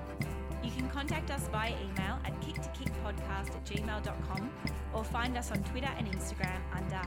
You 0.62 0.70
can 0.70 0.88
contact 0.90 1.30
us 1.30 1.48
via 1.48 1.70
email 1.70 2.18
at 2.24 2.38
kicktokickpodcast 2.40 3.54
at 3.54 3.64
gmail.com 3.64 4.50
or 4.92 5.04
find 5.04 5.36
us 5.38 5.50
on 5.50 5.62
Twitter 5.64 5.90
and 5.96 6.06
Instagram 6.08 6.60
under 6.74 7.00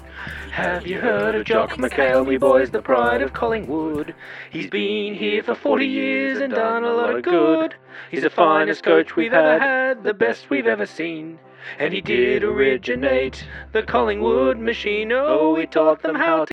Have 0.52 0.88
you 0.88 1.00
heard 1.00 1.36
of 1.36 1.46
Jock 1.46 1.78
we 2.26 2.38
boys, 2.38 2.72
the 2.72 2.82
pride 2.82 3.22
of 3.22 3.34
Collingwood? 3.34 4.16
He's 4.52 4.70
been 4.70 5.14
here 5.14 5.44
for 5.44 5.54
40 5.54 5.86
years 5.86 6.40
and 6.40 6.54
done 6.54 6.84
a 6.84 6.94
lot 6.94 7.16
of 7.16 7.24
good. 7.24 7.76
He's 8.10 8.24
the 8.24 8.30
finest 8.30 8.84
coach 8.84 9.16
we've 9.16 9.34
ever 9.34 9.60
had, 9.60 10.04
the 10.04 10.14
best 10.14 10.50
we've 10.50 10.68
ever 10.68 10.86
seen. 10.86 11.40
And 11.80 11.94
he 11.94 12.02
did 12.02 12.44
originate 12.44 13.48
the 13.72 13.84
Collingwood 13.84 14.58
machine. 14.58 15.12
Oh, 15.14 15.56
he 15.56 15.66
taught 15.66 16.02
them 16.02 16.16
how 16.16 16.38
to 16.38 16.42